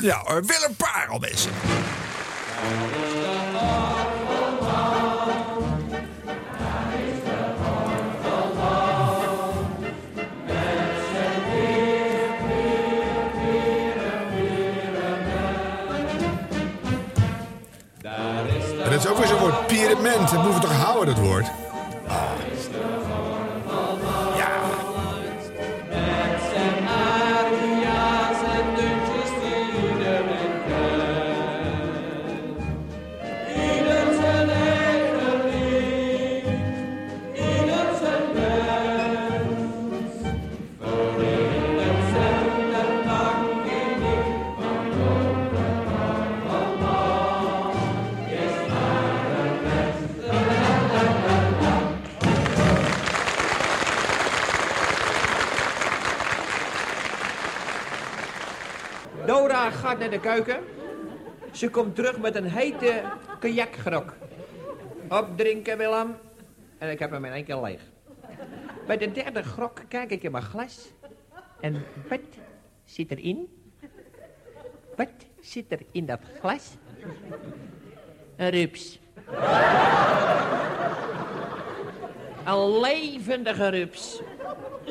Ja, 0.02 0.22
hoor, 0.26 0.46
Willem 0.46 0.76
Parel, 0.78 1.20
mensen. 1.20 1.52
Is 19.00 19.08
ook 19.08 19.18
weer 19.18 19.28
zo'n 19.28 19.40
woord, 19.40 19.68
pyramid. 19.68 20.32
Dat 20.32 20.44
moeten 20.44 20.62
toch 20.62 20.84
houden, 20.84 21.16
dat 21.16 21.24
woord? 21.24 21.52
Gaat 59.90 60.00
naar 60.00 60.10
de 60.10 60.20
keuken. 60.20 60.64
Ze 61.52 61.70
komt 61.70 61.96
terug 61.96 62.18
met 62.18 62.36
een 62.36 62.50
hete 62.50 63.04
kajakgrok. 63.40 64.14
Opdrinken, 65.08 65.78
Willem. 65.78 66.18
En 66.78 66.90
ik 66.90 67.00
heb 67.00 67.12
hem 67.12 67.26
in 67.26 67.32
één 67.32 67.46
keer 67.46 67.62
leeg. 67.62 67.82
Bij 68.88 68.98
de 68.98 69.12
derde 69.12 69.44
grok 69.44 69.82
kijk 69.88 70.12
ik 70.12 70.24
in 70.24 70.32
mijn 70.32 70.44
glas. 70.44 70.90
En 71.60 71.86
wat 72.10 72.20
zit 72.84 73.12
erin? 73.12 73.48
Wat 74.96 75.10
zit 75.40 75.72
er 75.72 75.80
in 75.92 76.06
dat 76.06 76.20
glas? 76.40 76.76
Een 78.36 78.50
rups. 78.50 79.00
Een 82.46 82.80
levendige 82.80 83.68
rups. 83.70 84.22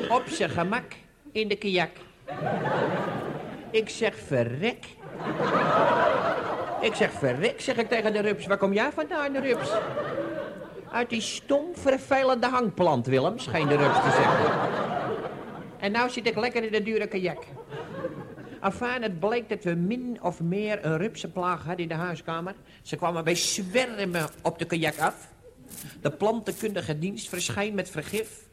Op 0.09 0.23
zijn 0.25 0.49
gemak 0.49 0.93
in 1.31 1.47
de 1.47 1.55
kijak. 1.55 1.91
Ik 3.71 3.89
zeg 3.89 4.15
verrek. 4.15 4.85
Ik 6.81 6.95
zeg 6.95 7.11
verrek, 7.11 7.61
zeg 7.61 7.77
ik 7.77 7.89
tegen 7.89 8.13
de 8.13 8.19
rups. 8.19 8.45
Waar 8.45 8.57
kom 8.57 8.73
jij 8.73 8.91
vandaan, 8.91 9.33
de 9.33 9.39
rups? 9.39 9.71
Uit 10.91 11.09
die 11.09 11.21
stom 11.21 11.65
vervelende 11.73 12.47
hangplant, 12.47 13.05
Willem, 13.05 13.39
scheen 13.39 13.67
de 13.67 13.75
rups 13.75 13.95
te 13.95 14.11
zeggen. 14.11 14.69
En 15.79 15.91
nou 15.91 16.09
zit 16.09 16.27
ik 16.27 16.35
lekker 16.35 16.63
in 16.63 16.71
de 16.71 16.83
dure 16.83 17.07
kajak. 17.07 17.43
Afijn, 18.59 19.01
het 19.01 19.19
bleek 19.19 19.49
dat 19.49 19.63
we 19.63 19.75
min 19.75 20.17
of 20.21 20.41
meer 20.41 20.85
een 20.85 20.97
rupsenplaag 20.97 21.63
hadden 21.63 21.83
in 21.83 21.87
de 21.87 21.93
huiskamer. 21.93 22.55
Ze 22.81 22.95
kwamen 22.95 23.23
bij 23.23 23.35
zwermen 23.35 24.29
op 24.41 24.59
de 24.59 24.65
kajak 24.65 24.97
af. 24.97 25.27
De 26.01 26.11
plantenkundige 26.11 26.99
dienst 26.99 27.29
verscheen 27.29 27.75
met 27.75 27.89
vergif. 27.89 28.47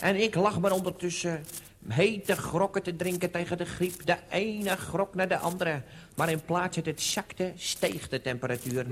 En 0.00 0.22
ik 0.22 0.34
lag 0.34 0.60
maar 0.60 0.72
ondertussen 0.72 1.44
hete 1.88 2.36
grokken 2.36 2.82
te 2.82 2.96
drinken 2.96 3.30
tegen 3.30 3.58
de 3.58 3.64
griep. 3.64 4.06
De 4.06 4.16
ene 4.30 4.76
grok 4.76 5.14
naar 5.14 5.28
de 5.28 5.38
andere. 5.38 5.82
Maar 6.16 6.30
in 6.30 6.44
plaats 6.44 6.76
dat 6.76 6.86
het 6.86 7.00
zakte, 7.00 7.52
steeg 7.56 8.08
de 8.08 8.20
temperatuur. 8.20 8.84
39,4, 8.84 8.90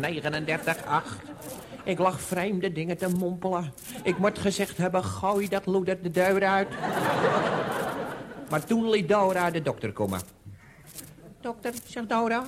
39,8. 0.00 1.44
Ik 1.84 1.98
lag 1.98 2.20
vreemde 2.20 2.72
dingen 2.72 2.96
te 2.96 3.08
mompelen. 3.08 3.72
Ik 4.02 4.18
moet 4.18 4.38
gezegd 4.38 4.76
hebben, 4.76 5.04
gooi 5.04 5.48
dat 5.48 5.66
loeder 5.66 6.02
de 6.02 6.10
deur 6.10 6.44
uit. 6.44 6.68
Maar 8.50 8.64
toen 8.64 8.90
liet 8.90 9.08
Dora 9.08 9.50
de 9.50 9.62
dokter 9.62 9.92
komen. 9.92 10.20
Dokter, 11.40 11.72
zegt 11.86 12.08
Dora, 12.08 12.44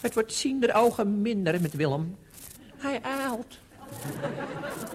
het 0.00 0.14
wordt 0.14 0.32
ziender 0.32 0.74
ogen 0.74 1.22
minder 1.22 1.60
met 1.60 1.74
Willem. 1.74 2.16
Hij 2.76 3.00
eilt. 3.02 3.58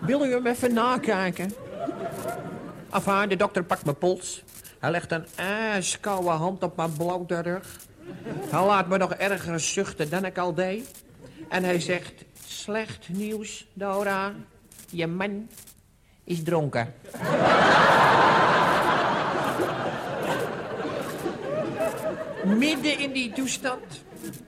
Wil 0.01 0.25
u 0.25 0.31
hem 0.31 0.47
even 0.47 0.73
nakijken? 0.73 1.53
Afhaar, 2.93 3.27
de 3.29 3.35
dokter 3.35 3.63
pakt 3.63 3.85
mijn 3.85 3.97
pols. 3.97 4.43
Hij 4.79 4.91
legt 4.91 5.11
een 5.11 5.25
ijskoude 5.35 6.29
hand 6.29 6.63
op 6.63 6.75
mijn 6.75 6.93
blote 6.93 7.39
rug. 7.39 7.79
Hij 8.49 8.65
laat 8.65 8.87
me 8.87 8.97
nog 8.97 9.13
erger 9.13 9.59
zuchten 9.59 10.09
dan 10.09 10.25
ik 10.25 10.37
al 10.37 10.53
deed. 10.53 11.03
En 11.49 11.63
hij 11.63 11.79
zegt, 11.79 12.25
slecht 12.47 13.09
nieuws, 13.09 13.67
Dora. 13.73 14.33
Je 14.89 15.07
man 15.07 15.49
is 16.23 16.43
dronken. 16.43 16.93
Midden 22.57 22.99
in 22.99 23.11
die 23.11 23.31
toestand. 23.31 24.03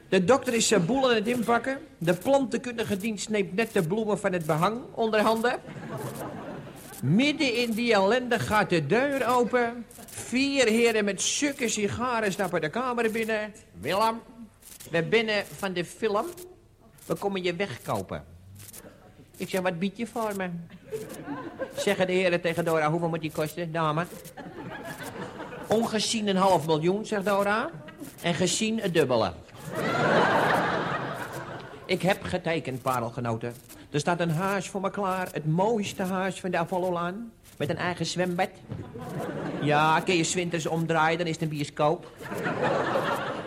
De 0.09 0.23
dokter 0.23 0.53
is 0.53 0.67
zijn 0.67 0.85
boel 0.85 1.09
aan 1.09 1.15
het 1.15 1.27
inpakken. 1.27 1.77
De 1.97 2.13
plantenkundige 2.13 2.97
dienst 2.97 3.29
neemt 3.29 3.55
net 3.55 3.73
de 3.73 3.87
bloemen 3.87 4.19
van 4.19 4.33
het 4.33 4.45
behang 4.45 4.81
onder 4.93 5.21
handen. 5.21 5.59
Midden 7.05 7.55
in 7.55 7.71
die 7.71 7.93
ellende 7.93 8.39
gaat 8.39 8.69
de 8.69 8.85
deur 8.85 9.27
open. 9.27 9.85
Vier 10.05 10.67
heren 10.67 11.05
met 11.05 11.21
sukke 11.21 11.69
sigaren 11.69 12.31
stappen 12.31 12.61
de 12.61 12.69
kamer 12.69 13.11
binnen. 13.11 13.53
Willem, 13.79 14.21
we 14.91 15.03
binnen 15.03 15.45
van 15.57 15.73
de 15.73 15.85
film. 15.85 16.25
We 17.05 17.15
komen 17.15 17.43
je 17.43 17.55
wegkopen. 17.55 18.23
Ik 19.37 19.49
zeg, 19.49 19.61
wat 19.61 19.79
bied 19.79 19.97
je 19.97 20.07
voor 20.07 20.35
me? 20.37 20.49
Zeggen 21.75 22.07
de 22.07 22.13
heren 22.13 22.41
tegen 22.41 22.65
Dora, 22.65 22.89
hoeveel 22.89 23.09
moet 23.09 23.21
die 23.21 23.31
kosten, 23.31 23.71
dame? 23.71 24.05
Ongezien 25.67 26.27
een 26.27 26.35
half 26.35 26.65
miljoen, 26.65 27.05
zegt 27.05 27.25
Dora. 27.25 27.69
En 28.21 28.33
gezien 28.33 28.79
het 28.79 28.93
dubbele. 28.93 29.31
Ik 31.85 32.01
heb 32.01 32.23
getekend, 32.23 32.81
parelgenoten. 32.81 33.53
Er 33.95 34.01
staat 34.01 34.19
een 34.19 34.31
huis 34.31 34.69
voor 34.69 34.81
me 34.81 34.89
klaar. 34.89 35.27
Het 35.31 35.45
mooiste 35.45 36.03
huis 36.03 36.39
van 36.39 36.51
de 36.51 36.57
Apollo-laan. 36.57 37.31
Met 37.57 37.69
een 37.69 37.77
eigen 37.77 38.05
zwembad. 38.05 38.49
Ja, 39.61 39.99
kun 39.99 40.15
je 40.15 40.23
zwinters 40.23 40.65
omdraaien, 40.65 41.17
dan 41.17 41.27
is 41.27 41.33
het 41.33 41.41
een 41.41 41.49
bioscoop. 41.49 42.11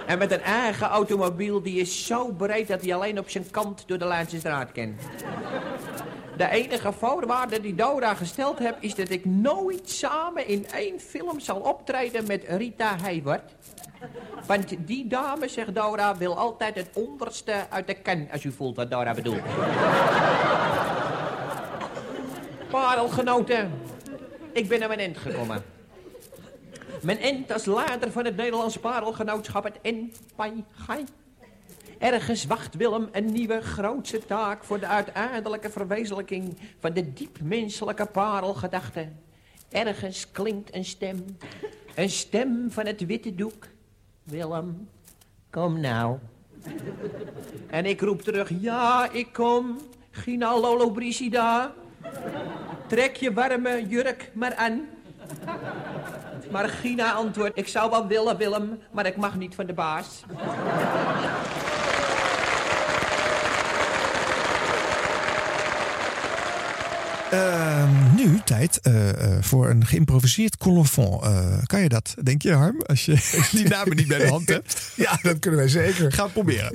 En 0.07 0.19
met 0.19 0.33
een 0.33 0.43
eigen 0.43 0.87
automobiel, 0.87 1.63
die 1.63 1.81
is 1.81 2.07
zo 2.07 2.33
breed 2.33 2.69
dat 2.69 2.83
hij 2.83 2.95
alleen 2.95 3.19
op 3.19 3.31
zijn 3.31 3.51
kant 3.51 3.85
door 3.87 3.99
de 3.99 4.07
Leidse 4.07 4.39
straat 4.39 4.73
kan. 4.73 4.97
De 6.37 6.49
enige 6.49 6.93
voorwaarde 6.93 7.61
die 7.61 7.75
Dora 7.75 8.15
gesteld 8.15 8.59
heb, 8.59 8.77
is 8.81 8.95
dat 8.95 9.11
ik 9.11 9.25
nooit 9.25 9.91
samen 9.91 10.47
in 10.47 10.67
één 10.67 11.01
film 11.01 11.41
zal 11.41 11.59
optreden 11.61 12.27
met 12.27 12.45
Rita 12.49 12.97
Hayworth. 12.97 13.55
Want 14.47 14.75
die 14.87 15.07
dame, 15.07 15.49
zegt 15.49 15.75
Dora, 15.75 16.17
wil 16.17 16.37
altijd 16.37 16.75
het 16.75 16.91
onderste 16.93 17.67
uit 17.71 17.87
de 17.87 17.95
kan, 17.95 18.29
als 18.33 18.45
u 18.45 18.53
voelt 18.53 18.77
wat 18.77 18.91
Dora 18.91 19.15
bedoelt. 19.15 19.43
Parelgenoten, 22.71 23.71
ik 24.53 24.69
ben 24.69 24.83
aan 24.83 24.89
mijn 24.89 25.01
eind 25.01 25.17
gekomen. 25.17 25.65
Mijn 27.03 27.19
eind 27.19 27.53
als 27.53 27.65
leider 27.65 28.13
van 28.13 28.25
het 28.25 28.37
Nederlands 28.37 28.79
Parelgenootschap, 28.79 29.65
het 29.65 29.79
NPG. 29.83 31.05
Ergens 31.99 32.47
wacht 32.47 32.75
Willem 32.75 33.09
een 33.13 33.33
nieuwe 33.33 33.61
grootse 33.61 34.27
taak 34.27 34.65
voor 34.65 34.81
de 34.81 34.87
uiteindelijke 34.87 35.71
verwezenlijking 35.71 36.59
van 36.81 36.93
de 36.93 37.13
diep 37.13 37.39
menselijke 37.43 38.07
parelgedachte. 38.07 39.09
Ergens 39.71 40.31
klinkt 40.31 40.75
een 40.75 40.85
stem, 40.85 41.25
een 41.95 42.11
stem 42.11 42.71
van 42.71 42.87
het 42.87 43.07
witte 43.07 43.35
doek. 43.35 43.67
Willem, 44.29 44.89
kom 45.51 45.81
nou. 45.81 46.19
En 47.67 47.87
ik 47.87 48.01
roep 48.01 48.23
terug, 48.23 48.51
ja, 48.61 49.09
ik 49.11 49.33
kom. 49.33 49.79
Gina 50.11 50.59
Lolo 50.59 50.91
Brisida. 50.91 51.73
Trek 52.87 53.17
je 53.17 53.33
warme 53.33 53.87
jurk 53.87 54.31
maar 54.35 54.55
aan. 54.55 54.89
Maar 56.51 56.69
Gina 56.69 57.13
antwoordt, 57.13 57.59
ik 57.59 57.69
zou 57.69 57.91
wel 57.91 58.07
willen, 58.07 58.37
Willem, 58.37 58.79
maar 58.91 59.07
ik 59.07 59.17
mag 59.17 59.37
niet 59.37 59.55
van 59.55 59.67
de 59.67 59.73
baas. 59.73 60.25
Ehm, 67.31 68.15
nu 68.15 68.41
tijd 68.45 68.81
eh, 68.81 69.09
eh, 69.09 69.43
voor 69.43 69.71
een 69.71 69.87
geïmproviseerd 69.87 70.57
colofon. 70.57 71.23
Eh, 71.23 71.59
kan 71.67 71.81
je 71.81 71.89
dat, 71.89 72.15
denk 72.23 72.43
je, 72.43 72.53
Harm? 72.53 72.83
Als 72.87 73.05
je 73.05 73.47
die 73.51 73.69
namen 73.69 73.97
niet 73.97 74.09
bij 74.09 74.19
de 74.19 74.29
hand 74.29 74.49
hebt. 74.49 74.77
Ja, 74.95 75.19
dat 75.23 75.39
kunnen 75.39 75.61
wij 75.61 75.69
zeker. 75.69 76.13
Ga 76.13 76.23
het 76.23 76.33
proberen. 76.33 76.73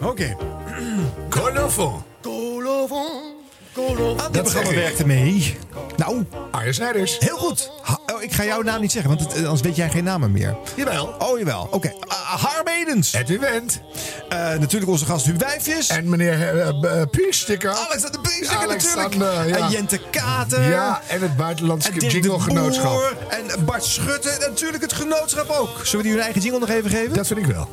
Oké. 0.00 0.36
Colofon. 1.28 2.02
Colofon. 2.22 3.39
Dat 3.74 4.42
programma 4.42 4.74
werkte 4.74 5.06
mee. 5.06 5.56
Nou, 5.96 6.24
Arjen 6.50 6.74
Snijders. 6.74 7.16
Heel 7.18 7.36
goed. 7.36 7.70
Ha- 7.82 7.98
oh, 8.14 8.22
ik 8.22 8.32
ga 8.32 8.44
jouw 8.44 8.62
naam 8.62 8.80
niet 8.80 8.92
zeggen, 8.92 9.10
want 9.16 9.32
het, 9.32 9.36
anders 9.44 9.60
weet 9.60 9.76
jij 9.76 9.90
geen 9.90 10.04
namen 10.04 10.32
meer. 10.32 10.56
Jawel. 10.76 11.14
Oh, 11.18 11.38
jawel. 11.38 11.68
Oké. 11.70 11.92
Ah, 12.08 12.44
Harm 12.44 12.68
Edens. 12.68 13.12
Edwin 13.12 13.40
Wendt. 13.40 13.80
Eh, 14.28 14.38
natuurlijk 14.38 14.90
onze 14.90 15.04
gast 15.04 15.26
Huub 15.26 15.40
Wijfjes. 15.40 15.88
En 15.88 16.08
meneer 16.08 16.66
uh, 16.66 17.02
Pieksticker. 17.10 17.70
Alexander 17.70 18.20
Alexander, 18.58 19.18
natuurlijk. 19.18 19.58
ja. 19.58 19.64
En 19.64 19.70
Jente 19.70 20.00
Kater. 20.10 20.68
Ja, 20.68 21.00
en 21.06 21.20
het 21.20 21.36
buitenlandse 21.36 21.92
jingle-genootschap. 21.92 23.16
En 23.28 23.64
Bart 23.64 23.84
Schutte. 23.84 24.30
En 24.30 24.50
natuurlijk 24.50 24.82
het 24.82 24.92
genootschap 24.92 25.48
ook. 25.48 25.70
Zullen 25.82 25.96
we 25.96 26.02
die 26.02 26.12
hun 26.12 26.22
eigen 26.22 26.40
jingle 26.42 26.60
nog 26.60 26.68
even 26.68 26.90
geven? 26.90 27.12
Dat 27.12 27.26
vind 27.26 27.38
ik 27.40 27.46
wel. 27.46 27.68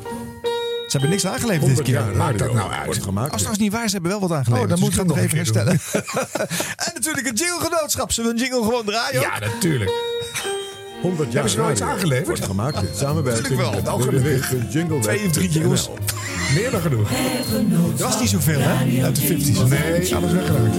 Ze 0.88 0.98
hebben 0.98 1.10
niks 1.10 1.26
aangeleverd 1.26 1.76
dit 1.76 1.82
keer. 1.82 2.04
Maakt 2.16 2.38
dat 2.38 2.52
nou 2.52 2.72
uit. 2.72 2.86
Als 2.86 2.96
trouwens 3.36 3.58
niet 3.58 3.72
waar, 3.72 3.86
ze 3.86 3.92
hebben 3.92 4.10
wel 4.10 4.20
wat 4.20 4.32
aangeleverd. 4.32 4.72
Oh, 4.72 4.78
dan 4.78 4.80
dus 4.80 4.96
moeten 4.96 5.06
we 5.06 5.12
ik 5.12 5.16
het 5.16 5.32
het 5.32 5.46
nog 5.46 5.48
even 5.64 5.72
herstellen. 5.72 6.04
en 6.86 6.92
natuurlijk 6.94 7.26
het 7.26 7.38
jingle-genootschap. 7.38 8.12
Zullen 8.12 8.34
we 8.34 8.36
een 8.36 8.42
jingle 8.42 8.64
gewoon 8.64 8.84
draaien? 8.84 9.20
Ja, 9.20 9.38
natuurlijk. 9.38 9.90
100 11.02 11.18
jaar 11.18 11.32
Hebben 11.32 11.50
ze 11.50 11.58
nou 11.58 11.70
iets 11.70 11.80
aangeleverd? 11.82 12.26
Wordt 12.26 12.44
gemaakt 12.44 12.82
in 12.82 12.88
samenwerking 12.94 13.46
Tuurlijk 13.46 13.84
wel. 13.84 13.94
Ook 13.94 14.02
gelukkig. 14.02 14.50
www.jingleweb.nl. 14.50 15.00
Twee 15.00 15.26
of 15.26 15.32
drie 15.32 15.50
jingles. 15.50 15.88
Meer 16.54 16.70
dan 16.70 16.80
genoeg. 16.80 17.10
Er 17.98 18.04
was 18.04 18.20
niet 18.20 18.28
zoveel, 18.28 18.60
hè? 18.60 19.04
Uit 19.04 19.16
de 19.16 19.22
50s. 19.22 19.68
Nee, 19.68 20.14
alles 20.14 20.32
weggeraakt. 20.32 20.76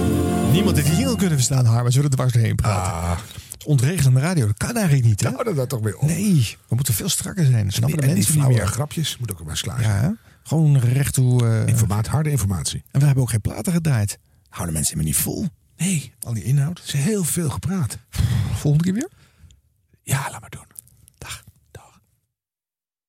Niemand 0.52 0.76
heeft 0.76 0.88
die 0.88 0.96
jingle 0.96 1.16
kunnen 1.16 1.36
verstaan, 1.36 1.64
Harm. 1.64 1.84
We 1.84 1.90
zullen 1.90 2.10
er 2.10 2.16
dwars 2.16 2.32
doorheen 2.32 2.54
praten. 2.54 3.24
Ontregelende 3.64 4.20
radio, 4.20 4.46
dat 4.46 4.56
kan 4.56 4.76
eigenlijk 4.76 5.06
niet, 5.06 5.20
hè? 5.20 5.28
hou 5.30 5.44
dat, 5.44 5.56
dat 5.56 5.68
toch 5.68 5.80
weer 5.80 5.96
op. 5.96 6.08
Nee, 6.08 6.56
we 6.68 6.74
moeten 6.74 6.94
veel 6.94 7.08
strakker 7.08 7.44
zijn. 7.44 7.70
Snappen 7.72 7.96
de 8.00 8.02
En 8.02 8.08
die 8.08 8.16
mensen 8.16 8.16
niet 8.34 8.42
flauwe 8.44 8.54
meer. 8.64 8.66
grapjes 8.72 9.16
moet 9.18 9.32
ook 9.32 9.44
maar 9.44 9.56
slagen. 9.56 9.82
Ja, 9.82 10.16
gewoon 10.42 10.78
recht 10.78 11.14
toe. 11.14 11.46
eh, 11.46 11.66
Informatie, 11.66 12.10
harde 12.12 12.30
informatie. 12.30 12.82
en 12.90 13.00
we 13.00 13.06
hebben 13.06 13.22
ook 13.24 13.30
geen 13.30 13.40
platen 13.40 13.72
gedraaid. 13.72 14.18
Houden 14.48 14.74
mensen 14.74 14.94
helemaal 14.98 15.14
niet 15.14 15.22
vol. 15.24 15.46
Nee, 15.76 16.12
Al 16.20 16.34
die 16.34 16.42
inhoud. 16.44 16.78
er 16.78 16.84
is 16.84 16.92
heel 16.92 17.24
veel 17.24 17.50
gepraat. 17.50 17.98
Volgende 18.54 18.84
keer 18.84 18.94
weer? 18.94 19.08
Ja, 20.02 20.28
laat 20.30 20.40
maar 20.40 20.50
doen. 20.50 20.64